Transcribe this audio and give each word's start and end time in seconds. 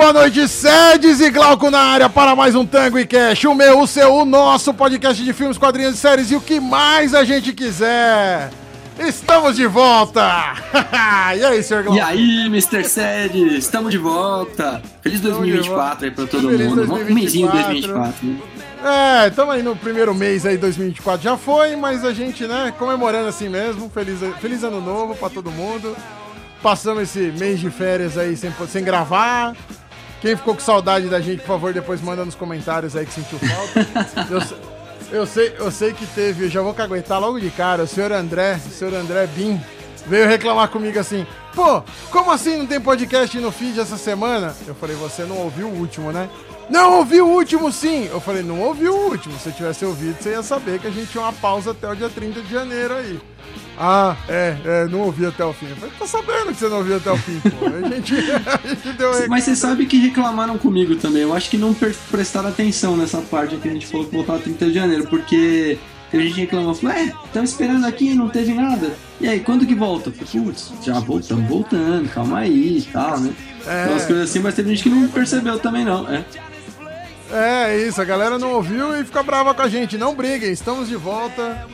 boa 0.00 0.14
noite, 0.14 0.48
Sedes 0.48 1.20
e 1.20 1.28
Glauco 1.28 1.70
na 1.70 1.78
área 1.78 2.08
para 2.08 2.34
mais 2.34 2.54
um 2.54 2.64
Tango 2.64 2.98
e 2.98 3.06
Cash, 3.06 3.44
o 3.44 3.54
meu, 3.54 3.80
o 3.80 3.86
seu, 3.86 4.14
o 4.14 4.24
nosso 4.24 4.72
podcast 4.72 5.22
de 5.22 5.30
filmes, 5.34 5.58
quadrinhos 5.58 5.96
e 5.96 5.98
séries 5.98 6.30
e 6.30 6.36
o 6.36 6.40
que 6.40 6.58
mais 6.58 7.14
a 7.14 7.22
gente 7.22 7.52
quiser. 7.52 8.50
Estamos 8.98 9.56
de 9.56 9.66
volta! 9.66 10.54
e 11.36 11.44
aí, 11.44 11.62
senhor 11.62 11.82
Glauco? 11.82 11.98
E 11.98 12.00
aí, 12.00 12.46
Mr. 12.46 12.82
Sedes, 12.82 13.52
estamos 13.52 13.90
de 13.90 13.98
volta! 13.98 14.80
Feliz 15.02 15.20
2024 15.20 16.06
aí 16.06 16.10
pra 16.10 16.26
todo 16.26 16.48
Feliz 16.48 16.66
mundo, 16.66 16.86
2024. 16.86 17.12
um 17.12 17.14
mêsinho 17.14 17.52
2024, 17.52 18.26
né? 18.26 18.38
É, 18.82 19.28
estamos 19.28 19.54
aí 19.54 19.62
no 19.62 19.76
primeiro 19.76 20.14
mês 20.14 20.46
aí, 20.46 20.56
2024 20.56 21.22
já 21.22 21.36
foi, 21.36 21.76
mas 21.76 22.06
a 22.06 22.14
gente, 22.14 22.46
né, 22.46 22.72
comemorando 22.78 23.28
assim 23.28 23.50
mesmo. 23.50 23.90
Feliz, 23.90 24.18
feliz 24.40 24.64
ano 24.64 24.80
novo 24.80 25.14
para 25.14 25.28
todo 25.28 25.50
mundo. 25.50 25.94
Passamos 26.62 27.02
esse 27.02 27.32
mês 27.38 27.60
de 27.60 27.70
férias 27.70 28.16
aí 28.16 28.34
sem, 28.34 28.50
sem 28.66 28.82
gravar. 28.82 29.54
Quem 30.20 30.36
ficou 30.36 30.54
com 30.54 30.60
saudade 30.60 31.08
da 31.08 31.20
gente, 31.20 31.40
por 31.40 31.46
favor, 31.46 31.72
depois 31.72 32.00
manda 32.00 32.24
nos 32.24 32.34
comentários 32.34 32.94
aí 32.94 33.06
que 33.06 33.12
sentiu 33.12 33.38
falta. 33.38 33.86
eu, 34.30 35.20
eu, 35.20 35.26
sei, 35.26 35.54
eu 35.58 35.70
sei 35.70 35.92
que 35.94 36.06
teve, 36.06 36.44
eu 36.44 36.50
já 36.50 36.60
vou 36.60 36.74
caguetar 36.74 37.18
logo 37.18 37.40
de 37.40 37.50
cara, 37.50 37.84
o 37.84 37.86
senhor 37.86 38.12
André, 38.12 38.60
o 38.66 38.70
senhor 38.70 38.92
André 38.94 39.26
Bim, 39.26 39.58
veio 40.06 40.28
reclamar 40.28 40.68
comigo 40.68 40.98
assim: 40.98 41.26
pô, 41.54 41.82
como 42.10 42.30
assim 42.30 42.56
não 42.56 42.66
tem 42.66 42.80
podcast 42.80 43.38
no 43.38 43.50
feed 43.50 43.78
essa 43.78 43.96
semana? 43.96 44.54
Eu 44.66 44.74
falei: 44.74 44.96
você 44.96 45.24
não 45.24 45.38
ouviu 45.38 45.68
o 45.68 45.78
último, 45.78 46.12
né? 46.12 46.28
Não 46.68 46.98
ouvi 46.98 47.20
o 47.20 47.26
último, 47.26 47.72
sim! 47.72 48.06
Eu 48.06 48.20
falei: 48.20 48.42
não 48.42 48.60
ouvi 48.60 48.88
o 48.88 48.94
último. 48.94 49.38
Se 49.38 49.52
tivesse 49.52 49.84
ouvido, 49.84 50.16
você 50.20 50.30
ia 50.30 50.42
saber 50.42 50.78
que 50.78 50.86
a 50.86 50.90
gente 50.90 51.10
tinha 51.10 51.22
uma 51.22 51.32
pausa 51.32 51.72
até 51.72 51.90
o 51.90 51.96
dia 51.96 52.08
30 52.08 52.40
de 52.42 52.50
janeiro 52.50 52.94
aí. 52.94 53.20
Ah, 53.82 54.14
é, 54.28 54.56
é, 54.64 54.84
não 54.88 55.00
ouvi 55.00 55.24
até 55.24 55.42
o 55.42 55.54
fim. 55.54 55.66
Eu 55.70 55.76
falei, 55.76 55.94
tô 55.98 56.06
sabendo 56.06 56.48
que 56.48 56.54
você 56.54 56.68
não 56.68 56.78
ouviu 56.78 56.96
até 56.96 57.10
o 57.10 57.16
fim, 57.16 57.40
pô. 57.40 57.66
A 57.66 57.88
gente, 57.88 58.14
a 58.46 58.68
gente 58.68 58.92
deu 58.92 59.10
Mas 59.28 59.44
você 59.44 59.56
sabe 59.56 59.86
que 59.86 59.96
reclamaram 59.96 60.58
comigo 60.58 60.94
também. 60.96 61.22
Eu 61.22 61.32
acho 61.32 61.48
que 61.48 61.56
não 61.56 61.74
prestaram 62.10 62.50
atenção 62.50 62.94
nessa 62.94 63.22
parte 63.22 63.56
que 63.56 63.68
a 63.68 63.72
gente 63.72 63.86
falou 63.86 64.06
que 64.06 64.14
voltava 64.14 64.38
30 64.38 64.66
de 64.66 64.74
janeiro, 64.74 65.06
porque 65.08 65.78
tem 66.10 66.22
gente 66.22 66.40
reclamou, 66.40 66.74
falou, 66.74 66.96
é, 66.96 67.04
estamos 67.24 67.50
esperando 67.50 67.86
aqui, 67.86 68.14
não 68.14 68.28
teve 68.28 68.52
nada. 68.52 68.94
E 69.20 69.28
aí, 69.28 69.40
quando 69.40 69.64
que 69.64 69.74
volta? 69.74 70.10
Putz, 70.10 70.72
já 70.82 70.98
voltamos 70.98 71.48
voltando, 71.48 72.08
calma 72.08 72.40
aí 72.40 72.78
e 72.78 72.82
tal, 72.82 73.20
né? 73.20 73.32
É. 73.66 73.86
Umas 73.88 74.06
coisas 74.06 74.28
assim, 74.28 74.40
mas 74.40 74.54
teve 74.54 74.70
gente 74.70 74.82
que 74.82 74.88
não 74.88 75.06
percebeu 75.08 75.58
também, 75.58 75.84
não, 75.84 76.08
é. 76.10 76.24
É, 77.32 77.78
isso, 77.86 78.02
a 78.02 78.04
galera 78.04 78.38
não 78.38 78.54
ouviu 78.54 79.00
e 79.00 79.04
fica 79.04 79.22
brava 79.22 79.54
com 79.54 79.62
a 79.62 79.68
gente. 79.68 79.96
Não 79.96 80.14
briguem, 80.16 80.50
estamos 80.50 80.88
de 80.88 80.96
volta. 80.96 81.64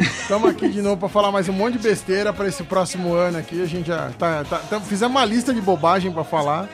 Estamos 0.00 0.50
aqui 0.50 0.68
de 0.68 0.82
novo 0.82 0.96
para 0.96 1.08
falar 1.08 1.30
mais 1.30 1.48
um 1.48 1.52
monte 1.52 1.74
de 1.74 1.78
besteira 1.78 2.32
para 2.32 2.48
esse 2.48 2.64
próximo 2.64 3.14
ano 3.14 3.38
aqui. 3.38 3.62
A 3.62 3.66
gente 3.66 3.86
já 3.86 4.10
tá, 4.18 4.42
tá, 4.42 4.58
tá 4.58 4.80
fizemos 4.80 5.14
uma 5.14 5.24
lista 5.24 5.54
de 5.54 5.60
bobagem 5.60 6.10
para 6.10 6.24
falar. 6.24 6.68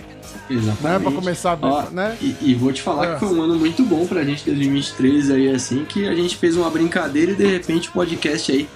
Exatamente. 0.48 0.82
Né, 0.82 0.98
pra 0.98 1.12
começar, 1.12 1.58
Ó, 1.60 1.82
né? 1.90 2.16
E, 2.20 2.36
e, 2.40 2.54
vou 2.54 2.72
te 2.72 2.82
falar 2.82 3.06
é. 3.06 3.14
que 3.14 3.20
foi 3.20 3.28
um 3.28 3.42
ano 3.42 3.56
muito 3.56 3.84
bom 3.84 4.06
pra 4.06 4.24
gente, 4.24 4.44
2023 4.44 5.30
aí, 5.30 5.50
assim, 5.50 5.84
que 5.84 6.08
a 6.08 6.14
gente 6.14 6.36
fez 6.36 6.56
uma 6.56 6.70
brincadeira 6.70 7.32
e 7.32 7.34
de 7.34 7.46
repente 7.46 7.88
o 7.88 7.92
podcast 7.92 8.50
aí 8.50 8.68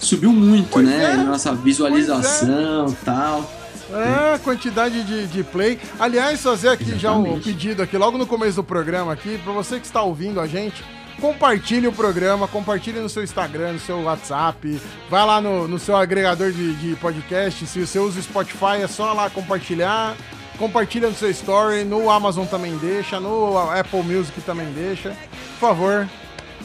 subiu 0.00 0.32
muito, 0.32 0.68
pois 0.70 0.86
né? 0.86 1.12
É. 1.12 1.16
Nossa 1.16 1.54
visualização 1.54 2.88
e 2.88 2.92
é. 2.92 2.96
tal. 3.04 3.50
É, 3.92 4.38
quantidade 4.38 5.02
de, 5.04 5.26
de 5.28 5.44
play. 5.44 5.78
Aliás, 5.98 6.42
fazer 6.42 6.70
aqui 6.70 6.90
Exatamente. 6.90 7.02
já 7.02 7.12
um 7.12 7.40
pedido 7.40 7.82
aqui, 7.82 7.96
logo 7.96 8.18
no 8.18 8.26
começo 8.26 8.56
do 8.56 8.64
programa 8.64 9.12
aqui, 9.12 9.38
para 9.38 9.52
você 9.52 9.78
que 9.78 9.86
está 9.86 10.02
ouvindo 10.02 10.40
a 10.40 10.46
gente, 10.46 10.82
compartilhe 11.20 11.86
o 11.86 11.92
programa, 11.92 12.48
compartilhe 12.48 12.98
no 12.98 13.08
seu 13.08 13.22
Instagram, 13.22 13.74
no 13.74 13.78
seu 13.78 14.02
WhatsApp, 14.02 14.80
vai 15.08 15.24
lá 15.24 15.40
no, 15.40 15.68
no 15.68 15.78
seu 15.78 15.96
agregador 15.96 16.50
de, 16.50 16.74
de 16.74 16.96
podcast, 16.96 17.64
se 17.66 17.86
você 17.86 17.98
usa 17.98 18.18
o 18.18 18.22
Spotify, 18.22 18.82
é 18.82 18.88
só 18.88 19.12
lá 19.12 19.30
compartilhar, 19.30 20.16
compartilha 20.56 21.08
no 21.08 21.14
seu 21.14 21.30
story, 21.30 21.84
no 21.84 22.10
Amazon 22.10 22.46
também 22.46 22.76
deixa, 22.78 23.20
no 23.20 23.58
Apple 23.58 24.02
Music 24.02 24.40
também 24.42 24.66
deixa. 24.72 25.10
Por 25.58 25.68
favor, 25.68 26.08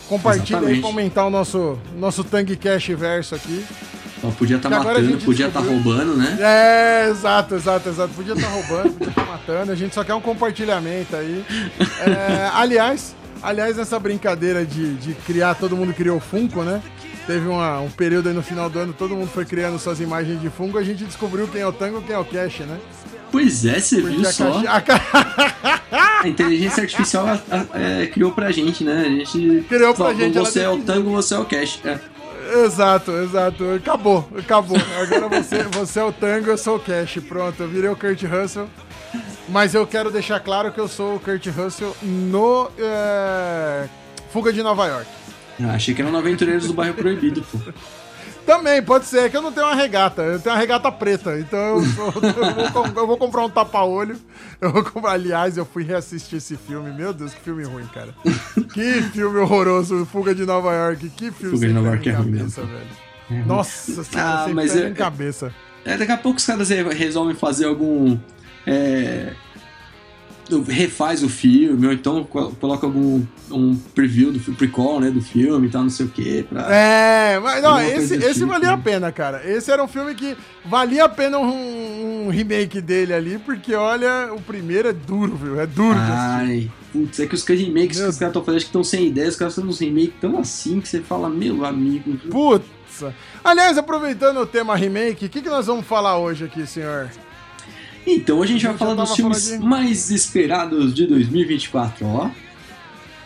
compartilhe 0.08 0.66
aí 0.66 0.80
para 0.80 0.90
aumentar 0.90 1.26
o 1.26 1.30
nosso, 1.30 1.78
nosso 1.98 2.24
Tank 2.24 2.56
Cash 2.58 2.88
verso 2.90 3.36
aqui. 3.36 3.66
Então, 4.18 4.32
podia 4.34 4.58
estar 4.58 4.70
tá 4.70 4.84
matando, 4.84 5.18
podia 5.20 5.48
estar 5.48 5.62
tá 5.62 5.68
roubando, 5.68 6.16
né? 6.16 6.38
É, 6.40 7.10
exato, 7.10 7.56
exato, 7.56 7.90
exato. 7.90 8.14
Podia 8.14 8.34
estar 8.34 8.48
tá 8.48 8.54
roubando, 8.54 8.94
podia 8.94 9.10
estar 9.10 9.26
tá 9.26 9.32
matando. 9.32 9.72
A 9.72 9.76
gente 9.76 9.96
só 9.96 10.04
quer 10.04 10.14
um 10.14 10.22
compartilhamento 10.22 11.16
aí. 11.16 11.44
É, 12.02 12.52
aliás, 12.54 13.16
aliás, 13.42 13.78
nessa 13.78 13.98
brincadeira 13.98 14.64
de, 14.64 14.94
de 14.94 15.16
criar, 15.16 15.56
todo 15.56 15.76
mundo 15.76 15.92
criou 15.92 16.20
Funko, 16.20 16.62
né? 16.62 16.84
Teve 17.26 17.48
uma, 17.48 17.80
um 17.80 17.90
período 17.90 18.30
aí 18.30 18.36
no 18.36 18.44
final 18.44 18.70
do 18.70 18.78
ano, 18.78 18.94
todo 18.94 19.16
mundo 19.16 19.30
foi 19.30 19.46
criando 19.46 19.80
suas 19.80 20.00
imagens 20.00 20.40
de 20.40 20.50
Funko, 20.50 20.78
a 20.78 20.84
gente 20.84 21.04
descobriu 21.04 21.48
quem 21.48 21.62
é 21.62 21.68
o 21.68 21.74
Tango 21.74 22.00
e 22.00 22.04
quem 22.04 22.16
é 22.16 22.20
o 22.20 22.26
Cash, 22.26 22.60
né? 22.60 22.80
Pois 23.32 23.66
é, 23.66 23.80
você 23.80 24.02
viu 24.02 24.26
só? 24.26 24.62
A, 24.68 26.28
inteligência 26.28 26.84
artificial 26.84 27.28
é, 27.74 28.08
criou 28.08 28.32
pra 28.32 28.52
gente, 28.52 28.84
né? 28.84 29.06
A 29.06 29.10
gente 29.10 29.66
criou 29.68 29.94
pra 29.94 30.14
gente. 30.14 30.38
Você 30.38 30.60
é 30.60 30.70
o 30.70 30.80
Tango, 30.80 31.12
você 31.12 31.34
é 31.34 31.40
o 31.40 31.46
Cash. 31.46 31.80
É. 31.86 32.00
Exato, 32.66 33.12
exato. 33.12 33.64
Acabou, 33.72 34.28
acabou. 34.38 34.78
Agora 35.02 35.30
você, 35.30 35.64
você 35.64 36.00
é 36.00 36.04
o 36.04 36.12
Tango, 36.12 36.50
eu 36.50 36.58
sou 36.58 36.76
o 36.76 36.80
Cash. 36.80 37.20
Pronto, 37.28 37.64
eu 37.64 37.70
virei 37.70 37.90
o 37.90 37.96
Kurt 37.96 38.22
Russell. 38.24 38.68
Mas 39.48 39.74
eu 39.74 39.88
quero 39.88 40.12
deixar 40.12 40.40
claro 40.40 40.72
que 40.72 40.80
eu 40.80 40.88
sou 40.88 41.16
o 41.16 41.20
Kurt 41.20 41.46
Russell 41.48 41.96
no 42.02 42.70
é... 42.78 43.88
Fuga 44.32 44.52
de 44.52 44.62
Nova 44.62 44.86
York. 44.88 45.08
Ah, 45.62 45.74
achei 45.76 45.94
que 45.94 46.02
era 46.02 46.12
no 46.12 46.18
Aventureiros 46.18 46.68
do 46.68 46.74
Bairro 46.74 46.94
Proibido, 46.94 47.44
pô. 47.44 47.58
Também, 48.46 48.82
pode 48.82 49.06
ser, 49.06 49.30
que 49.30 49.38
eu 49.38 49.42
não 49.42 49.52
tenho 49.52 49.68
uma 49.68 49.76
regata, 49.76 50.22
eu 50.24 50.40
tenho 50.40 50.56
uma 50.56 50.60
regata 50.60 50.92
preta, 50.92 51.40
então 51.40 51.60
eu, 51.60 51.76
eu, 51.82 52.72
vou, 52.72 52.86
eu 52.86 53.08
vou, 53.08 53.18
comprar 53.18 53.46
um 53.46 53.50
tapa-olho. 53.50 54.18
Eu 54.60 54.72
vou 54.72 54.84
comprar. 54.84 55.12
Aliás, 55.12 55.58
eu 55.58 55.66
fui 55.66 55.84
reassistir 55.84 56.38
esse 56.38 56.56
filme, 56.56 56.92
meu 56.92 57.14
Deus, 57.14 57.34
que 57.34 57.42
filme 57.42 57.64
ruim, 57.64 57.86
cara. 57.88 58.14
que 58.74 59.02
filme 59.14 59.40
horroroso, 59.40 60.06
Fuga 60.06 60.34
de 60.34 60.46
Nova 60.46 60.74
York, 60.74 61.10
que 61.10 61.32
filme 61.32 61.56
Fuga 61.56 61.68
de 61.68 61.74
Nova 61.74 61.88
York 61.90 62.10
é 62.10 62.14
ruim 62.14 62.32
mesmo. 62.32 62.66
velho. 62.66 63.12
É 63.32 63.46
Nossa 63.46 64.04
senhora, 64.04 64.46
ah, 64.46 64.48
mas 64.54 64.76
é, 64.76 64.90
em 64.90 64.94
cabeça. 64.94 65.54
É, 65.86 65.98
daqui 65.98 66.12
a 66.12 66.18
pouco 66.18 66.38
os 66.38 66.46
caras 66.46 66.70
resolvem 66.70 67.36
fazer 67.36 67.66
algum. 67.66 68.18
É, 68.68 69.34
refaz 70.60 71.24
o 71.24 71.30
filme, 71.30 71.88
ou 71.88 71.94
então 71.94 72.24
coloca 72.24 72.86
algum 72.86 73.24
um 73.50 73.76
preview 73.94 74.32
do 74.32 74.40
prequel, 74.54 75.00
né, 75.00 75.12
do 75.12 75.22
filme 75.22 75.68
e 75.68 75.70
tal, 75.70 75.84
não 75.84 75.90
sei 75.90 76.06
o 76.06 76.10
que. 76.10 76.46
É, 76.70 77.40
mas 77.40 77.62
não, 77.62 77.80
esse, 77.82 78.16
esse 78.16 78.34
tipo, 78.36 78.48
valia 78.48 78.72
a 78.72 78.78
né? 78.78 78.84
pena, 78.84 79.12
cara. 79.12 79.42
Esse 79.46 79.72
era 79.72 79.84
um 79.84 79.88
filme 79.88 80.16
que 80.16 80.36
valia 80.66 81.06
a 81.06 81.10
pena 81.10 81.38
um, 81.38 82.26
um 82.26 82.30
remake 82.30 82.82
dele 82.82 83.14
ali, 83.14 83.38
porque 83.38 83.74
olha, 83.76 84.34
o 84.34 84.42
primeiro 84.42 84.88
é 84.90 84.94
duro, 84.94 85.36
viu? 85.36 85.60
É 85.60 85.66
duro. 85.66 85.98
Ai, 85.98 86.70
putz, 86.92 87.20
é 87.20 87.26
que 87.26 87.36
os 87.36 87.46
remakes 87.46 87.98
meu 87.98 88.08
que 88.08 88.12
os 88.12 88.18
caras 88.18 88.32
estão 88.32 88.44
fazendo, 88.44 88.58
acho 88.58 88.66
que 88.66 88.70
estão 88.70 88.84
sem 88.84 89.08
ideia, 89.08 89.30
os 89.30 89.36
caras 89.36 89.54
estão 89.54 89.66
nos 89.66 89.80
remakes 89.80 90.14
tão 90.20 90.40
assim 90.40 90.82
que 90.82 90.88
você 90.88 91.02
fala, 91.02 91.30
meu 91.30 91.66
amigo. 91.66 92.18
Putz. 92.30 92.66
Aliás, 93.44 93.78
aproveitando 93.78 94.38
o 94.42 94.46
tema 94.46 94.76
remake, 94.76 95.26
o 95.26 95.30
que, 95.30 95.42
que 95.42 95.50
nós 95.50 95.66
vamos 95.66 95.86
falar 95.86 96.18
hoje 96.18 96.46
aqui, 96.46 96.68
senhor? 96.68 97.10
Então 98.06 98.42
a 98.42 98.46
gente 98.46 98.66
vai 98.66 98.78
falar 98.78 98.96
dos 98.96 99.16
filmes 99.16 99.48
de... 99.48 99.60
mais 99.60 100.10
esperados 100.10 100.94
de 100.94 101.06
2024, 101.08 102.06
ó. 102.06 102.30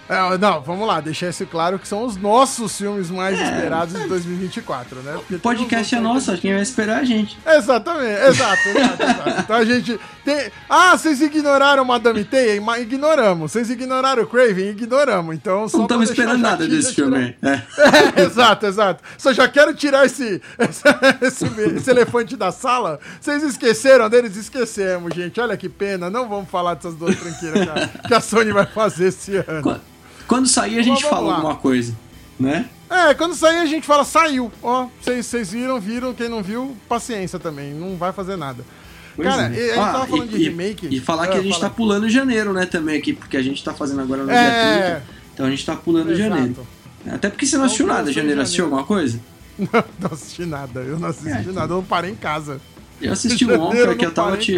É, 0.07 0.37
não, 0.37 0.61
vamos 0.61 0.87
lá, 0.87 1.01
deixar 1.01 1.29
isso 1.29 1.47
claro 1.47 1.79
que 1.79 1.87
são 1.87 2.03
os 2.03 2.15
nossos 2.15 2.77
filmes 2.77 3.09
mais 3.09 3.39
é, 3.39 3.43
esperados 3.43 3.99
de 3.99 4.07
2024, 4.07 4.99
né? 5.01 5.13
Porque 5.15 5.35
o 5.35 5.39
podcast 5.39 5.95
é 5.95 5.99
nosso, 5.99 6.37
quem 6.37 6.53
vai 6.53 6.61
esperar 6.61 6.99
é 6.99 7.01
a 7.01 7.03
gente. 7.03 7.39
Exatamente, 7.43 8.21
exato, 8.21 8.69
exato, 8.69 9.03
exato. 9.03 9.41
Então 9.41 9.55
a 9.55 9.65
gente 9.65 9.99
tem. 10.25 10.51
Ah, 10.67 10.97
vocês 10.97 11.21
ignoraram 11.21 11.85
Madame 11.85 12.25
Teia? 12.25 12.59
Ignoramos. 12.81 13.51
Vocês 13.51 13.69
ignoraram 13.69 14.23
o 14.23 14.27
Craven? 14.27 14.69
Ignoramos. 14.71 15.35
Então 15.35 15.69
só 15.69 15.77
Não 15.77 15.85
estamos 15.85 16.09
esperando 16.09 16.41
nada 16.41 16.67
desse 16.67 16.95
filme. 16.95 17.35
É. 17.43 17.61
é. 18.17 18.21
exato, 18.25 18.65
exato. 18.65 19.03
Só 19.17 19.31
já 19.31 19.47
quero 19.47 19.75
tirar 19.75 20.05
esse, 20.05 20.41
esse, 21.21 21.45
esse, 21.77 21.89
elefante 21.89 22.35
da 22.35 22.51
sala. 22.51 22.99
Vocês 23.21 23.43
esqueceram 23.43 24.09
deles? 24.09 24.35
Esquecemos, 24.35 25.13
gente. 25.13 25.39
Olha 25.39 25.55
que 25.55 25.69
pena. 25.69 26.09
Não 26.09 26.27
vamos 26.27 26.49
falar 26.49 26.73
dessas 26.73 26.95
duas 26.95 27.15
tranqueiras 27.15 27.89
que 28.07 28.13
a 28.13 28.19
Sony 28.19 28.51
vai 28.51 28.65
fazer 28.65 29.09
esse 29.09 29.37
ano. 29.37 29.79
Quando 30.27 30.47
sair, 30.47 30.79
a 30.79 30.81
gente 30.81 31.03
fala 31.03 31.27
lá. 31.27 31.35
alguma 31.35 31.55
coisa, 31.55 31.95
né? 32.39 32.65
É, 32.89 33.13
quando 33.13 33.35
sair, 33.35 33.57
a 33.57 33.65
gente 33.65 33.85
fala, 33.85 34.03
saiu. 34.03 34.51
Ó, 34.61 34.87
vocês 34.99 35.51
viram, 35.51 35.79
viram. 35.79 36.13
Quem 36.13 36.29
não 36.29 36.41
viu, 36.41 36.75
paciência 36.89 37.37
também. 37.37 37.73
Não 37.73 37.95
vai 37.95 38.11
fazer 38.11 38.35
nada. 38.35 38.63
Pois 39.15 39.27
Cara, 39.27 39.43
é. 39.43 39.45
a 39.45 39.49
gente 39.49 39.71
ah, 39.71 39.91
tava 39.93 40.07
falando 40.07 40.35
e, 40.35 40.37
de 40.37 40.43
remake. 40.49 40.87
E, 40.91 40.99
falar 40.99 41.27
que 41.27 41.37
a 41.37 41.41
gente 41.41 41.59
tá 41.59 41.69
pulando 41.69 42.09
janeiro, 42.09 42.51
né, 42.51 42.65
também 42.65 42.97
aqui, 42.97 43.13
porque 43.13 43.37
a 43.37 43.41
gente 43.41 43.63
tá 43.63 43.73
fazendo 43.73 44.01
agora 44.01 44.23
no 44.23 44.31
é... 44.31 44.33
dia 44.33 45.01
30. 45.01 45.03
Então 45.33 45.45
a 45.45 45.49
gente 45.49 45.65
tá 45.65 45.75
pulando 45.75 46.11
Exato. 46.11 46.29
janeiro. 46.29 46.67
Até 47.07 47.29
porque 47.29 47.45
você 47.45 47.57
não 47.57 47.65
assistiu 47.65 47.87
nada, 47.87 48.11
janeiro. 48.11 48.41
Assistiu 48.41 48.65
alguma 48.65 48.83
coisa? 48.83 49.19
Não, 49.57 49.85
não 50.01 50.11
assisti 50.11 50.45
nada. 50.45 50.81
Eu 50.81 50.99
não 50.99 51.07
assisti 51.07 51.49
é, 51.49 51.53
nada, 51.53 51.71
eu 51.71 51.77
não 51.77 51.83
parei 51.83 52.11
em 52.11 52.15
casa. 52.15 52.59
Eu 53.01 53.13
assisti 53.13 53.45
o 53.45 53.55
Onca 53.61 53.95
que 53.95 54.05
eu 54.05 54.13
tava 54.13 54.37
te. 54.37 54.53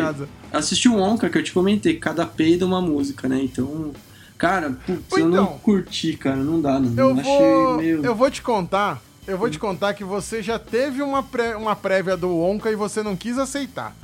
Assisti 0.51 0.89
o 0.89 0.98
Onca 0.98 1.30
que 1.30 1.38
eu 1.38 1.44
te 1.44 1.51
comentei, 1.51 1.98
cada 1.98 2.25
peido 2.25 2.65
uma 2.65 2.81
música, 2.81 3.30
né? 3.30 3.39
Então. 3.44 3.92
Cara, 4.39 4.71
putz, 4.71 5.01
então, 5.07 5.19
eu 5.19 5.27
não 5.27 5.44
então, 5.44 5.59
curti, 5.59 6.18
cara, 6.18 6.38
não 6.38 6.62
dá, 6.62 6.80
não. 6.80 6.94
Eu, 6.95 7.15
vou, 7.15 7.77
meio... 7.77 8.06
eu 8.06 8.15
vou 8.15 8.30
te 8.30 8.42
contar, 8.42 9.01
eu 9.27 9.38
vou 9.38 9.50
te 9.50 9.57
contar 9.57 9.95
que 9.95 10.04
você 10.04 10.44
já 10.44 10.59
teve 10.59 11.01
uma, 11.01 11.24
pré, 11.24 11.56
uma 11.56 11.75
prévia 11.75 12.15
do 12.15 12.39
Onca 12.39 12.71
e 12.71 12.75
você 12.75 13.01
não 13.01 13.15
quis 13.15 13.38
aceitar. 13.39 13.95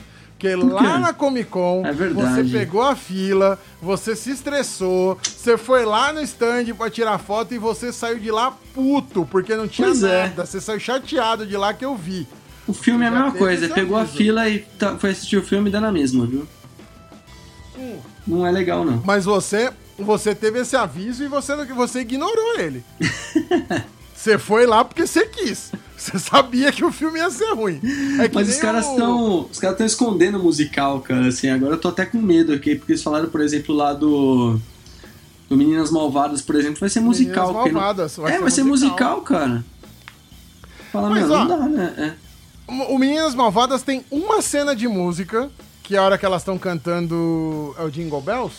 Porque 0.52 0.56
lá 0.74 1.00
na 1.00 1.14
Comic 1.14 1.50
Con, 1.50 1.84
é 1.86 1.94
você 1.94 2.44
pegou 2.44 2.82
a 2.82 2.96
fila, 2.98 3.58
você 3.82 4.14
se 4.14 4.32
estressou, 4.32 5.18
você 5.24 5.58
foi 5.58 5.86
lá 5.86 6.12
no 6.12 6.20
stand 6.22 6.66
pra 6.78 6.90
tirar 6.90 7.18
foto 7.18 7.54
e 7.54 7.58
você 7.58 7.94
saiu 7.94 8.20
de 8.20 8.30
lá 8.30 8.52
puto, 8.74 9.26
porque 9.32 9.56
não 9.56 9.68
tinha 9.70 9.88
Pois 9.88 10.04
é. 10.04 10.24
nada. 10.28 10.46
Você 10.46 10.60
saiu 10.60 10.80
chateado 10.82 11.46
de 11.46 11.56
lá 11.56 11.74
que 11.74 11.86
eu 11.86 11.96
vi. 11.96 12.28
O 12.68 12.74
filme 12.74 13.06
é 13.06 13.08
a 13.08 13.12
mesma 13.12 13.32
coisa, 13.32 13.70
pegou 13.70 13.98
a 13.98 14.06
fila 14.06 14.50
e 14.50 14.60
tá- 14.60 14.98
foi 14.98 15.12
assistir 15.12 15.38
o 15.38 15.44
filme 15.44 15.70
e 15.70 15.72
dá 15.72 15.80
na 15.80 15.92
mesma, 15.94 16.26
viu? 16.26 16.46
Hum. 17.78 17.98
Não 18.28 18.46
é 18.46 18.52
legal, 18.52 18.84
não. 18.84 19.02
Mas 19.06 19.24
você, 19.26 19.72
você 19.98 20.36
teve 20.36 20.60
esse 20.60 20.76
aviso 20.76 21.24
e 21.24 21.28
você, 21.28 21.56
você 21.66 22.02
ignorou 22.02 22.60
ele. 22.60 22.84
Você 24.16 24.38
foi 24.38 24.66
lá 24.66 24.86
porque 24.86 25.06
você 25.06 25.26
quis. 25.26 25.70
Você 26.04 26.20
sabia 26.20 26.70
que 26.72 26.84
o 26.84 26.92
filme 26.92 27.18
ia 27.20 27.30
ser 27.30 27.54
ruim. 27.54 27.80
É 28.20 28.30
Mas 28.34 28.50
os 28.50 28.58
caras 28.58 28.86
o- 28.86 28.92
estão. 28.92 29.48
Os 29.50 29.58
caras 29.60 29.76
estão 29.76 29.86
escondendo 29.88 30.38
o 30.38 30.44
musical, 30.44 31.00
cara. 31.00 31.28
Assim, 31.28 31.50
agora 31.50 31.76
eu 31.76 31.80
tô 31.80 31.88
até 31.88 32.06
com 32.06 32.18
medo 32.18 32.52
aqui, 32.52 32.76
porque 32.76 32.92
eles 32.92 33.02
falaram, 33.04 33.30
por 33.30 33.40
exemplo, 33.42 33.74
lá 33.74 33.94
do. 33.94 34.60
Do 35.50 35.56
Meninas 35.58 35.92
Malvadas, 35.92 36.42
por 36.42 36.56
exemplo, 36.56 36.80
vai 36.80 36.90
ser 36.90 37.00
musical. 37.00 37.48
Meninas 37.48 37.62
porque 37.64 37.72
não- 37.74 37.80
Malvadas, 37.82 38.18
é, 38.20 38.40
vai 38.40 38.52
ser 38.52 38.64
musical, 38.64 39.22
cara. 39.22 39.64
Fala, 40.92 41.10
Mas, 41.10 41.28
meu, 41.28 41.38
ó, 41.38 41.46
não 41.46 41.48
dá, 41.60 41.68
né? 41.70 41.94
É. 42.68 42.74
O 42.92 42.98
Meninas 42.98 43.34
Malvadas 43.36 43.82
tem 43.82 44.04
uma 44.12 44.42
cena 44.42 44.76
de 44.76 44.88
música, 44.88 45.50
que 45.84 45.96
é 45.96 46.00
a 46.00 46.04
hora 46.04 46.18
que 46.18 46.26
elas 46.26 46.42
estão 46.42 46.58
cantando. 46.58 47.74
É 47.78 47.84
o 47.84 47.90
Jingle 47.90 48.22
Bells? 48.22 48.56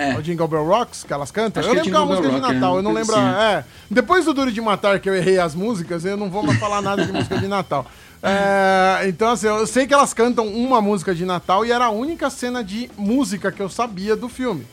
É. 0.00 0.16
O 0.16 0.22
Jingle 0.22 0.46
Bell 0.46 0.64
Rocks, 0.64 1.02
que 1.02 1.12
elas 1.12 1.30
cantam? 1.30 1.60
Acho 1.60 1.68
eu 1.70 1.72
é 1.72 1.76
lembro 1.76 1.90
que 1.90 1.96
é 1.96 1.98
uma 2.00 2.06
música 2.06 2.28
Bell 2.28 2.36
de 2.36 2.40
Rock, 2.46 2.54
Natal, 2.54 2.74
é, 2.74 2.78
eu 2.78 2.82
não 2.82 2.92
lembro. 2.92 3.12
coisa 3.12 3.28
a- 3.36 3.52
É. 3.52 3.64
Depois 3.90 4.24
do 4.24 4.32
Duro 4.32 4.52
de 4.52 4.60
Matar, 4.60 5.00
que 5.00 5.08
eu 5.10 5.14
errei 5.14 5.38
as 5.38 5.54
músicas, 5.54 6.04
eu 6.04 6.16
não 6.16 6.30
vou 6.30 6.42
mais 6.44 6.58
falar 6.58 6.80
nada 6.80 7.04
de 7.04 7.12
música 7.12 7.36
de 7.38 7.48
Natal. 7.48 7.84
É, 8.20 9.06
então, 9.08 9.30
assim, 9.30 9.46
eu 9.46 9.64
sei 9.64 9.86
que 9.86 9.94
elas 9.94 10.12
cantam 10.12 10.44
uma 10.48 10.80
música 10.80 11.14
de 11.14 11.24
Natal 11.24 11.64
e 11.64 11.70
era 11.70 11.84
a 11.84 11.90
única 11.90 12.28
cena 12.30 12.64
de 12.64 12.90
música 12.98 13.52
que 13.52 13.62
eu 13.62 13.68
sabia 13.68 14.16
do 14.16 14.28
filme. 14.28 14.66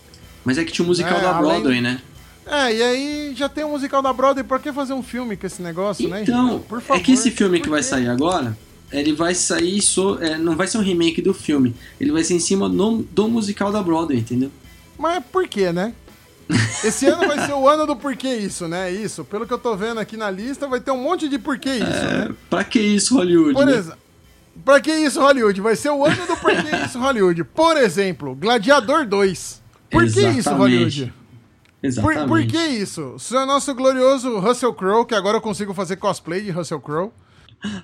Mas 0.44 0.58
é 0.58 0.64
que 0.64 0.72
tinha 0.72 0.84
o 0.84 0.88
musical 0.88 1.18
É, 1.20 1.22
da 1.22 1.30
além- 1.36 1.62
Broadway, 1.62 1.80
né? 1.82 2.02
É, 2.48 2.76
e 2.76 2.82
aí 2.84 3.34
já 3.36 3.48
tem 3.48 3.64
o 3.64 3.70
musical 3.70 4.02
da 4.02 4.12
Broadway, 4.12 4.44
pra 4.44 4.58
que 4.58 4.74
fazer 4.74 4.94
um 4.94 5.04
filme 5.04 5.38
com 5.38 5.46
esse 5.46 5.62
negócio, 5.62 6.08
né, 6.10 6.24
Então? 6.24 6.58
Por 6.68 6.82
favor. 6.82 7.00
é 7.00 7.04
que 7.04 7.12
esse 7.14 7.30
filme 7.30 7.60
que 7.60 7.66
por 7.66 7.72
vai 7.74 7.84
sair 7.84 8.08
agora, 8.08 8.58
ele 8.92 9.14
vai 9.14 9.36
sair. 9.36 9.80
So, 9.80 10.18
é, 10.22 10.38
não 10.40 10.56
vai 10.56 10.66
ser 10.66 10.80
um 10.80 10.82
remake 10.82 11.22
do 11.22 11.32
filme. 11.34 11.76
Ele 12.00 12.12
vai 12.12 12.24
ser 12.24 12.34
em 12.34 12.40
cima 12.40 12.68
do, 12.68 13.06
do 13.12 13.28
musical 13.28 13.72
da 13.72 13.82
Broadway, 13.84 14.18
entendeu? 14.20 14.50
Mas 14.98 15.24
por 15.26 15.48
quê, 15.48 15.72
né? 15.72 15.94
Esse 16.84 17.08
ano 17.08 17.28
vai 17.28 17.46
ser 17.46 17.54
o 17.54 17.68
ano 17.68 17.88
do 17.88 17.96
porquê 17.96 18.36
isso, 18.36 18.68
né? 18.68 18.92
Isso. 18.92 19.24
Pelo 19.26 19.48
que 19.48 19.54
eu 19.54 19.58
tô 19.58 19.76
vendo 19.76 20.00
aqui 20.00 20.16
na 20.16 20.30
lista, 20.30 20.68
vai 20.68 20.80
ter 20.80 20.92
um 20.92 21.02
monte 21.02 21.28
de 21.28 21.40
porquê 21.40 21.76
isso, 21.76 21.86
né? 21.86 22.36
Pra 22.50 22.64
que 22.64 22.80
isso, 22.80 23.16
Hollywood? 23.16 23.54
Por 23.54 23.66
né? 23.66 23.74
exemplo. 23.74 24.00
Pra 24.64 24.80
que 24.80 24.92
isso, 24.92 25.20
Hollywood? 25.20 25.60
Vai 25.60 25.76
ser 25.76 25.90
o 25.90 26.06
ano 26.06 26.28
do 26.28 26.38
porquê 26.38 26.76
isso, 26.86 27.00
Hollywood. 27.00 27.44
Por 27.44 27.78
exemplo, 27.78 28.36
Gladiador 28.36 29.06
2. 29.06 29.62
Por 29.90 30.04
que 30.04 30.08
isso, 30.08 30.20
Exatamente. 30.20 30.60
Hollywood? 30.60 31.14
Por, 31.82 31.88
Exatamente. 31.88 32.28
por 32.28 32.46
que 32.46 32.66
isso? 32.68 33.02
O 33.16 33.20
seu 33.20 33.46
nosso 33.46 33.74
glorioso 33.74 34.40
Russell 34.40 34.74
Crowe, 34.74 35.06
que 35.06 35.16
agora 35.16 35.38
eu 35.38 35.42
consigo 35.42 35.74
fazer 35.74 35.98
cosplay 35.98 36.42
de 36.42 36.52
Russell 36.52 36.80
Crowe. 36.80 37.12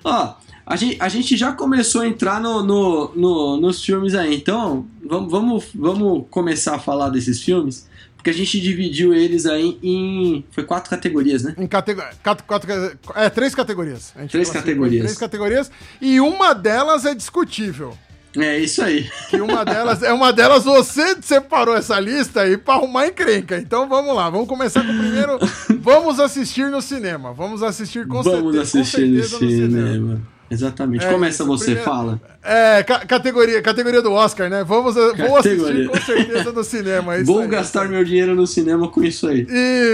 Ó, 0.04 0.34
a 0.66 0.76
gente, 0.76 0.96
a 1.00 1.08
gente 1.08 1.36
já 1.36 1.52
começou 1.52 2.02
a 2.02 2.06
entrar 2.06 2.40
no, 2.40 2.62
no, 2.62 3.12
no- 3.14 3.56
nos 3.60 3.84
filmes 3.84 4.14
aí, 4.14 4.34
então 4.34 4.86
vamos, 5.04 5.30
vamos, 5.30 5.64
vamos 5.74 6.24
começar 6.30 6.76
a 6.76 6.78
falar 6.78 7.08
desses 7.10 7.42
filmes, 7.42 7.88
porque 8.16 8.30
a 8.30 8.34
gente 8.34 8.60
dividiu 8.60 9.12
eles 9.12 9.46
aí 9.46 9.76
em. 9.82 10.44
Foi 10.52 10.62
quatro 10.62 10.88
categorias, 10.88 11.42
né? 11.42 11.54
Em 11.58 11.66
catego... 11.66 12.00
quatro, 12.22 12.44
quatro, 12.46 12.70
é, 13.16 13.28
três 13.28 13.52
categorias. 13.54 14.14
Três 14.30 14.48
em 14.48 14.52
categorias. 14.52 15.02
Três 15.04 15.18
categorias. 15.18 15.70
E 16.00 16.20
uma 16.20 16.54
delas 16.54 17.04
é 17.04 17.14
discutível. 17.16 17.98
É 18.36 18.58
isso 18.60 18.80
aí. 18.80 19.10
Que 19.28 19.40
uma 19.42 19.62
delas, 19.64 20.02
é 20.02 20.10
uma 20.12 20.32
delas, 20.32 20.64
você 20.64 21.16
separou 21.20 21.76
essa 21.76 21.98
lista 22.00 22.42
aí 22.42 22.56
pra 22.56 22.74
arrumar 22.74 23.08
encrenca. 23.08 23.58
Então 23.58 23.86
vamos 23.88 24.14
lá, 24.14 24.30
vamos 24.30 24.48
começar 24.48 24.82
com 24.86 24.92
o 24.92 24.98
primeiro. 24.98 25.38
Vamos 25.82 26.20
assistir 26.20 26.70
no 26.70 26.80
cinema. 26.80 27.32
Vamos 27.32 27.60
assistir 27.62 28.06
com 28.06 28.22
Vamos 28.22 28.54
certeza. 28.54 28.62
assistir 28.62 29.02
com 29.02 29.16
no 29.16 29.24
certeza 29.24 29.68
cinema. 29.68 30.22
Exatamente. 30.52 31.04
É 31.04 31.10
Começa 31.12 31.42
isso, 31.42 31.46
você, 31.46 31.64
primeiro- 31.66 31.84
fala. 31.90 32.20
É, 32.42 32.82
ca- 32.82 33.06
categoria, 33.06 33.62
categoria 33.62 34.02
do 34.02 34.12
Oscar, 34.12 34.50
né? 34.50 34.62
Vamos, 34.64 34.94
vou 34.94 35.10
assistir 35.38 35.56
Categoria. 35.56 35.88
com 35.88 35.96
certeza 36.00 36.52
no 36.52 36.62
cinema. 36.64 37.14
é 37.16 37.22
isso 37.22 37.32
Vou 37.32 37.40
aí. 37.42 37.48
gastar 37.48 37.88
meu 37.88 38.04
dinheiro 38.04 38.34
no 38.34 38.46
cinema 38.46 38.88
com 38.88 39.02
isso 39.02 39.26
aí. 39.28 39.46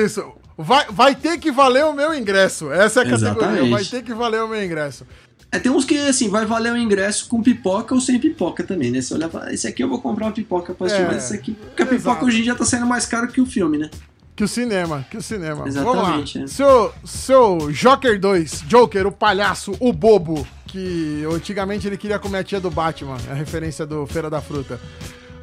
Isso. 0.05 0.25
Vai, 0.57 0.87
vai 0.91 1.15
ter 1.15 1.39
que 1.39 1.53
valer 1.53 1.85
o 1.85 1.93
meu 1.93 2.13
ingresso. 2.13 2.71
Essa 2.73 3.01
é 3.01 3.03
a 3.07 3.11
categoria. 3.11 3.29
Exatamente. 3.49 3.71
Vai 3.71 3.85
ter 3.85 4.03
que 4.03 4.13
valer 4.13 4.43
o 4.43 4.49
meu 4.49 4.63
ingresso. 4.65 5.07
É, 5.53 5.59
tem 5.59 5.71
uns 5.73 5.85
que, 5.85 5.97
assim, 5.99 6.29
vai 6.29 6.45
valer 6.45 6.73
o 6.73 6.77
ingresso 6.77 7.27
com 7.29 7.41
pipoca 7.43 7.95
ou 7.95 8.01
sem 8.01 8.19
pipoca 8.19 8.63
também, 8.65 8.91
né? 8.91 9.01
Você 9.01 9.15
olha 9.15 9.31
e 9.51 9.55
esse 9.55 9.67
aqui 9.67 9.83
eu 9.83 9.89
vou 9.89 9.99
comprar 10.01 10.27
uma 10.27 10.33
pipoca 10.33 10.75
pra 10.75 10.87
assistir, 10.87 11.05
É, 11.05 11.07
mas 11.07 11.25
esse 11.25 11.35
aqui... 11.35 11.53
Porque 11.53 11.83
a 11.83 11.87
exato. 11.87 11.97
pipoca 12.03 12.25
hoje 12.27 12.41
em 12.41 12.43
dia 12.43 12.55
tá 12.55 12.65
saindo 12.67 12.87
mais 12.87 13.07
caro 13.07 13.29
que 13.29 13.41
o 13.41 13.47
filme, 13.47 13.79
né? 13.79 13.89
Que 14.39 14.45
o 14.45 14.49
cinema, 14.49 15.05
que 15.11 15.17
o 15.17 15.21
cinema. 15.21 15.67
Exatamente, 15.67 15.95
Vamos 15.99 16.35
lá. 16.39 16.45
é. 16.45 16.47
Seu, 16.47 16.95
seu 17.05 17.73
Joker 17.73 18.21
2, 18.21 18.63
Joker, 18.69 19.05
o 19.09 19.11
palhaço, 19.11 19.75
o 19.81 19.93
bobo, 19.93 20.47
que 20.65 21.25
antigamente 21.35 21.89
ele 21.89 21.97
queria 21.97 22.21
comer 22.21 22.39
a 22.39 22.45
tia 22.45 22.61
do 22.61 22.71
Batman, 22.71 23.17
a 23.29 23.35
referência 23.35 23.85
do 23.85 24.07
Feira 24.07 24.31
da 24.31 24.41
Fruta. 24.41 24.79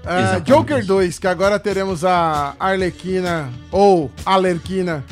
Exatamente. 0.02 0.44
Joker 0.50 0.86
2, 0.86 1.20
que 1.20 1.28
agora 1.28 1.60
teremos 1.60 2.06
a 2.06 2.56
Arlequina, 2.58 3.50
ou 3.70 4.10
Alerquina, 4.26 5.04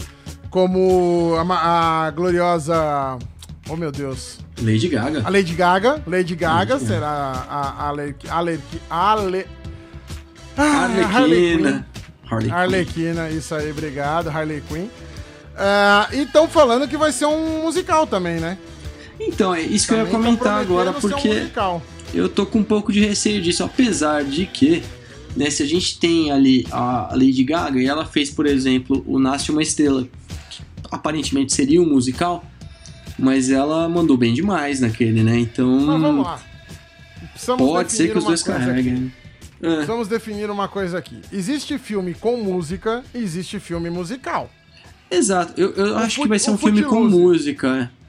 como 0.49 1.35
a, 1.37 2.05
a 2.05 2.11
gloriosa. 2.11 3.19
Oh 3.67 3.75
meu 3.75 3.91
Deus. 3.91 4.39
Lady 4.61 4.87
Gaga. 4.87 5.23
A 5.25 5.29
Lady 5.29 5.55
Gaga. 5.55 6.01
Lady 6.07 6.35
Gaga 6.37 6.75
Lady 6.75 6.85
será 6.85 7.09
a 7.49 7.87
Alerqui. 7.89 8.29
Alerqui. 8.29 8.79
Ale. 8.89 9.45
Ah, 10.55 10.83
Harley 10.85 11.03
Quinn. 11.05 11.15
Arlequina. 11.65 11.92
Harley 12.29 12.49
Quinn. 12.49 12.55
Arlequina, 12.55 13.29
isso 13.29 13.53
aí, 13.55 13.71
obrigado, 13.71 14.29
Harley 14.29 14.61
Quinn. 14.67 14.87
Ah, 15.55 16.09
e 16.11 16.21
estão 16.23 16.47
falando 16.47 16.87
que 16.87 16.97
vai 16.97 17.11
ser 17.11 17.25
um 17.25 17.63
musical 17.63 18.07
também, 18.07 18.39
né? 18.39 18.57
Então, 19.19 19.53
é 19.53 19.61
isso 19.61 19.87
que 19.87 19.93
eu 19.93 19.97
ia 19.99 20.05
Também 20.05 20.17
comentar 20.35 20.59
agora, 20.59 20.89
um 20.91 20.93
porque 20.93 21.27
musical. 21.33 21.81
eu 22.13 22.27
tô 22.27 22.45
com 22.45 22.59
um 22.59 22.63
pouco 22.63 22.91
de 22.91 22.99
receio 23.05 23.41
disso, 23.41 23.63
apesar 23.63 24.23
de 24.23 24.45
que, 24.47 24.81
né, 25.35 25.49
se 25.49 25.61
a 25.61 25.65
gente 25.67 25.99
tem 25.99 26.31
ali 26.31 26.65
a 26.71 27.09
Lady 27.11 27.43
Gaga 27.43 27.79
e 27.79 27.85
ela 27.85 28.05
fez, 28.05 28.31
por 28.31 28.45
exemplo, 28.47 29.03
o 29.05 29.19
Nasce 29.19 29.51
uma 29.51 29.61
Estrela, 29.61 30.07
que 30.49 30.63
aparentemente 30.91 31.53
seria 31.53 31.81
um 31.81 31.85
musical, 31.87 32.43
mas 33.17 33.51
ela 33.51 33.87
mandou 33.87 34.17
bem 34.17 34.33
demais 34.33 34.79
naquele, 34.79 35.23
né? 35.23 35.37
Então, 35.37 35.79
Mas 35.81 36.01
vamos 36.01 36.25
lá. 36.25 36.39
Precisamos 37.31 37.65
pode 37.65 37.91
ser 37.91 38.11
que 38.11 38.17
os 38.17 38.23
dois 38.23 38.41
carreguem. 38.41 39.11
É, 39.63 39.75
Precisamos 39.75 40.07
definir 40.07 40.49
uma 40.51 40.67
coisa 40.67 40.97
aqui. 40.97 41.21
Existe 41.31 41.77
filme 41.77 42.13
com 42.13 42.35
música 42.37 43.03
e 43.13 43.19
existe 43.19 43.59
filme 43.59 43.89
musical. 43.89 44.49
exato, 45.09 45.53
eu, 45.55 45.71
eu 45.73 45.97
acho 45.97 46.21
que 46.21 46.27
vai 46.27 46.37
ser 46.37 46.51
um 46.51 46.57
filme 46.57 46.83
com 46.83 47.03
música. 47.05 47.89
é. 47.99 48.03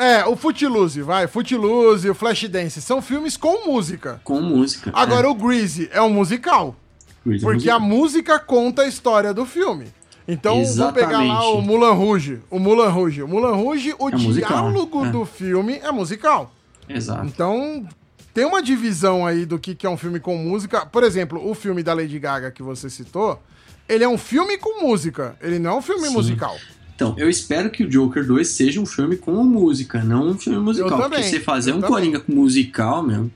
É, 0.00 0.24
o 0.24 0.36
Footloose, 0.36 1.02
vai. 1.02 1.26
Footloose, 1.26 2.08
o 2.08 2.14
Flashdance. 2.14 2.80
São 2.80 3.02
filmes 3.02 3.36
com 3.36 3.66
música. 3.66 4.20
Com 4.22 4.40
música. 4.40 4.92
Agora, 4.94 5.28
o 5.28 5.34
Greasy 5.34 5.88
é 5.92 6.00
um 6.00 6.10
musical. 6.10 6.76
é. 7.10 7.24
Coisa 7.24 7.44
Porque 7.44 7.68
a 7.68 7.80
música 7.80 8.38
conta 8.38 8.82
a 8.82 8.86
história 8.86 9.34
do 9.34 9.44
filme. 9.44 9.86
Então, 10.26 10.64
vou 10.64 10.92
pegar 10.92 11.18
lá 11.18 11.24
Exatamente. 11.24 11.56
o 11.58 11.62
Mulan 11.62 11.92
Rouge. 11.92 12.40
O 12.48 12.58
Mulan 12.60 12.88
Rouge. 12.90 13.22
O 13.24 13.28
Mulan 13.28 13.56
Rouge, 13.56 13.92
o 13.98 14.08
É 14.08 14.12
musical, 14.12 14.70
diálogo 14.70 15.04
é. 15.06 15.10
do 15.10 15.24
filme 15.24 15.80
é 15.82 15.90
musical. 15.90 16.54
Exato. 16.88 17.26
Então, 17.26 17.84
tem 18.38 18.46
uma 18.46 18.62
divisão 18.62 19.26
aí 19.26 19.44
do 19.44 19.58
que, 19.58 19.74
que 19.74 19.84
é 19.84 19.90
um 19.90 19.96
filme 19.96 20.20
com 20.20 20.36
música. 20.36 20.86
Por 20.86 21.02
exemplo, 21.02 21.44
o 21.44 21.56
filme 21.56 21.82
da 21.82 21.92
Lady 21.92 22.20
Gaga 22.20 22.52
que 22.52 22.62
você 22.62 22.88
citou, 22.88 23.42
ele 23.88 24.04
é 24.04 24.08
um 24.08 24.16
filme 24.16 24.56
com 24.58 24.80
música. 24.80 25.36
Ele 25.42 25.58
não 25.58 25.72
é 25.72 25.74
um 25.74 25.82
filme 25.82 26.06
Sim. 26.06 26.12
musical. 26.12 26.56
Então, 26.94 27.16
eu 27.18 27.28
espero 27.28 27.68
que 27.68 27.82
o 27.82 27.88
Joker 27.88 28.24
2 28.24 28.46
seja 28.46 28.80
um 28.80 28.86
filme 28.86 29.16
com 29.16 29.42
música, 29.42 30.04
não 30.04 30.28
um 30.28 30.38
filme 30.38 30.60
musical. 30.60 30.88
Eu 30.88 31.08
porque 31.10 31.20
você 31.24 31.40
fazer 31.40 31.72
um 31.72 31.80
também. 31.80 31.90
Coringa 31.90 32.20
com 32.20 32.32
musical 32.32 33.02
mesmo, 33.02 33.28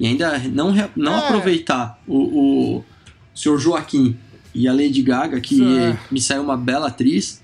e 0.00 0.06
ainda 0.06 0.38
não, 0.50 0.72
não 0.96 1.12
É. 1.12 1.18
aproveitar 1.18 2.00
o, 2.06 2.76
o 2.78 2.84
Sr. 3.34 3.58
Joaquim 3.58 4.16
e 4.54 4.66
a 4.66 4.72
Lady 4.72 5.02
Gaga, 5.02 5.38
que 5.38 5.62
é. 5.78 5.98
me 6.10 6.20
saiu 6.20 6.42
uma 6.42 6.56
bela 6.56 6.86
atriz, 6.86 7.42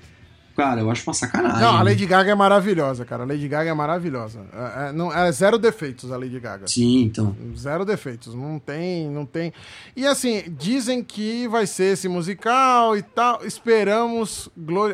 cara, 0.62 0.80
eu 0.80 0.90
acho 0.90 1.02
uma 1.08 1.14
sacanagem. 1.14 1.60
Não, 1.60 1.76
a? 1.76 1.82
Lady 1.82 2.06
Gaga 2.06 2.30
é 2.30 2.34
maravilhosa, 2.34 3.04
cara. 3.04 3.24
A 3.24 3.26
Lady 3.26 3.48
Gaga 3.48 3.70
é 3.70 3.74
maravilhosa. 3.74 4.40
É, 4.52 4.88
é, 4.88 4.92
não, 4.92 5.12
é 5.12 5.30
zero 5.32 5.58
defeitos 5.58 6.10
a 6.12 6.16
Lady 6.16 6.38
Gaga. 6.38 6.66
Sim, 6.68 7.02
então. 7.02 7.34
Zero 7.56 7.84
defeitos, 7.84 8.34
não 8.34 8.58
tem, 8.58 9.08
não 9.10 9.26
tem. 9.26 9.52
E 9.96 10.06
assim, 10.06 10.44
dizem 10.58 11.02
que 11.02 11.48
vai 11.48 11.66
ser 11.66 11.92
esse 11.94 12.08
musical 12.08 12.96
e 12.96 13.02
tal. 13.02 13.44
Esperamos, 13.44 14.48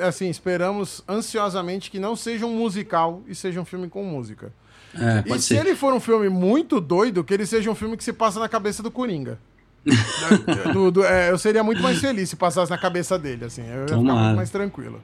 assim, 0.06 0.28
esperamos 0.30 1.02
ansiosamente 1.08 1.90
que 1.90 1.98
não 1.98 2.16
seja 2.16 2.46
um 2.46 2.54
musical 2.56 3.22
e 3.26 3.34
seja 3.34 3.60
um 3.60 3.64
filme 3.64 3.88
com 3.88 4.02
música. 4.04 4.52
É, 4.94 5.22
E 5.26 5.38
se 5.38 5.48
ser. 5.48 5.56
ele 5.66 5.74
for 5.76 5.92
um 5.92 6.00
filme 6.00 6.28
muito 6.30 6.80
doido, 6.80 7.22
que 7.22 7.34
ele 7.34 7.44
seja 7.44 7.70
um 7.70 7.74
filme 7.74 7.96
que 7.96 8.02
se 8.02 8.12
passa 8.12 8.40
na 8.40 8.48
cabeça 8.48 8.82
do 8.82 8.90
Coringa. 8.90 9.38
Do- 10.72 10.90
do- 10.90 11.04
é, 11.04 11.30
eu 11.30 11.38
seria 11.38 11.62
muito 11.62 11.82
mais 11.82 11.98
feliz 11.98 12.28
se 12.28 12.36
passasse 12.36 12.70
na 12.70 12.76
cabeça 12.76 13.18
dele, 13.18 13.44
assim. 13.44 13.62
Eu 13.66 13.82
ia 13.82 13.88
ficar 13.88 13.96
muito 13.96 14.36
mais 14.36 14.50
tranquilo. 14.50 15.00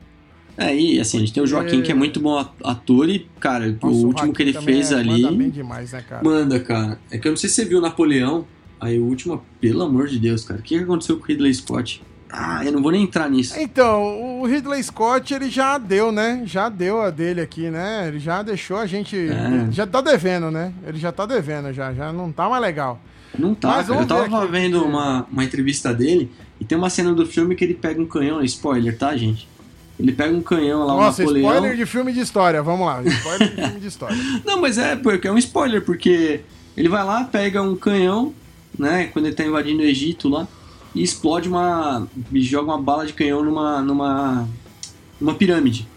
É, 0.56 0.74
e 0.74 1.00
assim, 1.00 1.16
a 1.18 1.20
gente 1.20 1.32
tem 1.32 1.42
o 1.42 1.46
Joaquim, 1.46 1.82
que 1.82 1.90
é 1.90 1.94
muito 1.94 2.20
bom 2.20 2.38
ator, 2.62 3.08
e, 3.08 3.26
cara, 3.40 3.76
Nossa, 3.82 3.86
o 3.86 4.06
último 4.06 4.30
o 4.30 4.34
que 4.34 4.42
ele 4.42 4.52
fez 4.52 4.92
é, 4.92 4.96
ali. 4.96 5.22
Manda 5.22 5.36
bem 5.36 5.50
demais, 5.50 5.92
né, 5.92 6.04
cara? 6.08 6.22
Manda, 6.22 6.60
cara. 6.60 6.98
É 7.10 7.18
que 7.18 7.26
eu 7.26 7.32
não 7.32 7.36
sei 7.36 7.48
se 7.48 7.56
você 7.56 7.64
viu 7.64 7.80
Napoleão. 7.80 8.46
Aí 8.80 8.98
o 8.98 9.04
último, 9.04 9.42
pelo 9.60 9.82
amor 9.82 10.08
de 10.08 10.18
Deus, 10.18 10.44
cara. 10.44 10.60
O 10.60 10.62
que 10.62 10.76
aconteceu 10.76 11.16
com 11.16 11.24
o 11.24 11.26
Ridley 11.26 11.54
Scott? 11.54 12.02
Ah, 12.30 12.64
eu 12.64 12.72
não 12.72 12.82
vou 12.82 12.90
nem 12.90 13.04
entrar 13.04 13.30
nisso. 13.30 13.54
Então, 13.58 14.40
o 14.40 14.46
Ridley 14.46 14.82
Scott, 14.82 15.32
ele 15.32 15.48
já 15.48 15.78
deu, 15.78 16.10
né? 16.10 16.42
Já 16.44 16.68
deu 16.68 17.00
a 17.00 17.08
dele 17.08 17.40
aqui, 17.40 17.70
né? 17.70 18.08
Ele 18.08 18.18
já 18.18 18.42
deixou 18.42 18.76
a 18.76 18.86
gente. 18.86 19.16
É. 19.16 19.70
Já 19.70 19.86
tá 19.86 20.00
devendo, 20.00 20.50
né? 20.50 20.72
Ele 20.86 20.98
já 20.98 21.12
tá 21.12 21.24
devendo, 21.24 21.72
já. 21.72 21.94
Já 21.94 22.12
não 22.12 22.32
tá 22.32 22.48
mais 22.48 22.60
legal. 22.60 23.00
Não 23.38 23.54
tá, 23.54 23.68
Mas 23.68 23.88
cara. 23.88 24.00
Eu 24.00 24.06
tava 24.06 24.46
vendo 24.46 24.84
uma, 24.84 25.26
uma 25.30 25.44
entrevista 25.44 25.94
dele 25.94 26.30
e 26.60 26.64
tem 26.64 26.76
uma 26.76 26.90
cena 26.90 27.12
do 27.12 27.24
filme 27.24 27.54
que 27.54 27.64
ele 27.64 27.74
pega 27.74 28.00
um 28.00 28.06
canhão, 28.06 28.42
spoiler, 28.42 28.98
tá, 28.98 29.16
gente? 29.16 29.48
Ele 29.98 30.12
pega 30.12 30.34
um 30.34 30.42
canhão 30.42 30.86
lá, 30.86 30.94
Nossa, 30.94 31.22
um 31.22 31.26
Napoleão. 31.26 31.52
spoiler 31.52 31.76
de 31.76 31.86
filme 31.86 32.12
de 32.12 32.20
história, 32.20 32.62
vamos 32.62 32.86
lá. 32.86 33.02
Spoiler 33.02 33.48
de 33.48 33.62
filme 33.62 33.80
de 33.80 33.86
história. 33.86 34.16
Não, 34.44 34.60
mas 34.60 34.76
é, 34.76 34.96
porque 34.96 35.28
é 35.28 35.32
um 35.32 35.38
spoiler, 35.38 35.84
porque 35.84 36.40
ele 36.76 36.88
vai 36.88 37.04
lá, 37.04 37.24
pega 37.24 37.62
um 37.62 37.76
canhão, 37.76 38.34
né, 38.76 39.06
quando 39.12 39.26
ele 39.26 39.34
tá 39.34 39.44
invadindo 39.44 39.82
o 39.82 39.84
Egito 39.84 40.28
lá, 40.28 40.48
e 40.94 41.02
explode 41.02 41.48
uma. 41.48 42.06
e 42.32 42.40
joga 42.40 42.72
uma 42.72 42.80
bala 42.80 43.06
de 43.06 43.12
canhão 43.12 43.42
numa. 43.42 43.80
numa. 43.82 44.48
numa 45.20 45.34
pirâmide. 45.34 45.88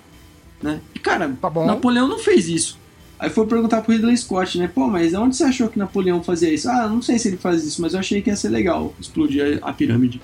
Né? 0.62 0.82
E 0.96 1.00
cara, 1.00 1.32
tá 1.40 1.50
Napoleão 1.66 2.08
não 2.08 2.18
fez 2.18 2.50
isso. 2.50 2.80
Aí 3.20 3.30
foi 3.30 3.48
perguntar 3.48 3.82
pro 3.82 3.94
Ridley 3.94 4.16
Scott, 4.16 4.60
né? 4.60 4.70
Pô, 4.74 4.88
mas 4.88 5.14
onde 5.14 5.36
você 5.36 5.44
achou 5.44 5.70
que 5.70 5.80
Napoleão 5.80 6.22
fazia 6.24 6.54
isso? 6.54 6.70
Ah, 6.70 6.88
não 6.88 7.02
sei 7.02 7.18
se 7.18 7.30
ele 7.30 7.38
faz 7.38 7.64
isso, 7.64 7.82
mas 7.82 7.94
eu 7.94 8.00
achei 8.00 8.22
que 8.22 8.30
ia 8.30 8.36
ser 8.36 8.50
legal 8.50 8.94
explodir 9.00 9.60
a, 9.62 9.74
pirâmide. 9.74 10.22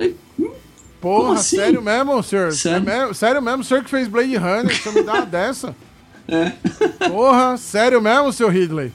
Hum, 0.00 0.50
Porra, 1.00 1.34
assim? 1.34 1.56
sério 1.56 1.82
mesmo, 1.82 2.22
senhor? 2.22 2.52
Sério? 2.52 2.88
É, 2.88 3.14
sério 3.14 3.42
mesmo, 3.42 3.60
o 3.60 3.64
senhor 3.64 3.84
que 3.84 3.90
fez 3.90 4.08
Blade 4.08 4.36
Runner, 4.36 4.82
você 4.82 4.90
me 4.90 5.02
dá 5.02 5.14
uma 5.14 5.26
dessa? 5.26 5.74
É. 6.28 6.52
Porra, 7.08 7.56
sério 7.56 8.00
mesmo, 8.00 8.32
seu 8.32 8.48
Ridley? 8.48 8.92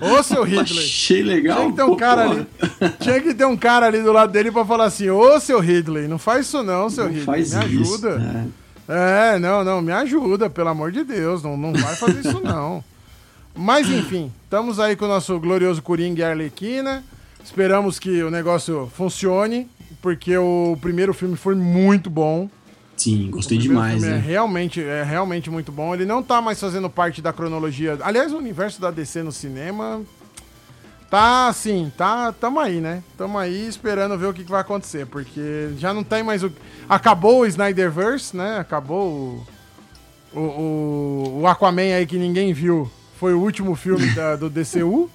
Ô, 0.00 0.22
seu 0.24 0.42
Ridley. 0.42 0.84
Achei 0.84 1.22
legal. 1.22 1.58
Tinha 1.58 1.70
que 1.70 1.76
ter 1.76 1.82
um 1.82 1.96
cara 1.96 2.30
ali. 2.30 2.46
Tinha 3.00 3.20
que 3.20 3.34
ter 3.34 3.44
um 3.44 3.56
cara 3.56 3.86
ali 3.86 4.02
do 4.02 4.12
lado 4.12 4.32
dele 4.32 4.50
pra 4.50 4.64
falar 4.64 4.84
assim: 4.84 5.10
Ô, 5.10 5.38
seu 5.40 5.60
Ridley, 5.60 6.08
não 6.08 6.18
faz 6.18 6.46
isso 6.46 6.62
não, 6.62 6.88
seu 6.90 7.04
não 7.04 7.10
Ridley. 7.10 7.26
Faz 7.26 7.54
me 7.54 7.64
ajuda. 7.64 8.48
É. 8.88 9.34
é, 9.34 9.38
não, 9.38 9.64
não, 9.64 9.80
me 9.80 9.92
ajuda, 9.92 10.50
pelo 10.50 10.68
amor 10.68 10.92
de 10.92 11.04
Deus. 11.04 11.42
Não, 11.42 11.56
não 11.56 11.72
vai 11.72 11.94
fazer 11.96 12.20
isso 12.20 12.40
não. 12.44 12.84
Mas 13.54 13.88
enfim, 13.88 14.32
estamos 14.44 14.80
aí 14.80 14.96
com 14.96 15.04
o 15.04 15.08
nosso 15.08 15.38
glorioso 15.38 15.82
Coringa 15.82 16.20
e 16.20 16.24
Arlequina. 16.24 17.04
Esperamos 17.44 17.98
que 17.98 18.22
o 18.22 18.30
negócio 18.30 18.90
funcione, 18.96 19.68
porque 20.02 20.36
o 20.36 20.76
primeiro 20.80 21.14
filme 21.14 21.36
foi 21.36 21.54
muito 21.54 22.10
bom. 22.10 22.50
Sim, 22.96 23.30
gostei 23.30 23.56
demais. 23.56 24.02
É 24.02 24.10
né? 24.10 24.16
É 24.16 24.20
realmente, 24.20 24.82
é 24.82 25.02
realmente 25.02 25.48
muito 25.48 25.72
bom. 25.72 25.94
Ele 25.94 26.04
não 26.04 26.22
tá 26.22 26.42
mais 26.42 26.60
fazendo 26.60 26.90
parte 26.90 27.22
da 27.22 27.32
cronologia. 27.32 27.98
Aliás, 28.02 28.32
o 28.32 28.36
universo 28.36 28.80
da 28.80 28.90
DC 28.90 29.22
no 29.22 29.32
cinema 29.32 30.02
tá 31.08 31.46
assim, 31.46 31.92
tá, 31.96 32.32
tamo 32.32 32.58
aí, 32.58 32.80
né? 32.80 33.02
Tamo 33.16 33.38
aí 33.38 33.68
esperando 33.68 34.18
ver 34.18 34.26
o 34.26 34.32
que, 34.32 34.44
que 34.44 34.50
vai 34.50 34.62
acontecer, 34.62 35.06
porque 35.06 35.70
já 35.76 35.92
não 35.92 36.02
tem 36.02 36.22
mais 36.22 36.42
o 36.42 36.50
acabou 36.88 37.40
o 37.40 37.46
Snyderverse, 37.46 38.36
né? 38.36 38.58
Acabou 38.58 39.44
o, 40.32 40.38
o, 40.38 41.40
o 41.42 41.46
Aquaman 41.46 41.94
aí 41.94 42.06
que 42.06 42.16
ninguém 42.16 42.52
viu. 42.52 42.90
Foi 43.20 43.34
o 43.34 43.40
último 43.40 43.76
filme 43.76 44.10
da, 44.14 44.36
do 44.36 44.50
DCU. 44.50 45.10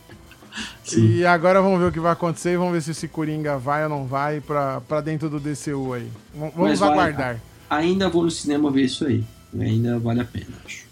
Sim. 0.84 1.18
E 1.18 1.26
agora 1.26 1.62
vamos 1.62 1.80
ver 1.80 1.88
o 1.88 1.92
que 1.92 2.00
vai 2.00 2.14
acontecer 2.14 2.54
e 2.54 2.58
vamos 2.58 2.74
ver 2.74 2.82
se 2.82 2.92
esse 2.92 3.08
Coringa 3.08 3.58
vai 3.58 3.84
ou 3.84 3.90
não 3.90 4.06
vai 4.06 4.42
pra, 4.42 4.82
pra 4.82 5.02
dentro 5.02 5.30
do 5.30 5.40
DCU 5.40 5.94
aí. 5.94 6.10
Vamos 6.34 6.54
Mas 6.56 6.82
aguardar. 6.82 7.40
Vai, 7.70 7.86
ainda 7.86 8.10
vou 8.10 8.24
no 8.24 8.32
cinema 8.32 8.72
ver 8.72 8.84
isso 8.84 9.06
aí. 9.06 9.24
Ainda 9.60 10.00
vale 10.00 10.22
a 10.22 10.26
pena, 10.26 10.48
acho. 10.66 10.88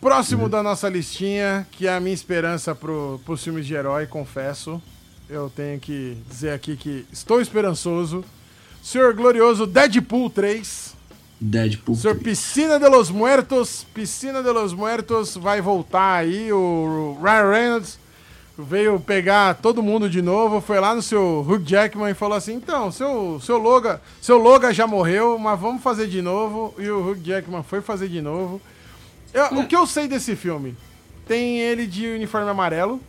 Próximo 0.00 0.50
da 0.50 0.62
nossa 0.62 0.88
listinha, 0.88 1.66
que 1.70 1.86
é 1.86 1.94
a 1.94 1.98
minha 1.98 2.14
esperança 2.14 2.74
pro, 2.74 3.18
pros 3.24 3.42
filmes 3.42 3.66
de 3.66 3.74
herói, 3.74 4.06
confesso. 4.06 4.80
Eu 5.30 5.48
tenho 5.48 5.80
que 5.80 6.18
dizer 6.28 6.50
aqui 6.50 6.76
que 6.76 7.06
estou 7.10 7.40
esperançoso. 7.40 8.22
Senhor 8.82 9.14
Glorioso 9.14 9.66
Deadpool 9.66 10.28
3. 10.28 10.94
Deadpool. 11.40 11.96
Senhor 11.96 12.18
3. 12.18 12.22
Piscina 12.22 12.78
de 12.78 12.86
los 12.86 13.10
Muertos. 13.10 13.86
Piscina 13.94 14.42
de 14.42 14.50
los 14.52 14.74
Muertos 14.74 15.36
vai 15.36 15.62
voltar 15.62 16.16
aí. 16.16 16.52
O 16.52 17.18
Ryan 17.22 17.50
Reynolds 17.50 17.98
veio 18.56 19.00
pegar 19.00 19.54
todo 19.54 19.82
mundo 19.82 20.08
de 20.08 20.22
novo, 20.22 20.60
foi 20.60 20.78
lá 20.78 20.94
no 20.94 21.02
seu 21.02 21.40
Hugh 21.40 21.62
Jackman 21.64 22.10
e 22.10 22.14
falou 22.14 22.36
assim: 22.36 22.54
então, 22.54 22.90
seu, 22.90 23.40
seu, 23.40 23.58
Loga, 23.58 24.00
seu 24.20 24.38
Loga 24.38 24.72
já 24.72 24.86
morreu, 24.86 25.38
mas 25.38 25.58
vamos 25.58 25.82
fazer 25.82 26.06
de 26.06 26.22
novo. 26.22 26.74
E 26.78 26.88
o 26.88 27.10
Hugh 27.10 27.20
Jackman 27.22 27.62
foi 27.62 27.80
fazer 27.80 28.08
de 28.08 28.20
novo. 28.20 28.60
Eu, 29.32 29.58
O 29.58 29.66
que 29.66 29.74
eu 29.74 29.86
sei 29.86 30.06
desse 30.06 30.36
filme? 30.36 30.76
Tem 31.26 31.58
ele 31.58 31.86
de 31.86 32.06
uniforme 32.06 32.48
amarelo, 32.48 33.00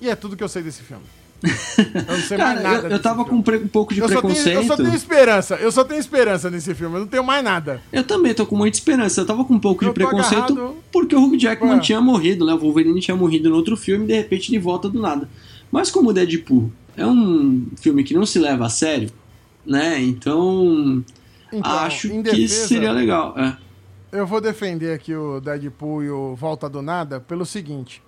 e 0.00 0.08
é 0.08 0.16
tudo 0.16 0.36
que 0.36 0.44
eu 0.44 0.48
sei 0.48 0.62
desse 0.62 0.82
filme. 0.82 1.04
Eu 1.42 2.14
não 2.16 2.22
sei 2.22 2.36
Cara, 2.36 2.54
mais 2.54 2.62
nada. 2.62 2.88
Eu, 2.88 2.92
eu 2.92 3.02
tava 3.02 3.24
com 3.24 3.36
um 3.36 3.42
pouco 3.42 3.92
de 3.92 4.00
eu 4.00 4.06
preconceito. 4.06 4.44
Tenho, 4.44 4.60
eu 4.60 4.64
só 4.64 4.76
tenho 4.76 4.94
esperança. 4.94 5.54
Eu 5.56 5.72
só 5.72 5.84
tenho 5.84 6.00
esperança 6.00 6.50
nesse 6.50 6.74
filme. 6.74 6.96
Eu 6.96 7.00
não 7.00 7.06
tenho 7.06 7.24
mais 7.24 7.44
nada. 7.44 7.80
Eu 7.92 8.04
também 8.04 8.34
tô 8.34 8.46
com 8.46 8.56
muita 8.56 8.76
esperança. 8.76 9.20
Eu 9.20 9.26
tava 9.26 9.44
com 9.44 9.54
um 9.54 9.58
pouco 9.58 9.84
eu 9.84 9.88
de 9.88 9.94
preconceito 9.94 10.52
agarrado. 10.52 10.76
porque 10.90 11.14
o 11.14 11.22
Hugh 11.22 11.38
Jackman 11.38 11.78
tinha 11.80 12.00
morrido, 12.00 12.46
né? 12.46 12.54
O 12.54 12.58
Wolverine 12.58 13.00
tinha 13.00 13.16
morrido 13.16 13.50
no 13.50 13.56
outro 13.56 13.76
filme 13.76 14.04
e 14.04 14.08
de 14.08 14.14
repente 14.14 14.50
ele 14.50 14.58
volta 14.58 14.88
do 14.88 15.00
nada. 15.00 15.28
Mas 15.70 15.90
como 15.90 16.10
o 16.10 16.12
Deadpool 16.12 16.70
é 16.96 17.06
um 17.06 17.66
filme 17.76 18.02
que 18.02 18.14
não 18.14 18.24
se 18.24 18.38
leva 18.38 18.66
a 18.66 18.70
sério, 18.70 19.10
né? 19.64 20.00
Então, 20.00 21.04
então 21.52 21.70
acho 21.70 22.08
defesa, 22.08 22.36
que 22.36 22.48
seria 22.48 22.92
legal. 22.92 23.34
É. 23.36 23.56
Eu 24.12 24.26
vou 24.26 24.40
defender 24.40 24.94
aqui 24.94 25.14
o 25.14 25.40
Deadpool 25.40 26.02
e 26.02 26.10
o 26.10 26.34
Volta 26.34 26.68
do 26.68 26.80
Nada 26.80 27.20
pelo 27.20 27.44
seguinte. 27.44 28.02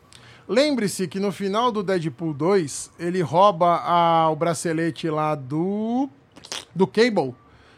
Lembre-se 0.49 1.07
que 1.07 1.21
no 1.21 1.31
final 1.31 1.71
do 1.71 1.83
Deadpool 1.83 2.33
2, 2.33 2.93
ele 2.99 3.21
rouba 3.21 3.83
a, 3.85 4.31
o 4.31 4.37
bracelete 4.37 5.11
lá 5.11 5.35
do. 5.35 6.09
do 6.75 6.87
Cable. 6.87 7.35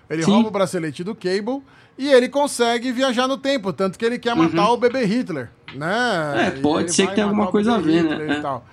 Ele 0.08 0.22
Sim. 0.22 0.30
rouba 0.30 0.48
o 0.48 0.52
bracelete 0.52 1.02
do 1.02 1.14
Cable 1.14 1.62
e 1.98 2.08
ele 2.08 2.28
consegue 2.28 2.92
viajar 2.92 3.26
no 3.26 3.36
tempo, 3.36 3.72
tanto 3.72 3.98
que 3.98 4.04
ele 4.04 4.18
quer 4.18 4.34
uhum. 4.34 4.44
matar 4.44 4.70
o 4.70 4.76
bebê 4.76 5.04
Hitler, 5.04 5.50
né? 5.74 6.46
É, 6.46 6.50
pode 6.60 6.92
ser 6.92 7.08
que 7.08 7.14
tenha 7.14 7.26
alguma 7.26 7.48
coisa 7.48 7.74
a 7.74 7.78
ver, 7.78 8.04
né? 8.04 8.38
É. 8.38 8.40
Tal. 8.40 8.64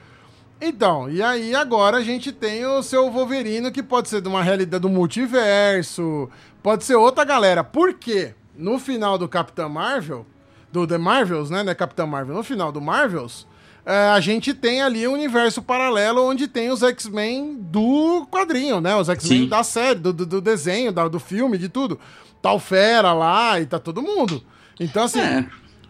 Então, 0.60 1.10
e 1.10 1.22
aí 1.22 1.54
agora 1.54 1.98
a 1.98 2.04
gente 2.04 2.32
tem 2.32 2.66
o 2.66 2.82
seu 2.82 3.12
Wolverine, 3.12 3.72
que 3.72 3.84
pode 3.84 4.10
ser 4.10 4.22
de 4.22 4.27
uma 4.27 4.44
realidade 4.44 4.82
do 4.82 4.89
multiverso, 4.89 6.30
pode 6.62 6.84
ser 6.84 6.96
outra 6.96 7.24
galera. 7.24 7.63
Por 7.63 7.94
quê? 7.94 8.34
No 8.56 8.80
final 8.80 9.18
do 9.18 9.27
Capitão 9.27 9.70
Marvel, 9.70 10.25
do 10.72 10.86
The 10.86 10.98
Marvels, 10.98 11.50
né, 11.50 11.63
né, 11.63 11.75
Capitão 11.75 12.08
Marvel, 12.08 12.36
no 12.36 12.44
final 12.44 12.72
do 12.72 12.82
Marvels, 12.82 13.47
a 13.89 14.20
gente 14.20 14.53
tem 14.53 14.82
ali 14.82 15.08
um 15.08 15.13
universo 15.13 15.62
paralelo 15.62 16.22
onde 16.22 16.46
tem 16.46 16.70
os 16.70 16.84
X-Men 16.84 17.56
do 17.56 18.27
quadrinho, 18.29 18.82
né? 18.82 18.94
Os 18.96 19.08
X-Men 19.08 19.48
da 19.48 19.63
série, 19.63 20.00
do, 20.00 20.12
do, 20.12 20.41
desenho, 20.41 20.91
do 20.91 21.20
filme, 21.20 21.58
de 21.58 21.70
tudo. 21.70 21.98
Tá 22.41 22.51
o 22.51 22.60
Fera 22.60 23.13
lá 23.13 23.60
e 23.62 23.65
tá 23.65 23.79
todo 23.79 24.01
mundo. 24.01 24.44
Então, 24.77 25.06
assim. 25.06 25.22
É. 25.22 25.46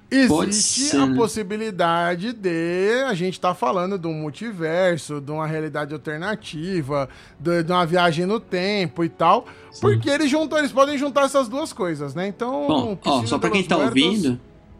Existe 0.09 0.95
a 0.95 1.13
possibilidade 1.13 2.31
de 2.31 3.03
a 3.05 3.13
gente 3.13 3.33
estar 3.33 3.49
tá 3.49 3.55
falando 3.55 3.99
de 3.99 4.07
um 4.07 4.13
multiverso, 4.13 5.19
de 5.19 5.31
uma 5.31 5.45
realidade 5.45 5.93
alternativa, 5.93 7.09
de, 7.37 7.61
de 7.61 7.71
uma 7.73 7.85
viagem 7.85 8.25
no 8.25 8.39
tempo 8.39 9.03
e 9.03 9.09
tal. 9.09 9.45
Sim. 9.69 9.81
Porque 9.81 10.09
eles 10.09 10.31
juntam, 10.31 10.59
eles 10.59 10.71
podem 10.71 10.97
juntar 10.97 11.23
essas 11.25 11.49
duas 11.49 11.73
coisas, 11.73 12.15
né? 12.15 12.25
Então. 12.25 12.67
Bom, 12.67 12.97
ó, 13.03 13.25
só 13.25 13.37
pra 13.37 13.49
quem 13.49 13.63
tá 13.65 13.75
ouvindo, 13.75 14.39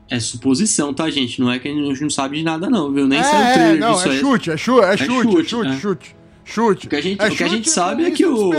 é 0.09 0.19
suposição, 0.19 0.93
tá, 0.93 1.09
gente? 1.09 1.41
Não 1.41 1.51
é 1.51 1.59
que 1.59 1.67
a 1.67 1.71
gente 1.71 2.01
não 2.01 2.09
sabe 2.09 2.37
de 2.37 2.43
nada, 2.43 2.69
não, 2.69 2.91
viu? 2.91 3.07
Nem 3.07 3.19
é, 3.19 3.23
saiu 3.23 3.53
trailer 3.53 3.79
não, 3.79 4.01
é 4.01 4.19
chute, 4.19 4.51
é 4.51 4.57
chute, 4.57 4.85
é, 4.85 4.93
é 4.93 4.97
chute, 4.97 5.09
chute, 5.09 5.49
chute, 5.49 5.69
é. 5.69 5.77
chute, 5.77 6.15
chute. 6.45 6.87
O 6.87 6.89
que 6.89 6.95
a 6.95 7.01
gente, 7.01 7.21
é 7.21 7.27
o 7.27 7.35
que 7.35 7.43
a 7.43 7.47
gente 7.47 7.69
sabe 7.69 8.05
é 8.05 8.11
que 8.11 8.25
o, 8.25 8.51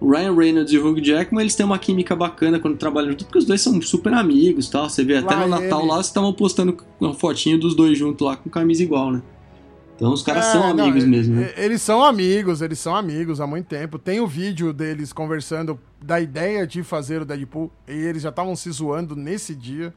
o 0.00 0.10
Ryan 0.10 0.34
Reynolds 0.34 0.72
e 0.72 0.78
o 0.78 0.86
Hugh 0.86 1.02
Jackman, 1.02 1.42
eles 1.42 1.54
têm 1.54 1.64
uma 1.64 1.78
química 1.78 2.14
bacana 2.14 2.58
quando 2.58 2.76
trabalham 2.76 3.10
junto, 3.10 3.24
porque 3.24 3.38
os 3.38 3.46
dois 3.46 3.62
são 3.62 3.80
super 3.80 4.12
amigos, 4.12 4.68
tal. 4.68 4.88
Você 4.88 5.02
vê 5.02 5.16
até 5.16 5.34
lá 5.34 5.42
no 5.42 5.48
Natal 5.48 5.80
ele... 5.80 5.88
lá, 5.88 5.94
vocês 5.96 6.06
estavam 6.08 6.32
postando 6.32 6.76
uma 7.00 7.14
fotinho 7.14 7.58
dos 7.58 7.74
dois 7.74 7.96
juntos 7.96 8.26
lá 8.26 8.36
com 8.36 8.50
camisa 8.50 8.82
igual, 8.82 9.12
né? 9.12 9.22
Então 9.96 10.12
os 10.12 10.22
caras 10.22 10.46
é, 10.46 10.52
são 10.52 10.64
amigos 10.64 11.04
não, 11.04 11.10
mesmo. 11.10 11.36
Né? 11.36 11.54
Eles 11.56 11.80
são 11.80 12.04
amigos, 12.04 12.60
eles 12.60 12.78
são 12.78 12.94
amigos 12.96 13.40
há 13.40 13.46
muito 13.46 13.66
tempo. 13.66 13.98
Tem 13.98 14.20
o 14.20 14.26
vídeo 14.26 14.72
deles 14.72 15.12
conversando 15.12 15.78
da 16.02 16.20
ideia 16.20 16.66
de 16.66 16.82
fazer 16.82 17.22
o 17.22 17.24
Deadpool 17.24 17.70
e 17.88 17.92
eles 17.92 18.22
já 18.22 18.30
estavam 18.30 18.56
se 18.56 18.70
zoando 18.70 19.14
nesse 19.14 19.54
dia. 19.54 19.94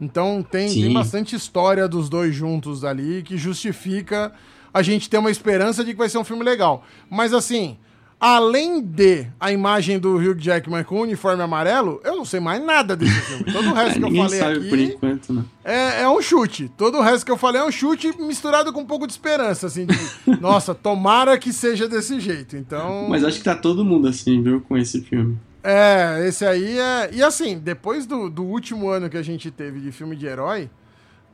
Então 0.00 0.42
tem, 0.48 0.72
tem 0.72 0.92
bastante 0.92 1.36
história 1.36 1.86
dos 1.86 2.08
dois 2.08 2.34
juntos 2.34 2.84
ali 2.84 3.22
que 3.22 3.36
justifica 3.36 4.32
a 4.72 4.82
gente 4.82 5.10
ter 5.10 5.18
uma 5.18 5.30
esperança 5.30 5.84
de 5.84 5.92
que 5.92 5.98
vai 5.98 6.08
ser 6.08 6.18
um 6.18 6.24
filme 6.24 6.42
legal. 6.42 6.84
Mas 7.10 7.34
assim, 7.34 7.76
além 8.18 8.82
de 8.82 9.26
a 9.40 9.50
imagem 9.50 9.98
do 9.98 10.16
Hugh 10.16 10.38
Jackman 10.38 10.84
com 10.84 10.96
o 10.96 11.02
uniforme 11.02 11.42
amarelo, 11.42 12.00
eu 12.04 12.16
não 12.16 12.24
sei 12.24 12.38
mais 12.38 12.64
nada 12.64 12.94
desse 12.94 13.20
filme. 13.22 13.52
Todo 13.52 13.70
o 13.70 13.74
resto 13.74 13.98
que 13.98 14.04
eu 14.04 14.14
falei 14.14 14.38
sabe 14.38 14.56
aqui 14.58 14.68
por 14.68 14.78
enquanto, 14.78 15.32
né? 15.32 15.44
é, 15.64 16.02
é, 16.02 16.08
um 16.08 16.20
chute. 16.20 16.70
Todo 16.76 16.98
o 16.98 17.02
resto 17.02 17.24
que 17.26 17.32
eu 17.32 17.36
falei 17.36 17.60
é 17.60 17.64
um 17.64 17.72
chute 17.72 18.14
misturado 18.18 18.72
com 18.72 18.80
um 18.80 18.86
pouco 18.86 19.06
de 19.06 19.12
esperança, 19.12 19.66
assim, 19.66 19.86
de, 19.86 19.96
nossa, 20.40 20.74
tomara 20.74 21.36
que 21.38 21.52
seja 21.52 21.88
desse 21.88 22.20
jeito. 22.20 22.56
Então, 22.56 23.06
mas 23.08 23.24
acho 23.24 23.38
que 23.38 23.44
tá 23.44 23.54
todo 23.54 23.84
mundo 23.84 24.06
assim, 24.06 24.42
viu, 24.42 24.60
com 24.60 24.76
esse 24.76 25.00
filme. 25.00 25.38
É, 25.62 26.26
esse 26.26 26.44
aí 26.44 26.78
é. 26.78 27.10
E 27.12 27.22
assim, 27.22 27.58
depois 27.58 28.06
do, 28.06 28.28
do 28.30 28.42
último 28.44 28.88
ano 28.88 29.08
que 29.10 29.16
a 29.16 29.22
gente 29.22 29.50
teve 29.50 29.80
de 29.80 29.92
filme 29.92 30.16
de 30.16 30.26
herói, 30.26 30.70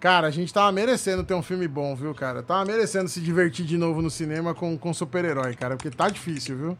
cara, 0.00 0.26
a 0.26 0.30
gente 0.30 0.52
tava 0.52 0.70
merecendo 0.72 1.22
ter 1.22 1.34
um 1.34 1.42
filme 1.42 1.68
bom, 1.68 1.94
viu, 1.94 2.14
cara? 2.14 2.42
Tava 2.42 2.64
merecendo 2.64 3.08
se 3.08 3.20
divertir 3.20 3.64
de 3.64 3.76
novo 3.76 4.02
no 4.02 4.10
cinema 4.10 4.54
com, 4.54 4.76
com 4.76 4.92
super-herói, 4.92 5.54
cara, 5.54 5.76
porque 5.76 5.90
tá 5.90 6.08
difícil, 6.08 6.56
viu? 6.56 6.78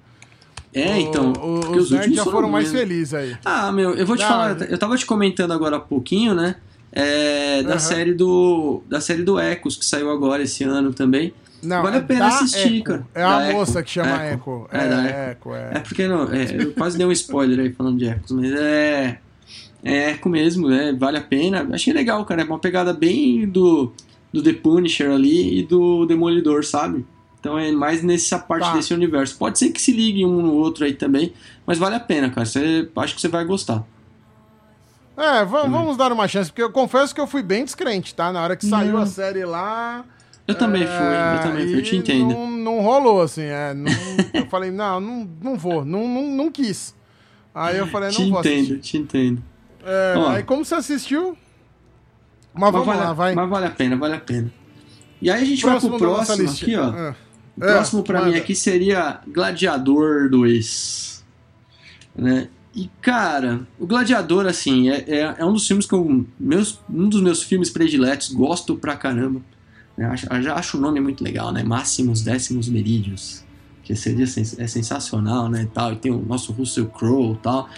É, 0.75 0.99
então. 0.99 1.33
O, 1.33 1.61
porque 1.61 1.79
os 1.79 1.91
nerds 1.91 2.15
já 2.17 2.25
foram 2.25 2.37
foram 2.37 2.49
mais 2.51 2.71
felizes 2.71 3.15
aí. 3.15 3.37
Ah, 3.45 3.73
meu, 3.73 3.95
eu 3.95 4.07
vou 4.07 4.17
te 4.17 4.25
falar, 4.25 4.61
eu 4.71 4.79
tava 4.79 4.97
te 4.97 5.07
comentando 5.07 5.53
agora 5.53 5.77
há 5.77 5.81
pouquinho, 5.81 6.35
né? 6.35 6.57
é, 6.97 7.63
da 7.63 7.73
Aham. 7.73 7.79
série 7.79 8.15
do 8.15 8.83
da 8.89 9.03
série 9.03 9.23
do 9.23 9.39
Ecos 9.39 9.77
que 9.77 9.85
saiu 9.85 10.11
agora 10.11 10.43
esse 10.43 10.65
ano 10.65 10.95
também. 10.95 11.35
Não, 11.67 11.83
Vale 11.83 11.97
a 11.97 11.99
é 11.99 12.03
pena 12.03 12.21
da 12.21 12.27
assistir, 12.29 12.75
Echo. 12.77 12.85
cara. 12.85 13.07
É 13.15 13.23
a 13.23 13.39
Da 13.49 13.53
moça 13.53 13.73
Echo. 13.81 13.83
que 13.85 13.91
chama 13.91 14.27
Echo. 14.27 14.35
Echo. 14.35 14.69
É, 14.73 14.79
É, 14.85 14.89
da 14.89 15.07
é 15.09 15.31
Echo, 15.33 15.55
é. 15.55 15.71
É 15.75 15.79
porque 15.81 16.09
não, 16.09 16.23
é, 16.33 16.45
eu 16.63 16.73
quase 16.73 16.97
dei 16.97 17.07
um 17.07 17.13
spoiler 17.13 17.59
aí 17.61 17.73
falando 17.73 17.99
de 17.99 18.07
Ecos, 18.09 18.31
mas 18.33 18.51
é 18.53 19.19
é 19.85 20.11
Echo 20.11 20.29
mesmo, 20.29 20.69
né? 20.69 20.93
Vale 20.99 21.19
a 21.19 21.23
pena. 21.23 21.67
Achei 21.73 21.93
legal, 21.93 22.25
cara. 22.25 22.43
É 22.43 22.45
uma 22.45 22.59
pegada 22.59 22.93
bem 22.93 23.47
do 23.49 23.93
do 24.33 24.43
The 24.43 24.53
Punisher 24.55 25.11
ali 25.11 25.61
e 25.61 25.63
do 25.63 26.05
Demolidor, 26.07 26.65
sabe? 26.65 27.07
Então 27.41 27.57
é 27.59 27.71
mais 27.73 28.03
nessa 28.03 28.39
parte 28.39 28.65
Tá. 28.65 28.75
desse 28.75 28.93
universo. 28.93 29.39
Pode 29.39 29.59
ser 29.59 29.71
que 29.71 29.81
se 29.81 29.93
ligue 29.93 30.25
um 30.27 30.43
no 30.43 30.53
outro 30.55 30.85
aí 30.85 30.93
também, 30.95 31.33
mas 31.65 31.79
vale 31.79 31.95
a 31.95 32.01
pena, 32.01 32.29
cara. 32.29 32.45
Você, 32.45 32.89
acho 32.97 33.15
que 33.15 33.21
você 33.21 33.29
vai 33.29 33.45
gostar. 33.45 33.85
É, 35.17 35.45
va- 35.45 35.63
vamos 35.63 35.97
dar 35.97 36.13
uma 36.13 36.29
chance, 36.29 36.51
porque 36.51 36.63
eu 36.63 36.71
confesso 36.71 37.15
que 37.15 37.21
eu 37.21 37.27
fui 37.27 37.43
bem 37.43 37.65
descrente, 37.65 38.15
tá? 38.15 38.31
Na 38.33 38.43
hora 38.43 38.57
que 38.57 38.67
saiu 38.67 38.99
a 38.99 39.07
série 39.07 39.45
lá. 39.47 40.05
Eu 40.47 40.55
também 40.55 40.83
é, 40.83 40.87
fui, 40.87 41.07
eu 41.39 41.51
também 41.51 41.67
fui, 41.69 41.79
eu 41.79 41.83
te 41.83 41.97
entendo. 41.97 42.29
Não, 42.29 42.51
não 42.51 42.81
rolou, 42.81 43.21
assim, 43.23 43.43
é. 43.43 43.75
não- 43.75 43.91
eu 44.33 44.47
falei, 44.47 44.71
não, 44.71 45.01
não, 45.01 45.29
não 45.43 45.57
vou, 45.57 45.85
não, 45.85 46.07
não, 46.07 46.31
não 46.31 46.51
quis. 46.53 46.95
Aí 47.55 47.79
eu 47.79 47.87
falei, 47.89 48.11
te 48.11 48.23
não 48.23 48.31
vou 48.31 48.41
entendo, 48.41 48.75
assistir. 48.75 48.81
te 48.81 48.97
entendo. 48.99 49.43
É, 49.85 50.15
Ó. 50.17 50.29
aí 50.29 50.43
como 50.43 50.65
você 50.65 50.75
assistiu? 50.77 51.37
Mas 52.53 52.63
Mas 52.63 52.73
vamos 52.73 52.87
vale, 52.87 53.01
lá, 53.01 53.13
vai. 53.13 53.35
mas 53.35 53.49
vale 53.51 53.67
a 53.67 53.71
pena, 53.71 53.97
vale 53.97 54.15
a 54.15 54.21
pena. 54.21 54.53
E 55.21 55.31
aí 55.31 55.43
a 55.43 55.47
gente 55.47 55.65
vai 55.65 55.81
pro 55.81 55.97
próximo 55.99 56.49
aqui, 56.51 56.77
ó. 56.77 56.85
Ah. 56.91 57.15
O 57.57 57.61
próximo 57.61 58.01
É, 58.01 58.05
pra 58.05 58.23
mim 58.27 58.35
aqui 58.37 58.55
seria 58.55 59.21
Gladiador 59.27 60.29
2. 60.31 61.25
Né? 62.15 62.49
E, 62.75 62.91
cara, 63.01 63.67
o 63.79 63.87
Gladiador, 63.87 64.47
assim, 64.47 64.91
é, 64.91 65.05
é, 65.09 65.35
é 65.39 65.45
um 65.45 65.53
dos 65.55 65.67
filmes 65.67 65.87
que 65.87 65.95
eu. 65.95 66.27
Meus, 66.39 66.79
um 66.91 67.09
dos 67.09 67.23
meus 67.23 67.43
filmes 67.43 67.71
prediletos, 67.71 68.31
gosto 68.33 68.77
pra 68.77 68.95
caramba. 68.97 69.41
Né? 69.97 70.07
Acho, 70.07 70.27
eu 70.33 70.43
já 70.43 70.55
acho 70.55 70.77
o 70.77 70.81
nome 70.81 71.01
muito 71.01 71.23
legal, 71.25 71.53
né? 71.53 71.63
Máximos 71.63 72.23
Décimos 72.23 72.69
Merídios. 72.69 73.45
Que 73.83 73.95
seria 73.95 74.27
sens- 74.27 74.59
é 74.59 74.67
sensacional, 74.67 75.49
né? 75.49 75.63
e 75.63 75.67
Tal. 75.67 75.93
E 75.93 75.97
tem 75.97 76.11
o 76.11 76.19
nosso 76.19 76.53
Russell 76.53 76.87
Crowe 76.87 77.35
e 77.35 77.37
tal. 77.39 77.69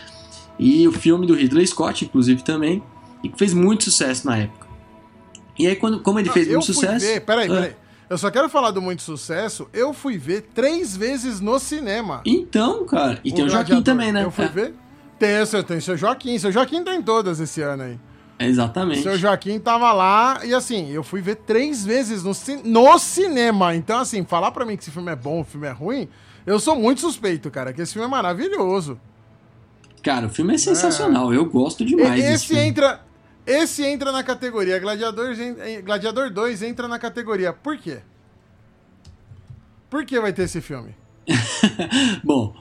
E 0.59 0.89
o 0.89 0.93
filme 0.93 1.27
do 1.27 1.35
Ridley 1.35 1.67
Scott, 1.67 2.05
inclusive, 2.05 2.43
também. 2.43 2.83
E 3.23 3.29
que 3.29 3.39
fez 3.39 3.53
muito 3.53 3.85
sucesso 3.85 4.27
na 4.27 4.37
época. 4.39 4.67
E 5.59 5.67
aí, 5.67 5.77
quando, 5.77 6.01
como 6.01 6.19
ele 6.19 6.31
fez 6.31 6.47
eu 6.47 6.55
muito 6.55 6.67
fui 6.67 6.75
sucesso. 6.75 7.05
Ver, 7.05 7.21
peraí, 7.21 7.47
Ah. 7.51 7.55
peraí. 7.55 7.77
Eu 8.09 8.17
só 8.17 8.31
quero 8.31 8.49
falar 8.49 8.71
do 8.71 8.81
muito 8.81 9.03
sucesso. 9.03 9.69
Eu 9.71 9.93
fui 9.93 10.17
ver 10.17 10.49
três 10.55 10.97
vezes 10.97 11.41
no 11.41 11.59
cinema. 11.59 12.23
Então, 12.25 12.87
cara. 12.87 13.21
E 13.23 13.31
tem 13.31 13.45
o 13.45 13.49
Joaquim 13.51 13.83
também, 13.83 14.11
né? 14.11 14.25
Eu 14.25 14.31
fui 14.31 14.47
É, 14.47 14.49
ver. 14.49 14.75
Tem, 15.19 15.45
seu, 15.45 15.63
tem 15.63 15.79
seu 15.79 15.95
Joaquim. 15.97 16.39
Seu 16.39 16.51
Joaquim 16.51 16.83
tem 16.83 17.03
todas 17.03 17.39
esse 17.39 17.61
ano 17.61 17.83
aí. 17.83 18.01
Exatamente. 18.39 19.03
Seu 19.03 19.19
Joaquim 19.19 19.59
tava 19.59 19.93
lá 19.93 20.41
e 20.45 20.55
assim, 20.55 20.91
eu 20.91 21.03
fui 21.03 21.21
ver 21.21 21.37
três 21.37 21.85
vezes 21.85 22.23
no, 22.23 22.33
ci- 22.35 22.61
no 22.65 22.99
cinema. 22.99 23.75
Então, 23.75 23.99
assim, 23.99 24.25
falar 24.25 24.51
pra 24.53 24.65
mim 24.65 24.77
que 24.77 24.83
esse 24.85 24.91
filme 24.93 25.11
é 25.11 25.17
bom, 25.17 25.41
o 25.41 25.45
filme 25.45 25.67
é 25.67 25.73
ruim, 25.73 26.09
eu 26.47 26.61
sou 26.61 26.77
muito 26.77 27.01
suspeito, 27.01 27.51
cara, 27.51 27.73
que 27.73 27.81
esse 27.83 27.93
filme 27.93 28.07
é 28.07 28.11
maravilhoso. 28.11 28.99
Cara, 30.03 30.27
o 30.27 30.31
filme 30.31 30.55
é 30.55 30.59
sensacional. 30.59 31.35
Eu 31.35 31.45
gosto 31.47 31.85
demais 31.85 32.23
esse 32.25 32.57
entra. 32.57 33.01
Esse 33.45 33.85
entra 33.85 34.13
na 34.13 34.23
categoria. 34.23 34.79
Gladiador, 34.79 35.33
en- 35.33 35.81
Gladiador 35.83 36.31
2 36.31 36.63
entra 36.63 36.87
na 36.87 36.99
categoria. 36.99 37.53
Por 37.53 37.77
quê? 37.79 37.99
Por 39.91 40.05
que 40.05 40.21
vai 40.21 40.33
ter 40.33 40.43
esse 40.43 40.61
filme? 40.61 40.95
Bom, 42.23 42.55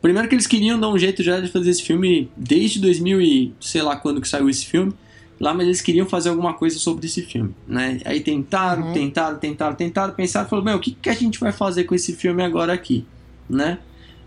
primeiro 0.00 0.28
que 0.28 0.34
eles 0.34 0.46
queriam 0.46 0.78
dar 0.78 0.88
um 0.88 0.98
jeito 0.98 1.22
já 1.22 1.40
de 1.40 1.48
fazer 1.50 1.70
esse 1.70 1.82
filme 1.82 2.30
desde 2.36 2.80
2000 2.80 3.20
e 3.20 3.54
sei 3.60 3.82
lá 3.82 3.96
quando 3.96 4.20
que 4.20 4.28
saiu 4.28 4.48
esse 4.48 4.64
filme. 4.66 4.94
Lá, 5.40 5.54
mas 5.54 5.64
eles 5.66 5.80
queriam 5.80 6.06
fazer 6.06 6.28
alguma 6.28 6.52
coisa 6.52 6.78
sobre 6.78 7.06
esse 7.06 7.22
filme, 7.22 7.54
né? 7.66 7.98
Aí 8.04 8.20
tentaram, 8.20 8.88
Uhum. 8.88 8.92
tentaram, 8.92 9.38
tentaram, 9.38 9.74
tentaram, 9.74 10.12
pensaram, 10.12 10.46
falaram, 10.48 10.66
meu, 10.66 10.76
o 10.76 10.80
que, 10.80 10.90
que 10.92 11.08
a 11.08 11.14
gente 11.14 11.40
vai 11.40 11.50
fazer 11.50 11.84
com 11.84 11.94
esse 11.94 12.14
filme 12.14 12.42
agora 12.42 12.74
aqui, 12.74 13.06
né? 13.48 13.78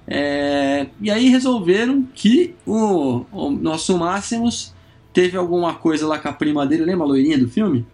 É, 0.07 0.87
E 0.99 1.11
aí 1.11 1.29
resolveram 1.29 2.03
que 2.15 2.55
o, 2.65 3.25
o 3.31 3.51
nosso 3.51 3.97
Máximos 3.97 4.73
teve 5.13 5.37
alguma 5.37 5.75
coisa 5.75 6.07
lá 6.07 6.17
com 6.17 6.27
a 6.29 6.33
prima 6.33 6.65
dele, 6.65 6.83
lembra 6.83 7.05
a 7.05 7.07
loirinha 7.07 7.37
do 7.37 7.47
filme? 7.47 7.85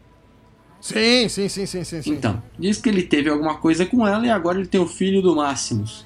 Sim, 0.82 1.28
sim, 1.28 1.50
sim, 1.50 1.66
sim, 1.66 1.84
sim. 1.84 2.02
sim. 2.02 2.12
Então, 2.12 2.42
diz 2.58 2.80
que 2.80 2.88
ele 2.88 3.04
teve 3.04 3.30
alguma 3.30 3.58
coisa 3.58 3.86
com 3.86 4.08
ela 4.08 4.26
e 4.26 4.30
agora 4.30 4.58
ele 4.60 4.68
tem 4.68 4.80
o 4.80 4.88
filho 4.88 5.22
do 5.22 5.36
Máximos 5.36 6.06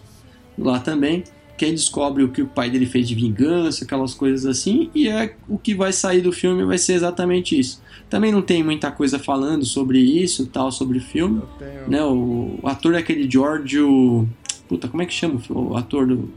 lá 0.58 0.80
também. 0.80 1.24
Que 1.58 1.70
descobre 1.72 2.24
o 2.24 2.30
que 2.30 2.42
o 2.42 2.48
pai 2.48 2.70
dele 2.70 2.86
fez 2.86 3.08
de 3.08 3.14
vingança, 3.16 3.86
aquelas 3.86 4.14
coisas 4.14 4.46
assim, 4.46 4.90
e 4.94 5.08
é 5.08 5.36
o 5.48 5.58
que 5.58 5.76
vai 5.76 5.94
sair 5.94 6.20
do 6.22 6.32
filme 6.32 6.66
vai 6.66 6.78
ser 6.80 6.94
exatamente 6.94 7.58
isso. 7.58 7.82
Também 8.10 8.32
não 8.32 8.42
tem 8.42 8.64
muita 8.64 8.92
coisa 8.92 9.20
falando 9.20 9.64
sobre 9.64 10.00
isso, 10.00 10.48
tal, 10.48 10.72
sobre 10.72 10.98
o 10.98 11.02
filme. 11.02 11.42
Tenho- 11.60 11.88
Né? 11.90 12.04
O, 12.04 12.60
o 12.62 12.68
ator 12.68 12.96
é 12.96 12.98
aquele 12.98 13.30
Giorgio. 13.30 14.28
Puta, 14.68 14.88
como 14.88 15.04
é 15.04 15.06
que 15.06 15.14
chama 15.14 15.40
o, 15.50 15.72
o 15.74 15.78
ator 15.78 16.08
do, 16.08 16.30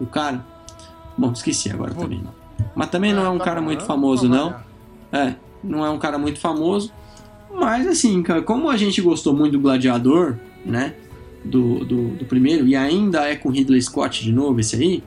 do 0.00 0.06
cara? 0.06 0.44
Bom, 1.16 1.30
esqueci 1.32 1.70
agora 1.70 1.92
Puta. 1.94 2.06
também. 2.06 2.22
Mas 2.74 2.88
também 2.88 3.12
não 3.12 3.24
é 3.24 3.30
um 3.30 3.38
tá 3.38 3.44
cara 3.44 3.60
muito 3.60 3.84
famoso, 3.84 4.28
não. 4.28 4.54
É, 5.12 5.34
não 5.62 5.84
é 5.84 5.90
um 5.90 5.98
cara 5.98 6.18
muito 6.18 6.40
famoso. 6.40 6.90
Mas 7.54 7.86
assim, 7.86 8.22
como 8.44 8.68
a 8.68 8.76
gente 8.76 9.00
gostou 9.00 9.32
muito 9.34 9.52
do 9.52 9.60
Gladiador, 9.60 10.36
né? 10.64 10.94
Do, 11.44 11.84
do, 11.84 12.08
do 12.16 12.24
primeiro, 12.24 12.66
e 12.66 12.74
ainda 12.74 13.28
é 13.28 13.36
com 13.36 13.50
Ridley 13.50 13.82
Scott 13.82 14.22
de 14.22 14.32
novo 14.32 14.60
esse 14.60 14.76
aí. 14.76 15.04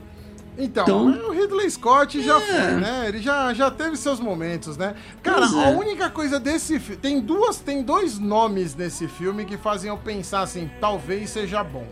Então, 0.56 0.84
Então- 1.10 1.28
o 1.28 1.32
Ridley 1.32 1.68
Scott 1.70 2.20
já 2.22 2.36
É. 2.36 2.40
foi, 2.40 2.80
né? 2.80 3.04
Ele 3.08 3.18
já, 3.20 3.52
já 3.54 3.70
teve 3.70 3.96
seus 3.96 4.20
momentos, 4.20 4.76
né? 4.76 4.94
Cara, 5.22 5.46
é. 5.46 5.64
a 5.66 5.70
única 5.70 6.08
coisa 6.10 6.38
desse 6.40 6.78
filme. 6.78 7.00
Tem 7.00 7.20
duas, 7.20 7.58
tem 7.58 7.82
dois 7.82 8.18
nomes 8.18 8.74
nesse 8.74 9.06
filme 9.08 9.44
que 9.44 9.56
fazem 9.56 9.88
eu 9.88 9.96
pensar 9.96 10.40
assim, 10.42 10.70
talvez 10.80 11.30
seja 11.30 11.62
bom. 11.64 11.86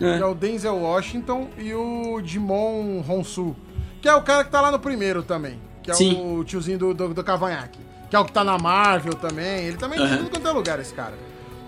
É. 0.00 0.18
É 0.18 0.24
o 0.24 0.34
Denzel 0.34 0.76
Washington 0.76 1.48
e 1.58 1.72
o 1.72 2.20
Jimon 2.24 3.02
Honsu. 3.08 3.54
Que 4.00 4.08
é 4.08 4.14
o 4.16 4.22
cara 4.22 4.42
que 4.44 4.50
tá 4.50 4.60
lá 4.60 4.70
no 4.72 4.78
primeiro 4.80 5.22
também. 5.22 5.60
Que 5.82 5.90
é 5.92 5.94
Sim. 5.94 6.36
o 6.38 6.42
tiozinho 6.44 6.78
do, 6.78 6.92
do, 6.94 7.14
do 7.14 7.22
cavanhaque. 7.24 7.78
Que 8.10 8.16
é 8.16 8.18
o 8.18 8.24
que 8.24 8.32
tá 8.32 8.42
na 8.42 8.58
Marvel 8.58 9.14
também. 9.14 9.64
Ele 9.64 9.76
também 9.76 9.98
tem 9.98 10.06
Aham. 10.08 10.16
tudo 10.18 10.30
quanto 10.30 10.48
é 10.48 10.52
lugar, 10.52 10.80
esse 10.80 10.92
cara. 10.92 11.14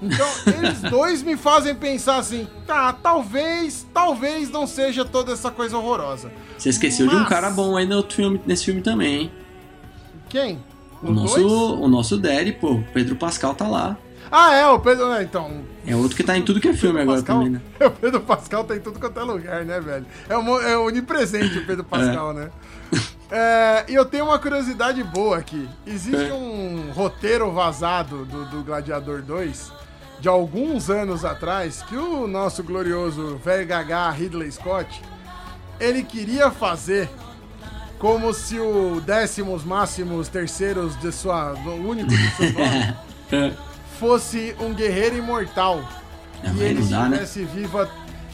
Então, 0.05 0.29
eles 0.59 0.81
dois 0.83 1.23
me 1.23 1.37
fazem 1.37 1.75
pensar 1.75 2.17
assim, 2.17 2.47
tá, 2.67 2.93
talvez, 2.93 3.87
talvez 3.93 4.51
não 4.51 4.67
seja 4.67 5.05
toda 5.05 5.33
essa 5.33 5.51
coisa 5.51 5.77
horrorosa. 5.79 6.31
Você 6.59 6.69
esqueceu 6.69 7.07
de 7.09 7.14
um 7.14 7.21
Mas- 7.21 7.29
cara 7.29 7.51
bom 7.51 7.77
aí 7.77 7.87
no 7.87 7.97
outro 7.97 8.17
filme, 8.17 8.40
nesse 8.47 8.64
filme 8.67 8.81
também, 8.83 9.14
hein? 9.23 9.33
Quem? 10.29 10.62
O 11.03 11.07
No 11.07 11.23
nosso, 11.23 11.37
dois? 11.40 11.53
o 11.81 11.88
nosso 11.88 12.17
Daddy, 12.19 12.53
pô, 12.53 12.73
o 12.75 12.85
Pedro 12.93 13.17
Pascal 13.17 13.55
tá 13.55 13.67
lá. 13.69 13.97
Ah, 14.33 14.55
é, 14.55 14.67
o 14.67 14.81
Pedro. 14.81 15.12
é, 15.12 15.23
Então. 15.23 15.62
É 15.87 15.95
outro 15.95 16.17
que 16.17 16.25
tá 16.25 16.37
em 16.37 16.43
tudo 16.43 16.61
que 16.61 16.69
é 16.69 16.73
filme 16.73 16.99
agora 17.01 17.19
Pascal, 17.19 17.37
também, 17.37 17.53
né? 17.53 17.61
O 17.87 17.90
Pedro 17.90 18.21
Pascal 18.23 18.64
tá 18.64 18.75
em 18.75 18.81
tudo 18.81 18.99
quanto 18.99 19.21
é 19.21 19.23
lugar, 19.23 19.64
né, 19.67 19.79
velho? 19.81 20.07
É, 20.29 20.37
mo- 20.38 20.61
é 20.61 20.77
onipresente 20.79 21.59
o 21.59 21.67
Pedro 21.67 21.85
Pascal, 21.88 22.33
né? 22.33 22.51
É, 23.31 23.85
e 23.88 23.95
eu 23.95 24.05
tenho 24.05 24.25
uma 24.25 24.38
curiosidade 24.38 25.03
boa 25.03 25.37
aqui. 25.38 25.69
Existe 25.87 26.31
É. 26.31 26.33
um 26.33 26.90
roteiro 26.95 27.51
vazado 27.53 28.25
do, 28.25 28.45
do 28.47 28.62
Gladiador 28.64 29.21
2 29.23 29.73
de 30.25 30.29
alguns 30.31 30.89
anos 30.89 31.23
atrás 31.23 31.83
que 31.83 31.95
o 31.99 32.27
nosso 32.27 32.63
glorioso 32.65 33.37
velho 33.45 33.67
gagá 33.67 34.09
Ridley 34.09 34.51
Scott 34.51 35.03
ele 35.79 36.03
queria 36.03 36.51
fazer 36.51 37.11
como 37.99 38.33
se 38.33 38.59
o 38.59 39.03
décimos 39.03 39.65
máximos 39.65 40.29
terceiros 40.29 40.99
de 40.99 41.13
sua 41.13 41.53
o 41.53 41.87
único 41.91 42.09
de 42.09 42.31
seu 42.37 42.53
nome 42.57 42.97
É. 43.31 43.53
fosse 44.01 44.57
um 44.61 44.73
guerreiro 44.73 45.15
imortal 45.19 45.87
Ah, 46.43 46.49
e 46.57 46.63
ele 46.63 46.81
né? 46.81 46.81
estivesse 46.81 47.45
vivo 47.45 47.83
a- 47.83 47.89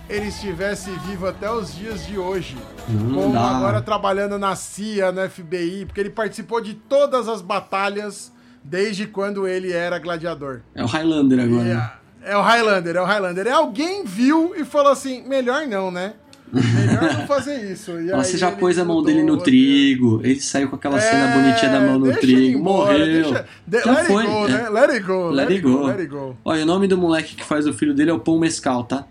ele 0.09 0.29
estivesse 0.29 0.90
vivo 1.09 1.26
até 1.26 1.50
os 1.50 1.74
dias 1.74 2.07
de 2.07 2.16
hoje 2.16 2.57
Não 2.88 3.14
como 3.22 3.35
dá. 3.35 3.57
agora 3.57 3.83
trabalhando 3.83 4.38
na 4.38 4.55
CIA, 4.55 5.11
no 5.11 5.29
FBI, 5.29 5.87
porque 5.87 5.98
ele 6.00 6.11
participou 6.11 6.61
de 6.61 6.74
todas 6.74 7.26
as 7.26 7.42
batalhas 7.42 8.31
desde 8.62 9.07
quando 9.07 9.46
ele 9.46 9.73
era 9.73 9.99
gladiador. 9.99 10.61
É 10.75 10.83
o 10.83 10.87
Highlander 10.87 11.40
agora. 11.40 11.64
Né? 11.64 11.75
ah, 11.75 11.96
é 12.23 12.37
o 12.37 12.42
Highlander, 12.42 12.96
é 12.96 13.01
o 13.01 13.05
Highlander. 13.05 13.46
E 13.46 13.51
alguém 13.51 14.05
viu 14.05 14.55
e 14.57 14.64
falou 14.64 14.92
assim: 14.92 15.23
melhor 15.27 15.66
não, 15.66 15.90
né? 15.90 16.14
Melhor 16.53 17.14
não 17.14 17.27
fazer 17.29 17.70
isso. 17.73 17.92
E 17.92 18.07
Nossa, 18.11 18.37
já 18.37 18.51
pôs 18.51 18.77
a 18.77 18.85
mão 18.85 19.03
dele 19.05 19.23
no 19.23 19.37
trigo. 19.38 20.20
Ele 20.25 20.40
saiu 20.40 20.68
com 20.68 20.75
aquela 20.75 20.99
cena 21.01 21.31
É, 21.31 21.35
bonitinha 21.37 21.70
da 21.70 21.81
mão 21.81 21.96
no 21.99 22.12
trigo. 22.16 22.59
embora, 22.59 22.99
Morreu. 22.99 23.07
deixa- 23.23 23.46
de- 23.64 23.81
Já 23.81 23.92
let 23.92 24.07
foi, 24.07 24.25
it 24.27 24.33
go, 24.33 24.46
é. 24.46 24.49
né? 24.51 24.68
Let 24.68 24.90
it 24.90 25.01
go, 25.07 25.31
Let 25.31 25.49
it 25.51 25.61
go. 25.61 25.87
let 25.87 25.99
it 26.01 26.07
go. 26.09 26.37
Olha, 26.44 26.62
o 26.64 26.66
nome 26.66 26.88
do 26.88 26.99
moleque 26.99 27.37
que 27.37 27.44
faz 27.44 27.68
o 27.68 27.73
filho 27.73 27.94
dele 27.94 28.11
é 28.11 28.14
o 28.14 28.18
Paul 28.18 28.40
Mescal, 28.40 28.83
tá? 28.83 29.05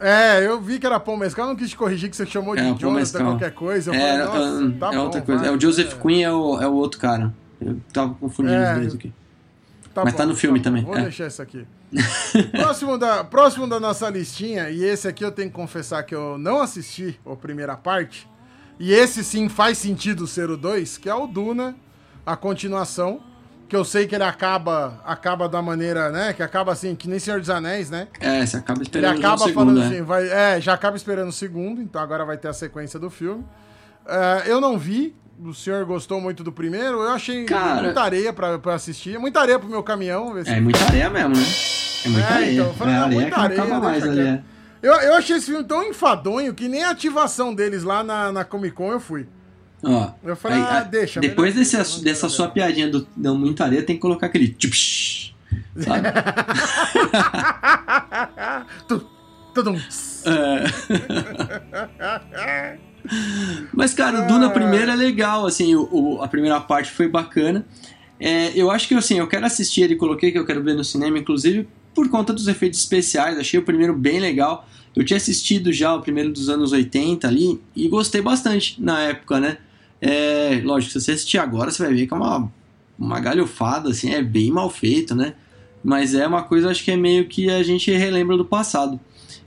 É, 0.00 0.44
eu 0.44 0.60
vi 0.60 0.80
que 0.80 0.86
era 0.86 0.98
Paul 0.98 1.16
Mescal, 1.16 1.46
não 1.46 1.54
quis 1.56 1.70
te 1.70 1.76
corrigir 1.76 2.10
que 2.10 2.16
você 2.16 2.26
chamou 2.26 2.54
de 2.56 2.62
É, 2.62 2.64
o 2.64 2.74
Paul 2.76 2.78
Jonathan 2.94 3.24
qualquer 3.24 3.52
coisa. 3.52 3.90
Eu 3.90 3.94
É, 3.94 4.26
falei, 4.26 4.66
é, 4.66 4.70
tá 4.78 4.88
é 4.92 4.96
bom, 4.96 5.02
outra 5.04 5.22
coisa. 5.22 5.40
vai, 5.42 5.50
é 5.52 5.56
o 5.56 5.60
Joseph 5.60 5.94
é, 5.94 6.02
Quinn 6.02 6.22
é 6.24 6.32
o, 6.32 6.60
é 6.60 6.66
o 6.66 6.72
outro 6.74 6.98
cara. 7.00 7.32
Eu 7.64 7.80
tava 7.92 8.14
confundindo 8.14 8.54
É, 8.54 8.72
os 8.74 8.80
dois 8.80 8.94
aqui. 8.94 9.12
tá 9.94 10.04
mas 10.04 10.12
bom, 10.12 10.18
tá 10.18 10.26
no 10.26 10.36
filme 10.36 10.58
bom, 10.58 10.64
também, 10.64 10.84
Vou 10.84 10.96
é. 10.96 11.02
deixar 11.02 11.26
isso 11.26 11.42
aqui. 11.42 11.66
próximo, 12.52 12.98
da, 12.98 13.22
próximo 13.24 13.66
da 13.68 13.78
nossa 13.78 14.08
listinha, 14.10 14.68
e 14.70 14.82
esse 14.84 15.06
aqui 15.06 15.24
eu 15.24 15.30
tenho 15.32 15.48
que 15.48 15.54
confessar 15.54 16.02
que 16.02 16.14
eu 16.14 16.36
não 16.38 16.60
assisti 16.60 17.18
a 17.24 17.36
primeira 17.36 17.76
parte, 17.76 18.28
e 18.78 18.92
esse 18.92 19.22
sim 19.22 19.48
faz 19.48 19.78
sentido 19.78 20.26
ser 20.26 20.50
o 20.50 20.56
2, 20.56 20.98
que 20.98 21.08
é 21.08 21.14
o 21.14 21.26
Duna, 21.26 21.76
a 22.26 22.36
continuação, 22.36 23.20
que 23.68 23.76
eu 23.76 23.84
sei 23.84 24.06
que 24.06 24.14
ele 24.14 24.24
acaba 24.24 25.00
acaba 25.04 25.48
da 25.48 25.62
maneira, 25.62 26.10
né, 26.10 26.32
que 26.32 26.42
acaba 26.42 26.72
assim, 26.72 26.94
que 26.96 27.08
nem 27.08 27.18
Senhor 27.18 27.38
dos 27.40 27.48
Anéis, 27.50 27.90
né? 27.90 28.08
É, 28.20 28.44
você 28.44 28.56
acaba 28.56 28.78
Ele 28.80 28.84
esperando 28.84 29.14
o 29.14 29.18
acaba 29.18 29.38
segundo, 29.38 29.54
falando 29.54 29.80
assim, 29.82 30.02
vai, 30.02 30.28
é, 30.28 30.60
já 30.60 30.74
acaba 30.74 30.96
esperando 30.96 31.28
o 31.28 31.32
segundo, 31.32 31.80
então 31.80 32.00
agora 32.02 32.24
vai 32.24 32.36
ter 32.36 32.48
a 32.48 32.52
sequência 32.52 32.98
do 32.98 33.08
filme. 33.08 33.44
É, 34.06 34.42
eu 34.46 34.60
não 34.60 34.76
vi, 34.76 35.14
o 35.42 35.52
senhor 35.54 35.84
gostou 35.84 36.20
muito 36.20 36.42
do 36.44 36.52
primeiro, 36.52 37.02
eu 37.02 37.10
achei 37.10 37.44
Cara- 37.44 37.82
muita 37.82 38.00
areia 38.02 38.32
pra, 38.32 38.58
pra 38.58 38.74
assistir, 38.74 39.18
muita 39.18 39.40
areia 39.40 39.58
pro 39.58 39.68
meu 39.68 39.82
caminhão. 39.82 40.36
É 40.46 40.60
muita 40.60 40.84
areia 40.84 41.08
mesmo, 41.10 41.36
né? 41.36 41.42
É 42.04 42.08
muita 42.08 42.28
É, 42.28 42.32
areia. 42.34 42.52
então, 42.52 42.66
eu 42.66 42.74
falei, 42.74 42.94
é 42.94 42.96
ah, 42.98 43.02
areia 43.04 43.20
muita 43.20 43.34
que 43.34 43.40
não 43.40 43.44
areia, 43.64 43.80
mais 43.80 44.02
ali. 44.04 44.20
é. 44.20 44.42
Eu, 44.82 44.92
eu 44.92 45.14
achei 45.14 45.36
esse 45.36 45.46
filme 45.46 45.64
tão 45.64 45.82
enfadonho 45.84 46.52
que 46.52 46.68
nem 46.68 46.84
a 46.84 46.90
ativação 46.90 47.54
deles 47.54 47.82
lá 47.84 48.04
na, 48.04 48.30
na 48.30 48.44
Comic 48.44 48.74
Con 48.74 48.92
eu 48.92 49.00
fui. 49.00 49.26
Ó, 49.82 50.10
Eu 50.22 50.36
falei, 50.36 50.60
ah, 50.60 50.80
deixa, 50.82 51.20
Depois 51.20 51.54
desse, 51.54 51.76
não 51.76 51.82
dessa 52.02 52.20
quero 52.22 52.30
sua 52.32 52.46
ver. 52.46 52.52
piadinha 52.54 52.88
do 52.90 53.06
não 53.16 53.36
muita 53.36 53.64
areia, 53.64 53.82
tem 53.82 53.96
que 53.96 54.02
colocar 54.02 54.26
aquele 54.26 54.48
sabe? 55.78 56.08
Tu- 58.88 59.06
tudum. 59.54 59.78
É. 60.26 60.64
Mas, 63.72 63.92
cara, 63.92 64.24
o 64.24 64.26
Duna 64.26 64.50
primeiro 64.50 64.90
é 64.90 64.96
legal, 64.96 65.46
assim, 65.46 65.74
o, 65.74 65.88
o- 65.92 66.22
a 66.22 66.28
primeira 66.28 66.60
parte 66.60 66.90
foi 66.90 67.06
bacana. 67.08 67.64
É, 68.18 68.52
eu 68.54 68.70
acho 68.70 68.88
que, 68.88 68.94
assim, 68.94 69.18
eu 69.18 69.26
quero 69.26 69.44
assistir 69.44 69.82
ele, 69.82 69.96
coloquei 69.96 70.32
que 70.32 70.38
eu 70.38 70.46
quero 70.46 70.62
ver 70.62 70.74
no 70.74 70.84
cinema, 70.84 71.18
inclusive 71.18 71.68
por 71.94 72.08
conta 72.08 72.32
dos 72.32 72.48
efeitos 72.48 72.80
especiais, 72.80 73.38
achei 73.38 73.60
o 73.60 73.62
primeiro 73.62 73.94
bem 73.94 74.18
legal. 74.18 74.66
Eu 74.96 75.04
tinha 75.04 75.16
assistido 75.16 75.72
já 75.72 75.94
o 75.94 76.00
primeiro 76.00 76.32
dos 76.32 76.48
anos 76.48 76.72
80 76.72 77.28
ali 77.28 77.60
e 77.74 77.86
gostei 77.88 78.20
bastante 78.22 78.80
na 78.82 79.00
época, 79.00 79.38
né? 79.38 79.58
É, 80.00 80.60
lógico, 80.64 80.92
se 80.92 81.00
você 81.00 81.12
assistir 81.12 81.38
agora, 81.38 81.70
você 81.70 81.82
vai 81.84 81.94
ver 81.94 82.06
que 82.06 82.14
é 82.14 82.16
uma, 82.16 82.50
uma 82.98 83.20
galhofada, 83.20 83.90
assim, 83.90 84.12
é 84.12 84.22
bem 84.22 84.50
mal 84.50 84.68
feito, 84.70 85.14
né? 85.14 85.34
Mas 85.84 86.14
é 86.14 86.26
uma 86.26 86.42
coisa, 86.42 86.70
acho 86.70 86.82
que 86.82 86.90
é 86.90 86.96
meio 86.96 87.26
que 87.28 87.48
a 87.50 87.62
gente 87.62 87.90
relembra 87.92 88.36
do 88.36 88.44
passado. 88.44 88.98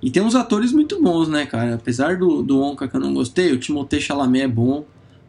E 0.01 0.11
tem 0.11 0.21
uns 0.21 0.35
atores 0.35 0.71
muito 0.71 1.01
bons, 1.01 1.27
né, 1.27 1.45
cara? 1.45 1.75
Apesar 1.75 2.17
do, 2.17 2.43
do 2.43 2.61
Onca 2.61 2.87
que 2.87 2.95
eu 2.95 2.99
não 2.99 3.13
gostei, 3.13 3.51
o 3.51 3.57
Timothée 3.57 3.99
Chalamet 3.99 4.43
é 4.43 4.47
bom, 4.47 4.85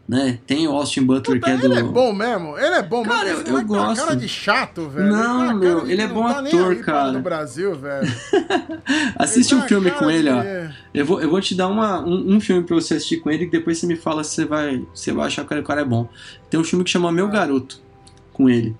né? 0.07 0.39
Tem 0.45 0.67
o 0.67 0.71
Austin 0.71 1.03
Butler 1.03 1.39
Puta, 1.39 1.45
que 1.57 1.63
é 1.63 1.65
ele 1.65 1.73
do... 1.75 1.79
é 1.79 1.83
bom 1.83 2.13
mesmo, 2.13 2.57
ele 2.57 2.75
é 2.75 2.81
bom 2.83 3.03
Cara, 3.03 3.25
mesmo. 3.25 3.37
eu- 3.37 3.41
Esse 3.41 3.49
eu 3.49 3.55
uma 3.55 3.63
gosto. 3.63 4.01
cara 4.05 4.15
de 4.15 4.27
chato, 4.27 4.89
velho. 4.89 5.07
Não, 5.11 5.39
cara 5.39 5.53
meu, 5.55 5.85
de 5.85 5.91
ele 5.91 6.01
é 6.03 6.07
que 6.07 6.13
bom 6.13 6.23
tá 6.27 6.39
ator, 6.39 6.75
cara. 6.77 7.11
No 7.11 7.19
Brasil, 7.21 7.75
velho. 7.75 8.07
Assiste 9.17 9.53
Ele 9.53 9.61
um 9.63 9.67
filme 9.67 9.89
cara 9.91 10.03
com 10.03 10.09
ele, 10.11 10.29
ó. 10.29 10.41
de- 10.41 10.73
Eu 10.93 11.05
vou, 11.05 11.21
eu 11.21 11.29
vou 11.29 11.41
te 11.41 11.55
dar 11.55 11.67
uma, 11.67 11.99
um, 12.05 12.35
um 12.35 12.39
filme 12.41 12.63
pra 12.63 12.75
você 12.75 12.95
assistir 12.95 13.17
com 13.17 13.29
ele 13.29 13.45
e 13.45 13.49
depois 13.49 13.77
você 13.77 13.87
me 13.87 13.95
fala 13.95 14.23
se 14.23 14.31
você 14.35 14.45
vai, 14.45 14.85
você 14.93 15.11
vai 15.11 15.27
achar 15.27 15.45
que 15.45 15.53
o 15.55 15.63
cara 15.63 15.81
é 15.81 15.85
bom. 15.85 16.07
Tem 16.49 16.59
um 16.59 16.63
filme 16.63 16.83
que 16.83 16.91
chama 16.91 17.11
Meu 17.11 17.25
Ah. 17.27 17.29
Garoto, 17.29 17.79
com 18.33 18.49
ele, 18.49 18.75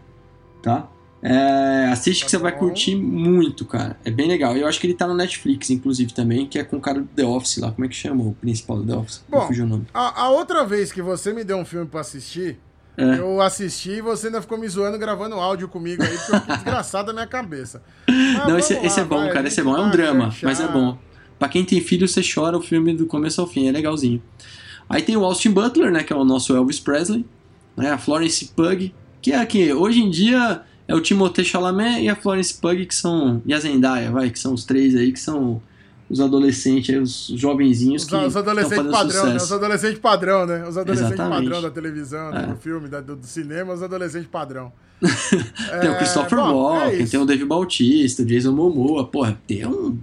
tá? 0.62 0.88
É, 1.22 1.90
assiste 1.92 2.22
Tá 2.22 2.26
que 2.26 2.32
você 2.32 2.38
vai 2.38 2.58
curtir 2.58 2.96
muito, 2.96 3.66
cara. 3.66 3.98
É 4.06 4.12
bem 4.12 4.28
legal. 4.28 4.56
Eu 4.56 4.68
acho 4.68 4.80
que 4.80 4.88
ele 4.88 4.94
tá 4.94 5.06
no 5.08 5.14
Netflix, 5.14 5.70
inclusive, 5.70 6.14
também, 6.14 6.46
que 6.48 6.58
é 6.58 6.64
com 6.64 6.78
o 6.78 6.82
cara 6.82 7.02
do 7.02 7.08
The 7.08 7.26
Office 7.26 7.58
lá. 7.58 7.72
Como 7.72 7.86
é 7.86 7.90
que 7.90 7.96
chama 7.96 8.24
o 8.24 8.34
principal 8.34 8.78
do 8.78 8.86
The 8.86 8.96
Office? 8.96 9.24
Bom, 9.30 9.46
fugiu 9.48 9.66
o 9.66 9.68
nome. 9.68 9.86
A, 9.94 10.24
a 10.24 10.30
outra 10.30 10.66
vez 10.66 10.92
que 10.92 11.02
você 11.02 11.34
me 11.34 11.44
deu 11.44 11.58
um 11.58 11.66
filme 11.66 11.86
pra 11.88 12.02
assistir, 12.02 12.58
É. 12.98 13.20
eu 13.20 13.42
assisti 13.42 13.92
e 13.92 14.02
você 14.02 14.28
ainda 14.28 14.42
ficou 14.42 14.58
me 14.58 14.68
zoando 14.68 14.98
gravando 14.98 15.36
áudio 15.36 15.68
comigo 15.68 16.02
aí, 16.04 16.18
porque 16.18 16.36
eu 16.36 16.40
fiquei 16.40 16.56
desgraçado 16.58 17.08
da 17.08 17.14
minha 17.14 17.28
cabeça. 17.28 17.82
Não, 18.48 18.58
esse, 18.58 18.74
lá, 18.76 18.84
esse 18.86 19.00
é 19.00 19.04
bom, 19.04 19.18
vai, 19.20 19.34
cara. 19.34 19.48
Esse 19.48 19.60
é 19.60 19.64
bom. 19.64 19.76
É 19.76 19.82
um 19.82 19.90
drama, 19.92 20.32
fechar. 20.32 20.48
mas 20.48 20.60
é 20.62 20.68
bom. 20.68 20.98
Pra 21.38 21.50
quem 21.50 21.66
tem 21.66 21.82
filho, 21.82 22.08
você 22.08 22.22
chora 22.22 22.58
o 22.58 22.62
filme 22.62 22.94
do 22.94 23.06
começo 23.06 23.40
ao 23.42 23.48
fim. 23.48 23.68
É 23.68 23.72
legalzinho. 23.72 24.22
Aí 24.90 25.02
tem 25.02 25.16
o 25.18 25.24
Austin 25.24 25.52
Butler, 25.52 25.92
né? 25.92 26.04
Que 26.04 26.12
é 26.12 26.16
o 26.16 26.24
nosso 26.26 26.56
Elvis 26.56 26.80
Presley. 26.80 27.26
Né, 27.78 27.92
a 27.92 27.98
Florence 27.98 28.46
Pug, 28.54 28.94
que 29.22 29.32
é 29.32 29.38
aqui. 29.38 29.72
Hoje 29.72 30.02
em 30.02 30.10
dia 30.10 30.64
é 30.90 30.96
o 30.96 31.00
Timothée 31.02 31.46
Chalamet 31.46 32.02
e 32.04 32.10
a 32.10 32.16
Florence 32.16 32.54
Pug, 32.54 32.86
que 32.86 32.96
são. 32.96 33.42
E 33.46 33.54
a 33.54 33.60
Zendaya, 33.60 34.12
vai, 34.12 34.30
que 34.30 34.40
são 34.40 34.54
os 34.54 34.66
três 34.66 34.96
aí, 34.96 35.12
que 35.14 35.20
são 35.20 35.62
os 36.10 36.20
adolescentes, 36.20 37.30
os 37.30 37.40
jovenzinhos 37.40 38.02
Os, 38.04 38.10
que 38.10 38.16
os 38.16 38.24
estão 38.26 38.42
adolescentes 38.42 38.92
padrão, 38.92 39.26
né? 39.28 39.36
Os 39.38 39.52
adolescentes 39.52 40.00
padrão, 40.00 40.46
né? 40.48 40.68
Os 40.68 40.78
adolescentes 40.78 41.16
padrão 41.18 41.62
da 41.62 41.70
televisão, 41.70 42.36
É. 42.36 42.48
do 42.48 42.56
filme, 42.56 42.88
da- 42.90 43.00
do, 43.02 43.16
do 43.16 43.28
cinema, 43.28 43.74
os 43.74 43.84
adolescentes 43.84 44.28
padrão. 44.28 44.72
Tem 45.00 45.90
o 45.92 45.98
Christopher 45.98 46.40
bom, 46.40 46.76
é 46.76 46.80
Walken, 46.82 47.02
isso. 47.04 47.12
tem 47.12 47.20
o 47.22 47.26
Dave 47.26 47.46
Bautista, 47.46 48.24
o 48.24 48.26
Jason 48.26 48.52
Momoa. 48.52 49.06
Porra, 49.08 49.40
tem 49.48 49.66
um. 49.66 49.98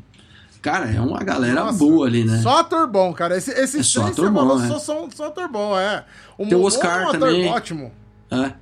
Cara, 0.63 0.91
é 0.91 1.01
uma 1.01 1.19
galera 1.23 1.65
Nossa, 1.65 1.79
boa 1.79 2.07
ali, 2.07 2.25
né? 2.25 2.39
Só 2.39 2.61
ator 2.61 2.87
bom, 2.89 3.13
cara. 3.13 3.37
Esse, 3.37 3.51
esses 3.53 3.81
É 3.81 3.83
só 3.83 4.01
três 4.03 4.13
ator 4.19 4.31
bom, 4.31 4.39
falou, 4.41 4.63
é. 4.63 4.67
só, 4.69 4.79
só, 4.79 5.09
só 5.15 5.27
ator 5.27 5.49
bom, 5.49 5.79
é. 5.79 6.05
O 6.39 6.45
Tem 6.45 6.55
o 6.55 6.59
Momoa 6.59 6.67
Oscar 6.69 7.01
é 7.01 7.05
um 7.05 7.09
ator 7.09 7.21
também. 7.21 7.49
ótimo. 7.49 7.93
É. 8.31 8.53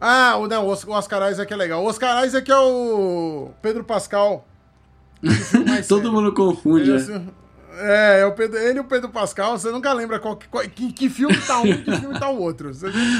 Ah, 0.00 0.36
o, 0.36 0.46
não, 0.46 0.66
o 0.66 0.70
Os- 0.72 0.84
o 0.84 0.90
Oscar 0.92 1.30
Isaac 1.30 1.52
é 1.52 1.56
legal. 1.56 1.82
O 1.82 1.86
Oscar 1.88 2.24
Isaac 2.24 2.50
é 2.50 2.56
o 2.58 3.50
Pedro 3.62 3.82
Pascal. 3.84 4.46
Todo 5.88 6.12
mundo 6.12 6.32
confunde. 6.32 6.90
Ele, 6.90 7.22
é. 7.80 8.20
é, 8.20 8.26
o 8.26 8.32
Pedro, 8.32 8.56
ele 8.58 8.78
e 8.78 8.80
o 8.80 8.84
Pedro 8.84 9.08
Pascal, 9.08 9.58
você 9.58 9.70
nunca 9.70 9.92
lembra 9.92 10.18
qual, 10.20 10.36
que- 10.36 10.46
qual- 10.48 10.62
que, 10.68 10.92
que 10.92 11.08
filme 11.10 11.36
tá 11.38 11.60
um 11.60 11.66
e 11.66 11.82
que 11.82 11.96
filme 11.96 12.18
tá 12.18 12.28
o 12.30 12.40
outro. 12.40 12.70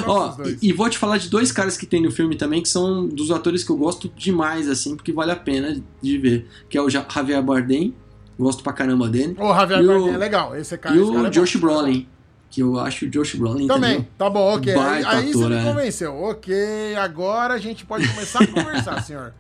Ó, 0.07 0.35
e, 0.63 0.69
e 0.69 0.73
vou 0.73 0.89
te 0.89 0.97
falar 0.99 1.19
de 1.19 1.29
dois 1.29 1.51
caras 1.51 1.77
que 1.77 1.87
tem 1.87 2.01
no 2.03 2.11
filme 2.13 2.37
também, 2.37 2.63
que 2.63 2.69
são 2.69 3.07
dos 3.09 3.31
atores 3.33 3.65
que 3.65 3.71
eu 3.71 3.77
gosto 3.77 4.09
demais, 4.17 4.69
assim, 4.69 4.95
porque 4.97 5.13
vale 5.13 5.33
a 5.33 5.37
pena 5.37 5.81
de 6.01 6.19
ver. 6.19 6.49
Que 6.69 6.79
é 6.79 6.83
o 6.83 6.89
Ja- 6.89 7.07
Javier 7.13 7.43
Bardem, 7.43 7.95
gosto 8.39 8.63
pra 8.63 8.73
caramba 8.73 9.09
dele. 9.09 9.37
O 9.39 9.53
Javier 9.55 9.81
e 9.81 9.85
o- 9.85 9.89
Bardem 9.89 10.15
é 10.15 10.19
legal. 10.19 10.57
Esse 10.57 10.79
cara, 10.79 10.95
e 10.95 11.01
esse 11.01 11.11
cara 11.13 11.25
o 11.25 11.27
é 11.27 11.31
Josh. 11.31 11.57
Brolin, 11.57 12.07
que 12.51 12.63
eu 12.63 12.79
acho 12.79 13.05
o 13.05 13.11
Josh 13.11 13.35
Brolin 13.35 13.67
Também, 13.67 13.91
entendeu? 13.93 14.09
tá 14.17 14.31
bom, 14.31 14.55
ok. 14.57 14.73
Aí, 14.73 14.79
Baita 14.79 15.09
aí 15.11 15.31
ator, 15.31 15.43
você 15.43 15.49
me 15.49 15.57
é. 15.57 15.65
convenceu. 15.65 16.15
Ok, 16.23 16.97
agora 16.97 17.55
a 17.55 17.59
gente 17.59 17.85
pode 17.85 18.09
começar 18.09 18.43
a 18.43 18.47
conversar, 18.49 19.03
senhor. 19.03 19.35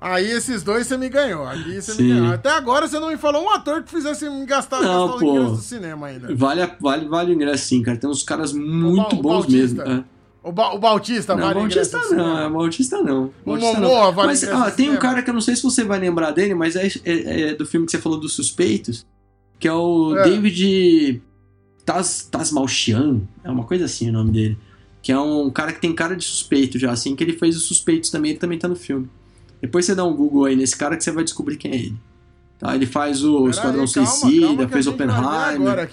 Aí 0.00 0.28
esses 0.30 0.62
dois 0.64 0.86
você 0.86 0.96
me 0.96 1.08
ganhou. 1.08 1.46
Aqui 1.46 1.80
você 1.80 1.92
Sim. 1.92 2.02
me 2.02 2.08
ganhou. 2.14 2.34
Até 2.34 2.50
agora 2.50 2.88
você 2.88 2.98
não 2.98 3.08
me 3.08 3.16
falou 3.16 3.44
um 3.44 3.50
ator 3.50 3.82
que 3.84 3.90
fizesse 3.90 4.28
me 4.28 4.44
gastar, 4.46 4.80
Não, 4.82 5.06
gastar 5.08 5.20
pô. 5.24 5.44
do 5.44 5.56
cinema 5.56 6.06
ainda. 6.08 6.34
Vale, 6.34 6.62
a- 6.62 6.76
vale, 6.80 7.08
vale 7.08 7.30
o 7.30 7.34
ingresso 7.34 7.66
sim, 7.66 7.82
cara. 7.82 7.96
Tem 7.96 8.10
uns 8.10 8.22
caras 8.24 8.52
muito 8.52 9.14
o 9.16 9.22
bons 9.22 9.32
Bautista. 9.46 9.84
mesmo. 9.84 10.00
é. 10.00 10.04
O, 10.44 10.50
ba 10.50 10.72
o 10.74 10.78
Bautista 10.80 11.36
Não, 11.36 11.42
vale 11.42 11.54
Bautista 11.54 11.96
ingresso 11.98 12.10
do 12.14 12.16
não, 12.16 12.24
cinema. 12.26 12.44
é 12.46 12.50
Bautista 12.50 13.00
não. 13.00 13.30
Bautista 13.46 13.80
Momoa 13.80 14.04
não. 14.06 14.12
vale 14.12 14.26
Mas 14.28 14.42
ah, 14.42 14.70
tem 14.72 14.90
um 14.90 14.96
cara 14.96 15.22
que 15.22 15.30
eu 15.30 15.34
não 15.34 15.40
sei 15.40 15.54
se 15.54 15.62
você 15.62 15.84
vai 15.84 16.00
lembrar 16.00 16.32
dele, 16.32 16.52
mas 16.54 16.74
é, 16.74 16.88
é- 17.04 17.50
é 17.50 17.54
do 17.54 17.64
filme 17.64 17.86
que 17.86 17.92
você 17.92 17.98
falou 17.98 18.18
dos 18.18 18.34
suspeitos, 18.34 19.06
que 19.60 19.68
é 19.68 19.72
o 19.72 20.16
É. 20.18 20.24
David 21.84 21.86
Tas, 21.86 22.28
Tasmalchian, 22.30 23.20
é 23.42 23.50
uma 23.50 23.64
coisa 23.64 23.84
assim 23.86 24.08
o 24.08 24.12
nome 24.12 24.30
dele. 24.30 24.58
Que 25.02 25.10
é 25.10 25.18
um 25.18 25.50
cara 25.50 25.72
que 25.72 25.80
tem 25.80 25.92
cara 25.94 26.14
de 26.16 26.24
suspeito 26.24 26.78
já, 26.78 26.92
assim, 26.92 27.16
que 27.16 27.24
ele 27.24 27.32
fez 27.32 27.56
os 27.56 27.64
suspeitos 27.64 28.08
também, 28.10 28.30
ele 28.32 28.38
também 28.40 28.58
tá 28.58 28.68
no 28.68 28.76
filme. 28.76 29.08
Depois 29.60 29.84
você 29.84 29.94
dá 29.94 30.04
um 30.04 30.14
Google 30.14 30.44
aí 30.44 30.54
nesse 30.56 30.76
cara 30.76 30.96
que 30.96 31.02
você 31.02 31.10
vai 31.10 31.24
descobrir 31.24 31.56
quem 31.56 31.72
é 31.72 31.74
ele. 31.76 31.96
Tá, 32.58 32.74
ele 32.76 32.86
faz 32.86 33.24
o 33.24 33.38
Pera 33.40 33.50
Esquadrão 33.50 33.82
aí, 33.84 33.92
calma, 33.92 34.08
Suicida, 34.10 34.40
calma 34.46 34.56
que 34.58 34.64
a 34.64 34.68
fez 34.68 34.86
Oppenheimer, 34.86 35.88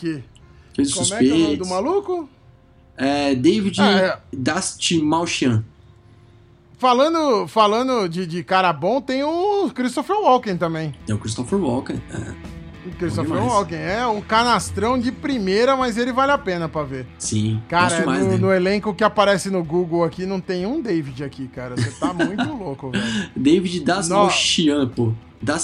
fez 0.76 0.94
Como 0.94 1.06
é 1.06 1.18
que 1.18 1.26
é 1.26 1.28
o 1.28 1.30
nome 1.30 1.42
suspeitos. 1.42 1.58
do 1.58 1.66
maluco? 1.74 2.30
É, 2.96 3.34
David 3.34 3.82
Ah, 3.82 3.92
é. 3.92 4.20
Dastmalchian. 4.32 5.64
Falando, 6.78 7.48
falando 7.48 8.08
de, 8.08 8.26
de 8.26 8.44
cara 8.44 8.72
bom, 8.72 9.02
tem 9.02 9.24
o 9.24 9.70
Christopher 9.72 10.18
Walken 10.18 10.56
também. 10.58 10.94
Tem 11.06 11.16
o 11.16 11.20
Christopher 11.20 11.60
Walken. 11.60 12.02
É, 12.12 12.49
Christopher. 12.98 13.38
Walken 13.44 13.78
é 13.78 14.06
o 14.08 14.22
canastrão 14.22 14.98
de 15.00 15.12
primeira, 15.12 15.76
mas 15.76 15.98
ele 15.98 16.12
vale 16.12 16.32
a 16.32 16.38
pena 16.38 16.68
pra 16.70 16.84
ver. 16.84 17.06
sim, 17.18 17.62
Cara, 17.68 18.06
mais 18.06 18.26
no, 18.26 18.38
no 18.38 18.54
elenco 18.54 18.94
que 18.94 19.04
aparece 19.04 19.50
no 19.50 19.64
Google 19.64 20.04
aqui, 20.04 20.26
não 20.26 20.40
tem 20.40 20.66
um 20.66 20.82
David 20.82 21.24
aqui, 21.24 21.48
cara. 21.48 21.76
Você 21.76 21.92
tá 21.92 22.14
muito 22.14 22.48
louco, 22.58 22.92
velho. 22.92 23.30
David 23.36 23.82
Dasmalchian, 23.82 24.88
pô. 24.88 25.14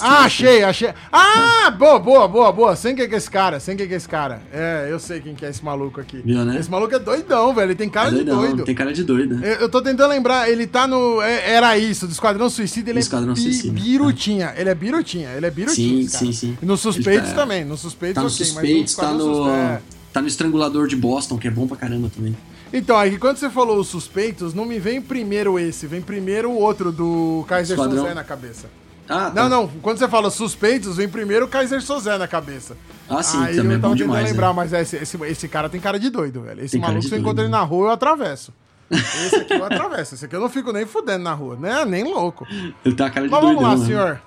Ah, 0.00 0.24
achei, 0.24 0.64
achei. 0.64 0.90
Ah, 1.12 1.70
boa, 1.70 1.98
boa, 1.98 2.26
boa, 2.26 2.50
boa. 2.50 2.74
Sei 2.76 2.94
quem 2.94 3.06
que 3.06 3.14
é 3.14 3.18
esse 3.18 3.30
cara, 3.30 3.60
sei 3.60 3.76
quem 3.76 3.86
que 3.86 3.92
é 3.92 3.96
esse 3.98 4.08
cara. 4.08 4.40
É, 4.52 4.88
eu 4.90 4.98
sei 4.98 5.20
quem 5.20 5.34
que 5.34 5.44
é 5.44 5.50
esse 5.50 5.62
maluco 5.62 6.00
aqui. 6.00 6.22
Viu, 6.24 6.44
né? 6.46 6.58
Esse 6.58 6.70
maluco 6.70 6.94
é 6.94 6.98
doidão, 6.98 7.54
velho. 7.54 7.66
Ele 7.68 7.74
tem 7.74 7.88
cara 7.90 8.08
É 8.08 8.10
de 8.12 8.16
doidão, 8.16 8.40
doido. 8.40 8.64
Tem 8.64 8.74
cara 8.74 8.92
de 8.92 9.04
doido. 9.04 9.36
né? 9.36 9.52
Eu, 9.54 9.60
eu 9.62 9.68
tô 9.68 9.82
tentando 9.82 10.08
lembrar, 10.08 10.48
ele 10.50 10.66
tá 10.66 10.86
no. 10.86 11.20
é- 11.20 11.50
Era 11.52 11.76
isso, 11.76 12.06
do 12.06 12.12
Esquadrão 12.12 12.48
Suicida, 12.48 12.88
ele 12.90 13.00
Do 13.00 13.02
Esquadrão 13.02 13.32
é 13.32 13.34
bi- 13.34 13.40
Suicida, 13.42 13.72
birutinha. 13.74 14.54
Ele 14.56 14.70
é 14.70 14.74
birutinha, 14.74 15.30
ele 15.36 15.46
é 15.46 15.50
birutinha. 15.50 16.08
Sim, 16.08 16.18
sim, 16.26 16.32
sim. 16.32 16.58
E 16.62 16.64
nos 16.64 16.80
suspeitos 16.80 17.30
tá- 17.30 17.36
também, 17.36 17.64
nos 17.64 17.80
suspeitos 17.80 18.14
Tá 18.14 18.22
no 18.22 18.28
ok, 18.28 18.46
Suspeitos, 18.46 18.94
tá 18.94 19.10
no. 19.12 19.48
É. 19.50 19.80
Tá 20.12 20.22
no 20.22 20.28
Estrangulador 20.28 20.86
de 20.88 20.96
Boston, 20.96 21.36
que 21.36 21.46
é 21.48 21.50
bom 21.50 21.66
pra 21.68 21.76
caramba 21.76 22.10
também. 22.16 22.34
Então, 22.72 22.96
aí 22.96 23.18
quando 23.18 23.36
você 23.36 23.50
falou 23.50 23.78
os 23.78 23.88
suspeitos, 23.88 24.54
não 24.54 24.64
me 24.64 24.78
vem 24.78 25.02
primeiro 25.02 25.58
esse, 25.58 25.86
vem 25.86 26.00
primeiro 26.00 26.50
o 26.50 26.58
outro 26.58 26.90
do 26.90 27.44
Kaiser 27.46 27.76
Esquadrão. 27.76 28.02
Soze 28.04 28.14
na 28.14 28.24
cabeça. 28.24 28.66
Ah, 29.08 29.26
Não, 29.34 29.34
tá. 29.44 29.48
não, 29.48 29.68
quando 29.68 29.98
você 29.98 30.08
fala 30.08 30.30
suspeitos, 30.30 30.96
vem 30.96 31.08
primeiro 31.08 31.46
o 31.46 31.48
Kaiser 31.48 31.80
Sozé 31.80 32.18
na 32.18 32.26
cabeça. 32.26 32.76
Ah, 33.08 33.22
sim, 33.22 33.38
Aí 33.44 33.56
também 33.56 33.72
é 33.72 33.74
eu 33.74 33.78
bom 33.78 33.82
tava 33.88 33.94
tentando 33.94 33.96
demais. 33.96 34.30
lembrar, 34.30 34.48
né? 34.48 34.52
mas 34.54 34.72
esse, 34.72 34.96
esse, 34.96 35.16
esse 35.24 35.48
cara 35.48 35.68
tem 35.68 35.80
cara 35.80 35.98
de 35.98 36.10
doido, 36.10 36.42
velho. 36.42 36.64
Esse 36.64 36.72
Tem 36.72 36.80
maluco, 36.80 37.02
se 37.02 37.14
eu 37.14 37.18
encontro 37.18 37.42
ele 37.42 37.50
na 37.50 37.62
rua, 37.62 37.86
eu 37.88 37.90
atravesso. 37.92 38.52
Esse 38.90 39.36
aqui 39.36 39.52
eu 39.54 39.64
atravesso. 39.64 40.14
Esse 40.14 40.24
aqui 40.26 40.36
eu 40.36 40.40
não 40.40 40.48
fico 40.48 40.72
nem 40.72 40.86
fudendo 40.86 41.24
na 41.24 41.32
rua, 41.34 41.56
né? 41.56 41.84
Nem 41.84 42.04
louco. 42.04 42.46
Ele 42.84 42.94
tá 42.94 43.06
a 43.06 43.10
cara 43.10 43.26
de 43.26 43.32
Mas 43.32 43.40
vamos 43.40 43.56
doidão, 43.56 43.72
lá, 43.72 43.76
né? 43.78 43.84
senhor. 43.86 44.20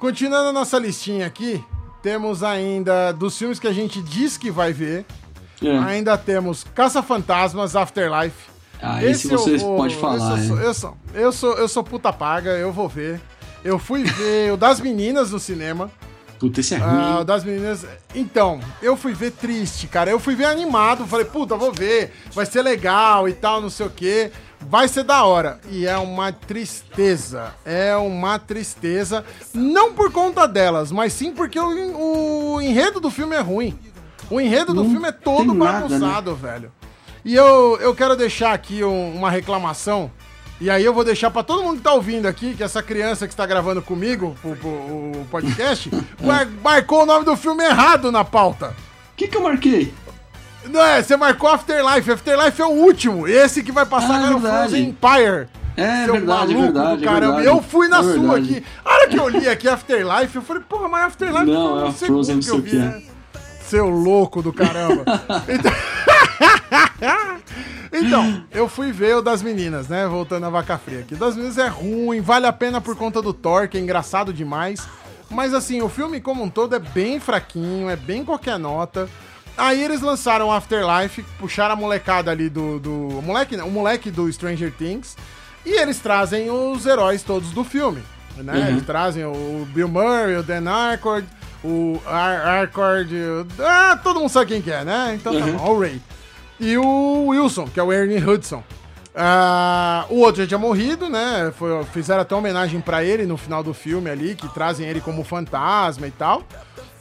Continuando 0.00 0.48
a 0.48 0.52
nossa 0.52 0.78
listinha 0.78 1.26
aqui, 1.26 1.62
temos 2.02 2.42
ainda 2.42 3.12
dos 3.12 3.38
filmes 3.38 3.58
que 3.60 3.66
a 3.68 3.72
gente 3.72 4.02
diz 4.02 4.36
que 4.36 4.50
vai 4.50 4.72
ver. 4.72 5.04
É. 5.62 5.78
Ainda 5.78 6.18
temos 6.18 6.64
Caça-Fantasmas, 6.74 7.76
Afterlife. 7.76 8.50
Ah, 8.82 9.02
esse 9.02 9.32
eu 9.32 9.38
você 9.38 9.56
vou- 9.58 9.76
pode 9.76 9.94
falar, 9.96 10.38
Eu 10.38 10.44
sou, 10.48 10.58
é. 10.60 10.66
eu, 10.66 10.74
sou, 10.74 10.96
eu, 11.14 11.32
sou, 11.32 11.54
eu 11.54 11.68
sou 11.68 11.84
puta 11.84 12.12
paga, 12.12 12.50
eu 12.50 12.72
vou 12.72 12.88
ver. 12.88 13.20
Eu 13.64 13.78
fui 13.78 14.04
ver 14.04 14.52
o 14.52 14.56
das 14.56 14.78
meninas 14.80 15.30
no 15.30 15.38
cinema. 15.40 15.90
Puta, 16.38 16.60
esse 16.60 16.74
é 16.74 16.78
Ah, 16.78 16.86
ruim. 17.14 17.20
o 17.22 17.24
das 17.24 17.42
meninas. 17.44 17.86
Então, 18.14 18.60
eu 18.82 18.96
fui 18.96 19.14
ver 19.14 19.30
triste, 19.30 19.86
cara. 19.86 20.10
Eu 20.10 20.18
fui 20.20 20.34
ver 20.34 20.44
animado. 20.44 21.06
Falei, 21.06 21.24
puta, 21.24 21.56
vou 21.56 21.72
ver. 21.72 22.12
Vai 22.32 22.44
ser 22.44 22.60
legal 22.62 23.26
e 23.28 23.32
tal, 23.32 23.60
não 23.62 23.70
sei 23.70 23.86
o 23.86 23.90
quê. 23.90 24.30
Vai 24.60 24.86
ser 24.88 25.04
da 25.04 25.24
hora. 25.24 25.60
E 25.70 25.86
é 25.86 25.96
uma 25.96 26.32
tristeza. 26.32 27.54
É 27.64 27.94
uma 27.96 28.38
tristeza. 28.38 29.24
Não 29.54 29.92
por 29.94 30.10
conta 30.12 30.46
delas, 30.46 30.90
mas 30.92 31.12
sim 31.12 31.32
porque 31.32 31.58
o, 31.58 32.54
o 32.56 32.60
enredo 32.60 33.00
do 33.00 33.10
filme 33.10 33.34
é 33.36 33.40
ruim. 33.40 33.78
O 34.30 34.40
enredo 34.40 34.74
do 34.74 34.82
Não 34.84 34.90
filme 34.90 35.08
é 35.08 35.12
todo 35.12 35.54
né? 35.54 35.64
bagunçado, 35.64 36.34
velho. 36.34 36.72
E 37.24 37.34
eu, 37.34 37.78
eu 37.80 37.94
quero 37.94 38.16
deixar 38.16 38.52
aqui 38.52 38.84
um- 38.84 39.14
uma 39.14 39.30
reclamação. 39.30 40.10
E 40.60 40.70
aí 40.70 40.84
eu 40.84 40.94
vou 40.94 41.04
deixar 41.04 41.30
pra 41.30 41.42
todo 41.42 41.62
mundo 41.62 41.78
que 41.78 41.82
tá 41.82 41.92
ouvindo 41.92 42.26
aqui, 42.26 42.54
que 42.54 42.62
essa 42.62 42.82
criança 42.82 43.26
que 43.26 43.32
está 43.32 43.44
gravando 43.44 43.82
comigo 43.82 44.36
o, 44.42 44.48
o- 44.48 45.12
o 45.22 45.26
podcast, 45.30 45.90
mar- 46.22 46.48
marcou 46.62 47.02
o 47.02 47.06
nome 47.06 47.24
do 47.24 47.36
filme 47.36 47.64
errado 47.64 48.10
na 48.12 48.24
pauta. 48.24 48.68
O 48.68 49.16
que 49.16 49.26
que 49.28 49.36
eu 49.36 49.42
marquei? 49.42 49.92
Não 50.66 50.82
é, 50.82 51.02
você 51.02 51.16
marcou 51.16 51.50
Afterlife. 51.50 52.10
Afterlife 52.10 52.62
é 52.62 52.64
o 52.64 52.70
último. 52.70 53.28
Esse 53.28 53.62
que 53.62 53.70
vai 53.72 53.84
passar 53.84 54.14
Ah, 54.14 54.28
agora 54.28 54.32
é 54.32 54.36
o. 54.36 54.40
Frozen 54.40 54.84
Empire. 54.88 55.48
É 55.76 56.04
Seu 56.04 56.14
verdade, 56.14 56.52
é 56.52 56.56
maluco 56.56 56.60
verdade, 56.62 56.96
do 56.98 57.02
é 57.02 57.06
caramba. 57.12 57.36
verdade. 57.36 57.46
Eu 57.56 57.62
fui 57.62 57.88
na 57.88 57.98
É 57.98 58.02
sua 58.02 58.12
verdade. 58.12 58.52
aqui. 58.56 58.66
A 58.84 58.92
hora 58.94 59.08
que 59.08 59.18
eu 59.18 59.28
li 59.28 59.48
aqui 59.48 59.68
Afterlife, 59.68 60.36
eu 60.36 60.42
falei, 60.42 60.62
porra, 60.68 60.88
mas 60.88 61.04
Afterlife 61.06 61.44
Não, 61.46 61.80
é 61.80 61.84
o 61.84 61.86
a 61.88 61.92
segundo 61.92 62.24
Frozen, 62.24 62.40
que 62.40 62.48
eu 62.48 62.54
não 62.54 62.62
vi, 62.62 62.76
o 62.76 62.80
né? 62.80 63.02
Seu 63.68 63.88
louco 63.88 64.42
do 64.42 64.52
caramba. 64.52 65.04
Então... 65.48 65.72
Então, 67.96 68.44
eu 68.50 68.68
fui 68.68 68.90
ver 68.90 69.14
o 69.14 69.22
das 69.22 69.40
meninas, 69.40 69.86
né? 69.86 70.04
Voltando 70.08 70.46
a 70.46 70.50
vaca 70.50 70.76
fria 70.76 70.98
aqui. 70.98 71.14
O 71.14 71.16
das 71.16 71.36
meninas 71.36 71.58
é 71.58 71.68
ruim, 71.68 72.20
vale 72.20 72.44
a 72.44 72.52
pena 72.52 72.80
por 72.80 72.96
conta 72.96 73.22
do 73.22 73.32
Thor, 73.32 73.68
que 73.68 73.78
é 73.78 73.80
engraçado 73.80 74.32
demais. 74.32 74.84
Mas 75.30 75.54
assim, 75.54 75.80
o 75.80 75.88
filme 75.88 76.20
como 76.20 76.42
um 76.42 76.50
todo 76.50 76.74
é 76.74 76.80
bem 76.80 77.20
fraquinho, 77.20 77.88
é 77.88 77.94
bem 77.94 78.24
qualquer 78.24 78.58
nota. 78.58 79.08
Aí 79.56 79.80
eles 79.80 80.00
lançaram 80.00 80.50
Afterlife, 80.50 81.22
puxaram 81.38 81.74
a 81.74 81.76
molecada 81.76 82.30
ali 82.32 82.48
do. 82.48 82.80
do 82.80 82.92
o 83.18 83.22
moleque, 83.22 83.54
o 83.56 83.70
moleque 83.70 84.10
do 84.10 84.30
Stranger 84.32 84.72
Things. 84.72 85.16
E 85.64 85.70
eles 85.70 85.98
trazem 85.98 86.50
os 86.50 86.84
heróis 86.84 87.22
todos 87.22 87.52
do 87.52 87.62
filme. 87.62 88.02
Né? 88.36 88.52
Uhum. 88.52 88.68
Eles 88.68 88.82
trazem 88.84 89.24
o 89.24 89.66
Bill 89.72 89.88
Murray, 89.88 90.36
o 90.36 90.42
Dan 90.42 90.68
Aykroyd, 90.68 91.26
o 91.64 92.00
Ar 92.06 92.68
o- 92.74 93.62
Ah, 93.62 93.98
todo 94.02 94.20
mundo 94.20 94.28
sabe 94.28 94.46
quem 94.52 94.62
que 94.62 94.70
é, 94.70 94.84
né? 94.84 95.12
Então 95.18 95.32
tá 95.38 95.44
Uhum. 95.46 95.56
bom, 95.56 95.70
o 95.70 95.80
Ray. 95.80 96.00
E 96.60 96.76
o 96.78 97.26
Wilson, 97.28 97.66
que 97.66 97.80
é 97.80 97.82
o 97.82 97.92
Ernie 97.92 98.22
Hudson. 98.24 98.62
Ah, 99.16 100.06
o 100.10 100.18
outro 100.20 100.42
já 100.42 100.48
tinha 100.48 100.58
morrido, 100.58 101.08
né? 101.08 101.52
Foi- 101.56 101.84
fizeram 101.84 102.22
até 102.22 102.34
uma 102.34 102.40
homenagem 102.40 102.80
pra 102.80 103.04
ele 103.04 103.24
no 103.26 103.36
final 103.36 103.62
do 103.62 103.72
filme 103.72 104.10
ali, 104.10 104.34
que 104.34 104.48
trazem 104.52 104.86
ele 104.88 105.00
como 105.00 105.22
fantasma 105.24 106.06
e 106.06 106.10
tal. 106.10 106.42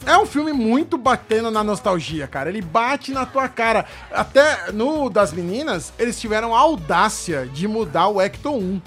É 0.06 0.18
um 0.18 0.26
filme 0.26 0.52
muito 0.54 0.98
batendo 0.98 1.50
na 1.50 1.64
nostalgia, 1.64 2.28
cara. 2.28 2.50
Ele 2.50 2.62
bate 2.62 3.12
na 3.14 3.26
tua 3.26 3.48
cara. 3.48 3.86
Até 4.12 4.72
no 4.72 5.10
das 5.10 5.32
meninas, 5.34 5.94
eles 5.98 6.20
tiveram 6.20 6.54
a 6.54 6.60
audácia 6.60 7.48
de 7.52 7.68
mudar 7.68 8.10
o 8.10 8.22
Ecto 8.22 8.52
1. 8.54 8.82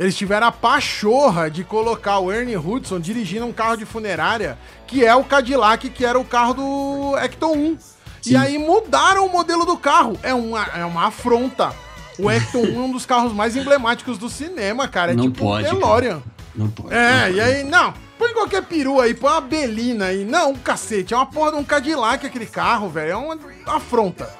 Eles 0.00 0.16
tiveram 0.16 0.46
a 0.46 0.52
pachorra 0.52 1.50
de 1.50 1.62
colocar 1.62 2.20
o 2.20 2.32
Ernie 2.32 2.56
Hudson 2.56 2.98
dirigindo 2.98 3.44
um 3.44 3.52
carro 3.52 3.76
de 3.76 3.84
funerária, 3.84 4.56
que 4.86 5.04
é 5.04 5.14
o 5.14 5.22
Cadillac, 5.22 5.90
que 5.90 6.06
era 6.06 6.18
o 6.18 6.24
carro 6.24 6.54
do 6.54 7.18
Ecto 7.18 7.52
1. 7.52 7.76
Sim. 8.22 8.30
E 8.30 8.34
aí 8.34 8.56
mudaram 8.56 9.26
o 9.26 9.28
modelo 9.30 9.66
do 9.66 9.76
carro. 9.76 10.18
É 10.22 10.32
uma, 10.32 10.64
é 10.74 10.86
uma 10.86 11.08
afronta. 11.08 11.74
O 12.18 12.30
Ecto 12.30 12.56
1 12.60 12.64
é 12.64 12.78
um 12.78 12.90
dos 12.90 13.04
carros 13.04 13.34
mais 13.34 13.54
emblemáticos 13.56 14.16
do 14.16 14.30
cinema, 14.30 14.88
cara. 14.88 15.12
É 15.12 15.14
Não 15.14 15.24
tipo 15.24 15.44
pode, 15.44 15.66
um 15.66 15.68
cara. 15.68 15.78
DeLorean. 15.78 16.22
Não 16.54 16.70
pode. 16.70 16.94
É, 16.94 17.10
não 17.10 17.28
e 17.28 17.32
pode. 17.32 17.40
aí, 17.42 17.64
não, 17.64 17.94
põe 18.18 18.32
qualquer 18.32 18.62
perua 18.62 19.04
aí, 19.04 19.12
põe 19.12 19.30
uma 19.30 19.40
Belina 19.42 20.06
aí. 20.06 20.24
Não, 20.24 20.54
cacete, 20.54 21.12
é 21.12 21.16
uma 21.18 21.26
porra 21.26 21.52
de 21.52 21.58
um 21.58 21.64
Cadillac 21.64 22.24
aquele 22.24 22.46
carro, 22.46 22.88
velho, 22.88 23.10
é 23.12 23.16
uma 23.16 23.38
afronta. 23.66 24.39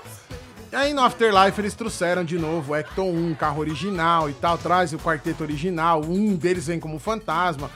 E 0.72 0.76
aí 0.76 0.94
no 0.94 1.02
Afterlife 1.02 1.61
eles 1.61 1.74
trouxeram 1.74 2.24
de 2.24 2.38
novo 2.38 2.72
o 2.72 2.76
Ecton 2.76 3.11
1, 3.11 3.35
carro 3.35 3.59
original 3.61 4.30
e 4.30 4.33
tal, 4.35 4.56
traz 4.56 4.92
o 4.92 4.98
quarteto 4.98 5.42
original, 5.42 6.00
um 6.04 6.37
deles 6.37 6.68
vem 6.68 6.78
como 6.78 6.98
fantasma, 7.00 7.68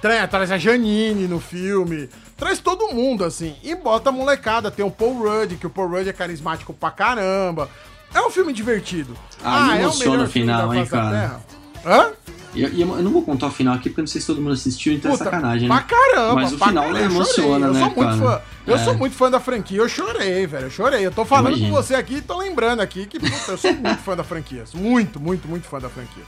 tra- 0.00 0.26
traz 0.28 0.52
a 0.52 0.56
Janine 0.58 1.26
no 1.26 1.40
filme, 1.40 2.08
traz 2.36 2.60
todo 2.60 2.94
mundo 2.94 3.24
assim, 3.24 3.56
e 3.62 3.74
bota 3.74 4.10
a 4.10 4.12
molecada, 4.12 4.70
tem 4.70 4.84
o 4.84 4.90
Paul 4.90 5.18
Rudd, 5.18 5.56
que 5.56 5.66
o 5.66 5.70
Paul 5.70 5.88
Rudd 5.88 6.06
é 6.08 6.12
carismático 6.12 6.72
pra 6.72 6.90
caramba. 6.92 7.68
É 8.14 8.20
um 8.22 8.30
filme 8.30 8.52
divertido. 8.54 9.14
Ah, 9.44 9.76
é 9.76 9.86
o 9.86 9.94
melhor 9.98 10.20
o 10.20 10.26
final, 10.28 10.60
filme 10.70 10.78
hein, 10.78 10.84
da 10.84 10.84
da 10.84 10.86
cara? 10.86 11.40
Hã? 11.84 12.12
E, 12.54 12.60
e 12.64 12.80
eu 12.80 12.86
não 13.02 13.10
vou 13.12 13.22
contar 13.22 13.46
o 13.46 13.50
final 13.50 13.74
aqui 13.74 13.90
porque 13.90 14.00
eu 14.00 14.02
não 14.02 14.08
sei 14.08 14.20
se 14.20 14.26
todo 14.26 14.40
mundo 14.40 14.52
assistiu, 14.54 14.92
então 14.94 15.12
é 15.12 15.16
sacanagem, 15.16 15.68
Pra 15.68 15.76
né? 15.76 15.84
caramba, 15.86 16.34
Mas 16.34 16.52
o 16.52 16.56
pra 16.58 16.68
final 16.68 16.84
caramba, 16.84 17.00
eu 17.00 17.10
emociona, 17.10 17.44
chorei. 17.44 17.60
né, 17.60 17.68
Eu 17.68 17.74
sou 17.74 17.84
muito 17.84 17.98
cara? 18.00 18.16
fã. 18.38 18.42
Eu 18.66 18.74
É. 18.74 18.78
sou 18.78 18.94
muito 18.94 19.16
fã 19.16 19.30
da 19.30 19.40
franquia. 19.40 19.78
Eu 19.78 19.88
chorei, 19.88 20.46
velho. 20.46 20.66
Eu 20.66 20.70
chorei. 20.70 21.06
Eu 21.06 21.10
tô 21.12 21.24
falando 21.24 21.48
Imagino. 21.56 21.68
com 21.70 21.82
você 21.82 21.94
aqui 21.94 22.16
e 22.16 22.20
tô 22.22 22.36
lembrando 22.38 22.80
aqui 22.80 23.06
que 23.06 23.18
puta, 23.20 23.52
eu 23.52 23.58
sou 23.58 23.72
muito 23.74 23.98
fã 23.98 24.16
da 24.16 24.24
franquia. 24.24 24.64
Muito, 24.74 25.20
muito, 25.20 25.46
muito 25.46 25.66
fã 25.66 25.78
da 25.78 25.88
franquia. 25.88 26.22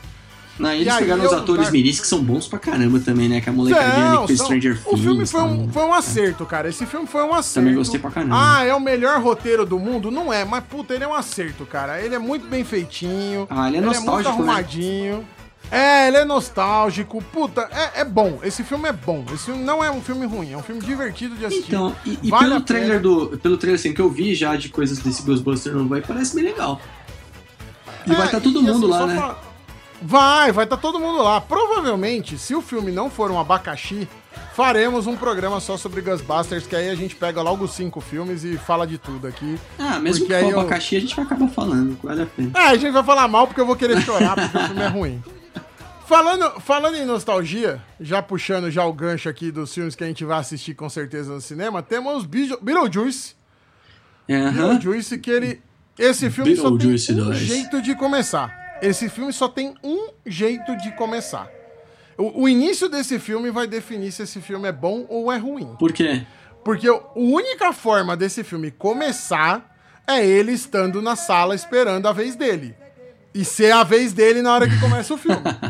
Não, 0.58 0.70
eles 0.72 0.92
E 0.94 0.98
pegaram 0.98 1.22
eu- 1.24 1.30
os 1.30 1.36
atores 1.36 1.64
tá- 1.66 1.70
miris 1.70 1.98
que 2.00 2.06
são 2.06 2.22
bons 2.22 2.46
pra 2.46 2.58
caramba 2.58 3.00
também, 3.00 3.30
né? 3.30 3.40
Que 3.40 3.48
a 3.48 3.52
molecadinha 3.52 4.18
ali 4.18 4.26
fez 4.26 4.38
são- 4.38 4.46
Stranger 4.46 4.78
o 4.84 4.96
filme 4.96 5.16
Things. 5.20 5.30
foi 5.30 5.40
um, 5.42 5.56
tal. 5.64 5.68
foi 5.72 5.82
um 5.84 5.94
acerto, 5.94 6.44
cara. 6.44 6.68
Esse 6.68 6.84
filme 6.84 7.06
foi 7.06 7.22
um 7.24 7.32
acerto. 7.32 7.54
Também 7.64 7.74
gostei 7.74 7.98
pra 7.98 8.10
caramba. 8.10 8.36
Ah, 8.38 8.62
é 8.64 8.74
o 8.74 8.80
melhor 8.80 9.18
roteiro 9.22 9.64
do 9.64 9.78
mundo? 9.78 10.10
Não 10.10 10.30
é, 10.30 10.44
mas 10.44 10.62
puta, 10.64 10.92
ele 10.94 11.02
é 11.04 11.08
um 11.08 11.14
acerto, 11.14 11.64
cara. 11.64 11.98
Ele 12.02 12.14
é 12.14 12.18
muito 12.18 12.46
bem 12.46 12.62
feitinho. 12.62 13.46
Ah, 13.48 13.68
ele 13.68 13.78
é 13.78 13.80
muito 13.80 13.96
nostálgico, 13.96 14.28
né? 14.30 14.34
arrumadinho. 14.50 15.26
É, 15.70 16.08
ele 16.08 16.16
é 16.16 16.24
nostálgico. 16.24 17.22
Puta, 17.32 17.68
é, 17.70 18.00
é 18.00 18.04
bom. 18.04 18.40
Esse 18.42 18.64
filme 18.64 18.88
é 18.88 18.92
bom. 18.92 19.24
Esse 19.32 19.44
filme 19.46 19.62
não 19.62 19.82
é 19.84 19.90
um 19.90 20.00
filme 20.00 20.26
ruim, 20.26 20.52
é 20.52 20.56
um 20.56 20.62
filme 20.62 20.80
divertido 20.80 21.36
de 21.36 21.46
assistir. 21.46 21.68
Então, 21.74 21.94
e, 22.04 22.18
e 22.22 22.30
Vale 22.30 22.48
pelo 22.48 22.60
trailer 22.62 23.00
do. 23.00 23.38
Pelo 23.38 23.56
trailer 23.56 23.78
assim, 23.78 23.92
que 23.94 24.00
eu 24.00 24.10
vi 24.10 24.34
já 24.34 24.56
de 24.56 24.68
coisas 24.68 24.98
desse 24.98 25.22
Ghostbuster 25.22 25.72
novo 25.74 25.94
aí, 25.94 26.02
parece 26.02 26.34
bem 26.34 26.44
legal. 26.44 26.80
E 28.06 28.10
vai 28.12 28.22
É, 28.22 28.24
estar 28.26 28.40
todo 28.40 28.58
e, 28.60 28.62
mundo 28.62 28.92
assim, 28.92 29.06
lá, 29.16 29.28
né? 29.28 29.34
Vai, 30.02 30.50
vai 30.50 30.64
estar 30.64 30.78
todo 30.78 30.98
mundo 30.98 31.22
lá. 31.22 31.40
Provavelmente, 31.40 32.38
se 32.38 32.54
o 32.54 32.62
filme 32.62 32.90
não 32.90 33.10
for 33.10 33.30
um 33.30 33.38
abacaxi, 33.38 34.08
faremos 34.54 35.06
um 35.06 35.14
programa 35.14 35.60
só 35.60 35.76
sobre 35.76 36.00
Ghostbusters, 36.00 36.66
que 36.66 36.74
aí 36.74 36.88
a 36.88 36.94
gente 36.94 37.14
pega 37.14 37.42
logo 37.42 37.64
os 37.66 37.72
cinco 37.72 38.00
filmes 38.00 38.42
e 38.42 38.56
fala 38.56 38.86
de 38.86 38.96
tudo 38.96 39.26
aqui. 39.26 39.58
Ah, 39.78 39.98
mesmo 39.98 40.24
que 40.26 40.32
for 40.32 40.42
aí 40.42 40.50
eu- 40.50 40.58
abacaxi, 40.58 40.96
a 40.96 41.00
gente 41.00 41.14
vai 41.14 41.26
acabar 41.26 41.48
falando, 41.48 41.98
vale 42.02 42.22
a 42.22 42.26
pena. 42.26 42.50
É, 42.54 42.62
a 42.68 42.76
gente 42.76 42.90
vai 42.92 43.04
falar 43.04 43.28
mal 43.28 43.46
porque 43.46 43.60
eu 43.60 43.66
vou 43.66 43.76
querer 43.76 44.00
chorar 44.00 44.34
porque 44.34 44.56
o 44.56 44.66
filme 44.66 44.82
é 44.82 44.88
ruim. 44.88 45.22
Falando, 46.10 46.60
falando 46.60 46.96
em 46.96 47.04
nostalgia, 47.04 47.80
já 48.00 48.20
puxando 48.20 48.68
já 48.68 48.84
o 48.84 48.92
gancho 48.92 49.28
aqui 49.28 49.52
dos 49.52 49.72
filmes 49.72 49.94
que 49.94 50.02
a 50.02 50.08
gente 50.08 50.24
vai 50.24 50.40
assistir 50.40 50.74
com 50.74 50.88
certeza 50.88 51.32
no 51.32 51.40
cinema, 51.40 51.84
temos 51.84 52.26
Beetle- 52.26 52.58
Beetlejuice. 52.60 53.36
Beetlejuice, 54.26 55.16
que 55.20 55.30
ele. 55.30 55.62
Esse 55.96 56.28
filme 56.28 56.56
só 56.56 56.76
tem 56.76 56.88
um 56.88 56.94
2. 56.96 57.36
jeito 57.36 57.80
de 57.80 57.94
começar. 57.94 58.78
Esse 58.82 59.08
filme 59.08 59.32
só 59.32 59.46
tem 59.46 59.72
um 59.84 60.08
jeito 60.26 60.76
de 60.78 60.90
começar. 60.96 61.48
O, 62.18 62.42
o 62.42 62.48
início 62.48 62.88
desse 62.88 63.20
filme 63.20 63.52
vai 63.52 63.68
definir 63.68 64.10
se 64.10 64.24
esse 64.24 64.40
filme 64.40 64.66
é 64.66 64.72
bom 64.72 65.06
ou 65.08 65.30
é 65.30 65.36
ruim. 65.36 65.76
Por 65.78 65.92
quê? 65.92 66.26
Porque 66.64 66.88
a 66.88 67.00
única 67.14 67.72
forma 67.72 68.16
desse 68.16 68.42
filme 68.42 68.72
começar 68.72 69.76
é 70.08 70.26
ele 70.26 70.50
estando 70.50 71.00
na 71.00 71.14
sala 71.14 71.54
esperando 71.54 72.08
a 72.08 72.12
vez 72.12 72.34
dele. 72.34 72.74
E 73.32 73.44
ser 73.44 73.70
a 73.70 73.84
vez 73.84 74.12
dele 74.12 74.42
na 74.42 74.52
hora 74.52 74.68
que 74.68 74.76
começa 74.80 75.14
o 75.14 75.16
filme. 75.16 75.40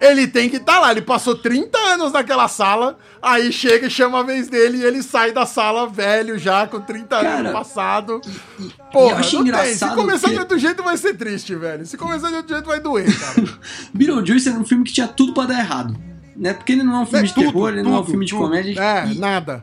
Ele 0.00 0.26
tem 0.26 0.48
que 0.48 0.56
estar 0.56 0.80
lá. 0.80 0.90
Ele 0.90 1.02
passou 1.02 1.34
30 1.36 1.76
anos 1.76 2.12
naquela 2.12 2.48
sala, 2.48 2.96
aí 3.20 3.52
chega 3.52 3.86
e 3.86 3.90
chama 3.90 4.20
a 4.20 4.22
vez 4.22 4.48
dele 4.48 4.78
e 4.78 4.82
ele 4.84 5.02
sai 5.02 5.30
da 5.30 5.44
sala 5.44 5.86
velho 5.86 6.38
já, 6.38 6.66
com 6.66 6.80
30 6.80 7.16
anos 7.16 7.30
Cara, 7.30 7.42
no 7.42 7.52
passado. 7.52 8.20
e 8.58 8.64
eu 8.64 8.70
Porra, 8.90 9.16
acho 9.16 9.36
não 9.36 9.44
tem. 9.44 9.52
Se 9.52 9.58
engraçado 9.60 9.94
começar 9.94 10.28
que- 10.28 10.34
de 10.34 10.40
outro 10.40 10.58
jeito 10.58 10.82
vai 10.82 10.96
ser 10.96 11.14
triste, 11.16 11.54
velho. 11.54 11.84
Se 11.84 11.96
começar 11.98 12.28
de 12.30 12.36
outro 12.36 12.54
jeito 12.54 12.66
vai 12.66 12.80
doer, 12.80 13.06
cara. 13.20 13.48
Beetlejuice 13.92 14.48
era 14.48 14.58
um 14.58 14.64
filme 14.64 14.84
que 14.84 14.92
tinha 14.92 15.06
tudo 15.08 15.34
pra 15.34 15.44
dar 15.44 15.58
errado. 15.58 15.94
Né? 16.36 16.54
Porque 16.54 16.72
ele 16.72 16.82
não 16.82 16.96
é 16.96 17.00
um 17.00 17.06
filme 17.06 17.24
É 17.24 17.28
de 17.28 17.34
tudo, 17.34 17.46
terror, 17.52 17.68
ele 17.68 17.82
não 17.82 17.90
é 17.90 17.94
um 17.96 17.98
tudo, 17.98 18.10
filme 18.10 18.24
de 18.24 18.32
tudo. 18.32 18.42
comédia. 18.42 18.80
É, 18.82 19.12
e, 19.12 19.18
nada. 19.18 19.62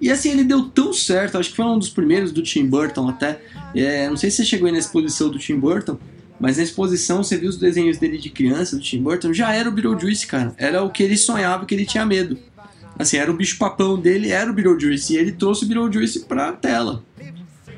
e 0.00 0.10
assim, 0.10 0.30
ele 0.32 0.42
deu 0.42 0.64
tão 0.64 0.92
certo, 0.92 1.38
acho 1.38 1.50
que 1.50 1.56
foi 1.56 1.64
um 1.66 1.78
dos 1.78 1.88
primeiros 1.90 2.32
do 2.32 2.42
Tim 2.42 2.66
Burton 2.66 3.08
até. 3.08 3.40
É, 3.76 4.08
não 4.08 4.16
sei 4.16 4.28
se 4.28 4.38
você 4.38 4.44
chegou 4.44 4.66
aí 4.66 4.72
na 4.72 4.78
exposição 4.80 5.28
do 5.28 5.38
Tim 5.38 5.54
Burton, 5.60 5.96
Mas 6.40 6.56
na 6.56 6.62
exposição, 6.62 7.22
você 7.22 7.36
viu 7.36 7.48
os 7.48 7.56
desenhos 7.56 7.98
dele 7.98 8.16
de 8.18 8.30
criança, 8.30 8.76
do 8.76 8.82
Tim 8.82 9.02
Burton, 9.02 9.32
já 9.32 9.52
era 9.52 9.68
o 9.68 9.72
Beetlejuice, 9.72 10.26
cara. 10.26 10.54
Era 10.56 10.82
o 10.82 10.90
que 10.90 11.02
ele 11.02 11.16
sonhava, 11.16 11.66
que 11.66 11.74
ele 11.74 11.84
tinha 11.84 12.06
medo. 12.06 12.38
Assim, 12.98 13.16
era 13.16 13.30
o 13.30 13.34
bicho-papão 13.34 13.98
dele, 13.98 14.30
era 14.30 14.50
o 14.50 14.52
Beetlejuice. 14.54 15.14
E 15.14 15.16
ele 15.16 15.32
trouxe 15.32 15.64
o 15.64 15.68
Beetlejuice 15.68 16.24
pra 16.26 16.52
tela. 16.52 17.02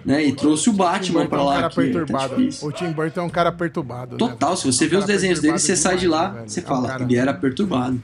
Né? 0.05 0.25
E 0.27 0.33
trouxe 0.33 0.71
o 0.71 0.73
Batman 0.73 1.27
pra 1.27 1.43
lá. 1.43 1.55
É 1.55 1.59
um 1.59 1.61
cara 1.61 1.71
tá 1.71 1.77
perturbado. 1.77 2.37
difícil. 2.37 2.69
o 2.69 2.73
Tim 2.73 2.91
Burton 2.93 3.21
é 3.21 3.23
um 3.25 3.29
cara 3.29 3.53
perturbado. 3.53 4.13
né, 4.13 4.19
Total, 4.19 4.57
se 4.57 4.67
você 4.67 4.85
É 4.85 4.87
um 4.87 4.91
vê 4.91 4.97
os 4.97 5.05
desenhos 5.05 5.41
dele, 5.41 5.59
você 5.59 5.77
sai 5.77 5.97
de 5.99 6.09
lá, 6.09 6.19
demais, 6.29 6.35
velho. 6.37 6.51
você 6.51 6.61
É 6.61 6.63
um 6.63 6.67
fala, 6.67 6.89
cara- 6.89 7.03
ele 7.05 7.17
era 7.17 7.35
perturbado. 7.35 8.03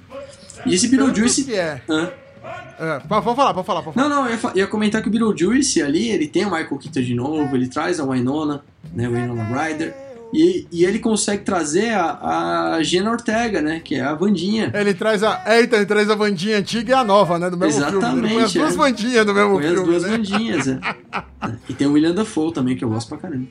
E 0.66 0.74
esse 0.74 0.88
Beetlejuice. 0.88 1.44
que 1.44 1.54
é. 1.54 1.80
Hã? 1.88 2.10
É, 2.78 3.00
pode 3.00 3.24
falar, 3.24 3.54
pode 3.54 3.66
falar, 3.66 3.82
pode 3.82 3.94
falar. 3.94 4.08
Não, 4.08 4.24
não, 4.24 4.28
eu 4.28 4.34
ia, 4.34 4.52
ia 4.56 4.66
comentar 4.66 5.00
que 5.00 5.08
o 5.08 5.10
Beetlejuice 5.10 5.80
ali, 5.82 6.10
ele 6.10 6.26
tem 6.28 6.44
o 6.44 6.50
Michael 6.50 6.76
Keaton 6.78 7.00
de 7.00 7.14
novo, 7.14 7.56
ele 7.56 7.68
traz 7.68 7.98
a 7.98 8.04
Winona, 8.04 8.62
né, 8.92 9.08
Winona 9.08 9.44
Ryder, 9.44 9.94
e, 10.32 10.66
e 10.70 10.84
ele 10.84 10.98
consegue 10.98 11.44
trazer 11.44 11.90
a, 11.94 12.74
a 12.74 12.82
Jenna 12.82 13.10
Ortega, 13.10 13.60
né, 13.62 13.80
que 13.80 13.94
é 13.94 14.00
a 14.02 14.14
Vandinha. 14.14 14.70
Ele 14.74 14.92
traz 14.92 15.22
a. 15.22 15.42
Eita, 15.46 15.76
ele 15.76 15.86
traz 15.86 16.10
a 16.10 16.14
Vandinha 16.14 16.58
antiga 16.58 16.90
e 16.90 16.94
a 16.94 17.04
nova, 17.04 17.38
né? 17.38 17.48
Do 17.48 17.56
mesmo 17.56 17.84
filme. 17.84 17.96
Ele 17.96 18.04
põe 18.04 18.42
as 18.42 18.50
Exatamente, 18.50 18.58
duas 18.58 18.74
é. 18.74 18.76
Vandinhas 18.76 19.26
do 19.26 19.34
mesmo 19.34 19.54
Foi 19.54 19.66
as 19.66 19.72
filme. 19.72 19.86
duas 19.86 20.02
né? 20.02 20.08
Vandinhas, 20.10 20.68
é. 20.68 20.80
E 21.68 21.74
tem 21.74 21.86
o 21.86 21.92
William 21.92 22.14
Dafoe 22.14 22.52
também, 22.52 22.76
que 22.76 22.84
eu 22.84 22.88
gosto 22.88 23.08
pra 23.08 23.18
caramba. 23.18 23.46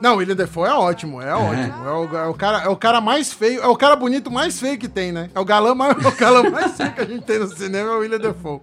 Não, 0.00 0.14
o 0.14 0.18
William 0.18 0.36
Defoe 0.36 0.68
é 0.68 0.72
ótimo, 0.72 1.20
é, 1.20 1.34
ótimo. 1.34 1.86
É 1.86 1.92
o, 1.92 2.16
é 2.16 2.26
o 2.28 2.34
cara, 2.34 2.62
é 2.62 2.68
o 2.68 2.76
cara 2.76 3.00
mais 3.00 3.32
feio, 3.32 3.60
é 3.60 3.66
o 3.66 3.76
cara 3.76 3.96
bonito 3.96 4.30
mais 4.30 4.58
feio 4.58 4.78
que 4.78 4.88
tem, 4.88 5.10
né? 5.10 5.28
É 5.34 5.40
o 5.40 5.44
galã 5.44 5.74
mais, 5.74 5.96
o 6.04 6.12
galã 6.12 6.48
mais 6.50 6.76
feio 6.76 6.92
que 6.92 7.00
a 7.00 7.04
gente 7.04 7.22
tem 7.24 7.38
no 7.38 7.48
cinema 7.48 7.90
é 7.90 7.94
o 7.94 7.98
William 7.98 8.18
Defoe. 8.18 8.60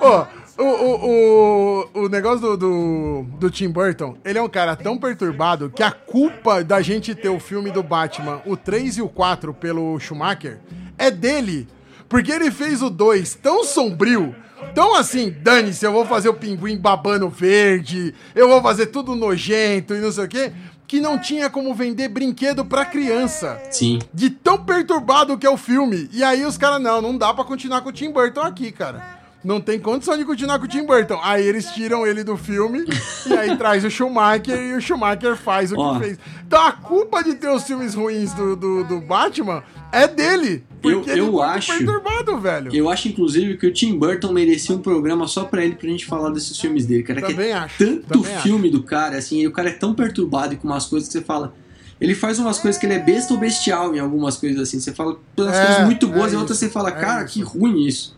Ó, 0.00 0.26
o, 0.58 0.62
o, 0.62 1.88
o, 1.94 2.04
o 2.04 2.08
negócio 2.08 2.40
do, 2.40 2.56
do, 2.56 3.26
do 3.38 3.50
Tim 3.50 3.68
Burton, 3.68 4.16
ele 4.24 4.38
é 4.38 4.42
um 4.42 4.48
cara 4.48 4.74
tão 4.74 4.96
perturbado 4.96 5.70
que 5.70 5.82
a 5.82 5.90
culpa 5.90 6.64
da 6.64 6.80
gente 6.80 7.14
ter 7.14 7.28
o 7.28 7.38
filme 7.38 7.70
do 7.70 7.82
Batman, 7.82 8.40
o 8.46 8.56
3 8.56 8.98
e 8.98 9.02
o 9.02 9.08
4 9.08 9.52
pelo 9.52 9.98
Schumacher, 10.00 10.58
é 10.96 11.10
dele. 11.10 11.68
Porque 12.08 12.32
ele 12.32 12.50
fez 12.50 12.82
o 12.82 12.88
2 12.88 13.34
tão 13.34 13.64
sombrio, 13.64 14.34
tão 14.74 14.94
assim, 14.94 15.34
dane-se, 15.42 15.84
eu 15.84 15.92
vou 15.92 16.06
fazer 16.06 16.28
o 16.28 16.34
pinguim 16.34 16.78
babando 16.78 17.28
verde, 17.28 18.14
eu 18.34 18.48
vou 18.48 18.62
fazer 18.62 18.86
tudo 18.86 19.14
nojento 19.14 19.94
e 19.94 20.00
não 20.00 20.10
sei 20.10 20.24
o 20.24 20.28
quê, 20.28 20.52
que 20.86 21.00
não 21.00 21.18
tinha 21.18 21.50
como 21.50 21.74
vender 21.74 22.08
brinquedo 22.08 22.64
pra 22.64 22.84
criança. 22.84 23.60
Sim. 23.70 23.98
De 24.14 24.30
tão 24.30 24.64
perturbado 24.64 25.36
que 25.36 25.46
é 25.46 25.50
o 25.50 25.56
filme. 25.56 26.08
E 26.12 26.22
aí 26.22 26.44
os 26.44 26.56
caras, 26.56 26.80
não, 26.80 27.02
não 27.02 27.18
dá 27.18 27.34
pra 27.34 27.44
continuar 27.44 27.82
com 27.82 27.88
o 27.88 27.92
Tim 27.92 28.10
Burton 28.10 28.40
aqui, 28.40 28.70
cara. 28.70 29.25
Não 29.46 29.60
tem 29.60 29.78
condição 29.78 30.18
de 30.18 30.24
continuar 30.24 30.58
com 30.58 30.64
o 30.64 30.68
Tim 30.68 30.84
Burton. 30.84 31.20
Aí 31.22 31.46
eles 31.46 31.66
tiram 31.70 32.04
ele 32.04 32.24
do 32.24 32.36
filme 32.36 32.84
e 33.26 33.32
aí 33.32 33.56
traz 33.56 33.84
o 33.84 33.90
Schumacher 33.90 34.58
e 34.60 34.74
o 34.74 34.80
Schumacher 34.80 35.36
faz 35.36 35.70
o 35.70 35.78
Ó. 35.78 35.94
que 35.98 36.04
fez. 36.04 36.18
Então 36.44 36.60
a 36.66 36.72
culpa 36.72 37.22
de 37.22 37.34
ter 37.36 37.48
os 37.48 37.62
filmes 37.62 37.94
ruins 37.94 38.32
do, 38.34 38.56
do, 38.56 38.82
do 38.82 39.00
Batman 39.00 39.62
é 39.92 40.08
dele. 40.08 40.64
Porque 40.82 40.96
Eu- 40.96 41.02
ele 41.02 41.10
é 41.10 41.18
eu 41.20 41.26
muito 41.32 41.42
acho- 41.42 41.72
perturbado, 41.78 42.38
velho. 42.40 42.74
Eu 42.74 42.90
acho, 42.90 43.06
inclusive, 43.08 43.56
que 43.56 43.66
o 43.68 43.72
Tim 43.72 43.96
Burton 43.96 44.32
merecia 44.32 44.74
um 44.74 44.80
programa 44.80 45.28
só 45.28 45.44
pra 45.44 45.64
ele, 45.64 45.76
pra 45.76 45.88
gente 45.88 46.06
falar 46.06 46.30
desses 46.30 46.58
filmes 46.58 46.84
dele, 46.84 47.04
cara. 47.04 47.22
que 47.22 47.28
Também 47.28 47.50
é 47.50 47.52
acho, 47.54 47.78
tanto 47.78 48.22
também 48.22 48.38
filme 48.40 48.68
do 48.68 48.82
cara, 48.82 49.16
assim, 49.16 49.40
e 49.42 49.46
o 49.46 49.52
cara 49.52 49.68
é 49.68 49.72
tão 49.72 49.94
perturbado 49.94 50.54
e 50.54 50.56
com 50.56 50.66
umas 50.66 50.86
coisas 50.86 51.08
que 51.08 51.12
você 51.12 51.22
fala. 51.24 51.54
Ele 52.00 52.14
faz 52.16 52.38
umas 52.40 52.58
coisas 52.58 52.78
que 52.80 52.84
ele 52.84 52.94
é 52.94 52.98
besta 52.98 53.32
ou 53.32 53.38
bestial 53.40 53.94
em 53.94 53.98
algumas 54.00 54.36
coisas 54.36 54.60
assim. 54.60 54.78
Você 54.80 54.92
fala 54.92 55.16
umas 55.38 55.54
É, 55.56 55.66
coisas 55.66 55.84
muito 55.84 56.08
boas 56.08 56.32
é 56.32 56.34
e 56.34 56.38
outras 56.38 56.58
você 56.58 56.68
fala, 56.68 56.88
é 56.90 56.92
cara, 56.92 57.24
isso. 57.24 57.32
que 57.34 57.40
ruim 57.42 57.86
isso. 57.86 58.14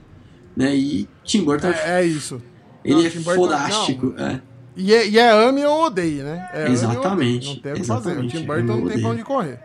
Né? 0.59 0.75
E 0.75 1.09
Tim 1.25 1.45
Burton, 1.45 1.69
É, 1.69 2.01
é 2.01 2.05
isso. 2.05 2.43
ele 2.85 2.95
Não, 2.97 3.07
é 3.07 3.11
Burton- 3.11 3.35
fodástico. 3.35 4.15
É. 4.19 4.41
E 4.77 4.93
é, 4.93 5.09
e 5.09 5.19
é 5.19 5.31
ame 5.31 5.65
ou 5.65 5.85
odeie, 5.87 6.23
né? 6.23 6.49
É 6.53 6.69
Exatamente. 6.69 7.47
Não 7.47 7.57
tem 7.63 7.73
o 7.73 7.77
que 7.77 7.85
fazer. 7.85 8.19
O 8.19 8.27
Tim 8.27 8.45
Burton 8.45 8.77
não 8.77 8.89
tem 8.89 9.01
pra 9.01 9.11
onde 9.11 9.23
correr. 9.23 9.61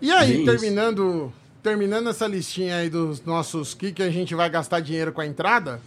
E 0.00 0.10
aí, 0.10 0.44
terminando, 0.44 1.32
terminando 1.62 2.08
essa 2.08 2.26
listinha 2.26 2.76
aí 2.78 2.90
dos 2.90 3.24
nossos 3.24 3.74
que, 3.74 3.92
que 3.92 4.02
a 4.02 4.10
gente 4.10 4.34
vai 4.34 4.50
gastar 4.50 4.80
dinheiro 4.80 5.12
com 5.12 5.20
a 5.20 5.26
entrada, 5.26 5.80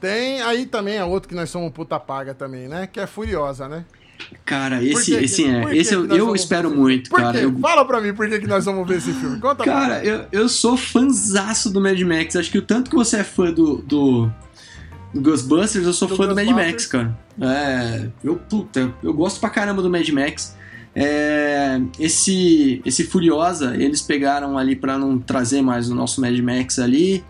tem 0.00 0.40
aí 0.40 0.64
também 0.64 0.98
a 0.98 1.04
outra 1.04 1.28
que 1.28 1.34
nós 1.34 1.50
somos 1.50 1.70
puta 1.70 2.00
paga 2.00 2.32
também, 2.32 2.66
né? 2.66 2.86
Que 2.90 2.98
é 3.00 3.06
Furiosa, 3.06 3.68
né? 3.68 3.84
Cara, 4.44 4.82
esse, 4.82 5.12
que 5.12 5.18
que- 5.18 5.24
esse 5.24 5.42
por 5.44 5.72
é. 5.72 5.76
Esse 5.76 5.94
eu, 5.94 6.06
eu 6.06 6.34
espero 6.34 6.70
ver? 6.70 6.76
muito, 6.76 7.10
Por 7.10 7.20
cara. 7.20 7.38
Eu, 7.40 7.56
Fala 7.58 7.84
pra 7.84 8.00
mim 8.00 8.12
por 8.14 8.28
que, 8.28 8.38
que 8.40 8.46
nós 8.46 8.64
vamos 8.64 8.86
ver 8.88 8.98
esse 8.98 9.12
filme. 9.12 9.38
Conta 9.40 9.64
Cara, 9.64 10.04
eu, 10.04 10.26
eu 10.32 10.48
sou 10.48 10.76
fanzaço 10.76 11.70
do 11.72 11.80
Mad 11.80 12.00
Max. 12.00 12.36
Acho 12.36 12.50
que 12.50 12.58
o 12.58 12.62
tanto 12.62 12.90
que 12.90 12.96
você 12.96 13.18
é 13.18 13.24
fã 13.24 13.52
do, 13.52 13.78
do, 13.78 14.30
Ghostbusters, 15.14 15.84
eu 15.86 15.92
sou 15.92 16.08
Do 16.08 16.16
fã 16.16 16.26
do 16.26 16.34
Mad. 16.34 16.48
Max, 16.48 16.86
cara. 16.86 17.18
É, 17.40 18.08
eu, 18.22 18.36
puta, 18.36 18.92
eu 19.02 19.12
gosto 19.12 19.40
pra 19.40 19.50
caramba 19.50 19.82
do 19.82 19.90
Mad 19.90 20.08
Max. 20.10 20.56
É, 20.94 21.80
esse, 21.98 22.80
esse 22.84 23.04
Furiosa, 23.04 23.76
eles 23.76 24.02
pegaram 24.02 24.58
ali 24.58 24.74
pra 24.74 24.98
não 24.98 25.18
trazer 25.18 25.62
mais 25.62 25.90
o 25.90 25.94
nosso 25.94 26.20
Mad 26.20 26.36
Max 26.40 26.78
ali. 26.78 27.24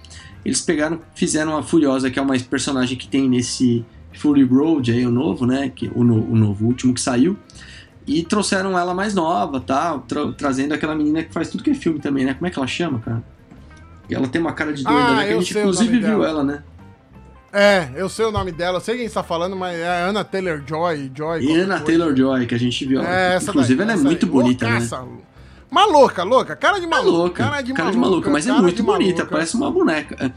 Eles 0.44 0.60
pegaram, 0.60 1.00
fizeram 1.14 1.56
a 1.56 1.62
Furiosa, 1.62 2.10
que 2.10 2.18
é 2.18 2.22
uma 2.22 2.38
personagem 2.38 2.96
que 2.96 3.06
tem 3.06 3.28
nesse 3.28 3.84
Fury 4.20 4.44
Road 4.44 4.90
aí, 4.92 5.06
o 5.06 5.10
novo, 5.10 5.46
né? 5.46 5.70
Que, 5.74 5.90
o, 5.94 6.04
no- 6.04 6.24
o 6.30 6.36
novo, 6.36 6.64
o 6.64 6.68
último 6.68 6.92
que 6.94 7.00
saiu. 7.00 7.36
E 8.06 8.22
trouxeram 8.24 8.78
ela 8.78 8.92
mais 8.94 9.14
nova, 9.14 9.60
tal, 9.60 10.00
tra- 10.00 10.32
trazendo 10.32 10.74
aquela 10.74 10.94
menina 10.94 11.22
que 11.22 11.32
faz 11.32 11.48
tudo 11.48 11.62
que 11.62 11.70
é 11.70 11.74
filme 11.74 11.98
também, 12.00 12.24
né? 12.24 12.34
Como 12.34 12.46
é 12.46 12.50
que 12.50 12.58
ela 12.58 12.66
chama, 12.66 12.98
cara? 12.98 13.22
Ela 14.10 14.26
tem 14.26 14.40
uma 14.40 14.52
cara 14.52 14.72
de 14.72 14.82
doida, 14.82 14.98
Ah, 15.00 15.14
né? 15.16 15.26
Que 15.26 15.32
a 15.32 15.36
gente 15.40 15.58
inclusive 15.58 15.98
viu 15.98 16.18
dela. 16.18 16.28
ela, 16.28 16.44
né? 16.44 16.62
É, 17.52 17.90
eu 17.96 18.08
sei 18.08 18.24
o 18.26 18.30
nome 18.30 18.52
dela, 18.52 18.76
eu 18.78 18.80
sei 18.80 18.96
quem 18.96 19.06
está 19.06 19.22
falando, 19.22 19.56
mas 19.56 19.76
é 19.76 19.88
a 19.88 20.06
Anna 20.08 20.22
Taylor 20.24 20.62
Joy. 20.66 21.10
Joy 21.14 21.44
E 21.44 21.56
Anna. 21.60 21.80
Taylor 21.80 22.16
Joy, 22.16 22.46
que 22.46 22.54
a 22.54 22.58
gente 22.58 22.84
viu. 22.86 23.00
É, 23.02 23.36
inclusive, 23.38 23.76
daí, 23.84 23.90
ela 23.90 24.00
é 24.00 24.02
muito 24.04 24.26
aí. 24.26 24.32
bonita, 24.32 24.66
né? 24.66 24.72
Loucaça. 24.74 25.04
Mas 25.70 25.92
louca, 25.92 26.22
louca, 26.24 26.56
cara 26.56 26.78
de 26.78 26.84
É 26.86 26.88
maluca. 26.88 27.44
Cara 27.44 27.60
de 27.62 27.72
cara 27.72 27.84
maluca, 27.92 27.92
de 27.92 27.98
maluca, 27.98 28.30
mas 28.30 28.46
é 28.46 28.52
muito 28.52 28.82
bonita, 28.82 29.18
maluca. 29.18 29.32
parece 29.32 29.56
uma 29.56 29.70
boneca. 29.70 30.16
É. 30.24 30.32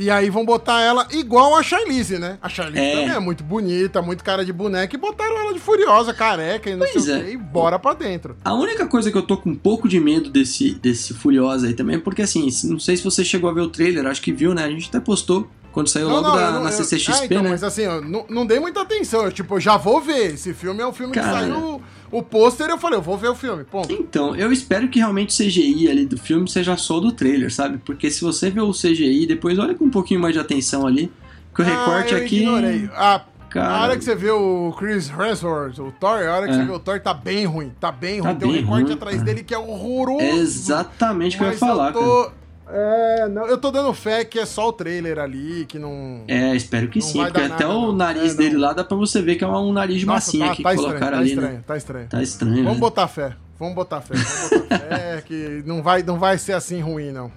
E 0.00 0.10
aí 0.10 0.30
vão 0.30 0.44
botar 0.44 0.80
ela 0.80 1.06
igual 1.10 1.54
a 1.54 1.62
Charlize, 1.62 2.18
né? 2.18 2.38
A 2.40 2.48
Charlize 2.48 2.78
É. 2.84 2.90
também 2.92 3.10
é 3.10 3.18
muito 3.20 3.44
bonita, 3.44 4.00
muito 4.00 4.24
cara 4.24 4.44
de 4.44 4.52
boneca, 4.52 4.96
e 4.96 4.98
botaram 4.98 5.36
ela 5.38 5.52
de 5.52 5.60
furiosa, 5.60 6.14
careca 6.14 6.70
e 6.70 6.74
não 6.74 6.86
Pois 6.90 7.04
sei 7.04 7.14
é. 7.14 7.18
o 7.18 7.24
quê, 7.24 7.30
e 7.32 7.36
bora 7.36 7.78
pra 7.78 7.92
dentro. 7.92 8.36
A 8.44 8.54
única 8.54 8.86
coisa 8.86 9.10
que 9.12 9.18
eu 9.18 9.22
tô 9.22 9.36
com 9.36 9.50
um 9.50 9.54
pouco 9.54 9.86
de 9.88 10.00
medo 10.00 10.30
desse, 10.30 10.72
desse 10.74 11.12
Furiosa 11.12 11.66
aí 11.66 11.74
também, 11.74 11.96
é 11.96 11.98
porque 11.98 12.22
assim, 12.22 12.48
não 12.64 12.78
sei 12.78 12.96
se 12.96 13.04
você 13.04 13.22
chegou 13.24 13.50
a 13.50 13.52
ver 13.52 13.60
o 13.60 13.68
trailer, 13.68 14.06
acho 14.06 14.22
que 14.22 14.32
viu, 14.32 14.54
né? 14.54 14.64
A 14.64 14.70
gente 14.70 14.88
até 14.88 14.98
postou 15.00 15.46
quando 15.70 15.88
saiu 15.88 16.08
logo 16.08 16.22
da- 16.30 16.46
eu 16.46 16.52
não- 16.54 16.64
na 16.64 16.70
eu- 16.70 16.76
CCXP, 16.76 17.12
é, 17.22 17.24
então, 17.26 17.42
né? 17.42 17.50
Mas 17.50 17.62
assim, 17.62 17.82
eu 17.82 18.00
não, 18.02 18.24
não 18.28 18.46
dei 18.46 18.58
muita 18.58 18.80
atenção. 18.80 19.24
Eu, 19.24 19.30
tipo, 19.32 19.54
eu 19.56 19.60
já 19.60 19.76
vou 19.76 20.00
ver. 20.00 20.32
Esse 20.34 20.52
filme 20.54 20.80
é 20.82 20.86
um 20.86 20.92
filme 20.92 21.12
Cara. 21.14 21.28
que 21.28 21.52
saiu 21.52 21.80
o 22.10 22.22
pôster, 22.22 22.68
eu 22.68 22.78
falei, 22.78 22.98
eu 22.98 23.02
vou 23.02 23.16
ver 23.16 23.28
o 23.28 23.34
filme, 23.34 23.64
ponto. 23.64 23.92
Então, 23.92 24.34
eu 24.36 24.52
espero 24.52 24.88
que 24.88 24.98
realmente 24.98 25.30
o 25.30 25.44
CGI 25.46 25.88
ali 25.88 26.06
do 26.06 26.16
filme 26.18 26.48
seja 26.48 26.76
só 26.76 26.98
do 27.00 27.12
trailer, 27.12 27.52
sabe? 27.52 27.78
Porque 27.78 28.10
se 28.10 28.20
você 28.22 28.50
vê 28.50 28.60
o 28.60 28.72
CGI, 28.72 29.26
depois 29.26 29.58
olha 29.58 29.74
com 29.74 29.84
um 29.84 29.90
pouquinho 29.90 30.20
mais 30.20 30.34
de 30.34 30.40
atenção 30.40 30.86
ali, 30.86 31.10
que 31.54 31.62
o 31.62 31.64
recorte 31.64 32.14
ah, 32.14 32.18
eu 32.18 32.24
aqui. 32.24 32.36
ignorei. 32.42 32.90
A, 32.94 33.22
Cara, 33.50 33.68
a 33.74 33.82
hora 33.82 33.96
que 33.98 34.04
você 34.04 34.14
vê 34.14 34.30
o 34.30 34.72
Chris 34.78 35.10
Hemsworth, 35.10 35.76
o 35.80 35.90
Thor, 35.98 36.22
a 36.24 36.36
hora 36.36 36.46
que 36.46 36.52
É. 36.52 36.56
você 36.56 36.64
vê 36.64 36.70
o 36.72 36.78
Thor 36.78 37.00
tá 37.00 37.12
bem 37.12 37.44
ruim. 37.46 37.72
Tá 37.80 37.90
bem 37.90 38.22
Tá 38.22 38.28
ruim. 38.28 38.38
Tem 38.38 38.48
um 38.48 38.52
recorte 38.52 38.82
ruim, 38.84 38.92
atrás 38.92 39.16
cara. 39.16 39.26
dele 39.26 39.42
que 39.42 39.52
é 39.52 39.58
horroroso. 39.58 40.22
é 40.24 40.30
exatamente 40.36 41.34
o 41.34 41.38
que 41.40 41.44
eu 41.44 41.50
ia 41.50 41.58
falar, 41.58 41.92
cara. 41.92 42.04
tô... 42.04 42.30
É, 42.72 43.28
não, 43.28 43.46
eu 43.46 43.58
tô 43.58 43.70
dando 43.70 43.92
fé 43.92 44.24
que 44.24 44.38
é 44.38 44.46
só 44.46 44.68
o 44.68 44.72
trailer 44.72 45.18
ali, 45.18 45.64
que 45.66 45.78
não. 45.78 46.22
É, 46.28 46.54
espero 46.54 46.88
que 46.88 47.00
sim, 47.02 47.18
porque 47.24 47.38
até 47.40 47.48
nada, 47.48 47.68
o 47.68 47.92
nariz 47.92 48.32
É, 48.32 48.36
dele 48.36 48.56
lá 48.56 48.72
dá 48.72 48.84
pra 48.84 48.96
você 48.96 49.20
ver 49.20 49.36
que 49.36 49.44
é 49.44 49.46
um 49.48 49.72
nariz 49.72 50.00
de 50.00 50.06
Nossa, 50.06 50.26
massinha 50.26 50.48
tá, 50.48 50.54
que 50.54 50.62
tá 50.62 50.74
colocaram 50.74 50.98
estranho, 51.00 51.10
tá 51.12 51.18
ali, 51.18 51.28
estranho, 51.30 51.52
né? 51.54 51.64
tá 51.66 51.76
estranho. 51.76 52.08
Tá 52.08 52.22
estranho, 52.22 52.56
Vamos 52.64 52.74
né? 52.74 52.78
botar 52.80 53.08
fé. 53.08 53.36
Vamos 53.58 53.74
botar 53.74 54.00
fé. 54.00 54.14
Vamos 54.14 54.50
botar 54.60 54.78
fé 54.78 55.22
que 55.26 55.62
não 55.66 55.82
vai, 55.82 56.02
não 56.02 56.18
vai 56.18 56.38
ser 56.38 56.52
assim 56.52 56.80
ruim, 56.80 57.10
não. 57.10 57.30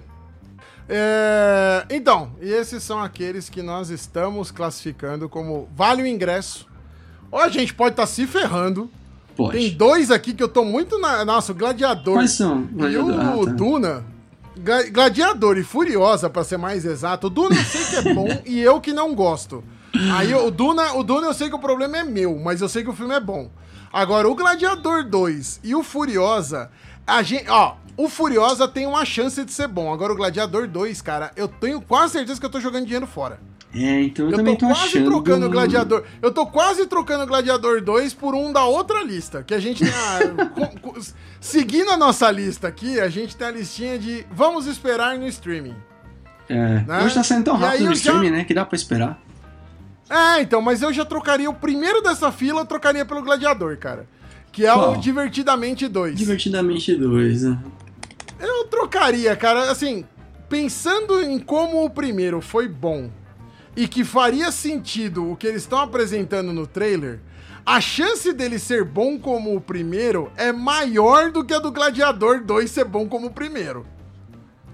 É, 0.88 1.84
então, 1.90 2.32
e 2.40 2.48
esses 2.50 2.82
são 2.82 3.02
aqueles 3.02 3.48
que 3.48 3.62
nós 3.62 3.90
estamos 3.90 4.50
classificando 4.50 5.28
como 5.28 5.68
vale 5.74 6.02
o 6.02 6.06
ingresso. 6.06 6.66
Ou 7.30 7.40
a 7.40 7.48
gente 7.48 7.74
pode 7.74 7.94
estar 7.94 8.06
se 8.06 8.26
ferrando. 8.26 8.90
Pode. 9.36 9.58
Tem 9.58 9.70
dois 9.70 10.10
aqui 10.10 10.32
que 10.32 10.42
eu 10.42 10.48
tô 10.48 10.64
muito 10.64 10.98
na. 11.00 11.24
Nossa, 11.24 11.52
o 11.52 11.54
Gladiador 11.54 12.14
Quais 12.14 12.32
são? 12.32 12.68
e 12.78 12.96
o 12.96 13.10
Ah, 13.20 13.44
tá. 13.46 13.52
Duna. 13.52 14.04
Gla- 14.56 14.88
Gladiador 14.90 15.56
e 15.58 15.64
Furiosa, 15.64 16.30
pra 16.30 16.44
ser 16.44 16.56
mais 16.56 16.84
exato. 16.84 17.26
O 17.26 17.30
Duna 17.30 17.56
eu 17.56 17.64
sei 17.64 17.84
que 17.84 17.96
é 18.08 18.14
bom 18.14 18.28
e 18.46 18.60
eu 18.60 18.80
que 18.80 18.92
não 18.92 19.14
gosto. 19.14 19.62
Aí 20.16 20.34
o 20.34 20.50
Duna, 20.50 20.94
o 20.94 21.02
Duna 21.04 21.26
eu 21.28 21.34
sei 21.34 21.48
que 21.48 21.54
o 21.54 21.58
problema 21.58 21.98
é 21.98 22.04
meu, 22.04 22.36
mas 22.38 22.60
eu 22.60 22.68
sei 22.68 22.82
que 22.82 22.90
o 22.90 22.94
filme 22.94 23.14
é 23.14 23.20
bom. 23.20 23.50
Agora, 23.92 24.28
o 24.28 24.34
Gladiador 24.34 25.04
2 25.04 25.60
e 25.62 25.74
o 25.74 25.82
Furiosa, 25.84 26.68
a 27.06 27.22
gente. 27.22 27.48
Ó, 27.48 27.76
o 27.96 28.08
Furiosa 28.08 28.66
tem 28.66 28.86
uma 28.88 29.04
chance 29.04 29.44
de 29.44 29.52
ser 29.52 29.68
bom. 29.68 29.92
Agora, 29.92 30.12
o 30.12 30.16
Gladiador 30.16 30.66
2, 30.66 31.00
cara, 31.00 31.30
eu 31.36 31.46
tenho 31.46 31.80
quase 31.80 32.14
certeza 32.14 32.40
que 32.40 32.46
eu 32.46 32.50
tô 32.50 32.60
jogando 32.60 32.84
dinheiro 32.86 33.06
fora. 33.06 33.38
É, 33.74 34.02
então 34.02 34.26
eu, 34.26 34.30
Eu 34.30 34.36
também 34.36 34.54
tô 34.54 34.66
tô 34.68 34.72
quase 34.72 34.86
achando. 34.88 35.04
trocando 35.10 35.46
o 35.46 35.50
Gladiador. 35.50 36.04
Eu 36.22 36.30
tô 36.32 36.46
quase 36.46 36.86
trocando 36.86 37.24
o 37.24 37.26
Gladiador 37.26 37.82
2 37.82 38.14
por 38.14 38.34
um 38.34 38.52
da 38.52 38.64
outra 38.64 39.02
lista. 39.02 39.42
Que 39.42 39.52
a 39.52 39.58
gente 39.58 39.84
tem 39.84 39.92
a, 39.92 40.46
com- 40.54 40.78
com- 40.92 41.00
Seguindo 41.40 41.90
a 41.90 41.96
nossa 41.96 42.30
lista 42.30 42.68
aqui, 42.68 43.00
a 43.00 43.08
gente 43.08 43.36
tem 43.36 43.48
a 43.48 43.50
listinha 43.50 43.98
de 43.98 44.24
vamos 44.30 44.66
esperar 44.66 45.18
no 45.18 45.26
streaming. 45.26 45.74
É. 46.48 46.54
né? 46.86 47.02
Hoje 47.04 47.14
tá 47.14 47.24
saindo 47.24 47.44
tão 47.46 47.56
rápido 47.56 47.80
no 47.80 47.90
eu 47.90 47.94
já- 47.94 48.00
streaming, 48.12 48.30
né? 48.30 48.44
Que 48.44 48.54
dá 48.54 48.64
pra 48.64 48.76
esperar. 48.76 49.20
É, 50.08 50.40
então, 50.42 50.60
mas 50.60 50.80
eu 50.82 50.92
já 50.92 51.04
trocaria 51.04 51.48
o 51.50 51.54
primeiro 51.54 52.00
dessa 52.02 52.30
fila, 52.30 52.60
eu 52.60 52.66
trocaria 52.66 53.04
pelo 53.04 53.22
Gladiador, 53.22 53.76
cara. 53.78 54.06
Que 54.52 54.64
é 54.66 54.72
Qual? 54.72 54.92
o 54.92 55.00
Divertidamente 55.00 55.88
2. 55.88 56.16
Divertidamente 56.16 56.94
2, 56.94 57.42
né? 57.42 57.58
Eu 58.38 58.64
trocaria, 58.66 59.34
cara. 59.34 59.70
Assim, 59.70 60.04
pensando 60.48 61.20
em 61.22 61.38
como 61.40 61.84
o 61.84 61.90
primeiro 61.90 62.40
foi 62.40 62.68
bom 62.68 63.10
e 63.76 63.88
que 63.88 64.04
faria 64.04 64.52
sentido 64.52 65.30
o 65.30 65.36
que 65.36 65.46
eles 65.46 65.62
estão 65.62 65.78
apresentando 65.78 66.52
no 66.52 66.66
trailer, 66.66 67.20
a 67.66 67.80
chance 67.80 68.32
dele 68.32 68.58
ser 68.58 68.84
bom 68.84 69.18
como 69.18 69.56
o 69.56 69.60
primeiro 69.60 70.30
é 70.36 70.52
maior 70.52 71.30
do 71.30 71.44
que 71.44 71.54
a 71.54 71.58
do 71.58 71.72
Gladiador 71.72 72.42
2 72.44 72.70
ser 72.70 72.84
bom 72.84 73.08
como 73.08 73.28
o 73.28 73.32
primeiro. 73.32 73.86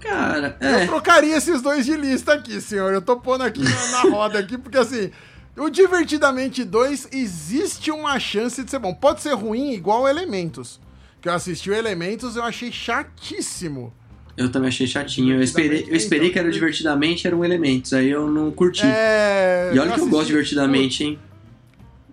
Cara, 0.01 0.57
Eu 0.59 0.69
é. 0.69 0.87
trocaria 0.87 1.37
esses 1.37 1.61
dois 1.61 1.85
de 1.85 1.95
lista 1.95 2.33
aqui, 2.33 2.59
senhor. 2.59 2.91
Eu 2.91 3.01
tô 3.01 3.17
pondo 3.17 3.43
aqui 3.43 3.61
na, 3.63 4.01
roda 4.09 4.39
aqui, 4.39 4.57
porque 4.57 4.77
assim, 4.77 5.11
o 5.55 5.69
Divertidamente 5.69 6.63
2 6.63 7.09
existe 7.11 7.91
uma 7.91 8.19
chance 8.19 8.63
de 8.63 8.71
ser 8.71 8.79
bom. 8.79 8.93
Pode 8.93 9.21
ser 9.21 9.33
ruim 9.33 9.71
igual 9.73 10.07
Elementos. 10.07 10.79
Que 11.21 11.29
eu 11.29 11.33
assisti 11.33 11.69
o 11.69 11.73
Elementos 11.73 12.35
eu 12.35 12.43
achei 12.43 12.71
chatíssimo. 12.71 13.93
Eu 14.41 14.51
também 14.51 14.69
achei 14.69 14.87
chatinho. 14.87 15.35
Eu 15.35 15.41
esperei, 15.41 15.85
eu 15.87 15.95
esperei 15.95 16.27
Então, 16.27 16.33
que 16.33 16.39
era 16.39 16.47
o 16.47 16.51
divertidamente, 16.51 17.27
eram 17.27 17.43
elementos. 17.45 17.93
Aí 17.93 18.09
eu 18.09 18.29
não 18.29 18.51
curti. 18.51 18.85
É. 18.85 19.71
e 19.73 19.79
olha 19.79 19.93
que 19.93 19.99
eu 19.99 20.09
gosto 20.09 20.27
divertidamente, 20.27 21.03
hein? 21.03 21.19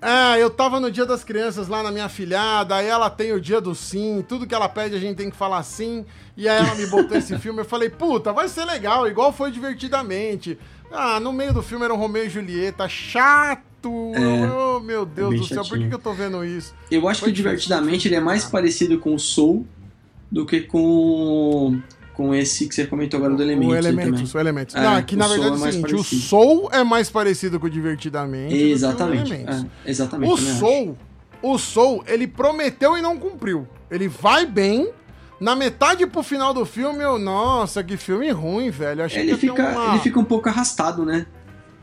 É, 0.01 0.41
eu 0.41 0.49
tava 0.49 0.79
no 0.79 0.91
dia 0.93 1.05
das 1.05 1.25
crianças 1.25 1.67
lá 1.67 1.83
na 1.83 1.91
minha 1.91 2.09
filhada, 2.09 2.77
aí 2.77 2.87
ela 2.87 3.11
tem 3.11 3.33
o 3.33 3.41
dia 3.41 3.61
do 3.61 3.75
sim, 3.75 4.25
tudo 4.29 4.47
que 4.47 4.55
ela 4.55 4.69
pede 4.69 4.95
a 4.95 4.99
gente 4.99 5.17
tem 5.17 5.29
que 5.29 5.37
falar 5.37 5.61
sim, 5.65 6.05
e 6.37 6.49
aí 6.49 6.57
ela 6.57 6.77
me 6.77 6.87
botou 6.87 7.19
esse 7.19 7.37
filme, 7.41 7.61
eu 7.61 7.65
falei, 7.65 7.91
puta, 7.91 8.33
vai 8.33 8.49
ser 8.49 8.65
legal, 8.65 9.09
igual 9.09 9.33
foi 9.33 9.51
divertidamente. 9.51 10.57
Ah, 10.93 11.19
no 11.19 11.33
meio 11.33 11.53
do 11.53 11.63
filme 11.63 11.85
era 11.85 11.93
um 11.93 11.97
Romeu 11.97 12.25
e 12.25 12.31
Julieta, 12.31 12.89
chato, 12.89 14.13
É, 14.15 14.51
oh 14.53 14.79
meu 14.79 15.05
Deus 15.05 15.31
bem 15.31 15.41
do 15.41 15.47
céu, 15.47 15.65
por 15.65 15.77
que, 15.77 15.89
que 15.89 15.95
eu 15.95 15.99
tô 15.99 16.13
vendo 16.13 16.45
isso? 16.45 16.73
Eu 16.91 17.09
acho 17.09 17.21
Foi 17.21 17.31
que 17.31 17.33
o 17.33 17.35
divertidamente 17.37 18.07
ele 18.07 18.15
é 18.15 18.21
mais 18.21 18.45
parecido 18.45 18.99
com 18.99 19.15
o 19.15 19.19
Soul 19.19 19.67
do 20.31 20.47
que 20.47 20.61
com 20.61 21.81
com 22.19 22.35
esse 22.35 22.67
que 22.67 22.75
você 22.75 22.85
comentou 22.85 23.17
agora 23.19 23.37
do 23.37 23.41
Elementos. 23.45 23.73
o 23.73 23.77
Elementos, 23.77 24.35
o 24.35 24.39
Elementos. 24.41 24.75
É, 24.75 24.81
Não, 24.83 24.97
aqui 24.97 25.15
o 25.15 25.19
na 25.19 25.29
Soul 25.29 25.39
verdade 25.41 25.63
é 25.63 25.65
é 25.65 25.69
o 25.69 25.73
seguinte, 25.73 25.87
o 25.87 25.97
parecido. 25.99 26.23
Soul 26.23 26.69
é 26.73 26.83
mais 26.83 27.09
parecido 27.09 27.61
com 27.61 27.67
o 27.67 27.71
Divertidamente 27.71 28.53
do 28.53 28.59
que 28.59 28.65
o 28.65 28.73
Exatamente. 28.73 29.33
É, 29.35 29.65
exatamente. 29.89 30.33
O 30.33 30.37
também 30.37 30.51
acho. 30.51 30.59
Soul, 30.59 30.99
o 31.41 31.59
Soul, 31.59 32.05
ele 32.09 32.27
prometeu 32.27 32.99
e 32.99 33.01
não 33.01 33.17
cumpriu. 33.17 33.69
Ele 33.89 34.09
vai 34.09 34.45
bem. 34.45 34.91
Na 35.39 35.55
metade 35.55 36.05
pro 36.09 36.25
final 36.25 36.53
do 36.53 36.67
filme, 36.67 37.05
eu, 37.05 37.17
nossa, 37.21 37.85
que 37.85 37.97
filme 37.97 38.29
ruim, 38.33 38.69
velho. 38.71 39.05
Achei 39.05 39.23
Ele 39.23 39.35
que 39.35 39.39
fica, 39.39 39.69
uma... 39.69 39.93
ele 39.93 40.01
fica 40.01 40.19
um 40.19 40.25
pouco 40.25 40.49
arrastado, 40.49 41.05
né? 41.05 41.25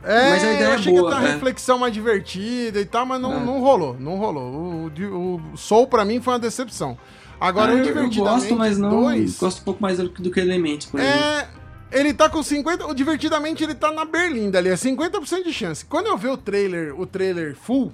É, 0.03 0.29
mas 0.31 0.43
a 0.43 0.53
ideia 0.53 0.65
eu 0.65 0.71
é 0.71 0.75
achei 0.75 0.93
boa, 0.93 1.09
que 1.09 1.15
ter 1.15 1.21
uma 1.21 1.29
é. 1.29 1.31
reflexão 1.31 1.79
mais 1.79 1.93
divertida 1.93 2.81
e 2.81 2.85
tal, 2.85 3.05
mas 3.05 3.21
não, 3.21 3.31
É. 3.31 3.39
não 3.39 3.61
rolou, 3.61 3.95
não 3.97 4.17
rolou. 4.17 4.51
O, 4.51 4.91
o, 5.01 5.41
o 5.53 5.57
Soul, 5.57 5.87
pra 5.87 6.03
mim, 6.03 6.19
foi 6.19 6.33
uma 6.33 6.39
decepção. 6.39 6.97
Agora, 7.39 7.71
Ah, 7.71 7.75
o 7.75 7.77
eu, 7.77 7.85
eu 7.85 7.93
Divertidamente 8.09 8.19
gosto, 8.49 8.55
mas 8.55 8.77
não. 8.77 8.89
2, 8.89 9.37
Gosto 9.39 9.61
um 9.61 9.63
pouco 9.63 9.81
mais 9.81 9.97
do, 9.97 10.09
do 10.09 10.31
que 10.31 10.39
Elementos, 10.39 10.87
por 10.87 10.99
exemplo. 10.99 11.19
é... 11.19 11.47
Ele 11.91 12.13
tá 12.13 12.27
com 12.29 12.41
50... 12.43 12.87
O 12.87 12.93
Divertidamente, 12.93 13.63
ele 13.63 13.75
tá 13.75 13.91
na 13.91 14.03
Berlinda 14.05 14.57
ali, 14.57 14.69
é 14.69 14.73
50% 14.73 15.43
de 15.43 15.53
chance. 15.53 15.85
Quando 15.85 16.07
eu 16.07 16.17
ver 16.17 16.29
o 16.29 16.37
trailer, 16.37 16.99
o 16.99 17.05
trailer 17.05 17.55
full... 17.55 17.91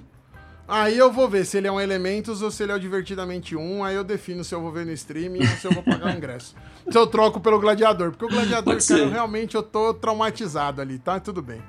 Aí 0.66 0.96
eu 0.96 1.12
vou 1.12 1.28
ver 1.28 1.44
se 1.44 1.58
ele 1.58 1.66
é 1.66 1.72
um 1.72 1.78
Elementos 1.80 2.40
ou 2.40 2.50
se 2.50 2.62
ele 2.62 2.72
é 2.72 2.74
o 2.74 2.80
Divertidamente 2.80 3.54
1. 3.54 3.84
Aí 3.84 3.94
eu 3.94 4.02
defino 4.02 4.42
se 4.42 4.54
eu 4.54 4.60
vou 4.60 4.72
ver 4.72 4.86
no 4.86 4.92
streaming 4.92 5.40
ou 5.40 5.46
se 5.58 5.66
eu 5.66 5.72
vou 5.72 5.82
pagar 5.82 6.14
o 6.14 6.16
ingresso. 6.16 6.54
Se 6.90 6.96
eu 6.96 7.06
troco 7.06 7.38
pelo 7.40 7.60
Gladiador. 7.60 8.10
Porque 8.10 8.24
o 8.24 8.28
Gladiador, 8.28 8.76
cara, 8.84 9.08
realmente 9.08 9.54
eu 9.54 9.62
tô 9.62 9.92
traumatizado 9.94 10.80
ali, 10.80 10.98
tá? 10.98 11.20
Tudo 11.20 11.42
bem. 11.42 11.60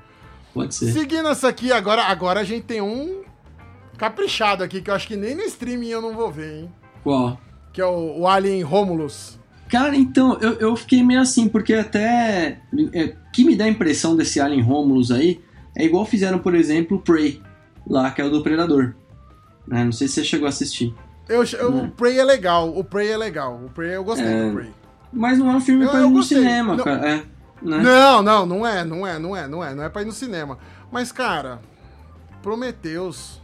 Pode 0.54 0.74
ser. 0.74 0.92
Seguindo 0.92 1.28
essa 1.28 1.50
aqui, 1.50 1.72
agora, 1.72 2.04
agora 2.04 2.40
a 2.40 2.44
gente 2.44 2.64
tem 2.64 2.82
um 2.82 3.22
caprichado 3.98 4.64
aqui, 4.64 4.82
que 4.82 4.90
eu 4.90 4.96
acho 4.96 5.08
que 5.08 5.16
nem 5.16 5.36
no 5.36 5.42
streaming 5.44 5.90
eu 5.90 6.02
não 6.02 6.16
vou 6.16 6.32
ver, 6.32 6.62
hein? 6.62 6.72
Qual? 7.04 7.40
Que 7.74 7.82
é 7.82 7.86
o, 7.86 8.20
o 8.20 8.28
Alien 8.28 8.62
Romulus. 8.62 9.38
Cara, 9.70 9.96
então, 9.96 10.38
eu, 10.40 10.54
eu 10.60 10.76
fiquei 10.76 11.02
meio 11.04 11.20
assim, 11.20 11.50
porque 11.50 11.74
até. 11.74 12.60
É, 12.94 13.16
que 13.34 13.44
me 13.44 13.56
dá 13.56 13.66
a 13.66 13.70
impressão 13.70 14.16
desse 14.16 14.40
Alien 14.40 14.62
Romulus 14.62 15.10
aí 15.12 15.42
é 15.76 15.84
igual 15.84 16.06
fizeram, 16.06 16.38
por 16.38 16.54
exemplo, 16.54 16.98
o 16.98 17.02
Prey, 17.02 17.42
lá, 17.88 18.12
que 18.12 18.22
é 18.22 18.26
o 18.26 18.30
do 18.30 18.44
Predador. 18.44 18.94
Né, 19.68 19.84
Não 19.84 19.92
sei 19.92 20.08
se 20.08 20.16
você 20.16 20.24
chegou 20.24 20.46
a 20.46 20.50
assistir. 20.50 20.94
Eu, 21.28 21.44
eu- 21.58 21.72
Né? 21.72 21.84
O 21.86 21.92
Prey 21.92 22.20
é 22.20 22.24
legal, 22.24 22.70
o 22.78 22.84
Prey 22.84 23.10
é 23.12 23.18
legal. 23.18 23.56
O 23.66 23.70
Prey, 23.72 23.96
eu 23.96 24.04
gostei 24.04 24.28
É, 24.28 24.46
do 24.50 24.54
Prey. 24.56 24.72
Mas 25.12 25.40
não 25.40 25.50
é 25.50 25.56
um 25.56 25.62
filme 25.62 25.86
Eu- 25.86 25.90
pra 25.90 26.02
ir 26.02 26.10
no 26.10 26.22
cinema, 26.22 26.76
Não. 26.76 26.84
cara. 26.84 27.10
É, 27.10 27.16
né? 27.62 27.78
Não, 27.82 28.22
não, 28.22 28.46
não 28.46 28.68
é, 28.68 28.84
não 28.84 29.08
é, 29.08 29.18
não 29.18 29.36
é, 29.36 29.48
não 29.48 29.64
é. 29.64 29.74
Não 29.74 29.84
é 29.84 29.90
pra 29.90 30.02
ir 30.04 30.06
no 30.06 30.12
cinema. 30.12 30.60
Mas, 30.92 31.12
cara, 31.12 31.60
Prometheus. 32.44 33.42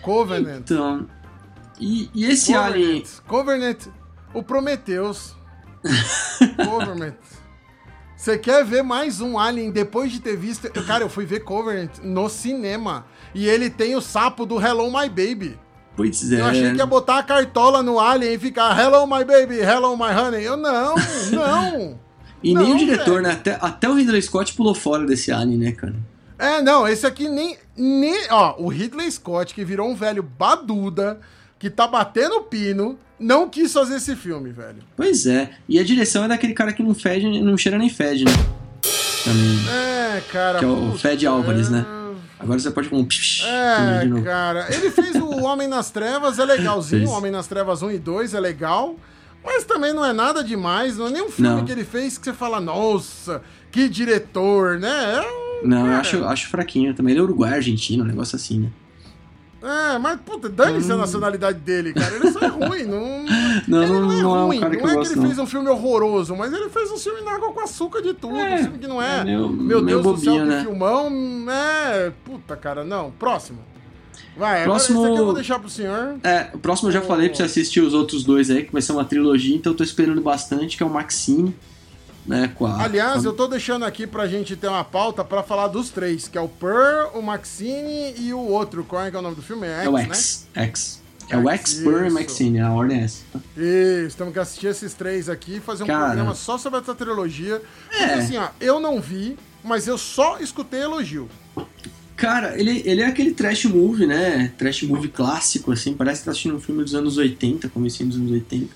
Covenant. 0.00 0.60
Então. 0.70 1.06
E, 1.78 2.10
e 2.14 2.24
esse 2.26 2.54
Alien. 2.54 3.02
Covenant. 3.26 3.86
O 4.32 4.42
Prometheus. 4.42 5.34
Covenant. 6.64 7.14
Você 8.16 8.38
quer 8.38 8.64
ver 8.64 8.82
mais 8.82 9.20
um 9.20 9.38
Alien 9.38 9.70
depois 9.70 10.10
de 10.10 10.20
ter 10.20 10.36
visto. 10.36 10.70
Cara, 10.86 11.04
eu 11.04 11.08
fui 11.08 11.26
ver 11.26 11.40
Covenant 11.40 11.98
no 12.02 12.28
cinema. 12.28 13.06
E 13.34 13.46
ele 13.46 13.68
tem 13.68 13.94
o 13.94 14.00
sapo 14.00 14.46
do 14.46 14.60
Hello 14.60 14.86
My 14.90 15.08
Baby. 15.08 15.58
Pois 15.94 16.30
é. 16.32 16.40
Eu 16.40 16.46
achei 16.46 16.70
que 16.72 16.76
ia 16.78 16.86
botar 16.86 17.18
a 17.18 17.22
cartola 17.22 17.82
no 17.82 17.98
Alien 18.00 18.34
e 18.34 18.38
ficar 18.38 18.78
Hello 18.78 19.06
My 19.06 19.24
Baby, 19.24 19.58
Hello 19.60 19.96
My 19.96 20.12
Honey. 20.14 20.44
Eu 20.44 20.56
não, 20.56 20.94
não. 21.32 21.98
E 22.42 22.54
nem 22.54 22.68
Não, 22.68 22.74
o 22.74 22.78
diretor, 22.78 23.22
velho. 23.22 23.22
né? 23.22 23.32
Até, 23.32 23.58
até 23.60 23.88
o 23.88 23.94
Ridley 23.94 24.20
Scott 24.22 24.54
pulou 24.54 24.74
fora 24.74 25.06
desse 25.06 25.32
Alien, 25.32 25.58
né, 25.58 25.72
cara? 25.72 25.94
É, 26.38 26.60
não, 26.60 26.86
esse 26.86 27.06
aqui 27.06 27.28
nem, 27.30 27.56
nem. 27.76 28.14
Ó, 28.30 28.56
o 28.62 28.68
Ridley 28.68 29.10
Scott, 29.10 29.54
que 29.54 29.64
virou 29.64 29.88
um 29.88 29.94
velho 29.94 30.22
baduda, 30.22 31.18
que 31.58 31.70
tá 31.70 31.86
batendo 31.86 32.42
pino, 32.42 32.98
não 33.18 33.48
quis 33.48 33.72
fazer 33.72 33.96
esse 33.96 34.14
filme, 34.14 34.50
velho. 34.50 34.78
Pois 34.96 35.26
é. 35.26 35.50
E 35.68 35.78
a 35.78 35.84
direção 35.84 36.24
é 36.24 36.28
daquele 36.28 36.52
cara 36.52 36.72
que 36.72 36.82
não 36.82 36.94
fede, 36.94 37.40
não 37.42 37.56
cheira 37.56 37.78
nem 37.78 37.88
fede, 37.88 38.24
né? 38.24 38.32
Também. 39.24 39.58
É, 39.68 40.20
cara. 40.32 40.58
Que 40.58 40.64
é 40.64 40.68
o 40.68 40.92
Fed 40.96 41.26
Álvares, 41.26 41.68
né? 41.68 41.84
é- 41.92 41.96
Agora 42.38 42.58
você 42.58 42.70
pode 42.70 42.88
com 42.90 42.98
um 42.98 43.08
É, 43.46 44.22
cara. 44.22 44.66
Ele 44.74 44.90
fez 44.90 45.16
o 45.16 45.30
Homem 45.42 45.66
nas 45.66 45.90
Trevas, 45.90 46.38
é 46.38 46.44
legalzinho. 46.44 47.08
O 47.08 47.12
Homem 47.12 47.32
nas 47.32 47.46
Trevas 47.46 47.82
1 47.82 47.90
e 47.92 47.98
2 47.98 48.34
é 48.34 48.40
legal. 48.40 48.96
Mas 49.44 49.64
também 49.64 49.94
não 49.94 50.04
é 50.04 50.12
nada 50.12 50.44
demais. 50.44 50.98
Não 50.98 51.06
é 51.06 51.10
nenhum 51.10 51.30
filme 51.30 51.50
Não. 51.50 51.64
que 51.64 51.72
ele 51.72 51.84
fez 51.84 52.18
que 52.18 52.24
você 52.26 52.32
fala, 52.32 52.60
nossa, 52.60 53.42
que 53.72 53.88
diretor, 53.88 54.78
né? 54.78 55.14
É 55.16 55.20
um, 55.64 55.68
Não, 55.68 55.86
eu 55.86 55.94
acho, 55.94 56.24
acho 56.24 56.48
fraquinho 56.48 56.92
também. 56.94 57.12
Ele 57.12 57.20
é 57.20 57.22
uruguai, 57.22 57.54
argentino, 57.54 58.04
um 58.04 58.06
negócio 58.06 58.36
assim, 58.36 58.60
né? 58.60 58.68
É, 59.68 59.98
mas 59.98 60.20
puta, 60.20 60.48
dane-se 60.48 60.92
a 60.92 60.96
nacionalidade 60.96 61.58
dele, 61.58 61.92
cara. 61.92 62.14
Ele 62.14 62.30
só 62.30 62.38
é 62.40 62.46
ruim, 62.46 62.84
não. 62.84 63.24
Não, 63.66 63.82
ele 63.82 63.92
não, 63.92 64.12
é 64.12 64.22
não 64.22 64.36
é 64.36 64.42
um 64.42 64.46
ruim. 64.46 64.60
cara 64.60 64.76
que 64.76 64.82
não 64.82 64.90
é 64.90 64.94
gosto, 64.94 65.08
que 65.08 65.14
ele 65.14 65.20
não. 65.20 65.26
fez 65.28 65.38
um 65.40 65.46
filme 65.46 65.68
horroroso, 65.68 66.36
mas 66.36 66.52
ele 66.52 66.68
fez 66.68 66.90
um 66.92 66.96
filme 66.98 67.22
na 67.22 67.32
água 67.32 67.52
com 67.52 67.60
açúcar 67.60 68.00
de 68.02 68.12
tudo. 68.14 68.36
É, 68.36 68.54
um 68.54 68.58
filme 68.58 68.78
que 68.78 68.86
não 68.86 69.02
é. 69.02 69.20
é 69.22 69.24
Meu 69.24 69.48
meio 69.48 69.82
Deus 69.82 70.02
do 70.02 70.16
céu, 70.18 70.32
bobinho, 70.34 70.42
que 70.44 70.48
né? 70.54 70.60
filmão. 70.62 71.10
É. 71.50 72.12
Puta, 72.24 72.54
cara, 72.54 72.84
não. 72.84 73.10
Próximo. 73.12 73.58
Vai, 74.36 74.64
Próximo- 74.64 74.98
agora 74.98 75.08
esse 75.08 75.12
aqui 75.14 75.20
eu 75.20 75.24
vou 75.24 75.34
deixar 75.34 75.58
pro 75.58 75.68
senhor. 75.70 76.16
É, 76.22 76.50
o 76.52 76.58
próximo 76.58 76.90
eu 76.90 76.92
já 76.92 77.00
falei 77.00 77.28
pra 77.28 77.36
você 77.36 77.42
assistir 77.44 77.80
os 77.80 77.94
outros 77.94 78.22
dois 78.22 78.50
aí, 78.50 78.64
que 78.64 78.72
vai 78.72 78.82
ser 78.82 78.92
uma 78.92 79.04
trilogia, 79.04 79.56
então 79.56 79.72
eu 79.72 79.76
tô 79.76 79.82
esperando 79.82 80.20
bastante, 80.20 80.76
que 80.76 80.82
é 80.82 80.86
o 80.86 80.90
Maxine, 80.90 81.56
né, 82.26 82.50
com 82.54 82.66
a... 82.66 82.82
Aliás, 82.82 83.22
com 83.22 83.28
eu 83.28 83.32
tô 83.32 83.46
deixando 83.46 83.84
aqui 83.84 84.06
pra 84.06 84.26
gente 84.26 84.56
ter 84.56 84.68
uma 84.68 84.84
pauta 84.84 85.24
pra 85.24 85.42
falar 85.42 85.68
dos 85.68 85.90
três, 85.90 86.28
que 86.28 86.36
é 86.36 86.40
o 86.40 86.48
Pearl, 86.48 87.16
o 87.18 87.22
Maxine 87.22 88.14
e 88.18 88.32
o 88.32 88.38
outro. 88.40 88.84
Qual 88.84 89.02
é 89.02 89.08
é 89.08 89.16
o 89.18 89.22
nome 89.22 89.36
do 89.36 89.42
filme? 89.42 89.66
É 89.66 89.84
X, 89.84 89.86
É 89.86 89.88
o 89.88 89.92
né? 89.92 90.02
X, 90.04 90.46
X. 90.54 91.02
É 91.28 91.36
o 91.36 91.48
X, 91.50 91.70
X, 91.70 91.80
Burr 91.82 92.06
e. 92.06 92.10
Maxine, 92.10 92.60
a 92.60 92.70
ordem 92.72 93.00
é 93.00 93.04
essa. 93.04 93.22
Isso, 93.56 94.16
temos 94.16 94.32
que 94.32 94.38
assistir 94.38 94.66
esses 94.68 94.94
três 94.94 95.28
aqui 95.28 95.56
e 95.56 95.60
fazer 95.60 95.84
um 95.84 95.86
Cara. 95.86 96.06
programa 96.06 96.34
só 96.34 96.56
sobre 96.58 96.80
essa 96.80 96.94
trilogia. 96.94 97.60
Porque 97.88 98.02
É. 98.04 98.14
assim, 98.14 98.36
ó, 98.36 98.48
eu 98.60 98.78
não 98.78 99.00
vi, 99.00 99.36
mas 99.64 99.86
eu 99.88 99.98
só 99.98 100.38
escutei 100.38 100.82
elogio. 100.82 101.28
Cara, 102.16 102.58
ele, 102.58 102.82
ele 102.86 103.02
é 103.02 103.06
aquele 103.06 103.32
trash 103.32 103.66
movie, 103.66 104.06
né? 104.06 104.52
Trash 104.56 104.84
movie 104.84 105.08
clássico, 105.08 105.72
assim. 105.72 105.92
Parece 105.94 106.20
que 106.20 106.24
tá 106.26 106.30
assistindo 106.30 106.54
um 106.56 106.60
filme 106.60 106.82
dos 106.82 106.94
anos 106.94 107.18
80, 107.18 107.68
comecinho 107.68 108.08
dos 108.08 108.18
anos 108.18 108.30
80. 108.30 108.68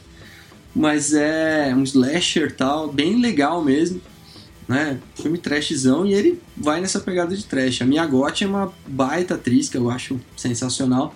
Mas 0.74 1.12
é 1.14 1.74
um 1.74 1.82
slasher 1.82 2.54
tal, 2.54 2.92
bem 2.92 3.20
legal 3.20 3.62
mesmo. 3.64 4.00
Né? 4.68 5.00
Filme 5.16 5.36
trashzão 5.36 6.06
e 6.06 6.14
ele 6.14 6.40
vai 6.56 6.80
nessa 6.80 7.00
pegada 7.00 7.36
de 7.36 7.44
trash. 7.44 7.82
A 7.82 7.84
Mia 7.84 8.06
Gotti 8.06 8.44
é 8.44 8.46
uma 8.46 8.72
baita 8.86 9.34
atriz 9.34 9.68
que 9.68 9.76
eu 9.76 9.90
acho 9.90 10.20
sensacional. 10.36 11.12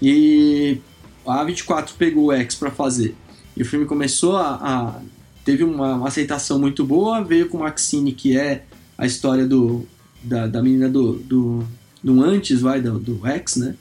E 0.00 0.78
a 1.26 1.44
A24 1.44 1.90
pegou 1.98 2.26
o 2.26 2.32
X 2.32 2.54
pra 2.54 2.70
fazer. 2.70 3.14
E 3.56 3.62
o 3.62 3.66
filme 3.66 3.84
começou 3.86 4.36
a. 4.36 4.54
a- 4.54 5.00
teve 5.44 5.62
uma, 5.62 5.96
uma 5.96 6.08
aceitação 6.08 6.58
muito 6.58 6.82
boa, 6.86 7.22
veio 7.22 7.50
com 7.50 7.58
Maxine, 7.58 8.12
que 8.12 8.34
é 8.36 8.64
a 8.96 9.04
história 9.04 9.46
do, 9.46 9.86
da, 10.22 10.46
da 10.46 10.62
menina 10.62 10.88
do, 10.88 11.12
do, 11.18 11.62
do 12.02 12.22
antes, 12.24 12.62
vai, 12.62 12.80
do, 12.80 12.98
do 12.98 13.20
X, 13.26 13.56
né? 13.56 13.74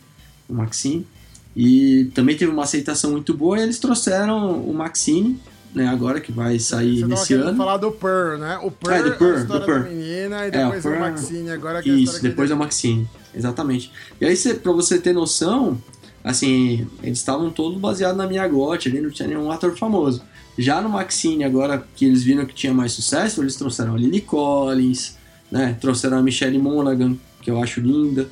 O 0.49 0.53
Maxine. 0.53 1.07
E 1.55 2.05
também 2.15 2.35
teve 2.35 2.51
uma 2.51 2.63
aceitação 2.63 3.11
muito 3.11 3.33
boa 3.33 3.59
e 3.59 3.61
eles 3.63 3.77
trouxeram 3.79 4.59
o 4.61 4.73
Maxine, 4.73 5.39
né? 5.73 5.87
Agora 5.87 6.19
que 6.19 6.31
vai 6.31 6.57
sair 6.59 7.01
Você 7.01 7.05
nesse 7.07 7.33
ano. 7.35 7.55
falar 7.55 7.77
do 7.77 7.91
Pearl, 7.91 8.37
né? 8.39 8.57
O 8.63 8.71
Pearl, 8.71 8.95
É, 8.95 9.03
do 9.03 9.09
é 9.09 9.11
Pearl, 9.15 9.35
a 9.35 9.39
história 9.41 9.59
do 9.61 9.65
Pearl. 9.65 9.83
da 9.83 9.89
menina 9.89 10.45
e 10.45 10.47
É, 10.47 10.51
depois 10.51 10.85
o 10.85 10.87
o 10.87 10.91
Pearl- 10.91 10.99
Maxine, 11.11 11.49
agora 11.51 11.81
que 11.83 11.89
é 11.89 11.93
Isso, 11.93 12.15
que 12.19 12.27
depois 12.27 12.49
é 12.49 12.53
o 12.53 12.57
Maxine. 12.57 13.07
Exatamente. 13.35 13.91
E 14.19 14.25
aí, 14.25 14.35
cê, 14.35 14.53
pra 14.55 14.71
você 14.71 14.97
ter 14.99 15.13
noção, 15.13 15.79
assim, 16.23 16.87
eles 17.03 17.19
estavam 17.19 17.49
todos 17.51 17.79
baseados 17.79 18.17
na 18.17 18.25
Mia 18.27 18.47
Gotti, 18.47 18.89
ali 18.89 18.99
não 19.01 19.09
tinha 19.11 19.27
nenhum 19.27 19.51
ator 19.51 19.75
famoso. 19.77 20.21
Já 20.57 20.81
no 20.81 20.89
Maxine, 20.89 21.43
agora 21.43 21.83
que 21.95 22.05
eles 22.05 22.23
viram 22.23 22.45
que 22.45 22.53
tinha 22.53 22.73
mais 22.73 22.91
sucesso, 22.93 23.41
eles 23.41 23.55
trouxeram 23.55 23.93
a 23.95 23.97
Lily 23.97 24.21
Collins, 24.21 25.17
né? 25.51 25.75
Trouxeram 25.81 26.17
a 26.17 26.21
Michelle 26.21 26.57
Monaghan, 26.59 27.15
que 27.41 27.49
eu 27.49 27.61
acho 27.61 27.79
linda. 27.79 28.27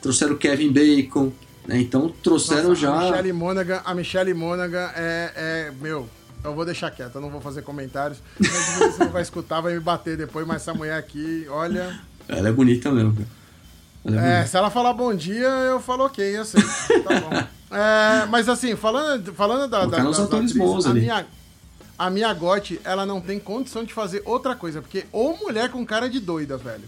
Trouxeram 0.00 0.34
o 0.34 0.38
Kevin 0.38 0.70
Bacon, 0.70 1.32
né? 1.66 1.80
Então 1.80 2.12
trouxeram 2.22 2.70
Nossa, 2.70 2.80
já. 2.80 2.94
A 2.94 3.00
Michelle 3.00 3.32
Monaghan, 3.32 3.82
a 3.84 3.94
Michelle 3.94 4.34
Monaghan 4.34 4.90
é, 4.94 5.32
é. 5.34 5.72
Meu, 5.80 6.08
eu 6.42 6.54
vou 6.54 6.64
deixar 6.64 6.90
quieto, 6.90 7.14
eu 7.14 7.20
não 7.20 7.30
vou 7.30 7.40
fazer 7.40 7.62
comentários. 7.62 8.18
Mas 8.38 8.94
você 8.94 9.04
não 9.04 9.12
vai 9.12 9.22
escutar, 9.22 9.60
vai 9.60 9.74
me 9.74 9.80
bater 9.80 10.16
depois, 10.16 10.46
mas 10.46 10.62
essa 10.62 10.74
mulher 10.74 10.98
aqui, 10.98 11.46
olha. 11.48 11.98
Ela 12.28 12.48
é 12.48 12.52
bonita 12.52 12.90
mesmo, 12.90 13.14
cara. 13.14 13.28
É 14.04 14.42
É, 14.42 14.46
se 14.46 14.56
ela 14.56 14.70
falar 14.70 14.92
bom 14.92 15.14
dia, 15.14 15.48
eu 15.48 15.80
falo 15.80 16.04
ok, 16.04 16.22
eu 16.24 16.44
sei. 16.44 16.62
Tá 17.02 17.20
bom. 17.20 17.54
É, 17.74 18.26
mas 18.26 18.48
assim, 18.48 18.76
falando, 18.76 19.32
falando 19.32 19.68
da. 19.68 19.86
da, 19.86 20.10
atores 20.10 20.52
bons 20.52 20.86
a 20.86 20.90
ali. 20.90 21.00
minha, 21.00 21.26
a 21.98 22.10
minha 22.10 22.32
Gotti, 22.32 22.80
ela 22.84 23.04
não 23.04 23.20
tem 23.20 23.40
condição 23.40 23.82
de 23.82 23.92
fazer 23.92 24.22
outra 24.24 24.54
coisa, 24.54 24.80
porque 24.80 25.06
ou 25.10 25.36
mulher 25.38 25.70
com 25.70 25.84
cara 25.84 26.08
de 26.08 26.20
doida, 26.20 26.56
velho. 26.56 26.84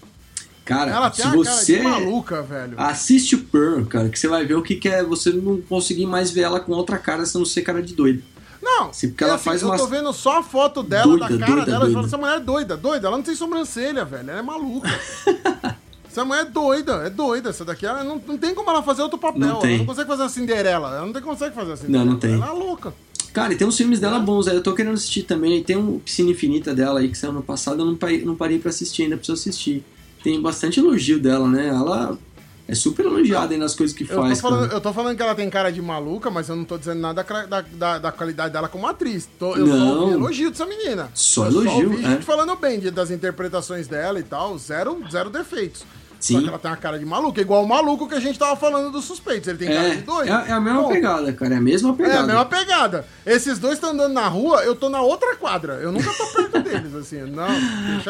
Cara, 0.67 0.91
Ela 0.91 1.13
se 1.13 1.23
você 1.29 1.81
maluca, 1.81 2.43
velho. 2.43 2.75
assiste 2.77 3.37
o 3.37 3.39
Pearl, 3.45 3.85
cara, 3.85 4.09
que 4.09 4.19
você 4.19 4.27
vai 4.29 4.45
ver 4.45 4.55
o 4.57 4.63
que, 4.63 4.75
que 4.75 4.89
é 4.89 5.03
você 5.03 5.31
não 5.33 5.61
conseguir 5.63 6.07
mais 6.07 6.31
ver 6.33 6.41
ela 6.43 6.59
com 6.61 6.73
outra 6.73 6.99
cara 6.99 7.25
se 7.25 7.39
não 7.39 7.45
ser 7.45 7.63
cara 7.63 7.81
de 7.83 7.95
doida. 7.95 8.21
Não, 8.61 8.89
porque 8.91 9.07
e 9.07 9.25
ela 9.25 9.37
assim, 9.37 9.45
faz 9.45 9.63
Eu 9.63 9.69
tô 9.69 9.75
umas- 9.77 9.89
vendo 9.91 10.13
só 10.13 10.41
a 10.41 10.43
foto 10.43 10.83
dela, 10.83 11.05
Doida, 11.07 11.29
da 11.29 11.39
cara 11.39 11.53
doida, 11.55 11.71
dela, 11.71 11.85
doida. 11.89 12.07
essa 12.09 12.19
mulher 12.19 12.37
é 12.39 12.41
doida, 12.41 12.77
doida. 12.77 13.07
Ela 13.07 13.17
não 13.17 13.23
tem 13.25 13.35
sobrancelha, 13.37 14.05
velho. 14.05 14.29
Ela 14.29 14.41
é 14.41 14.43
maluca. 14.43 14.89
essa 16.11 16.25
mulher 16.25 16.43
é 16.43 16.45
doida, 16.47 16.93
é 17.07 17.11
doida. 17.11 17.51
Essa 17.51 17.65
daqui, 17.65 17.87
ela 17.87 18.03
não, 18.03 18.21
não 18.27 18.37
tem 18.37 18.53
como 18.55 18.69
ela 18.69 18.83
fazer 18.83 19.03
outro 19.03 19.19
papel. 19.19 19.39
Não 19.41 19.51
ela 19.51 19.61
tem. 19.61 19.79
não 19.79 19.87
consegue 19.87 20.09
fazer 20.09 20.23
a 20.25 20.29
Cinderela. 20.29 20.89
Ela 20.97 21.07
não 21.07 21.13
tem, 21.13 21.23
consegue 21.23 21.55
fazer 21.55 21.73
a 21.73 21.77
Cinderela. 21.77 22.05
Não, 22.05 22.13
não 22.15 22.19
tem. 22.19 22.35
Ela 22.35 22.49
é 22.49 22.51
louca. 22.51 22.93
Cara, 23.33 23.53
e 23.53 23.57
tem 23.57 23.67
uns 23.69 23.77
filmes 23.77 23.99
É? 23.99 24.01
dela 24.01 24.19
bons, 24.19 24.49
aí 24.49 24.57
eu 24.57 24.63
tô 24.63 24.73
querendo 24.75 24.95
assistir 24.95 25.23
também. 25.23 25.63
Tem 25.63 25.77
um 25.77 26.01
Piscina 26.01 26.31
Infinita 26.31 26.75
dela 26.75 26.99
aí 26.99 27.09
que 27.09 27.17
saiu 27.17 27.31
ano 27.31 27.43
passado, 27.43 27.81
eu 27.83 27.87
não 27.87 27.95
parei, 27.95 28.25
não 28.25 28.35
parei 28.35 28.59
pra 28.59 28.71
assistir, 28.71 29.05
ainda 29.05 29.17
preciso 29.17 29.39
assistir. 29.39 29.85
Tem 30.27 30.41
bastante 30.43 30.81
elogio 30.81 31.21
dela, 31.21 31.47
né? 31.49 31.69
Ela 31.69 32.19
é 32.67 32.75
super 32.75 33.07
elogiada 33.07 33.55
aí 33.55 33.61
nas 33.61 33.77
coisas 33.77 33.97
que 33.97 34.03
Eu 34.03 34.09
tô, 34.09 34.23
faz. 34.23 34.41
falando, 34.41 34.63
cara. 34.63 34.73
eu 34.75 34.81
tô 34.81 34.93
falando 34.93 35.17
que 35.17 35.23
ela 35.23 35.37
tem 35.37 35.49
cara 35.49 35.71
de 35.71 35.81
maluca, 35.81 36.29
mas 36.33 36.49
eu 36.49 36.57
não 36.57 36.65
tô 36.65 36.77
dizendo 36.77 36.99
nada 37.01 37.23
da, 37.23 37.47
da, 37.47 37.61
da- 37.61 37.99
da 38.01 38.11
qualidade 38.11 38.53
dela 38.53 38.69
como 38.69 38.89
atriz. 38.89 39.29
Tô- 39.39 39.55
eu 39.55 39.65
só 39.69 39.73
Não. 39.77 40.01
ouvi 40.01 40.13
elogio 40.15 40.51
dessa 40.51 40.67
menina. 40.67 41.09
Só 41.15 41.45
eu 41.45 41.51
elogio, 41.53 41.71
Só 41.71 41.79
ouvi 41.95 42.05
é. 42.05 42.09
gente 42.11 42.25
falando 42.25 42.57
bem 42.57 42.81
de- 42.81 42.91
das 42.91 43.13
interpretações 43.13 43.87
dela 43.87 44.19
e 44.19 44.25
tal. 44.25 44.59
Zero, 44.59 45.01
zero 45.09 45.31
defeitos. 45.31 45.85
Só 46.19 46.35
Sim. 46.35 46.43
que 46.43 46.49
ela 46.49 46.59
tem 46.59 46.71
uma 46.71 46.77
cara 46.77 46.99
de 46.99 47.05
maluca, 47.05 47.41
igual 47.41 47.63
o 47.63 47.69
maluco 47.69 48.09
que 48.09 48.15
a 48.15 48.21
gente 48.21 48.39
tava 48.39 48.57
falando 48.57 48.91
dos 48.91 49.05
suspeitos. 49.05 49.47
Ele 49.49 49.59
tem 49.59 49.69
cara 49.69 49.89
É, 49.89 49.95
de 49.97 50.03
doido. 50.03 50.29
é, 50.33 50.45
é 50.49 50.53
a 50.53 50.61
mesma 50.61 50.83
Bom, 50.83 50.89
pegada, 50.89 51.33
cara. 51.33 51.55
É 51.55 51.57
a 51.59 51.61
mesma 51.61 51.91
É 51.91 51.93
pegada. 51.93 52.21
a 52.21 52.27
mesma 52.27 52.45
pegada. 52.47 53.07
Esses 53.25 53.59
dois 53.59 53.75
estão 53.75 53.91
andando 53.91 54.13
na 54.15 54.27
rua, 54.27 54.63
eu 54.65 54.75
tô 54.75 54.89
na 54.89 55.01
outra 55.03 55.37
quadra. 55.37 55.75
Eu 55.75 55.93
nunca 55.93 56.11
tô 56.13 56.27
perto 56.27 56.61
deles, 56.65 56.95
assim. 56.95 57.21
Não. 57.23 57.47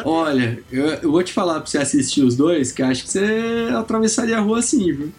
Olha, 0.05 0.63
eu, 0.71 0.85
eu 0.87 1.11
vou 1.11 1.21
te 1.21 1.33
falar 1.33 1.55
pra 1.59 1.65
você 1.69 1.77
assistir 1.77 2.23
os 2.23 2.35
dois, 2.35 2.71
que 2.71 2.81
acho 2.81 3.03
que 3.03 3.09
você 3.11 3.69
atravessaria 3.77 4.37
a 4.37 4.41
rua 4.41 4.59
assim, 4.59 4.91
viu? 4.93 5.11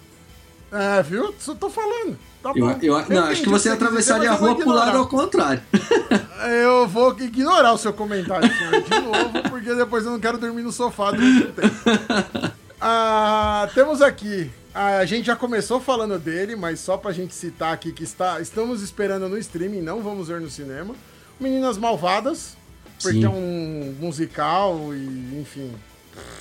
É, 0.73 1.03
viu? 1.03 1.35
Só 1.39 1.55
tô 1.55 1.69
falando. 1.71 2.19
Tá 2.43 2.53
Eu, 2.55 2.67
eu- 2.67 2.93
não, 2.93 3.01
entendi 3.01 3.19
acho 3.19 3.43
que 3.43 3.49
você 3.49 3.69
atravessaria 3.69 4.31
a 4.31 4.35
rua 4.35 4.55
pro 4.55 4.71
lado 4.71 4.97
ao 4.99 5.07
contrário. 5.09 5.61
Eu 6.63 6.87
vou 6.87 7.11
ignorar 7.19 7.73
o 7.73 7.79
seu 7.79 7.93
comentário, 7.93 8.49
senhor, 8.57 8.81
de 8.81 9.01
novo, 9.01 9.51
porque 9.51 9.75
depois 9.75 10.05
eu 10.05 10.13
não 10.13 10.21
quero 10.21 10.39
dormir 10.39 10.63
no 10.63 10.71
sofá 10.71 11.11
durante 11.11 11.49
um 11.49 11.53
tempo. 11.53 11.75
Ah, 12.81 13.69
temos 13.75 14.01
aqui. 14.03 14.51
A 14.75 15.05
gente 15.05 15.27
já 15.27 15.35
começou 15.35 15.81
falando 15.81 16.19
dele, 16.19 16.55
mas 16.55 16.79
só 16.79 16.97
pra 16.97 17.11
gente 17.13 17.35
citar 17.35 17.73
aqui 17.75 17.91
que 17.93 18.05
está, 18.05 18.41
estamos 18.41 18.83
esperando 18.83 19.29
no 19.29 19.37
streaming, 19.39 19.81
não 19.81 20.03
vamos 20.03 20.29
ver 20.29 20.41
no 20.41 20.49
cinema. 20.49 20.95
Meninas 21.41 21.77
Malvadas, 21.77 22.57
porque 23.03 23.19
Sim. 23.19 23.25
é 23.25 23.29
um 23.29 23.97
musical 23.99 24.95
e, 24.95 25.41
enfim, 25.41 25.73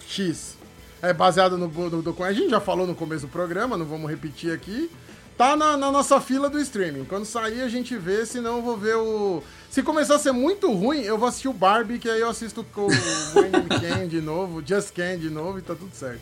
X. 0.08 0.56
É 1.02 1.14
baseado 1.14 1.58
no, 1.58 1.68
no- 1.68 2.24
A 2.24 2.34
gente 2.34 2.50
já 2.50 2.60
falou 2.60 2.86
no 2.86 2.94
começo 2.96 3.26
do 3.28 3.32
programa, 3.32 3.78
não 3.78 3.86
vamos 3.86 4.10
repetir 4.10 4.52
aqui. 4.52 4.90
Tá 5.38 5.56
na, 5.56 5.78
na 5.78 5.92
nossa 5.92 6.20
fila 6.20 6.50
do 6.50 6.60
streaming. 6.60 7.06
Quando 7.06 7.26
sair, 7.26 7.62
a 7.62 7.70
gente 7.70 7.96
vê, 7.96 8.26
senão 8.26 8.58
eu 8.58 8.62
vou 8.64 8.76
ver 8.76 8.96
o. 8.96 9.44
Se 9.70 9.84
começar 9.84 10.16
a 10.16 10.20
ser 10.20 10.32
muito 10.32 10.72
ruim, 10.72 11.02
eu 11.02 11.18
vou 11.18 11.28
assistir 11.28 11.48
o 11.48 11.54
Barbie, 11.54 12.00
que 12.00 12.10
aí 12.10 12.22
eu 12.22 12.30
assisto 12.30 12.66
com 12.74 12.88
o 12.88 12.90
Name 12.90 13.70
Ken 13.80 14.08
de 14.08 14.20
novo, 14.20 14.64
Just 14.66 14.92
Ken 14.94 15.18
de 15.20 15.30
novo 15.30 15.60
e 15.60 15.62
tá 15.62 15.76
tudo 15.76 15.92
certo. 15.94 16.22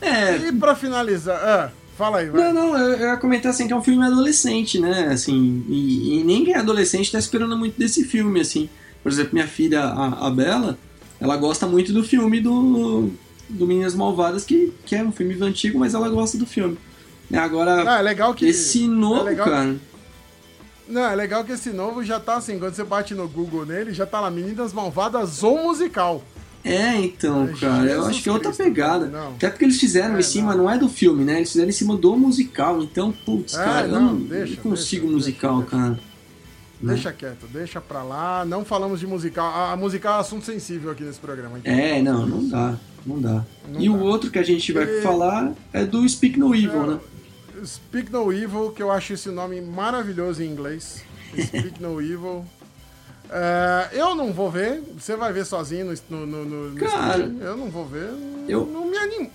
É, 0.00 0.36
E 0.36 0.52
pra 0.52 0.74
finalizar. 0.74 1.36
Ah, 1.36 1.70
fala 1.98 2.18
aí, 2.18 2.30
vai. 2.30 2.50
Não, 2.50 2.72
não, 2.72 2.78
eu, 2.78 2.96
eu 2.96 3.08
ia 3.08 3.16
comentar 3.18 3.50
assim 3.50 3.66
que 3.66 3.74
é 3.74 3.76
um 3.76 3.82
filme 3.82 4.02
adolescente, 4.02 4.80
né? 4.80 5.08
Assim, 5.08 5.62
e, 5.68 6.20
e 6.20 6.24
nem 6.24 6.44
quem 6.46 6.54
é 6.54 6.58
adolescente 6.58 7.12
tá 7.12 7.18
esperando 7.18 7.58
muito 7.58 7.78
desse 7.78 8.04
filme, 8.04 8.40
assim. 8.40 8.70
Por 9.02 9.12
exemplo, 9.12 9.34
minha 9.34 9.46
filha, 9.46 9.84
a, 9.84 10.28
a 10.28 10.30
Bela, 10.30 10.78
ela 11.20 11.36
gosta 11.36 11.66
muito 11.66 11.92
do 11.92 12.02
filme 12.02 12.40
do, 12.40 13.10
do 13.50 13.66
Meninas 13.66 13.94
Malvadas, 13.94 14.46
que, 14.46 14.72
que 14.86 14.96
é 14.96 15.02
um 15.02 15.12
filme 15.12 15.36
antigo, 15.42 15.78
mas 15.78 15.92
ela 15.92 16.08
gosta 16.08 16.38
do 16.38 16.46
filme. 16.46 16.78
E 17.34 17.38
Agora, 17.38 17.84
Ah, 17.90 17.98
é 17.98 18.02
legal 18.02 18.32
que. 18.34 18.46
esse 18.46 18.86
novo, 18.86 19.20
é 19.22 19.30
legal- 19.30 19.46
cara. 19.46 19.76
Não, 20.86 21.02
é 21.04 21.14
legal 21.16 21.42
que 21.44 21.52
esse 21.52 21.70
novo 21.70 22.04
já 22.04 22.20
tá 22.20 22.36
assim, 22.36 22.58
quando 22.58 22.74
você 22.74 22.84
bate 22.84 23.14
no 23.14 23.26
Google 23.26 23.64
nele, 23.64 23.92
já 23.94 24.04
tá 24.04 24.20
lá, 24.20 24.30
Meninas 24.30 24.72
Malvadas 24.72 25.42
ou 25.42 25.62
musical. 25.62 26.22
É, 26.62 26.94
então, 26.96 27.44
É, 27.44 27.58
cara, 27.58 27.82
eu 27.82 27.88
Jesus 27.88 28.06
acho 28.08 28.22
que 28.22 28.28
é 28.28 28.32
outra 28.32 28.48
Cristo, 28.52 28.64
pegada. 28.64 29.06
não. 29.06 29.28
Até 29.32 29.50
porque 29.50 29.64
eles 29.64 29.78
fizeram 29.80 30.16
É, 30.16 30.20
em 30.20 30.22
cima, 30.22 30.54
não. 30.54 30.64
não. 30.64 30.70
é 30.70 30.78
do 30.78 30.88
filme, 30.88 31.24
né? 31.24 31.36
Eles 31.38 31.50
fizeram 31.52 31.68
em 31.68 31.72
cima 31.72 31.96
do 31.96 32.16
musical. 32.16 32.82
Então, 32.82 33.12
putz, 33.12 33.54
É, 33.54 33.64
cara, 33.64 33.86
eu 33.86 33.92
não, 33.92 34.00
não, 34.12 34.16
deixa, 34.20 34.54
não 34.56 34.62
consigo 34.62 35.02
deixa, 35.02 35.14
musical, 35.16 35.56
deixa, 35.58 35.70
cara. 35.70 35.90
Né? 35.90 36.92
Deixa 36.94 37.12
quieto, 37.12 37.46
deixa 37.52 37.80
pra 37.80 38.02
lá. 38.02 38.44
Não 38.46 38.64
falamos 38.64 39.00
de 39.00 39.06
musical. 39.06 39.46
A, 39.46 39.72
a 39.72 39.76
musical 39.76 40.18
é 40.18 40.20
assunto 40.20 40.44
sensível 40.44 40.90
aqui 40.90 41.02
nesse 41.02 41.18
programa. 41.18 41.58
então. 41.58 41.72
É, 41.72 42.00
não, 42.02 42.26
não 42.26 42.48
dá, 42.48 42.74
não 43.06 43.20
dá. 43.20 43.44
Não 43.70 43.80
e 43.80 43.86
dá. 43.88 43.92
o 43.94 44.00
outro 44.00 44.30
que 44.30 44.38
a 44.38 44.42
gente 44.42 44.70
vai 44.72 44.84
E- 44.84 45.02
falar 45.02 45.52
é 45.72 45.84
do 45.84 46.06
Speak 46.08 46.38
No 46.38 46.54
Evil, 46.54 46.86
né? 46.86 46.98
Speak 47.66 48.10
No 48.10 48.32
Evil, 48.32 48.72
que 48.72 48.82
eu 48.82 48.90
acho 48.90 49.12
esse 49.12 49.28
nome 49.28 49.60
maravilhoso 49.60 50.42
em 50.42 50.46
inglês. 50.46 51.02
Speak 51.38 51.80
No 51.80 52.00
Evil. 52.00 52.44
É, 53.30 53.88
eu 53.94 54.14
não 54.14 54.32
vou 54.32 54.50
ver, 54.50 54.82
você 54.96 55.16
vai 55.16 55.32
ver 55.32 55.46
sozinho 55.46 55.92
no, 56.10 56.26
no, 56.26 56.44
no, 56.44 56.76
Cara. 56.76 57.24
Eu 57.40 57.56
não 57.56 57.68
vou 57.70 57.84
ver, 57.86 58.10
eu- 58.46 58.66
não 58.66 58.84
me 58.88 58.96
animo. 58.96 59.30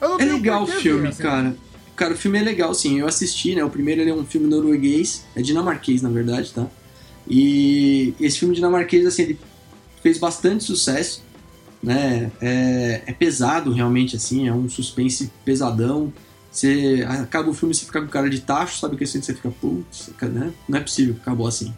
É 0.00 0.24
legal 0.24 0.62
o 0.62 0.66
filme, 0.66 1.02
ver, 1.02 1.08
assim. 1.08 1.22
cara. 1.22 1.56
Cara, 1.96 2.14
o 2.14 2.16
filme 2.16 2.38
é 2.38 2.42
legal, 2.42 2.72
sim. 2.72 3.00
Eu 3.00 3.06
assisti, 3.06 3.54
né? 3.54 3.62
O 3.62 3.68
primeiro 3.68 4.00
ele 4.00 4.10
é 4.10 4.14
um 4.14 4.24
filme 4.24 4.46
norueguês, 4.46 5.26
é 5.36 5.42
dinamarquês, 5.42 6.00
na 6.00 6.08
verdade, 6.08 6.50
tá? 6.52 6.66
E 7.28 8.14
esse 8.18 8.38
filme 8.38 8.54
dinamarquês, 8.54 9.04
assim, 9.04 9.22
ele 9.22 9.40
fez 10.02 10.16
bastante 10.16 10.64
sucesso, 10.64 11.22
né? 11.82 12.30
É, 12.40 13.02
é 13.06 13.12
pesado, 13.12 13.72
realmente, 13.72 14.16
assim, 14.16 14.48
é 14.48 14.52
um 14.54 14.66
suspense 14.68 15.30
pesadão. 15.44 16.10
Você 16.50 17.06
acaba 17.08 17.48
o 17.48 17.54
filme, 17.54 17.74
você 17.74 17.86
fica 17.86 18.00
com 18.00 18.08
cara 18.08 18.28
de 18.28 18.40
tacho, 18.40 18.80
sabe 18.80 18.96
que 18.96 19.04
assim, 19.04 19.22
você 19.22 19.32
fica, 19.32 19.50
putz, 19.50 20.10
né? 20.22 20.52
Não 20.68 20.78
é 20.78 20.80
possível 20.80 21.14
que 21.14 21.20
acabou 21.20 21.46
assim. 21.46 21.72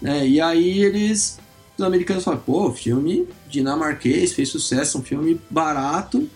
Né? 0.00 0.28
E 0.28 0.40
aí 0.40 0.82
eles, 0.82 1.38
os 1.78 1.84
americanos 1.84 2.22
falam, 2.22 2.40
pô, 2.40 2.70
filme 2.72 3.26
dinamarquês, 3.48 4.34
fez 4.34 4.50
sucesso, 4.50 4.98
um 4.98 5.02
filme 5.02 5.40
barato, 5.48 6.28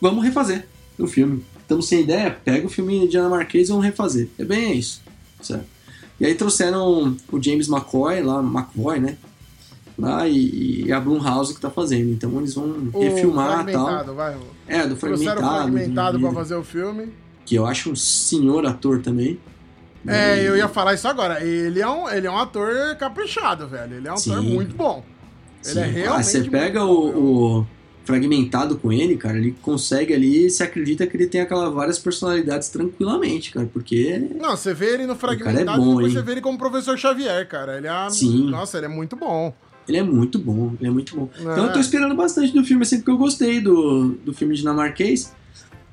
vamos 0.00 0.24
refazer 0.24 0.66
o 0.96 1.06
filme. 1.06 1.44
Estamos 1.60 1.88
sem 1.88 2.02
ideia, 2.02 2.30
pega 2.30 2.66
o 2.66 2.70
filme 2.70 3.08
dinamarquês 3.08 3.68
e 3.68 3.70
vamos 3.70 3.84
refazer. 3.84 4.28
É 4.38 4.44
bem 4.44 4.78
isso, 4.78 5.02
certo? 5.42 5.66
E 6.20 6.26
aí 6.26 6.34
trouxeram 6.34 7.16
o 7.30 7.42
James 7.42 7.68
McCoy, 7.68 8.22
lá, 8.22 8.40
McVoy, 8.40 9.00
né? 9.00 9.16
Lá, 9.98 10.28
e, 10.28 10.84
e 10.86 10.92
a 10.92 11.00
Blumhouse 11.00 11.52
que 11.52 11.60
tá 11.60 11.70
fazendo. 11.70 12.10
Então 12.12 12.36
eles 12.38 12.54
vão 12.54 12.88
O 12.92 13.00
refilmar 13.00 13.68
e 13.68 13.72
tal. 13.72 14.14
vai. 14.14 14.36
É, 14.68 14.86
do 14.86 14.94
Trouxeram 14.94 15.36
Fragmentado. 15.40 15.72
fragmentado 15.72 16.20
pra 16.20 16.30
fazer 16.32 16.54
o 16.54 16.62
filme. 16.62 17.08
Que 17.44 17.56
eu 17.56 17.66
acho 17.66 17.90
um 17.90 17.96
senhor 17.96 18.64
ator 18.64 19.00
também. 19.00 19.40
É, 20.06 20.40
E- 20.40 20.46
eu 20.46 20.56
ia 20.56 20.68
falar 20.68 20.94
isso 20.94 21.08
agora. 21.08 21.42
Ele 21.44 21.80
é 21.80 21.88
um, 21.88 22.08
ele 22.08 22.26
é 22.26 22.30
um 22.30 22.38
ator 22.38 22.94
caprichado, 22.96 23.66
velho. 23.66 23.94
Ele 23.96 24.06
é 24.06 24.10
um 24.12 24.14
ator 24.14 24.40
Sim. 24.40 24.54
muito 24.54 24.76
bom. 24.76 25.02
Ele 25.64 25.74
Sim. 25.74 25.80
é 25.80 25.84
realmente. 25.86 26.20
Ah, 26.20 26.22
você 26.22 26.42
pega 26.44 26.80
bom, 26.84 26.92
o, 26.92 27.58
o 27.60 27.66
fragmentado 28.04 28.78
com 28.78 28.92
ele, 28.92 29.16
cara, 29.16 29.36
ele 29.36 29.56
consegue 29.60 30.14
ali, 30.14 30.48
você 30.48 30.62
acredita 30.62 31.06
que 31.08 31.16
ele 31.16 31.26
tem 31.26 31.40
aquelas 31.40 31.74
várias 31.74 31.98
personalidades 31.98 32.68
tranquilamente, 32.68 33.50
cara, 33.50 33.68
porque 33.70 34.18
Não, 34.40 34.56
você 34.56 34.72
vê 34.72 34.94
ele 34.94 35.06
no 35.06 35.12
é 35.12 35.16
fragmentado 35.16 35.78
bom, 35.82 35.86
e 35.86 35.94
depois 35.96 36.06
hein? 36.12 36.12
você 36.18 36.22
vê 36.22 36.32
ele 36.32 36.40
como 36.40 36.56
professor 36.56 36.96
Xavier, 36.96 37.46
cara. 37.48 37.76
Ele 37.78 37.88
é. 37.88 38.10
Sim. 38.10 38.48
Nossa, 38.48 38.76
ele 38.78 38.86
é 38.86 38.88
muito 38.88 39.16
bom. 39.16 39.52
Ele 39.88 39.98
é 39.98 40.02
muito 40.02 40.38
bom, 40.38 40.72
ele 40.78 40.88
é 40.88 40.92
muito 40.92 41.16
bom. 41.16 41.28
Então 41.38 41.64
É. 41.64 41.68
eu 41.68 41.72
tô 41.72 41.80
esperando 41.80 42.14
bastante 42.14 42.52
do 42.52 42.62
filme, 42.64 42.82
assim, 42.82 42.98
porque 42.98 43.10
eu 43.10 43.16
gostei 43.18 43.60
do, 43.60 44.10
do 44.24 44.32
filme 44.34 44.54
dinamarquês. 44.54 45.32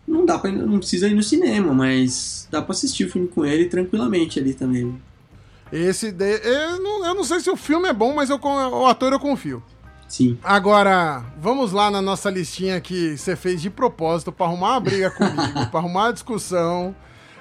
Não 0.07 0.25
dá 0.25 0.37
pra, 0.37 0.51
não 0.51 0.77
precisa 0.77 1.07
ir 1.07 1.15
no 1.15 1.23
cinema, 1.23 1.73
mas 1.73 2.47
dá 2.51 2.61
pra 2.61 2.71
assistir 2.73 3.05
o 3.05 3.09
filme 3.11 3.27
com 3.27 3.43
ele 3.45 3.65
tranquilamente 3.65 4.39
ali 4.39 4.53
também. 4.53 4.95
Esse. 5.71 6.11
De... 6.11 6.39
Eu, 6.43 6.79
não, 6.81 7.05
eu 7.05 7.15
não 7.15 7.23
sei 7.23 7.39
se 7.39 7.49
o 7.49 7.55
filme 7.55 7.87
é 7.87 7.93
bom, 7.93 8.13
mas 8.13 8.29
eu, 8.29 8.39
o 8.39 8.85
ator 8.85 9.11
eu 9.13 9.19
confio. 9.19 9.63
Sim. 10.07 10.37
Agora, 10.43 11.25
vamos 11.41 11.71
lá 11.71 11.89
na 11.89 12.01
nossa 12.01 12.29
listinha 12.29 12.79
que 12.79 13.17
você 13.17 13.35
fez 13.35 13.59
de 13.59 13.71
propósito 13.71 14.31
pra 14.31 14.45
arrumar 14.45 14.73
uma 14.73 14.79
briga 14.79 15.09
comigo, 15.09 15.65
pra 15.71 15.79
arrumar 15.79 16.05
uma 16.05 16.13
discussão. 16.13 16.95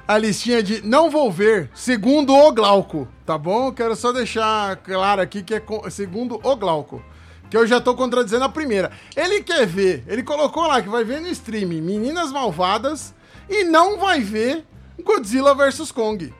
A 0.06 0.18
listinha 0.18 0.62
de 0.62 0.86
não 0.86 1.10
vou 1.10 1.30
ver, 1.30 1.70
segundo 1.74 2.34
o 2.34 2.52
Glauco, 2.52 3.08
tá 3.24 3.38
bom? 3.38 3.72
Quero 3.72 3.96
só 3.96 4.12
deixar 4.12 4.76
claro 4.76 5.20
aqui 5.20 5.42
que 5.42 5.54
é 5.54 5.62
segundo 5.90 6.40
o 6.42 6.56
Glauco. 6.56 7.02
Que 7.50 7.56
eu 7.56 7.66
já 7.66 7.80
tô 7.80 7.94
contradizendo 7.94 8.44
a 8.44 8.48
primeira. 8.48 8.90
Ele 9.16 9.42
quer 9.42 9.66
ver, 9.66 10.02
ele 10.06 10.22
colocou 10.22 10.66
lá 10.66 10.82
que 10.82 10.88
vai 10.88 11.04
ver 11.04 11.20
no 11.20 11.28
streaming 11.28 11.80
Meninas 11.80 12.32
Malvadas 12.32 13.14
e 13.48 13.64
não 13.64 13.98
vai 13.98 14.20
ver 14.20 14.64
Godzilla 15.02 15.54
vs 15.54 15.92
Kong. 15.92 16.32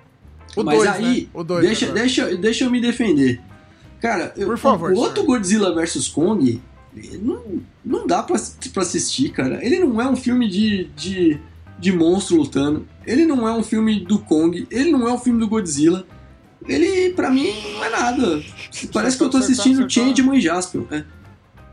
O 0.56 0.62
Mas 0.62 0.78
dois, 0.78 0.90
aí, 0.90 1.20
né? 1.22 1.28
o 1.34 1.44
dois 1.44 1.66
deixa, 1.66 1.92
deixa, 1.92 2.36
deixa 2.36 2.64
eu 2.64 2.70
me 2.70 2.80
defender. 2.80 3.40
Cara, 4.00 4.32
eu, 4.36 4.46
Por 4.46 4.58
favor, 4.58 4.92
o 4.92 4.96
outro 4.96 5.24
Godzilla 5.24 5.74
vs 5.74 6.08
Kong 6.08 6.60
não, 7.20 7.42
não 7.84 8.06
dá 8.06 8.22
pra, 8.22 8.36
pra 8.72 8.82
assistir, 8.82 9.30
cara. 9.30 9.64
Ele 9.64 9.80
não 9.80 10.00
é 10.00 10.08
um 10.08 10.16
filme 10.16 10.48
de, 10.48 10.84
de, 10.96 11.40
de 11.78 11.92
monstro 11.92 12.36
lutando. 12.36 12.86
Ele 13.06 13.24
não 13.26 13.46
é 13.46 13.52
um 13.52 13.62
filme 13.62 14.00
do 14.00 14.18
Kong. 14.18 14.66
Ele 14.70 14.90
não 14.90 15.08
é 15.08 15.12
um 15.12 15.18
filme 15.18 15.40
do 15.40 15.48
Godzilla. 15.48 16.06
Ele, 16.66 17.12
pra 17.12 17.30
mim, 17.30 17.52
não 17.74 17.84
é 17.84 17.90
nada. 17.90 18.42
Parece 18.92 19.18
que 19.18 19.22
eu 19.22 19.30
tô 19.30 19.36
assistindo 19.36 19.88
Changeman 19.88 20.38
e 20.38 20.40
Jasper. 20.40 20.82
É. 20.90 21.04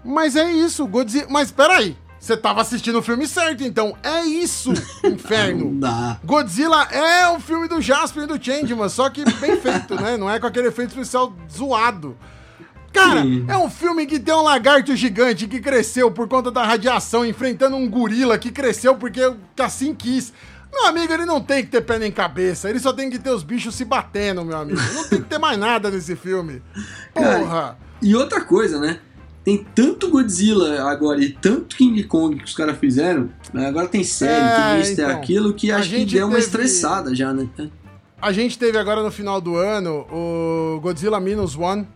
Mas 0.04 0.36
é 0.36 0.52
isso, 0.52 0.86
Godzilla. 0.86 1.28
Mas 1.30 1.52
peraí. 1.52 1.96
Você 2.22 2.38
tava 2.38 2.62
assistindo 2.62 3.00
o 3.00 3.02
filme 3.02 3.28
certo, 3.28 3.64
então. 3.64 3.98
É 4.04 4.24
isso, 4.24 4.72
inferno. 5.04 5.72
Não 5.72 5.80
dá. 5.80 6.20
Godzilla 6.24 6.84
é 6.84 7.28
o 7.30 7.40
filme 7.40 7.68
do 7.68 7.82
Jasper 7.82 8.26
e 8.26 8.28
do 8.28 8.44
Changeman, 8.44 8.90
só 8.90 9.10
que 9.10 9.26
bem 9.40 9.60
feito, 9.60 9.96
né? 9.96 10.18
Não 10.18 10.30
é 10.30 10.40
com 10.40 10.46
aquele 10.46 10.68
efeito 10.68 10.90
especial 10.90 11.36
zoado. 11.52 12.16
Cara, 12.94 13.24
Sim. 13.24 13.46
é 13.48 13.58
um 13.58 13.72
filme 13.72 14.06
que 14.06 14.20
tem 14.20 14.36
um 14.36 14.44
lagarto 14.44 14.96
gigante 14.96 15.48
que 15.48 15.60
cresceu 15.60 16.12
por 16.12 16.28
conta 16.28 16.52
da 16.52 16.64
radiação, 16.64 17.26
enfrentando 17.26 17.76
um 17.76 17.90
gorila 17.90 18.38
que 18.38 18.52
cresceu 18.52 18.96
porque 18.96 19.22
assim 19.58 19.96
quis. 19.96 20.32
Meu 20.72 20.86
amigo, 20.86 21.14
ele 21.14 21.26
não 21.26 21.42
tem 21.42 21.64
que 21.64 21.70
ter 21.70 21.82
pé 21.82 22.00
nem 22.00 22.12
cabeça, 22.12 22.70
ele 22.70 22.80
só 22.80 22.94
tem 22.94 23.10
que 23.10 23.20
ter 23.20 23.30
os 23.30 23.44
bichos 23.44 23.76
se 23.76 23.84
batendo, 23.84 24.46
meu 24.46 24.58
amigo. 24.58 24.80
Não 24.94 25.08
tem 25.08 25.22
que 25.22 25.28
ter 25.28 25.38
mais 25.38 25.58
nada 25.58 25.92
nesse 25.92 26.16
filme. 26.16 26.62
Porra! 27.14 27.46
Cara, 27.46 27.78
e 28.02 28.16
outra 28.16 28.42
coisa, 28.42 28.80
né? 28.80 29.00
Tem 29.44 29.66
tanto 29.76 30.10
Godzilla 30.10 30.84
agora 30.84 31.20
e 31.20 31.32
tanto 31.32 31.76
King 31.76 32.04
Kong 32.04 32.38
que 32.38 32.46
os 32.46 32.54
caras 32.54 32.78
fizeram. 32.78 33.30
Né? 33.54 33.68
Agora 33.68 33.88
tem 33.88 34.04
série, 34.04 34.46
é, 34.46 34.72
tem 34.72 34.82
isso, 34.82 34.92
então, 34.94 35.08
tem 35.08 35.16
aquilo, 35.16 35.54
que 35.54 35.72
acho 35.72 35.90
que 35.90 36.06
deu 36.06 36.28
uma 36.28 36.38
estressada 36.38 37.14
já, 37.16 37.34
né? 37.34 37.50
A 38.22 38.32
gente 38.32 38.58
teve 38.58 38.78
agora 38.78 39.02
no 39.02 39.10
final 39.10 39.42
do 39.42 39.56
ano 39.56 40.06
o 40.12 40.80
Godzilla 40.80 41.20
Minus 41.20 41.58
One 41.58 41.88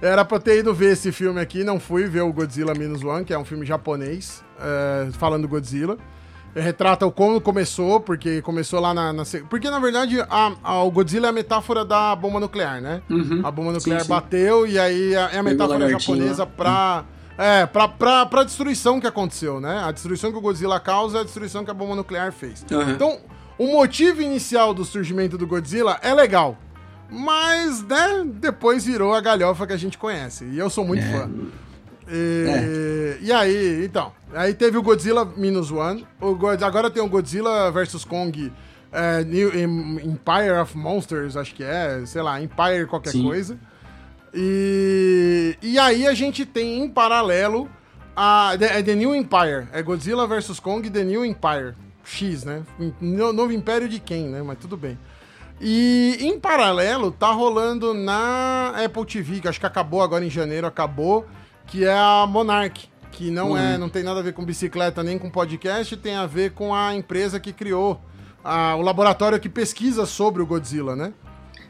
era 0.00 0.24
pra 0.24 0.38
ter 0.38 0.58
ido 0.58 0.72
ver 0.74 0.92
esse 0.92 1.12
filme 1.12 1.40
aqui, 1.40 1.62
não 1.62 1.78
fui 1.78 2.06
ver 2.06 2.22
o 2.22 2.32
Godzilla 2.32 2.74
Minus 2.74 3.02
One, 3.02 3.24
que 3.24 3.32
é 3.32 3.38
um 3.38 3.44
filme 3.44 3.66
japonês, 3.66 4.42
é, 4.58 5.10
falando 5.12 5.42
do 5.42 5.48
Godzilla. 5.48 5.98
Retrata 6.54 7.04
o 7.04 7.10
como 7.10 7.40
começou, 7.40 8.00
porque 8.00 8.40
começou 8.40 8.80
lá 8.80 8.94
na. 8.94 9.12
na 9.12 9.24
porque, 9.50 9.68
na 9.68 9.80
verdade, 9.80 10.20
a, 10.20 10.52
a, 10.62 10.82
o 10.84 10.90
Godzilla 10.90 11.26
é 11.26 11.30
a 11.30 11.32
metáfora 11.32 11.84
da 11.84 12.14
bomba 12.14 12.38
nuclear, 12.38 12.80
né? 12.80 13.02
Uhum. 13.10 13.40
A 13.42 13.50
bomba 13.50 13.72
nuclear 13.72 14.00
sim, 14.00 14.06
sim. 14.06 14.12
bateu 14.12 14.66
e 14.66 14.78
aí 14.78 15.14
é 15.14 15.38
a 15.38 15.42
metáfora 15.42 15.88
japonesa 15.88 16.46
pra. 16.46 17.04
É, 17.36 17.66
pra, 17.66 17.88
pra, 17.88 18.24
pra 18.26 18.44
destruição 18.44 19.00
que 19.00 19.08
aconteceu, 19.08 19.60
né? 19.60 19.82
A 19.84 19.90
destruição 19.90 20.30
que 20.30 20.38
o 20.38 20.40
Godzilla 20.40 20.78
causa 20.78 21.18
é 21.18 21.20
a 21.22 21.24
destruição 21.24 21.64
que 21.64 21.70
a 21.72 21.74
bomba 21.74 21.96
nuclear 21.96 22.32
fez. 22.32 22.64
Uhum. 22.70 22.90
Então, 22.90 23.18
o 23.58 23.72
motivo 23.72 24.22
inicial 24.22 24.72
do 24.72 24.84
surgimento 24.84 25.36
do 25.36 25.44
Godzilla 25.44 25.98
é 26.00 26.14
legal. 26.14 26.56
Mas, 27.10 27.82
né, 27.82 28.24
depois 28.24 28.84
virou 28.84 29.14
a 29.14 29.20
galhofa 29.20 29.66
que 29.66 29.72
a 29.72 29.76
gente 29.76 29.98
conhece. 29.98 30.44
E 30.44 30.58
eu 30.58 30.70
sou 30.70 30.84
muito 30.84 31.04
é. 31.04 31.10
fã. 31.10 31.30
E, 32.08 32.46
é. 32.48 33.18
e, 33.20 33.32
aí, 33.32 33.84
então. 33.84 34.12
Aí 34.32 34.54
teve 34.54 34.76
o 34.76 34.82
Godzilla 34.82 35.24
Minus 35.36 35.70
One. 35.70 36.06
O 36.20 36.34
God, 36.34 36.62
agora 36.62 36.90
tem 36.90 37.02
o 37.02 37.08
Godzilla 37.08 37.70
vs 37.70 38.04
Kong 38.04 38.52
é, 38.92 39.24
New, 39.24 39.50
Empire 39.58 40.58
of 40.60 40.76
Monsters, 40.76 41.36
acho 41.36 41.54
que 41.54 41.64
é. 41.64 42.04
Sei 42.06 42.22
lá, 42.22 42.40
Empire 42.40 42.86
qualquer 42.88 43.10
Sim. 43.10 43.24
coisa. 43.24 43.58
E, 44.32 45.56
e 45.62 45.78
aí 45.78 46.06
a 46.06 46.14
gente 46.14 46.44
tem 46.44 46.82
em 46.82 46.88
paralelo 46.88 47.70
a 48.16 48.56
The, 48.58 48.82
The 48.82 48.94
New 48.94 49.14
Empire. 49.14 49.68
É 49.72 49.82
Godzilla 49.82 50.26
vs 50.26 50.60
Kong 50.60 50.88
The 50.90 51.04
New 51.04 51.24
Empire. 51.24 51.74
X, 52.04 52.44
né? 52.44 52.62
Novo 53.00 53.52
Império 53.52 53.88
de 53.88 53.98
quem, 53.98 54.28
né? 54.28 54.42
Mas 54.42 54.58
tudo 54.58 54.76
bem. 54.76 54.98
E 55.60 56.18
em 56.20 56.38
paralelo, 56.38 57.10
tá 57.10 57.30
rolando 57.30 57.94
na 57.94 58.74
Apple 58.84 59.06
TV, 59.06 59.40
que 59.40 59.48
acho 59.48 59.60
que 59.60 59.66
acabou 59.66 60.02
agora 60.02 60.24
em 60.24 60.30
janeiro, 60.30 60.66
acabou, 60.66 61.26
que 61.66 61.84
é 61.84 61.92
a 61.92 62.26
Monarch, 62.28 62.88
que 63.10 63.30
não 63.30 63.50
uhum. 63.50 63.56
é, 63.56 63.78
não 63.78 63.88
tem 63.88 64.02
nada 64.02 64.20
a 64.20 64.22
ver 64.22 64.32
com 64.32 64.44
bicicleta 64.44 65.02
nem 65.02 65.18
com 65.18 65.30
podcast, 65.30 65.96
tem 65.96 66.14
a 66.14 66.26
ver 66.26 66.52
com 66.52 66.74
a 66.74 66.94
empresa 66.94 67.38
que 67.38 67.52
criou 67.52 68.00
a, 68.42 68.76
o 68.76 68.82
laboratório 68.82 69.38
que 69.40 69.48
pesquisa 69.48 70.04
sobre 70.04 70.42
o 70.42 70.46
Godzilla, 70.46 70.94
né? 70.94 71.12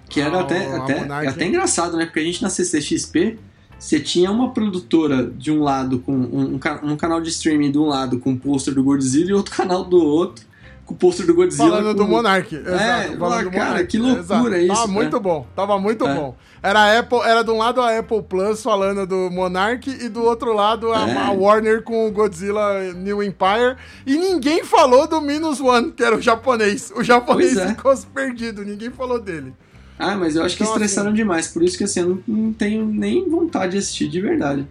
Que 0.09 0.21
era 0.21 0.39
a, 0.39 0.41
até, 0.41 0.67
a 0.67 0.77
até, 0.77 0.93
é 0.99 1.29
até 1.29 1.47
engraçado, 1.47 1.97
né? 1.97 2.07
Porque 2.07 2.21
a 2.21 2.25
gente 2.25 2.43
na 2.43 2.51
CCXP, 2.51 3.39
você 3.79 4.01
tinha 4.01 4.31
uma 4.31 4.53
produtora 4.53 5.25
de 5.25 5.51
um 5.51 5.63
lado 5.63 5.99
com 6.01 6.13
um, 6.13 6.55
um, 6.55 6.93
um 6.93 6.97
canal 6.97 7.21
de 7.21 7.29
streaming 7.29 7.71
de 7.71 7.79
um 7.79 7.87
lado 7.87 8.19
com 8.19 8.33
o 8.33 8.39
pôster 8.39 8.75
do 8.75 8.83
Godzilla 8.83 9.31
e 9.31 9.35
outro 9.35 9.55
canal 9.55 9.85
do 9.85 10.03
outro 10.03 10.45
com 10.85 10.95
o 10.95 10.97
pôster 10.97 11.27
do 11.27 11.35
Godzilla. 11.35 11.69
Falando 11.69 11.97
com... 11.97 12.05
do 12.05 12.09
Monark. 12.09 12.55
Exato, 12.55 12.75
é, 12.75 13.17
falando 13.17 13.45
do 13.45 13.51
cara, 13.51 13.65
Monark. 13.67 13.87
que 13.87 13.99
loucura 13.99 14.23
exato. 14.25 14.57
isso. 14.57 14.75
Tava 14.75 14.87
né? 14.87 14.93
muito 14.93 15.21
bom, 15.21 15.47
tava 15.57 15.79
muito 15.79 16.07
é. 16.07 16.15
bom. 16.15 16.37
Era, 16.63 16.99
Apple, 16.99 17.19
era 17.19 17.43
de 17.43 17.51
um 17.51 17.59
lado 17.59 17.81
a 17.81 17.99
Apple 17.99 18.23
Plus 18.23 18.63
falando 18.63 19.07
do 19.07 19.31
Monark 19.31 19.87
e 19.89 20.09
do 20.09 20.23
outro 20.23 20.55
lado 20.55 20.93
a, 20.93 21.09
é. 21.09 21.17
a 21.17 21.31
Warner 21.31 21.83
com 21.83 22.09
o 22.09 22.11
Godzilla 22.11 22.93
New 22.95 23.23
Empire. 23.23 23.77
E 24.07 24.17
ninguém 24.17 24.65
falou 24.65 25.07
do 25.07 25.21
Minus 25.21 25.61
One, 25.61 25.93
que 25.93 26.03
era 26.03 26.17
o 26.17 26.23
japonês. 26.23 26.91
O 26.97 27.03
japonês 27.03 27.57
é. 27.57 27.69
ficou 27.69 27.95
perdido, 28.15 28.65
ninguém 28.65 28.91
falou 28.91 29.21
dele. 29.21 29.53
Ah, 29.99 30.17
mas 30.17 30.37
eu 30.37 30.43
acho 30.43 30.55
então, 30.57 30.67
que 30.67 30.73
estressaram 30.73 31.09
assim, 31.09 31.17
demais, 31.17 31.49
por 31.49 31.63
isso 31.63 31.79
que 31.79 31.85
assim, 31.85 32.01
eu 32.01 32.09
não, 32.09 32.23
não 32.27 32.53
tenho 32.53 32.85
nem 32.85 33.29
vontade 33.29 33.73
de 33.73 33.79
assistir 33.79 34.09
de 34.09 34.21
verdade. 34.21 34.67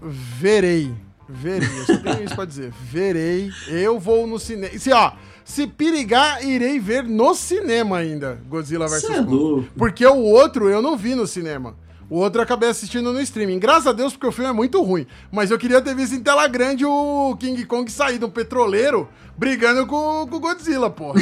Verei. 0.00 0.92
Verei, 1.32 1.68
eu 1.68 1.84
só 1.86 1.96
tenho 1.96 2.24
isso 2.24 2.34
pra 2.34 2.44
dizer. 2.44 2.72
Verei. 2.82 3.50
Eu 3.68 4.00
vou 4.00 4.26
no 4.26 4.38
cinema. 4.38 4.76
Se, 4.78 4.92
ó, 4.92 5.12
se 5.50 5.66
perigar, 5.66 6.44
irei 6.46 6.78
ver 6.78 7.02
no 7.04 7.34
cinema 7.34 7.98
ainda 7.98 8.40
Godzilla 8.48 8.86
vs. 8.86 9.04
É 9.04 9.22
Kong. 9.24 9.68
Porque 9.76 10.06
o 10.06 10.16
outro 10.16 10.68
eu 10.68 10.80
não 10.80 10.96
vi 10.96 11.14
no 11.14 11.26
cinema. 11.26 11.76
O 12.08 12.18
outro 12.18 12.40
eu 12.40 12.44
acabei 12.44 12.68
assistindo 12.68 13.12
no 13.12 13.20
streaming. 13.20 13.58
Graças 13.58 13.88
a 13.88 13.92
Deus, 13.92 14.12
porque 14.12 14.26
o 14.26 14.32
filme 14.32 14.50
é 14.50 14.52
muito 14.52 14.82
ruim. 14.82 15.06
Mas 15.30 15.50
eu 15.50 15.58
queria 15.58 15.80
ter 15.80 15.94
visto 15.94 16.14
em 16.14 16.20
tela 16.20 16.46
grande 16.48 16.84
o 16.84 17.36
King 17.38 17.64
Kong 17.64 17.90
sair 17.90 18.18
de 18.18 18.24
um 18.24 18.30
petroleiro 18.30 19.08
brigando 19.36 19.86
com, 19.86 20.26
com 20.28 20.36
o 20.36 20.40
Godzilla, 20.40 20.88
porra. 20.88 21.20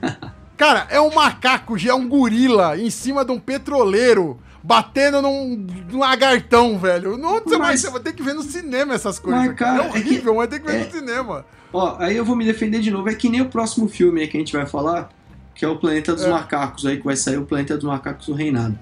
Cara, 0.56 0.86
é 0.90 1.00
um 1.00 1.12
macaco, 1.14 1.78
já 1.78 1.90
é 1.90 1.94
um 1.94 2.08
gorila 2.08 2.78
em 2.78 2.88
cima 2.88 3.24
de 3.24 3.32
um 3.32 3.38
petroleiro 3.38 4.38
batendo 4.66 5.22
num, 5.22 5.64
num 5.90 5.98
lagartão, 6.00 6.76
velho. 6.76 7.16
Não, 7.16 7.40
você, 7.40 7.56
mas, 7.56 7.58
vai, 7.58 7.76
você 7.76 7.90
vai 7.90 8.00
ter 8.00 8.12
que 8.12 8.22
ver 8.22 8.34
no 8.34 8.42
cinema 8.42 8.94
essas 8.94 9.18
coisas. 9.18 9.46
Mas, 9.46 9.56
cara, 9.56 9.84
é 9.84 9.88
horrível, 9.88 10.42
é 10.42 10.46
que, 10.48 10.48
mas 10.48 10.48
tem 10.48 10.60
que 10.60 10.66
ver 10.66 10.80
é, 10.80 10.84
no 10.84 10.90
cinema. 10.90 11.46
Ó, 11.72 11.96
aí 12.00 12.16
eu 12.16 12.24
vou 12.24 12.34
me 12.34 12.44
defender 12.44 12.80
de 12.80 12.90
novo. 12.90 13.08
É 13.08 13.14
que 13.14 13.28
nem 13.28 13.40
o 13.40 13.48
próximo 13.48 13.88
filme 13.88 14.26
que 14.26 14.36
a 14.36 14.40
gente 14.40 14.52
vai 14.52 14.66
falar, 14.66 15.08
que 15.54 15.64
é 15.64 15.68
o 15.68 15.76
Planeta 15.76 16.14
dos 16.14 16.24
é. 16.24 16.30
Macacos, 16.30 16.84
aí 16.84 16.96
que 16.96 17.04
vai 17.04 17.14
sair 17.14 17.36
o 17.36 17.44
Planeta 17.44 17.76
dos 17.76 17.84
Macacos, 17.84 18.26
o 18.26 18.34
Reinado. 18.34 18.76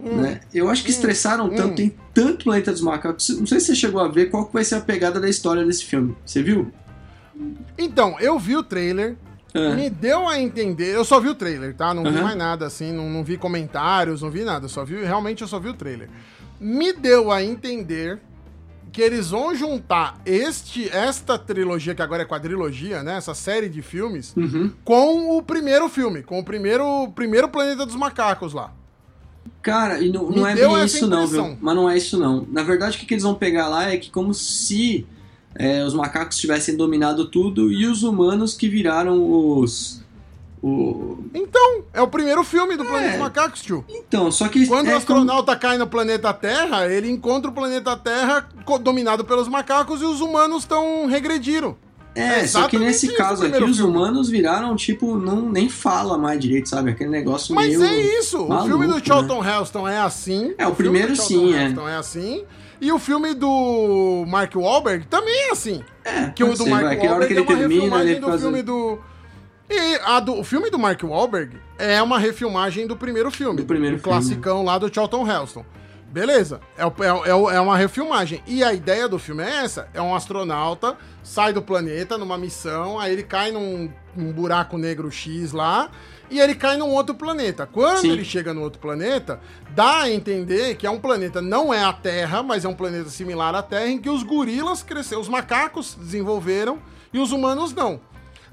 Hum. 0.00 0.20
Né? 0.20 0.40
Eu 0.52 0.68
acho 0.68 0.84
que 0.84 0.90
hum. 0.90 0.94
estressaram 0.94 1.46
hum. 1.46 1.54
tanto, 1.56 1.74
tem 1.74 1.92
tanto 2.12 2.44
Planeta 2.44 2.70
dos 2.70 2.80
Macacos. 2.80 3.28
Não 3.30 3.46
sei 3.46 3.58
se 3.58 3.66
você 3.66 3.74
chegou 3.74 4.00
a 4.00 4.06
ver 4.06 4.30
qual 4.30 4.46
que 4.46 4.52
vai 4.52 4.62
ser 4.62 4.76
a 4.76 4.80
pegada 4.80 5.18
da 5.18 5.28
história 5.28 5.64
desse 5.64 5.84
filme. 5.84 6.16
Você 6.24 6.44
viu? 6.44 6.70
Então, 7.76 8.16
eu 8.20 8.38
vi 8.38 8.54
o 8.56 8.62
trailer. 8.62 9.16
É. 9.54 9.72
Me 9.72 9.88
deu 9.88 10.28
a 10.28 10.40
entender. 10.40 10.92
Eu 10.92 11.04
só 11.04 11.20
vi 11.20 11.28
o 11.28 11.34
trailer, 11.34 11.74
tá? 11.74 11.94
Não 11.94 12.02
uhum. 12.02 12.12
vi 12.12 12.20
mais 12.20 12.36
nada 12.36 12.66
assim, 12.66 12.92
não, 12.92 13.08
não 13.08 13.22
vi 13.22 13.38
comentários, 13.38 14.20
não 14.20 14.28
vi 14.28 14.42
nada. 14.42 14.66
Só 14.66 14.84
vi, 14.84 15.02
realmente 15.04 15.42
eu 15.42 15.48
só 15.48 15.60
vi 15.60 15.68
o 15.68 15.74
trailer. 15.74 16.10
Me 16.60 16.92
deu 16.92 17.30
a 17.30 17.42
entender 17.42 18.20
que 18.90 19.00
eles 19.00 19.30
vão 19.30 19.54
juntar 19.54 20.20
este, 20.24 20.88
esta 20.88 21.38
trilogia, 21.38 21.94
que 21.94 22.02
agora 22.02 22.22
é 22.22 22.26
quadrilogia, 22.26 23.02
né? 23.02 23.16
Essa 23.16 23.34
série 23.34 23.68
de 23.68 23.80
filmes, 23.80 24.34
uhum. 24.36 24.72
com 24.84 25.36
o 25.36 25.42
primeiro 25.42 25.88
filme, 25.88 26.22
com 26.22 26.38
o 26.38 26.44
primeiro, 26.44 27.08
primeiro 27.14 27.48
Planeta 27.48 27.86
dos 27.86 27.96
Macacos 27.96 28.52
lá. 28.52 28.72
Cara, 29.62 30.00
e 30.00 30.12
não, 30.12 30.30
não 30.30 30.46
é 30.46 30.54
bem 30.54 30.84
isso 30.84 31.06
não, 31.06 31.26
viu? 31.26 31.56
Mas 31.60 31.74
não 31.76 31.90
é 31.90 31.96
isso 31.96 32.18
não. 32.18 32.46
Na 32.50 32.62
verdade, 32.62 32.96
o 32.96 33.00
que, 33.00 33.06
que 33.06 33.14
eles 33.14 33.24
vão 33.24 33.34
pegar 33.34 33.68
lá 33.68 33.90
é 33.90 33.96
que 33.96 34.10
como 34.10 34.32
se 34.34 35.06
é, 35.54 35.84
os 35.84 35.94
macacos 35.94 36.36
tivessem 36.36 36.76
dominado 36.76 37.26
tudo 37.26 37.72
e 37.72 37.86
os 37.86 38.02
humanos 38.02 38.54
que 38.54 38.68
viraram 38.68 39.22
os 39.22 40.04
o... 40.66 41.18
Então, 41.34 41.84
é 41.92 42.00
o 42.00 42.08
primeiro 42.08 42.42
filme 42.42 42.74
do 42.74 42.84
é. 42.84 42.86
Planeta 42.86 43.18
Macacos, 43.18 43.60
tio. 43.60 43.84
Então, 43.86 44.32
só 44.32 44.48
que. 44.48 44.66
Quando 44.66 44.88
é 44.88 44.94
o 44.94 44.96
astronauta 44.96 45.52
como... 45.52 45.60
cai 45.60 45.76
no 45.76 45.86
planeta 45.86 46.32
Terra, 46.32 46.86
ele 46.90 47.10
encontra 47.10 47.50
o 47.50 47.52
planeta 47.52 47.94
Terra 47.98 48.48
dominado 48.80 49.26
pelos 49.26 49.46
macacos 49.46 50.00
e 50.00 50.06
os 50.06 50.22
humanos 50.22 50.62
estão 50.62 51.04
regrediram. 51.04 51.76
É, 52.14 52.40
é 52.40 52.46
só 52.46 52.66
que 52.66 52.78
nesse 52.78 53.14
caso 53.14 53.44
aqui, 53.44 53.62
os 53.62 53.78
humanos 53.78 54.30
viraram, 54.30 54.74
tipo, 54.74 55.18
não, 55.18 55.50
nem 55.50 55.68
fala 55.68 56.16
mais 56.16 56.40
direito, 56.40 56.70
sabe? 56.70 56.92
Aquele 56.92 57.10
negócio 57.10 57.54
Mas 57.54 57.76
meio. 57.76 57.80
Mas 57.80 57.90
é 57.90 58.18
isso! 58.18 58.48
Maluco, 58.48 58.64
o 58.64 58.68
filme 58.68 58.86
do 58.86 59.06
Charlton 59.06 59.42
né? 59.42 59.60
Heston 59.60 59.86
é 59.86 59.98
assim. 59.98 60.54
É, 60.56 60.66
o, 60.66 60.70
o 60.70 60.74
primeiro 60.74 61.14
sim, 61.14 61.52
é. 61.52 61.66
Heston 61.66 61.86
é 61.86 61.96
assim. 61.96 62.42
E 62.80 62.90
o 62.92 62.98
filme 62.98 63.34
do 63.34 64.24
Mark 64.26 64.54
Wahlberg 64.54 65.06
também 65.06 65.48
é 65.48 65.50
assim. 65.52 65.82
É, 66.04 66.26
que 66.30 66.42
o 66.44 66.54
do 66.54 66.66
Mark 66.66 66.84
Wahlberg 67.02 67.34
é 67.34 67.40
uma 67.40 67.46
termina, 67.46 67.68
refilmagem 67.74 68.20
do 68.20 68.38
filme 68.38 68.62
do 68.62 68.98
E 69.70 69.96
a 70.04 70.20
do, 70.20 70.40
o 70.40 70.44
filme 70.44 70.70
do 70.70 70.78
Mark 70.78 71.02
Wahlberg 71.02 71.56
é 71.78 72.02
uma 72.02 72.18
refilmagem 72.18 72.86
do 72.86 72.96
primeiro 72.96 73.30
filme. 73.30 73.56
Do 73.60 73.66
primeiro 73.66 73.96
o 73.96 73.98
filme. 73.98 74.18
classicão 74.18 74.64
lá 74.64 74.76
do 74.78 74.92
Charlton 74.92 75.26
Heston. 75.26 75.64
Beleza, 76.10 76.60
é, 76.78 76.86
o- 76.86 76.92
é, 77.00 77.28
é, 77.28 77.56
é 77.56 77.60
uma 77.60 77.76
refilmagem. 77.76 78.40
E 78.46 78.62
a 78.62 78.72
ideia 78.72 79.08
do 79.08 79.18
filme 79.18 79.42
é 79.42 79.64
essa: 79.64 79.88
é 79.92 80.00
um 80.00 80.14
astronauta, 80.14 80.96
sai 81.24 81.52
do 81.52 81.60
planeta 81.62 82.16
numa 82.16 82.38
missão, 82.38 83.00
aí 83.00 83.12
ele 83.12 83.24
cai 83.24 83.50
num, 83.50 83.90
num 84.14 84.30
buraco 84.32 84.78
negro 84.78 85.10
X 85.10 85.50
lá, 85.52 85.90
e 86.30 86.40
ele 86.40 86.54
cai 86.54 86.76
num 86.76 86.90
outro 86.90 87.14
planeta. 87.14 87.66
Quando 87.66 88.02
Sim. 88.02 88.10
ele 88.10 88.24
chega 88.24 88.54
no 88.54 88.62
outro 88.62 88.80
planeta, 88.80 89.40
dá 89.74 90.02
a 90.02 90.10
entender 90.10 90.76
que 90.76 90.86
é 90.86 90.90
um 90.90 90.98
planeta, 90.98 91.40
não 91.40 91.72
é 91.72 91.82
a 91.84 91.92
Terra, 91.92 92.42
mas 92.42 92.64
é 92.64 92.68
um 92.68 92.74
planeta 92.74 93.08
similar 93.10 93.54
à 93.54 93.62
Terra, 93.62 93.88
em 93.88 93.98
que 93.98 94.10
os 94.10 94.22
gorilas 94.22 94.82
cresceram, 94.82 95.20
os 95.20 95.28
macacos 95.28 95.94
desenvolveram 95.94 96.78
e 97.12 97.18
os 97.18 97.32
humanos 97.32 97.72
não. 97.72 98.00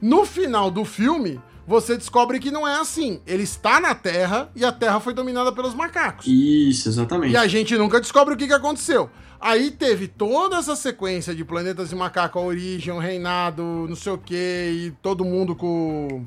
No 0.02 0.26
final 0.26 0.72
do 0.72 0.84
filme, 0.84 1.40
você 1.68 1.96
descobre 1.96 2.40
que 2.40 2.52
não 2.52 2.68
é 2.68 2.80
assim. 2.80 3.22
Ele 3.26 3.44
está 3.44 3.80
na 3.80 3.94
Terra 3.94 4.50
e 4.56 4.66
a 4.66 4.72
Terra 4.72 5.00
foi 5.00 5.14
dominada 5.14 5.52
pelos 5.52 5.74
macacos. 5.74 6.26
Isso, 6.28 6.90
exatamente. 6.90 7.34
E 7.34 7.38
a 7.38 7.48
gente 7.48 7.78
nunca 7.78 8.02
descobre 8.02 8.34
o 8.34 8.38
que, 8.38 8.48
que 8.48 8.54
aconteceu. 8.54 9.10
Aí 9.40 9.72
teve 9.72 10.08
toda 10.08 10.58
essa 10.58 10.76
sequência 10.76 11.34
de 11.34 11.44
planetas 11.44 11.90
de 11.90 11.96
macaco, 11.96 12.38
a 12.38 12.42
origem, 12.44 12.94
o 12.94 13.00
reinado, 13.00 13.64
não 13.90 13.96
sei 13.96 14.12
o 14.12 14.18
quê, 14.18 14.72
e 14.72 14.92
todo 15.02 15.26
mundo 15.26 15.56
com. 15.56 16.26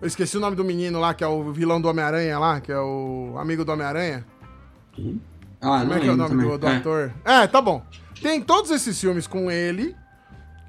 Eu 0.00 0.06
esqueci 0.06 0.36
o 0.36 0.40
nome 0.40 0.56
do 0.56 0.64
menino 0.64 1.00
lá, 1.00 1.14
que 1.14 1.24
é 1.24 1.26
o 1.26 1.50
vilão 1.52 1.80
do 1.80 1.88
Homem-Aranha 1.88 2.38
lá, 2.38 2.60
que 2.60 2.70
é 2.70 2.78
o 2.78 3.34
amigo 3.38 3.64
do 3.64 3.72
Homem-Aranha. 3.72 4.26
Ah, 5.60 5.78
Como 5.80 5.84
não 5.86 5.94
é 5.96 6.00
que 6.00 6.08
é 6.08 6.12
o 6.12 6.16
nome 6.16 6.30
também. 6.30 6.48
do, 6.48 6.58
do 6.58 6.66
É. 6.66 6.76
ator? 6.76 7.12
É, 7.24 7.46
tá 7.46 7.60
bom. 7.62 7.82
Tem 8.20 8.40
todos 8.40 8.70
esses 8.70 8.98
filmes 9.00 9.26
com 9.26 9.50
ele. 9.50 9.96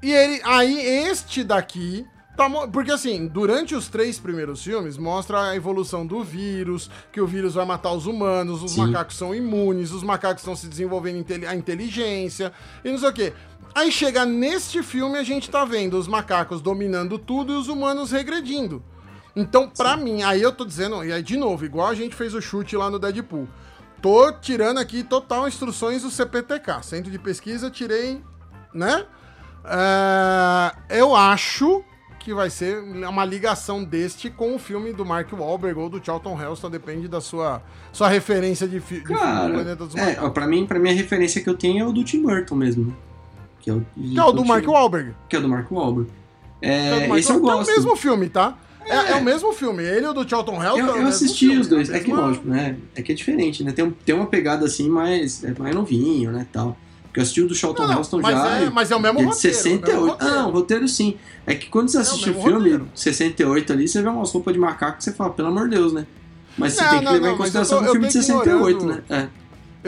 E 0.02 0.10
ele. 0.12 0.40
Aí, 0.44 0.78
este 0.80 1.44
daqui. 1.44 2.06
Tá, 2.36 2.48
porque 2.72 2.92
assim, 2.92 3.26
durante 3.26 3.74
os 3.74 3.88
três 3.88 4.16
primeiros 4.16 4.62
filmes, 4.62 4.96
mostra 4.96 5.48
a 5.50 5.56
evolução 5.56 6.06
do 6.06 6.22
vírus, 6.22 6.88
que 7.10 7.20
o 7.20 7.26
vírus 7.26 7.54
vai 7.54 7.64
matar 7.66 7.92
os 7.92 8.06
humanos, 8.06 8.62
os 8.62 8.72
Sim. 8.72 8.86
macacos 8.86 9.16
são 9.16 9.34
imunes, 9.34 9.90
os 9.90 10.04
macacos 10.04 10.42
estão 10.42 10.54
se 10.54 10.68
desenvolvendo 10.68 11.26
a 11.48 11.54
inteligência, 11.56 12.52
e 12.84 12.92
não 12.92 12.98
sei 12.98 13.08
o 13.08 13.12
quê. 13.12 13.32
Aí 13.74 13.90
chega 13.90 14.24
neste 14.24 14.84
filme, 14.84 15.18
a 15.18 15.24
gente 15.24 15.50
tá 15.50 15.64
vendo 15.64 15.98
os 15.98 16.06
macacos 16.06 16.60
dominando 16.60 17.18
tudo 17.18 17.52
e 17.52 17.56
os 17.56 17.66
humanos 17.66 18.12
regredindo. 18.12 18.84
Então, 19.40 19.68
pra 19.68 19.96
mim, 19.96 20.22
aí 20.22 20.42
eu 20.42 20.50
tô 20.50 20.64
dizendo, 20.64 21.04
e 21.04 21.12
aí 21.12 21.22
de 21.22 21.36
novo, 21.36 21.64
igual 21.64 21.86
a 21.88 21.94
gente 21.94 22.14
fez 22.14 22.34
o 22.34 22.40
chute 22.40 22.76
lá 22.76 22.90
no 22.90 22.98
Deadpool. 22.98 23.46
Tô 24.02 24.32
tirando 24.32 24.78
aqui 24.78 25.02
total 25.04 25.46
instruções 25.46 26.02
do 26.02 26.10
CPTK, 26.10 26.82
Centro 26.82 27.10
de 27.10 27.18
Pesquisa, 27.18 27.70
tirei, 27.70 28.20
né? 28.74 29.04
É, 29.64 30.98
eu 30.98 31.14
acho 31.14 31.84
que 32.18 32.34
vai 32.34 32.50
ser 32.50 32.78
uma 32.80 33.24
ligação 33.24 33.84
deste 33.84 34.28
com 34.28 34.54
o 34.54 34.58
filme 34.58 34.92
do 34.92 35.04
Mark 35.04 35.32
Wahlberg 35.32 35.78
ou 35.78 35.88
do 35.88 36.04
Charlton 36.04 36.36
Heston, 36.40 36.70
depende 36.70 37.06
da 37.08 37.20
sua, 37.20 37.62
sua 37.92 38.08
referência 38.08 38.66
de, 38.66 38.80
fi, 38.80 38.96
de 39.00 39.06
filme 39.06 39.14
do 39.14 39.20
Cara, 39.20 39.52
Planeta 39.52 39.88
é, 39.96 40.30
pra, 40.30 40.46
mim, 40.46 40.66
pra 40.66 40.78
mim 40.78 40.90
a 40.90 40.92
referência 40.92 41.40
que 41.42 41.48
eu 41.48 41.54
tenho 41.54 41.84
é 41.84 41.88
o 41.88 41.92
do 41.92 42.02
Tim 42.04 42.22
Burton 42.22 42.54
mesmo. 42.54 42.86
né? 42.86 42.92
Que 43.60 43.70
é 43.70 43.72
o, 43.74 43.84
Que 43.96 44.18
é 44.18 44.24
o 44.24 44.32
do 44.32 44.44
Mark 44.44 44.64
Tim- 44.64 44.70
Wahlberg. 44.70 45.14
Que 45.28 45.36
é 45.36 45.38
o 45.38 45.42
do 45.42 45.48
Mark 45.48 45.70
Wahlberg. 45.70 46.10
É 46.60 47.00
do 47.02 47.08
Mark 47.08 47.20
esse 47.20 47.30
eu 47.32 47.40
gosto. 47.40 47.70
É 47.70 47.72
o 47.72 47.76
mesmo 47.76 47.96
filme, 47.96 48.28
tá? 48.28 48.56
É, 48.88 49.12
é 49.12 49.14
o 49.16 49.22
mesmo 49.24 49.52
filme. 49.52 49.82
Ele 49.82 50.06
e 50.06 50.08
o 50.08 50.12
do 50.12 50.28
Charlton 50.28 50.62
Heston. 50.62 50.78
Eu, 50.78 50.78
é 50.78 50.82
o 50.84 50.88
eu 50.88 50.94
mesmo 50.94 51.08
assisti 51.08 51.46
filme, 51.46 51.60
os 51.60 51.68
dois. 51.68 51.90
a 51.90 51.96
É 51.96 52.00
que 52.00 52.12
lógico, 52.12 52.48
né? 52.48 52.76
É 52.94 53.02
que 53.02 53.12
é 53.12 53.14
diferente, 53.14 53.62
né? 53.64 53.72
Tem, 53.72 53.84
um- 53.84 53.90
tem 53.90 54.14
uma 54.14 54.26
pegada 54.26 54.64
assim 54.66 54.88
mais, 54.88 55.42
é 55.44 55.54
mais 55.58 55.74
novinho, 55.74 56.30
né? 56.32 56.46
Tal. 56.52 56.76
Porque 57.04 57.20
eu 57.20 57.22
assisti 57.22 57.40
o 57.42 57.48
do 57.48 57.54
Charlton 57.54 57.82
Não, 57.86 57.94
não, 57.94 58.00
Heston 58.00 58.20
mas 58.20 58.34
já. 58.36 58.56
é- 58.58 58.70
mas 58.70 58.90
é 58.90 58.96
o 58.96 59.00
mesmo 59.00 59.18
roteiro, 59.20 59.34
68. 59.36 59.90
é 59.90 59.94
o 59.94 60.00
mesmo 60.00 60.10
roteiro. 60.12 60.34
Ah, 60.38 60.46
o 60.46 60.50
roteiro 60.50 60.88
sim. 60.88 61.16
É 61.46 61.54
que 61.54 61.66
quando 61.68 61.88
você 61.88 61.98
assiste 61.98 62.24
o 62.24 62.26
mesmo 62.34 62.42
filme, 62.42 62.58
roteiro. 62.58 62.88
68 62.94 63.72
ali, 63.72 63.88
você 63.88 64.02
vê 64.02 64.08
umas 64.08 64.30
roupas 64.30 64.52
de 64.52 64.60
macaco 64.60 64.98
que 64.98 65.04
você 65.04 65.12
fala, 65.12 65.30
pelo 65.30 65.48
amor 65.48 65.68
de 65.68 65.76
Deus, 65.76 65.92
né? 65.92 66.06
Mas 66.56 66.74
você 66.74 66.82
Não, 66.82 66.90
tem 66.90 66.98
que 66.98 67.04
não, 67.06 67.12
levar 67.12 67.26
não, 67.28 67.34
em 67.34 67.38
consideração 67.38 67.78
tô- 67.82 67.88
o 67.88 67.92
filme 67.92 68.06
de 68.08 68.12
68, 68.12 68.86
né? 68.86 69.02
É. 69.08 69.28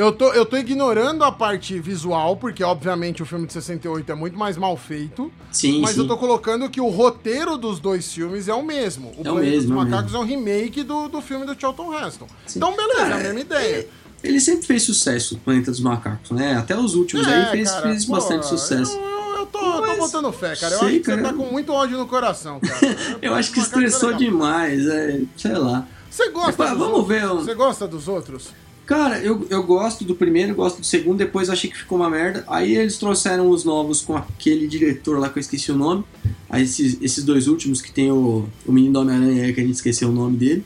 Eu 0.00 0.12
tô, 0.12 0.32
eu 0.32 0.46
tô 0.46 0.56
ignorando 0.56 1.22
a 1.24 1.30
parte 1.30 1.78
visual, 1.78 2.34
porque 2.34 2.64
obviamente 2.64 3.22
o 3.22 3.26
filme 3.26 3.46
de 3.46 3.52
68 3.52 4.10
é 4.10 4.14
muito 4.14 4.38
mais 4.38 4.56
mal 4.56 4.74
feito. 4.74 5.30
Sim, 5.52 5.82
Mas 5.82 5.90
sim. 5.90 6.00
eu 6.00 6.08
tô 6.08 6.16
colocando 6.16 6.70
que 6.70 6.80
o 6.80 6.88
roteiro 6.88 7.58
dos 7.58 7.78
dois 7.78 8.10
filmes 8.10 8.48
é 8.48 8.54
o 8.54 8.62
mesmo. 8.62 9.12
O 9.18 9.28
É 9.28 9.30
o 9.30 9.34
mesmo, 9.34 9.60
dos 9.60 9.70
é 9.70 9.74
o 9.74 9.76
Macacos 9.90 10.14
é 10.14 10.18
um 10.18 10.24
remake 10.24 10.82
do, 10.82 11.06
do 11.08 11.20
filme 11.20 11.44
do 11.44 11.54
Charlton 11.60 11.92
Heston. 11.94 12.26
Sim. 12.46 12.58
Então, 12.58 12.74
beleza, 12.74 13.02
é 13.02 13.12
a 13.12 13.18
mesma 13.18 13.40
ideia. 13.40 13.88
Ele 14.24 14.40
sempre 14.40 14.66
fez 14.66 14.84
sucesso, 14.84 15.34
o 15.34 15.38
Planeta 15.38 15.70
dos 15.70 15.80
Macacos, 15.80 16.30
né? 16.30 16.56
Até 16.56 16.74
os 16.78 16.94
últimos 16.94 17.28
aí 17.28 17.50
fez, 17.50 17.70
cara, 17.70 17.82
fez 17.82 18.06
pô, 18.06 18.12
bastante 18.12 18.46
sucesso. 18.46 18.96
Eu, 18.96 19.02
eu, 19.02 19.36
eu 19.40 19.46
tô, 19.46 19.82
tô 19.82 19.96
botando 19.96 20.32
fé, 20.32 20.56
cara. 20.56 20.76
Eu 20.76 20.78
sei, 20.78 20.88
acho 20.88 20.96
que 20.96 21.04
cara. 21.04 21.18
você 21.18 21.28
tá 21.28 21.34
com 21.34 21.44
muito 21.52 21.72
ódio 21.74 21.98
no 21.98 22.06
coração, 22.06 22.58
cara. 22.58 22.96
Eu 23.20 23.34
acho 23.34 23.52
que 23.52 23.60
é 23.60 23.62
estressou 23.62 24.14
demais, 24.14 24.86
é, 24.86 25.20
sei 25.36 25.52
lá. 25.52 25.86
Você 26.10 26.30
gosta 26.30 26.66
dos 26.70 26.78
vamos 26.78 26.94
outros? 27.00 27.08
ver, 27.08 27.30
um- 27.30 27.36
Você 27.44 27.54
gosta 27.54 27.86
dos 27.86 28.08
outros? 28.08 28.48
Cara, 28.90 29.20
eu, 29.20 29.46
eu 29.48 29.62
gosto 29.62 30.02
do 30.04 30.16
primeiro, 30.16 30.52
gosto 30.52 30.80
do 30.80 30.84
segundo, 30.84 31.16
depois 31.18 31.48
achei 31.48 31.70
que 31.70 31.78
ficou 31.78 31.96
uma 31.96 32.10
merda. 32.10 32.42
Aí 32.48 32.76
eles 32.76 32.98
trouxeram 32.98 33.48
os 33.48 33.64
novos 33.64 34.00
com 34.02 34.16
aquele 34.16 34.66
diretor 34.66 35.16
lá 35.20 35.28
que 35.28 35.38
eu 35.38 35.40
esqueci 35.40 35.70
o 35.70 35.76
nome. 35.76 36.02
Aí 36.48 36.64
esses, 36.64 37.00
esses 37.00 37.22
dois 37.22 37.46
últimos 37.46 37.80
que 37.80 37.92
tem 37.92 38.10
o, 38.10 38.48
o 38.66 38.72
menino 38.72 38.94
do 38.94 39.00
Homem-Aranha 39.02 39.52
que 39.52 39.60
a 39.60 39.62
gente 39.62 39.76
esqueceu 39.76 40.08
o 40.08 40.12
nome 40.12 40.36
dele. 40.36 40.64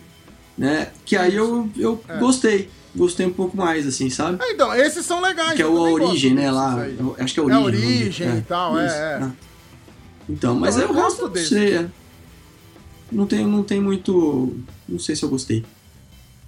Né? 0.56 0.88
Que 1.04 1.18
aí 1.18 1.34
eu, 1.34 1.68
eu 1.76 2.00
É. 2.08 2.16
gostei. 2.16 2.70
Gostei 2.96 3.26
um 3.26 3.32
pouco 3.32 3.54
mais, 3.58 3.86
assim, 3.86 4.08
sabe? 4.08 4.38
Ah, 4.40 4.50
então, 4.50 4.72
esses 4.74 5.04
são 5.04 5.20
legais. 5.20 5.52
que 5.52 5.60
é 5.60 5.66
o 5.66 5.76
A 5.76 5.90
Origem, 5.90 6.32
né? 6.32 6.50
Lá. 6.50 6.78
acho 7.18 7.34
que 7.34 7.40
é 7.40 7.42
É 7.42 7.46
Origem. 7.46 7.52
a 7.52 7.58
o 7.58 7.60
nome. 7.60 7.76
Origem 7.76 8.38
e 8.38 8.40
tal, 8.40 8.78
é, 8.78 8.86
isso, 8.86 8.94
é. 8.96 9.18
né? 9.18 9.32
Então, 10.30 10.54
mas 10.54 10.76
Não, 10.76 10.82
eu 10.84 10.88
eu, 10.88 10.94
gosto 10.94 11.28
desse. 11.28 11.58
É. 11.58 11.86
Não 13.12 13.26
tem, 13.26 13.46
não 13.46 13.62
tem 13.62 13.82
muito. 13.82 14.56
Não 14.88 14.98
sei 14.98 15.14
se 15.14 15.22
eu 15.22 15.28
gostei. 15.28 15.62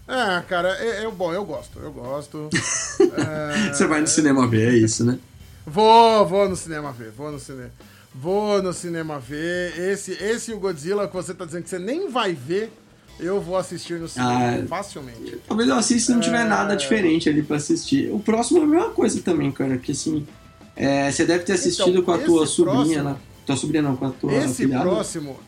É, 0.09 0.41
cara, 0.49 0.69
é, 0.79 1.05
é 1.05 1.11
bom, 1.11 1.33
eu 1.33 1.45
gosto, 1.45 1.79
eu 1.81 1.93
gosto. 1.93 2.49
É, 2.99 3.73
Você 3.73 3.87
vai 3.87 4.01
no 4.01 4.07
cinema 4.07 4.47
ver, 4.47 4.75
é 4.75 4.77
isso, 4.77 5.05
né? 5.05 5.19
Vou, 5.67 6.25
vou 6.27 6.49
no 6.49 6.57
cinema 6.57 6.93
ver, 6.93 7.11
vou 7.11 7.31
no 7.33 7.39
cinema. 7.39 7.71
Vou 8.15 8.63
no 8.63 8.73
cinema 8.73 9.19
ver. 9.19 9.79
Esse, 9.79 10.13
esse 10.13 10.51
e 10.51 10.55
o 10.55 10.59
Godzilla 10.59 11.07
que 11.07 11.15
você 11.15 11.35
tá 11.35 11.45
dizendo 11.45 11.65
que 11.65 11.69
você 11.71 11.79
nem 11.79 12.09
vai 12.09 12.33
ver, 12.33 12.73
eu 13.21 13.41
vou 13.41 13.57
assistir 13.57 13.99
no 13.99 14.09
cinema 14.09 14.63
Ah, 14.63 14.67
facilmente. 14.69 15.39
Talvez 15.47 15.69
eu 15.69 15.75
assista 15.77 16.07
se 16.07 16.13
não 16.13 16.21
tiver 16.21 16.41
É. 16.43 16.45
nada 16.45 16.75
diferente 16.77 17.29
ali 17.29 17.43
pra 17.43 17.57
assistir. 17.59 18.11
O 18.13 18.19
próximo 18.21 18.61
é 18.61 18.63
a 18.63 18.67
mesma 18.67 18.91
coisa 18.91 19.21
também, 19.23 19.51
cara, 19.53 19.77
que 19.77 19.93
assim. 19.93 20.27
é, 20.75 21.11
você 21.11 21.25
deve 21.27 21.45
ter 21.45 21.53
assistido 21.55 21.91
Então, 21.91 22.03
com 22.03 22.13
a 22.13 22.19
tua 22.19 22.47
sobrinha 22.47 23.03
lá. 23.03 23.17
Tua 23.45 23.57
sobrinha 23.57 23.83
não, 23.83 23.97
com 23.97 24.07
a 24.07 24.11
tua 24.11 24.33
Esse 24.35 24.67
próximo. 24.67 25.39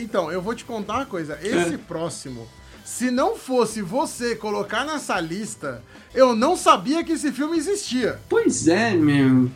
então, 0.00 0.30
eu 0.30 0.40
vou 0.40 0.54
te 0.54 0.64
contar 0.64 0.94
uma 0.94 1.06
coisa. 1.06 1.38
Esse 1.42 1.76
próximo, 1.78 2.46
se 2.88 3.10
não 3.10 3.36
fosse 3.36 3.82
você 3.82 4.34
colocar 4.34 4.82
nessa 4.82 5.20
lista, 5.20 5.82
eu 6.14 6.34
não 6.34 6.56
sabia 6.56 7.04
que 7.04 7.12
esse 7.12 7.30
filme 7.30 7.58
existia. 7.58 8.18
Pois 8.30 8.66
é, 8.66 8.94
meu. 8.94 9.50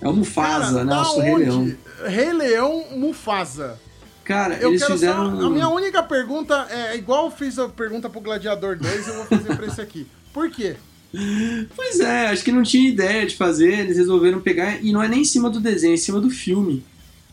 É 0.00 0.08
o 0.08 0.12
Mufasa, 0.14 0.48
Cara, 0.48 0.70
né? 0.72 0.78
da 0.78 0.96
Nosso 0.96 1.20
Rei 1.20 1.34
onde? 1.34 1.44
Leão. 1.44 1.76
Rei 2.06 2.32
Leão 2.32 2.84
Mufasa. 2.96 3.78
Cara, 4.24 4.56
Eu 4.56 4.70
eles 4.70 4.80
quero 4.80 4.94
fizeram. 4.94 5.38
só. 5.38 5.46
A 5.46 5.50
minha 5.50 5.68
única 5.68 6.02
pergunta 6.02 6.66
é 6.70 6.96
igual 6.96 7.26
eu 7.26 7.30
fiz 7.30 7.58
a 7.58 7.68
pergunta 7.68 8.08
pro 8.08 8.22
Gladiador 8.22 8.78
2, 8.78 9.08
eu 9.08 9.14
vou 9.14 9.26
fazer 9.26 9.56
pra 9.56 9.66
esse 9.66 9.80
aqui. 9.82 10.06
Por 10.32 10.50
quê? 10.50 10.76
Pois 11.76 12.00
é, 12.00 12.26
acho 12.28 12.42
que 12.42 12.50
não 12.50 12.64
tinha 12.64 12.88
ideia 12.88 13.24
de 13.24 13.36
fazer, 13.36 13.78
eles 13.80 13.96
resolveram 13.98 14.40
pegar. 14.40 14.82
E 14.82 14.90
não 14.90 15.00
é 15.00 15.06
nem 15.06 15.20
em 15.20 15.24
cima 15.24 15.48
do 15.48 15.60
desenho, 15.60 15.92
é 15.92 15.94
em 15.94 15.98
cima 15.98 16.20
do 16.20 16.28
filme. 16.28 16.82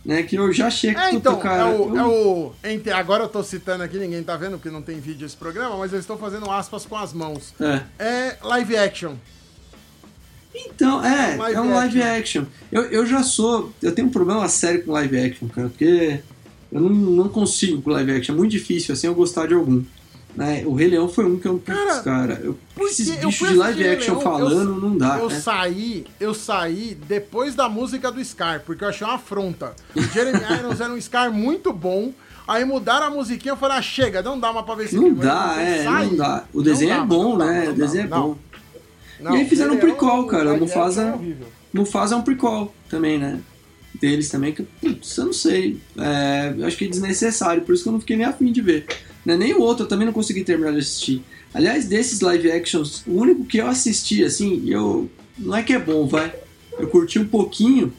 Né? 0.03 0.23
Que 0.23 0.35
eu 0.35 0.51
já 0.51 0.65
achei 0.67 0.93
que 0.95 0.99
É, 0.99 1.09
tu- 1.09 1.15
então, 1.17 1.37
cara. 1.37 1.61
é 1.61 1.65
o, 1.75 1.95
eu- 1.95 2.53
é 2.63 2.73
o- 2.73 2.93
Agora 2.95 3.23
eu 3.25 3.29
tô 3.29 3.43
citando 3.43 3.83
aqui, 3.83 3.97
ninguém 3.99 4.23
tá 4.23 4.35
vendo 4.35 4.53
porque 4.57 4.71
não 4.71 4.81
tem 4.81 4.99
vídeo 4.99 5.25
esse 5.27 5.37
programa, 5.37 5.77
mas 5.77 5.93
eu 5.93 5.99
estou 5.99 6.17
fazendo 6.17 6.49
aspas 6.49 6.85
com 6.87 6.95
as 6.97 7.13
mãos. 7.13 7.53
é. 7.59 7.81
É 7.99 8.37
live 8.41 8.75
action. 8.77 9.13
Então, 10.53 11.03
é, 11.03 11.35
Live 11.37 11.55
é 11.57 11.61
um 11.61 11.73
live 11.73 12.01
action. 12.03 12.43
Eu, 12.71 12.83
eu 12.85 13.05
já 13.05 13.23
sou. 13.23 13.71
Eu 13.81 13.93
tenho 13.93 14.07
um 14.07 14.11
problema 14.11 14.47
sério 14.49 14.83
com 14.83 14.91
live 14.91 15.17
action, 15.19 15.47
cara, 15.47 15.69
porque 15.69 16.19
eu 16.71 16.81
não, 16.81 16.89
não 16.89 17.29
consigo 17.29 17.81
com 17.81 17.89
live 17.91 18.11
action. 18.11 18.33
É 18.35 18.37
muito 18.37 18.51
difícil, 18.51 18.93
assim, 18.93 19.07
eu 19.07 19.15
gostar 19.15 19.47
de 19.47 19.53
algum. 19.53 19.81
Né? 20.35 20.63
O 20.65 20.73
Rei 20.73 20.87
Leão 20.87 21.09
foi 21.09 21.25
um 21.25 21.37
que 21.37 21.47
eu. 21.47 21.55
Putz, 21.59 21.77
Cara, 21.77 21.99
cara, 22.01 22.41
eu, 22.43 22.57
esses 22.81 23.09
bichos 23.17 23.49
de 23.49 23.55
live 23.55 23.87
action 23.87 24.13
Leão, 24.13 24.21
falando 24.21 24.69
eu- 24.75 24.79
não 24.89 24.97
dá. 24.97 25.17
eu 25.19 25.29
né? 25.29 25.39
saí, 25.39 26.05
eu 26.19 26.33
saí 26.33 26.97
depois 27.07 27.53
da 27.53 27.67
música 27.67 28.09
do 28.11 28.23
Scar, 28.23 28.61
porque 28.65 28.83
eu 28.83 28.87
achei 28.87 29.05
uma 29.05 29.15
afronta. 29.15 29.75
O 29.95 30.01
Jeremy 30.01 30.39
Irons 30.59 30.79
era 30.79 30.91
um 30.93 30.99
Scar 31.01 31.31
muito 31.31 31.73
bom. 31.73 32.13
Aí 32.47 32.65
mudaram 32.65 33.07
a 33.07 33.09
musiquinha, 33.09 33.51
eu 33.53 33.57
falei, 33.57 33.77
ah, 33.77 33.81
chega, 33.81 34.21
não 34.21 34.39
dá 34.39 34.51
mais 34.51 34.65
pra 34.65 34.75
ver 34.75 34.85
esse 34.85 34.95
Não 34.95 35.13
dá, 35.13 35.55
é, 35.61 35.83
saí. 35.83 36.07
não 36.07 36.15
dá. 36.15 36.43
O 36.53 36.61
desenho 36.61 36.89
Não 36.89 36.97
é 36.97 36.99
dá, 36.99 37.05
bom, 37.05 37.37
dá, 37.37 37.45
né? 37.45 37.63
não 37.65 37.71
o 37.71 37.75
desenho 37.75 38.07
dá, 38.09 38.15
é 38.15 38.19
bom. 38.19 38.37
Não, 39.19 39.35
E 39.35 39.39
aí 39.41 39.47
fizeram 39.49 39.73
um 39.75 39.77
prequel, 39.77 40.23
cara, 40.25 40.57
Mufasa- 40.57 41.03
é. 41.21 41.35
Mufasa 41.77 42.15
é 42.15 42.17
um 42.17 42.21
prequel 42.23 42.73
também, 42.89 43.19
né? 43.19 43.39
Deles 43.99 44.29
também, 44.29 44.51
que, 44.53 44.63
putz, 44.63 45.15
eu 45.17 45.25
não 45.25 45.33
sei. 45.33 45.79
É, 45.97 46.53
eu 46.57 46.65
acho 46.65 46.75
que 46.77 46.85
é 46.85 46.87
desnecessário, 46.87 47.61
por 47.61 47.75
isso 47.75 47.83
que 47.83 47.89
eu 47.89 47.93
não 47.93 47.99
fiquei 47.99 48.17
nem 48.17 48.25
afim 48.25 48.51
de 48.51 48.61
ver. 48.61 48.85
Né? 49.25 49.37
Nem 49.37 49.53
o 49.53 49.61
outro, 49.61 49.85
eu 49.85 49.89
também 49.89 50.05
não 50.05 50.13
consegui 50.13 50.43
terminar 50.43 50.71
de 50.71 50.79
assistir. 50.79 51.23
Aliás, 51.53 51.85
desses 51.85 52.21
live 52.21 52.51
actions, 52.51 53.03
o 53.05 53.13
único 53.19 53.45
que 53.45 53.57
eu 53.57 53.67
assisti, 53.67 54.23
assim, 54.23 54.69
eu. 54.69 55.09
Não 55.37 55.55
é 55.55 55.63
que 55.63 55.73
é 55.73 55.79
bom, 55.79 56.07
vai. 56.07 56.33
Eu 56.77 56.87
curti 56.87 57.19
um 57.19 57.27
pouquinho, 57.27 57.93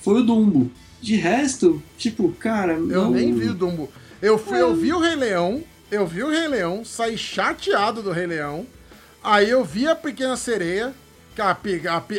foi 0.00 0.20
o 0.20 0.24
Dumbo. 0.24 0.70
De 1.00 1.14
resto, 1.14 1.82
tipo, 1.96 2.30
cara. 2.32 2.72
Eu 2.72 3.04
não... 3.04 3.10
nem 3.12 3.32
vi 3.34 3.48
o 3.48 3.54
Dumbo. 3.54 3.88
Eu, 4.20 4.36
fui, 4.36 4.60
eu 4.60 4.74
vi 4.74 4.92
o 4.92 4.98
Rei 4.98 5.14
Leão, 5.14 5.62
eu 5.90 6.06
vi 6.06 6.22
o 6.22 6.30
Rei 6.30 6.48
Leão, 6.48 6.84
saí 6.84 7.16
chateado 7.16 8.02
do 8.02 8.10
Rei 8.10 8.26
Leão. 8.26 8.66
Aí 9.22 9.48
eu 9.48 9.64
vi 9.64 9.86
a 9.86 9.94
Pequena 9.94 10.36
Sereia, 10.36 10.92
que, 11.34 11.40
a, 11.40 11.56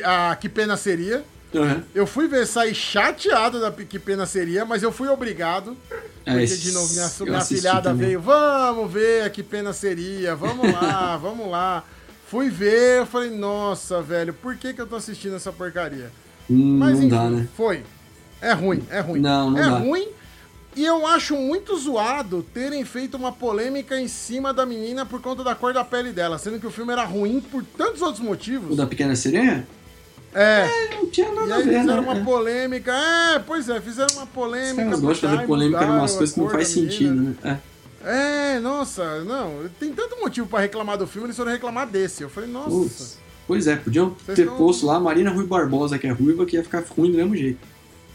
a, 0.06 0.32
a, 0.32 0.36
Que 0.36 0.48
Pena 0.48 0.78
Seria. 0.78 1.24
Uhum. 1.54 1.82
Eu 1.96 2.06
fui 2.06 2.28
ver, 2.28 2.46
saí 2.46 2.76
chateado 2.76 3.60
da 3.60 3.72
Que 3.72 3.98
Pena 3.98 4.26
Seria, 4.26 4.66
mas 4.66 4.84
eu 4.84 4.92
fui 4.92 5.08
obrigado. 5.08 5.76
É, 6.26 6.32
porque 6.34 6.56
de 6.56 6.72
novo 6.72 6.94
minha, 6.94 7.10
minha 7.22 7.42
filhada 7.42 7.90
também. 7.90 8.08
veio, 8.08 8.22
vamos 8.22 8.92
ver 8.92 9.30
Que 9.32 9.42
Pena 9.42 9.74
Seria, 9.74 10.36
vamos 10.36 10.72
lá, 10.72 11.18
vamos 11.22 11.50
lá. 11.50 11.84
Fui 12.28 12.50
ver, 12.50 13.00
eu 13.00 13.06
falei, 13.08 13.32
nossa, 13.32 14.02
velho, 14.04 14.32
por 14.34 14.56
que, 14.56 14.74
que 14.74 14.80
eu 14.82 14.86
tô 14.86 14.96
assistindo 14.96 15.36
essa 15.36 15.52
porcaria? 15.52 16.12
Hum, 16.48 16.78
Mas 16.78 16.92
não 16.92 16.98
enfim, 17.00 17.10
dá, 17.10 17.30
né? 17.30 17.48
foi. 17.58 17.84
É 18.40 18.54
ruim, 18.54 18.84
é 18.92 19.00
ruim. 19.00 19.20
Não, 19.20 19.50
não 19.50 19.58
é 19.58 19.64
dá. 19.64 19.78
ruim. 19.80 20.08
E 20.76 20.86
eu 20.86 21.06
acho 21.08 21.36
muito 21.36 21.76
zoado 21.76 22.44
terem 22.54 22.86
feito 22.86 23.18
uma 23.18 23.32
polêmica 23.32 24.00
em 24.00 24.08
cima 24.08 24.54
da 24.54 24.66
menina 24.68 25.04
por 25.06 25.20
conta 25.20 25.44
da 25.44 25.56
cor 25.56 25.74
da 25.74 25.84
pele 25.84 26.12
dela, 26.12 26.38
sendo 26.38 26.60
que 26.60 26.68
o 26.68 26.72
filme 26.72 26.94
era 26.94 27.04
ruim 27.04 27.42
por 27.42 27.64
tantos 27.66 28.02
outros 28.04 28.24
motivos. 28.24 28.74
O 28.74 28.76
da 28.76 28.86
Pequena 28.86 29.16
Sereia? 29.16 29.68
É. 30.34 30.68
É, 30.92 30.96
não 30.96 31.08
tinha 31.08 31.28
E 31.28 31.36
nada 31.36 31.54
a 31.54 31.58
aí 31.58 31.64
ver, 31.64 31.80
fizeram 31.80 32.02
né? 32.04 32.12
uma 32.12 32.24
polêmica. 32.24 32.92
É, 32.94 33.40
pois 33.40 33.68
é, 33.70 33.82
fizeram 33.82 34.14
uma 34.16 34.24
Os 34.24 34.30
polêmica. 34.30 34.84
caras 34.86 35.00
gostam 35.00 35.30
de 35.30 35.36
fazer 35.36 35.44
e 35.44 35.48
polêmica 35.48 35.84
em 35.84 35.90
umas 35.90 36.14
a 36.14 36.18
coisas 36.18 36.34
que 36.36 36.40
não 36.42 36.50
faz 36.50 36.76
menina. 36.76 36.92
sentido, 36.92 37.16
né? 37.22 37.36
É. 37.44 37.70
É, 38.56 38.60
nossa, 38.60 39.24
não. 39.26 39.68
Tem 39.80 39.92
tanto 39.92 40.18
motivo 40.22 40.48
pra 40.48 40.60
reclamar 40.60 40.98
do 40.98 41.06
filme, 41.08 41.28
eles 41.28 41.36
foram 41.38 41.52
reclamar 41.52 41.88
desse. 41.88 42.24
Eu 42.24 42.30
falei, 42.30 42.50
nossa. 42.50 42.70
Putz. 42.70 43.18
Pois 43.48 43.66
é, 43.68 43.76
podiam 43.76 44.16
Vocês 44.24 44.36
ter 44.36 44.46
tão- 44.46 44.56
posto 44.58 44.86
lá 44.86 44.96
a 44.96 45.00
Marina 45.00 45.32
Rui 45.32 45.46
Barbosa, 45.46 45.98
que 45.98 46.06
é 46.08 46.12
ruiva, 46.12 46.46
que 46.46 46.56
ia 46.56 46.64
ficar 46.64 46.84
ruim 46.96 47.12
do 47.12 47.18
mesmo 47.18 47.36
jeito. 47.36 47.58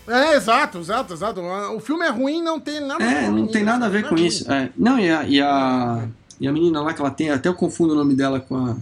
É, 0.07 0.37
exato, 0.37 0.79
exato, 0.79 1.13
exato. 1.15 1.41
O 1.75 1.81
filme 1.81 2.05
é 2.07 2.11
ruim, 2.11 2.41
não 2.43 2.61
tem 2.61 2.79
nada 2.81 3.03
É, 3.03 3.13
com 3.13 3.19
a 3.19 3.23
não 3.23 3.33
menina, 3.33 3.53
tem 3.53 3.65
nada 3.65 3.87
a 3.87 3.89
ver 3.89 4.05
é 4.05 4.09
com 4.09 4.15
isso. 4.17 4.51
É. 4.53 4.71
Não, 4.77 4.99
e 4.99 5.11
a, 5.11 5.25
e, 5.25 5.41
a, 5.41 6.07
e 6.41 6.47
a 6.47 6.53
menina 6.53 6.81
lá 6.81 6.95
que 6.95 7.01
ela 7.01 7.11
tem, 7.11 7.31
até 7.31 7.49
eu 7.49 7.55
confundo 7.55 7.95
o 7.95 7.97
nome 7.97 8.15
dela 8.15 8.39
com 8.39 8.55
a. 8.57 8.77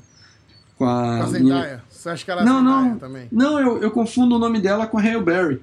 Com 0.77 0.85
a. 0.85 1.21
A 1.23 1.27
menina- 1.29 1.57
Zendaya. 1.63 1.83
Você 2.03 2.09
acha 2.11 2.25
que 2.25 2.31
ela 2.31 2.43
é 2.43 2.45
Não, 2.45 2.59
Zendaya 2.59 2.91
não. 2.91 2.99
também? 2.99 3.29
Não, 3.31 3.61
eu, 3.61 3.81
eu 3.81 3.91
confundo 3.93 4.35
o 4.35 4.39
nome 4.39 4.61
dela 4.61 4.87
com 4.89 4.99
a 4.99 5.01
Hail 5.01 5.23
Berry. 5.23 5.61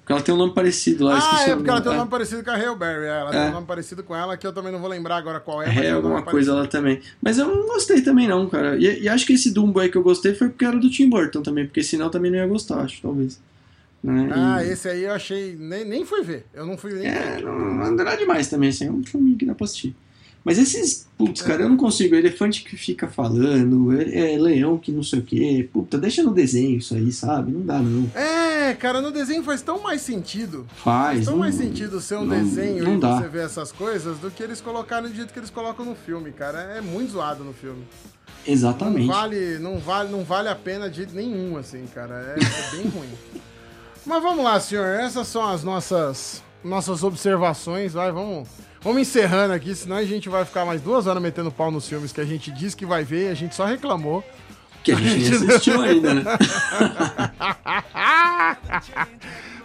Porque 0.00 0.12
ela 0.12 0.22
tem 0.22 0.34
um 0.34 0.38
nome 0.38 0.54
parecido 0.54 1.04
lá. 1.04 1.18
Ah, 1.20 1.48
é 1.50 1.54
porque 1.54 1.68
ela 1.70 1.80
tem 1.82 1.90
um 1.92 1.94
é. 1.94 1.98
nome 1.98 2.10
parecido 2.10 2.42
com 2.42 2.50
a 2.50 2.54
Hail 2.54 2.74
Berry. 2.76 3.04
é, 3.04 3.20
Ela 3.20 3.30
tem 3.30 3.40
É. 3.40 3.46
um 3.48 3.52
nome 3.52 3.66
parecido 3.66 4.02
com 4.02 4.16
ela, 4.16 4.36
que 4.36 4.46
eu 4.46 4.52
também 4.52 4.72
não 4.72 4.80
vou 4.80 4.88
lembrar 4.88 5.16
agora 5.18 5.38
qual 5.38 5.62
é. 5.62 5.68
É, 5.68 5.80
tem 5.82 5.92
um 5.92 5.96
alguma 5.96 6.22
coisa 6.22 6.52
lá 6.54 6.66
também. 6.66 7.00
Mas 7.22 7.38
eu 7.38 7.46
não 7.46 7.66
gostei 7.66 8.00
também, 8.00 8.26
não, 8.26 8.48
cara. 8.48 8.76
E, 8.76 9.02
e 9.02 9.08
acho 9.08 9.24
que 9.26 9.34
esse 9.34 9.50
Dumbo 9.52 9.78
aí 9.78 9.88
que 9.90 9.96
eu 9.98 10.02
gostei 10.02 10.34
foi 10.34 10.48
porque 10.48 10.64
era 10.64 10.76
do 10.78 10.90
Tim 10.90 11.08
Burton 11.08 11.42
também, 11.42 11.66
porque 11.66 11.82
senão 11.82 12.08
também 12.10 12.30
não 12.30 12.38
ia 12.38 12.46
gostar, 12.46 12.80
acho, 12.80 13.00
talvez. 13.02 13.38
Né? 14.02 14.30
Ah, 14.32 14.64
E- 14.64 14.70
esse 14.70 14.88
aí 14.88 15.04
eu 15.04 15.12
achei. 15.12 15.54
Nem, 15.56 15.84
nem 15.84 16.04
fui 16.04 16.22
ver. 16.22 16.46
Eu 16.54 16.64
não 16.66 16.76
fui 16.78 16.92
nem 16.94 17.06
É, 17.06 17.40
não, 17.42 17.56
não 17.74 17.84
andará 17.84 18.16
demais 18.16 18.48
também, 18.48 18.70
assim, 18.70 18.86
é 18.86 18.90
um 18.90 19.04
filme 19.04 19.36
que 19.36 19.44
dá 19.44 19.54
pra 19.54 19.64
assistir. 19.64 19.94
Mas 20.44 20.56
esses, 20.58 21.06
putz, 21.18 21.42
cara, 21.42 21.62
eu 21.62 21.68
não 21.68 21.76
consigo. 21.76 22.14
Elefante 22.14 22.64
que 22.64 22.76
fica 22.76 23.06
falando, 23.06 23.92
é, 24.00 24.34
é 24.34 24.38
leão 24.38 24.78
que 24.78 24.90
não 24.90 25.02
sei 25.02 25.18
o 25.18 25.22
quê. 25.22 25.68
Puta, 25.72 25.98
deixa 25.98 26.22
no 26.22 26.32
desenho 26.32 26.78
isso 26.78 26.94
aí, 26.94 27.12
sabe? 27.12 27.52
Não 27.52 27.60
dá, 27.66 27.78
não. 27.80 28.08
É, 28.18 28.72
cara, 28.74 29.00
no 29.02 29.10
desenho 29.10 29.42
faz 29.42 29.60
tão 29.60 29.80
mais 29.82 30.00
sentido. 30.00 30.66
Faz. 30.76 31.24
tão 31.24 31.34
não, 31.34 31.40
mais 31.40 31.54
sentido 31.54 32.00
ser 32.00 32.16
um 32.16 32.24
não- 32.24 32.38
desenho 32.42 32.82
não 32.84 32.96
e 32.96 33.00
dá. 33.00 33.18
você 33.20 33.28
ver 33.28 33.44
essas 33.44 33.70
coisas 33.72 34.16
do 34.18 34.30
que 34.30 34.42
eles 34.42 34.60
colocarem 34.60 35.10
do 35.10 35.14
jeito 35.14 35.32
que 35.32 35.38
eles 35.38 35.50
colocam 35.50 35.84
no 35.84 35.94
filme, 35.94 36.32
cara. 36.32 36.58
É 36.76 36.80
muito 36.80 37.12
zoado 37.12 37.44
no 37.44 37.52
filme. 37.52 37.82
Não 38.46 38.54
Exatamente. 38.54 39.06
vale, 39.06 39.58
não 39.58 39.78
vale, 39.78 40.10
não 40.10 40.24
vale 40.24 40.48
a 40.48 40.54
pena 40.54 40.88
de 40.88 40.96
jeito 40.98 41.14
nenhum, 41.14 41.58
assim, 41.58 41.84
cara. 41.94 42.34
É, 42.38 42.42
é 42.42 42.76
bem 42.76 42.86
ruim. 42.90 43.08
Mas 44.06 44.22
vamos 44.22 44.42
lá, 44.42 44.58
senhor. 44.58 44.86
Essas 44.86 45.26
são 45.28 45.46
as 45.46 45.62
nossas, 45.62 46.42
nossas 46.64 47.02
observações. 47.04 47.92
Vai, 47.92 48.10
vamos, 48.10 48.48
vamos 48.80 49.02
encerrando 49.02 49.54
aqui, 49.54 49.74
senão 49.74 49.96
a 49.96 50.04
gente 50.04 50.28
vai 50.28 50.44
ficar 50.44 50.64
mais 50.64 50.80
duas 50.80 51.06
horas 51.06 51.22
metendo 51.22 51.50
pau 51.50 51.70
nos 51.70 51.88
filmes 51.88 52.12
que 52.12 52.20
a 52.20 52.24
gente 52.24 52.50
disse 52.50 52.76
que 52.76 52.86
vai 52.86 53.04
ver 53.04 53.26
e 53.26 53.28
a 53.30 53.34
gente 53.34 53.54
só 53.54 53.64
reclamou. 53.64 54.24
Que 54.82 54.92
a 54.92 54.96
gente 54.96 55.30
nem 55.30 55.48
assistiu 55.50 55.80
ainda, 55.80 56.14
né? 56.14 56.22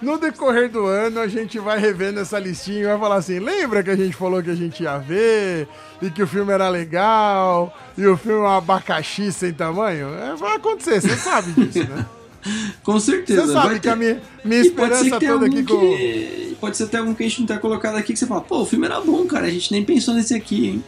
No 0.03 0.17
decorrer 0.17 0.69
do 0.69 0.85
ano, 0.85 1.21
a 1.21 1.27
gente 1.29 1.57
vai 1.59 1.79
revendo 1.79 2.19
essa 2.19 2.37
listinha 2.37 2.81
e 2.81 2.85
vai 2.85 2.99
falar 2.99 3.15
assim: 3.15 3.39
lembra 3.39 3.81
que 3.81 3.89
a 3.89 3.95
gente 3.95 4.13
falou 4.13 4.43
que 4.43 4.49
a 4.49 4.55
gente 4.55 4.83
ia 4.83 4.97
ver 4.97 5.65
e 6.01 6.09
que 6.09 6.21
o 6.21 6.27
filme 6.27 6.51
era 6.51 6.67
legal 6.67 7.73
e 7.97 8.05
o 8.05 8.17
filme 8.17 8.39
é 8.39 8.41
um 8.41 8.47
abacaxi 8.47 9.31
sem 9.31 9.53
tamanho? 9.53 10.09
É, 10.13 10.35
vai 10.35 10.57
acontecer, 10.57 10.99
você 10.99 11.15
sabe 11.15 11.53
disso, 11.53 11.87
né? 11.87 12.05
Com 12.83 12.99
certeza. 12.99 13.45
Você 13.47 13.53
sabe 13.53 13.67
vai 13.69 13.79
que 13.79 13.87
a 13.87 13.91
ter- 13.93 13.97
minha, 13.97 14.21
minha 14.43 14.61
ser 14.63 14.69
esperança 14.69 15.19
toda 15.19 15.45
aqui 15.45 15.63
com. 15.63 15.79
que... 15.79 16.57
Pode 16.59 16.77
ser 16.77 16.83
até 16.83 16.97
algum 16.99 17.13
que 17.13 17.23
a 17.23 17.27
gente 17.27 17.39
não 17.41 17.47
tenha 17.47 17.59
colocado 17.59 17.95
aqui 17.97 18.13
que 18.13 18.19
você 18.19 18.25
fala, 18.25 18.41
pô, 18.41 18.61
o 18.61 18.65
filme 18.65 18.85
era 18.85 18.99
bom, 19.01 19.25
cara, 19.25 19.47
a 19.47 19.49
gente 19.49 19.71
nem 19.71 19.83
pensou 19.83 20.13
nesse 20.13 20.33
aqui, 20.33 20.67
hein? 20.67 20.83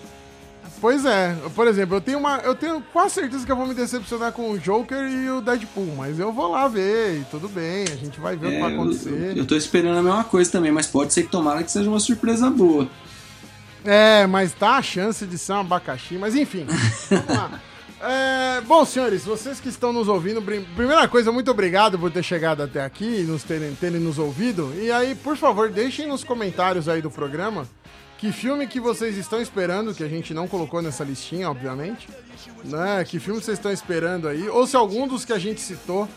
Pois 0.82 1.04
é, 1.06 1.36
por 1.56 1.68
exemplo, 1.68 1.96
eu 1.98 2.02
tenho 2.02 2.20
uma. 2.20 2.38
Eu 2.40 2.54
tenho 2.54 2.82
quase 2.94 3.16
certeza 3.16 3.46
que 3.46 3.52
eu 3.52 3.56
vou 3.56 3.66
me 3.66 3.74
decepcionar 3.74 4.32
com 4.34 4.52
o 4.52 4.60
Joker 4.60 5.00
e 5.10 5.30
o 5.30 5.42
Deadpool, 5.42 5.96
mas 5.98 6.20
eu 6.20 6.32
vou 6.32 6.52
lá 6.52 6.68
ver 6.68 7.22
e 7.22 7.24
tudo 7.32 7.48
bem, 7.50 7.84
a 7.86 7.96
gente 7.96 8.20
vai 8.20 8.36
ver 8.36 8.48
o 8.48 8.52
que 8.52 8.60
vai 8.60 8.72
É, 8.72 8.76
eu, 8.76 8.82
acontecer. 8.82 9.34
eu 9.38 9.46
tô 9.46 9.56
esperando 9.56 9.98
a 9.98 10.04
mesma 10.04 10.24
coisa 10.26 10.52
também, 10.52 10.72
mas 10.72 10.86
pode 10.86 11.14
ser 11.14 11.24
que 11.24 11.30
tomara 11.30 11.64
que 11.64 11.72
seja 11.72 11.90
uma 11.90 12.00
surpresa 12.00 12.50
boa. 12.50 12.88
É, 13.84 14.28
mas 14.28 14.54
tá 14.54 14.78
a 14.78 14.82
chance 14.82 15.26
de 15.26 15.38
ser 15.38 15.54
um 15.54 15.60
abacaxi, 15.62 16.18
mas 16.18 16.36
enfim. 16.36 16.66
vamos 17.10 17.28
lá. 17.30 17.62
É, 18.08 18.62
bom, 18.62 18.86
senhores, 18.86 19.24
vocês 19.26 19.60
que 19.60 19.68
estão 19.70 19.92
nos 19.92 20.08
ouvindo, 20.08 20.42
primeira 20.42 21.08
coisa, 21.08 21.32
muito 21.32 21.50
obrigado 21.50 21.98
por 21.98 22.12
ter 22.12 22.22
chegado 22.24 22.62
até 22.62 22.84
aqui 22.84 23.22
e 23.22 23.24
nos 23.24 23.44
terem, 23.44 23.74
terem 23.74 24.00
nos 24.00 24.20
ouvido. 24.20 24.72
E 24.80 24.92
aí, 24.92 25.16
por 25.16 25.36
favor, 25.36 25.70
deixem 25.70 26.08
nos 26.08 26.24
comentários 26.24 26.88
aí 26.88 27.02
do 27.02 27.10
programa 27.10 27.68
que 28.18 28.32
filme 28.32 28.68
que 28.68 28.80
vocês 28.80 29.18
estão 29.18 29.42
esperando, 29.42 29.94
que 29.94 30.04
a 30.04 30.08
gente 30.08 30.34
não 30.34 30.48
colocou 30.48 30.82
nessa 30.82 31.04
listinha, 31.04 31.50
obviamente. 31.50 32.08
Né? 32.64 33.04
Que 33.06 33.20
filme 33.20 33.42
vocês 33.42 33.58
estão 33.58 33.72
esperando 33.72 34.28
aí? 34.28 34.48
Ou 34.50 34.68
se 34.68 34.76
algum 34.76 35.08
dos 35.08 35.26
que 35.26 35.34
a 35.34 35.40
gente 35.40 35.60
citou 35.62 36.08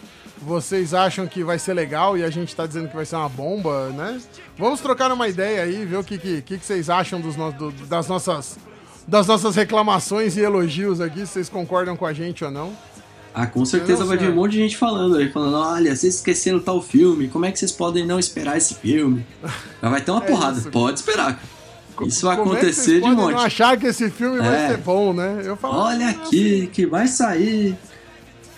vocês 0.40 0.94
acham 0.94 1.26
que 1.26 1.42
vai 1.42 1.58
ser 1.58 1.74
legal 1.74 2.16
e 2.16 2.22
a 2.22 2.30
gente 2.30 2.54
tá 2.54 2.64
dizendo 2.66 2.88
que 2.88 2.94
vai 2.94 3.04
ser 3.04 3.16
uma 3.16 3.28
bomba, 3.28 3.88
né? 3.88 4.20
Vamos 4.56 4.78
trocar 4.80 5.10
uma 5.10 5.26
ideia 5.26 5.62
aí, 5.64 5.84
ver 5.84 5.96
o 5.96 6.04
que, 6.04 6.16
que, 6.16 6.42
que 6.42 6.58
que 6.58 6.64
vocês 6.64 6.88
acham 6.88 7.20
dos 7.20 7.34
no- 7.34 7.50
do- 7.50 7.72
das, 7.86 8.06
nossas, 8.06 8.56
das 9.08 9.26
nossas 9.26 9.56
reclamações 9.56 10.36
e 10.36 10.40
elogios 10.40 11.00
aqui, 11.00 11.20
se 11.20 11.28
vocês 11.32 11.48
concordam 11.48 11.96
com 11.96 12.06
a 12.06 12.12
gente 12.12 12.44
ou 12.44 12.50
não. 12.50 12.72
Ah, 13.34 13.46
com 13.46 13.64
certeza 13.64 14.04
vai 14.04 14.16
vir 14.18 14.30
um 14.30 14.34
monte 14.34 14.52
de 14.52 14.58
gente 14.58 14.76
falando 14.76 15.16
aí, 15.16 15.30
falando, 15.30 15.56
olha, 15.56 15.94
vocês 15.96 16.16
esqueceram 16.16 16.60
tal 16.60 16.82
filme, 16.82 17.28
como 17.28 17.44
é 17.46 17.52
que 17.52 17.58
vocês 17.58 17.72
podem 17.72 18.04
não 18.06 18.18
esperar 18.18 18.56
esse 18.58 18.74
filme? 18.74 19.24
Mas 19.80 19.90
vai 19.90 20.00
ter 20.00 20.10
uma 20.10 20.22
É 20.24 20.26
porrada, 20.26 20.58
isso. 20.58 20.70
pode 20.70 20.98
esperar. 21.00 21.40
Isso 22.06 22.26
vai 22.26 22.36
Como 22.36 22.52
é 22.52 22.56
acontecer 22.58 22.82
vocês 22.82 23.02
de 23.02 23.10
monte. 23.10 23.32
não 23.34 23.40
achar 23.40 23.76
que 23.76 23.86
esse 23.86 24.08
filme 24.10 24.38
vai 24.38 24.64
É. 24.64 24.68
ser 24.68 24.76
bom, 24.78 25.12
né? 25.12 25.40
Eu 25.44 25.56
falo, 25.56 25.74
Olha 25.78 26.08
aqui, 26.10 26.68
que 26.72 26.86
vai 26.86 27.08
sair. 27.08 27.76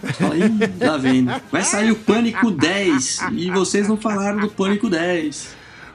"Ih, 0.03 0.68
Tá 0.78 0.96
vendo? 0.96 1.32
Vai 1.53 1.62
sair 1.62 1.90
o 1.90 1.96
Pânico 1.96 2.51
10 2.51 3.18
e 3.32 3.51
vocês 3.51 3.86
não 3.88 3.96
falaram 3.96 4.38
do 4.40 4.48
Pânico 4.48 4.88
10. 4.88 5.48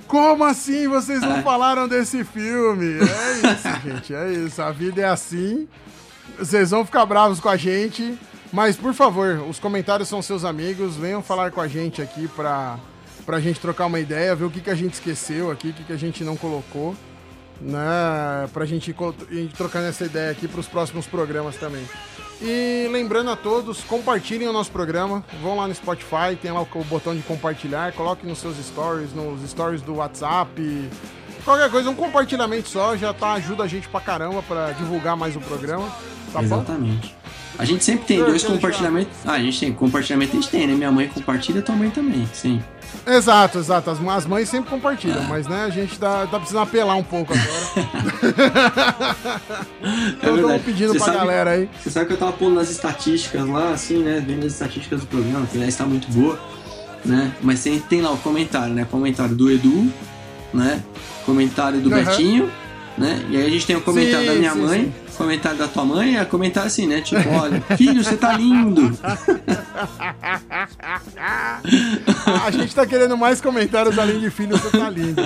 Como 0.08 0.44
assim 0.44 0.88
vocês 0.88 1.22
não 1.22 1.38
É. 1.38 1.42
falaram 1.42 1.88
desse 1.88 2.24
filme? 2.24 3.00
É 3.00 3.52
isso, 3.54 3.82
gente, 3.84 4.14
é 4.14 4.32
isso. 4.32 4.62
A 4.62 4.72
vida 4.72 5.02
é 5.02 5.06
assim. 5.06 5.68
Vocês 6.38 6.72
vão 6.72 6.86
ficar 6.86 7.06
bravos 7.06 7.40
com 7.40 7.50
a 7.50 7.58
gente, 7.58 8.18
mas 8.52 8.76
por 8.76 8.94
favor, 8.94 9.44
os 9.50 9.60
comentários 9.60 10.08
são 10.10 10.22
seus 10.22 10.44
amigos. 10.46 10.96
Venham 10.96 11.24
falar 11.24 11.52
com 11.52 11.62
a 11.62 11.68
gente 11.68 12.02
aqui 12.02 12.28
pra, 12.28 12.78
pra 13.26 13.40
gente 13.40 13.60
trocar 13.60 13.86
uma 13.88 14.00
ideia, 14.00 14.36
ver 14.36 14.46
o 14.46 14.50
que, 14.52 14.62
que 14.62 14.70
a 14.70 14.76
gente 14.76 14.94
esqueceu 14.94 15.50
aqui, 15.50 15.70
o 15.70 15.74
que, 15.74 15.84
que 15.86 15.94
a 15.94 15.98
gente 15.98 16.24
não 16.24 16.36
colocou, 16.36 16.96
né? 17.62 18.50
Pra 18.54 18.66
gente, 18.66 18.96
ir 19.32 19.48
trocando 19.56 19.88
essa 19.88 20.06
ideia 20.06 20.32
aqui 20.32 20.48
pros 20.48 20.68
próximos 20.68 21.06
programas 21.06 21.56
também. 21.56 21.86
E 22.42 22.88
lembrando 22.92 23.32
a 23.32 23.36
todos, 23.36 23.82
compartilhem 23.84 24.48
o 24.48 24.54
nosso 24.54 24.72
programa. 24.72 25.24
Vão 25.42 25.56
lá 25.58 25.68
no 25.68 25.74
Spotify, 25.74 26.36
tem 26.42 26.52
lá 26.52 26.62
o, 26.62 26.84
botão 26.84 27.16
de 27.16 27.22
compartilhar, 27.22 27.94
coloquem 27.94 28.30
nos 28.30 28.40
seus 28.40 28.58
stories, 28.58 29.14
nos 29.14 29.50
stories 29.50 29.82
do 29.82 29.96
WhatsApp. 29.96 30.90
Qualquer 31.46 31.70
coisa, 31.70 31.90
um 31.90 31.96
compartilhamento 31.96 32.68
só 32.68 32.98
já 32.98 33.14
tá, 33.14 33.34
ajuda 33.34 33.64
a 33.64 33.68
gente 33.68 33.88
pra 33.88 34.02
caramba 34.02 34.42
pra 34.44 34.72
divulgar 34.72 35.16
mais 35.16 35.36
o 35.36 35.40
programa. 35.40 35.88
Tá 36.34 36.42
bom? 36.42 36.46
Exatamente. 36.46 37.16
A 37.58 37.64
gente 37.66 37.84
sempre 37.84 38.06
tem 38.06 38.18
Eu 38.18 38.26
dois 38.28 38.44
compartilhamentos. 38.44 39.14
Ah, 39.26 39.34
a 39.34 39.40
gente 39.40 39.60
tem 39.60 39.72
compartilhamento, 39.74 40.32
a 40.36 40.36
gente 40.42 40.50
tem, 40.50 40.68
né? 40.68 40.74
Minha 40.74 40.92
mãe 40.92 41.08
compartilha, 41.08 41.62
tua 41.62 41.76
mãe 41.76 41.90
também, 41.90 42.28
sim. 42.34 42.62
Exato, 43.08 43.60
exato. 43.60 43.90
As, 43.90 44.00
as 44.08 44.26
mães 44.26 44.50
sempre 44.50 44.70
compartilham, 44.70 45.22
É. 45.24 45.28
mas 45.28 45.48
né, 45.48 45.64
a 45.66 45.70
gente 45.70 45.98
tá, 45.98 46.26
tá 46.28 46.38
precisando 46.40 46.64
apelar 46.64 46.96
um 46.96 47.04
pouco 47.04 47.34
agora. 47.34 47.50
então 50.18 50.34
verdade. 50.36 50.40
estamos 50.42 50.62
pedindo 50.64 50.88
Você 50.94 50.98
pra 50.98 51.06
sabe- 51.06 51.18
galera 51.18 51.50
aí. 51.52 51.70
Você 51.82 51.90
sabe 51.90 52.08
que 52.08 52.14
eu 52.14 52.18
tava 52.18 52.34
pondo 52.34 52.56
nas 52.56 52.70
estatísticas 52.70 53.48
lá, 53.48 53.72
assim, 53.72 54.00
né? 54.00 54.24
Vendo 54.26 54.46
as 54.46 54.54
estatísticas 54.54 55.02
do 55.02 55.08
programa, 55.08 55.46
que 55.46 55.56
aliás 55.58 55.74
está 55.74 55.86
muito 55.86 56.10
boa, 56.12 56.40
né? 57.04 57.32
Mas 57.42 57.62
tem, 57.64 57.80
tem 57.80 58.02
lá 58.02 58.12
o 58.12 58.18
comentário, 58.18 58.74
né? 58.74 58.86
Comentário 58.90 59.36
do 59.36 59.52
Edu, 59.52 59.92
né? 60.54 60.82
Comentário 61.26 61.80
do 61.80 61.94
Aham. 61.94 62.04
Betinho 62.04 62.52
né? 62.98 63.26
E 63.30 63.38
aí 63.38 63.46
a 63.46 63.50
gente 63.50 63.66
tem 63.66 63.76
o 63.76 63.82
comentário 63.82 64.26
Sim, 64.28 64.34
da 64.34 64.40
minha 64.40 64.54
sim, 64.54 64.62
mãe, 64.62 64.82
sim. 64.84 65.18
comentário 65.18 65.58
da 65.58 65.68
tua 65.68 65.86
mãe, 65.86 66.18
a 66.18 66.26
comentário 66.26 66.68
assim, 66.68 66.88
né? 66.88 67.02
Tipo, 67.02 67.30
olha, 67.30 67.62
filho, 67.78 68.04
você 68.04 68.16
tá 68.16 68.34
lindo. 68.34 68.98
A 72.46 72.52
gente 72.52 72.74
tá 72.74 72.86
querendo 72.86 73.18
mais 73.18 73.42
comentários 73.42 73.98
além 73.98 74.20
de 74.20 74.30
filho, 74.30 74.58
você 74.58 74.78
tá 74.78 74.90
lindo. 74.90 75.22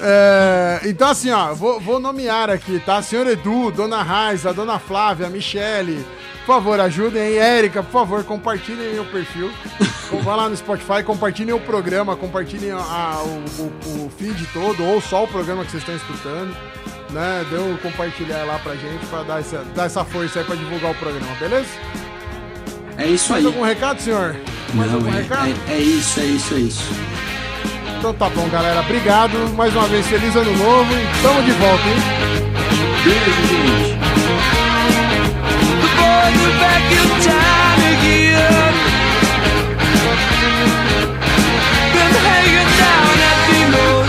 É, 0.00 0.80
então, 0.84 1.08
assim, 1.08 1.30
ó, 1.30 1.54
vou, 1.54 1.80
vou 1.80 1.98
nomear 2.00 2.50
aqui, 2.50 2.80
tá? 2.84 3.00
Senhor 3.02 3.26
Edu, 3.26 3.70
Dona 3.70 4.02
Raiza, 4.02 4.52
Dona 4.52 4.78
Flávia, 4.78 5.28
Michele, 5.28 6.04
por 6.46 6.54
favor, 6.54 6.80
ajudem 6.80 7.22
aí. 7.22 7.36
Érica, 7.38 7.82
por 7.82 7.90
favor, 7.92 8.24
compartilhem 8.24 8.98
o 9.00 9.04
perfil. 9.06 9.50
Vá 10.22 10.36
lá 10.36 10.48
no 10.48 10.56
Spotify, 10.56 11.02
compartilhem 11.04 11.54
o 11.54 11.60
programa, 11.60 12.14
compartilhem 12.16 12.70
a- 12.70 12.76
a- 12.78 13.22
o, 13.24 14.04
o- 14.06 14.12
feed 14.16 14.46
todo, 14.52 14.84
ou 14.84 15.00
só 15.00 15.24
o 15.24 15.26
programa 15.28 15.64
que 15.64 15.70
vocês 15.72 15.82
estão 15.82 15.96
escutando. 15.96 16.54
Né? 17.10 17.44
Dê 17.50 17.56
um 17.58 17.76
compartilhar 17.78 18.44
lá 18.44 18.58
pra 18.58 18.74
gente, 18.74 19.04
pra 19.06 19.22
dar 19.22 19.40
essa, 19.40 19.64
dar 19.74 19.84
essa 19.86 20.04
força 20.04 20.40
aí 20.40 20.44
pra 20.44 20.54
divulgar 20.56 20.90
o 20.90 20.94
programa, 20.94 21.32
beleza? 21.38 21.68
É 22.98 23.06
isso 23.06 23.32
Mais 23.32 23.44
aí. 23.44 23.52
algum 23.52 23.64
recado, 23.64 24.00
senhor? 24.00 24.36
Mais 24.74 24.90
Não, 24.90 24.98
algum 24.98 25.08
é, 25.14 25.20
recado? 25.22 25.48
é, 25.68 25.72
é 25.74 25.78
isso, 25.78 26.20
é 26.20 26.24
isso, 26.24 26.54
é 26.54 26.58
isso. 26.58 26.92
Então 27.98 28.12
tá 28.14 28.28
bom, 28.28 28.48
galera. 28.48 28.80
Obrigado. 28.80 29.36
Mais 29.54 29.74
uma 29.74 29.86
vez, 29.88 30.06
feliz 30.06 30.34
ano 30.36 30.56
novo 30.56 30.92
e 30.92 31.22
tamo 31.22 31.42
de 31.42 31.52
volta, 31.52 31.88
hein? 31.88 31.96
Beijo, 33.04 33.46
gente. 33.48 33.93
Been 41.94 42.14
hanging 42.26 42.70
down 42.82 43.16
at 43.30 43.38
the 43.48 43.60
moon 43.72 44.03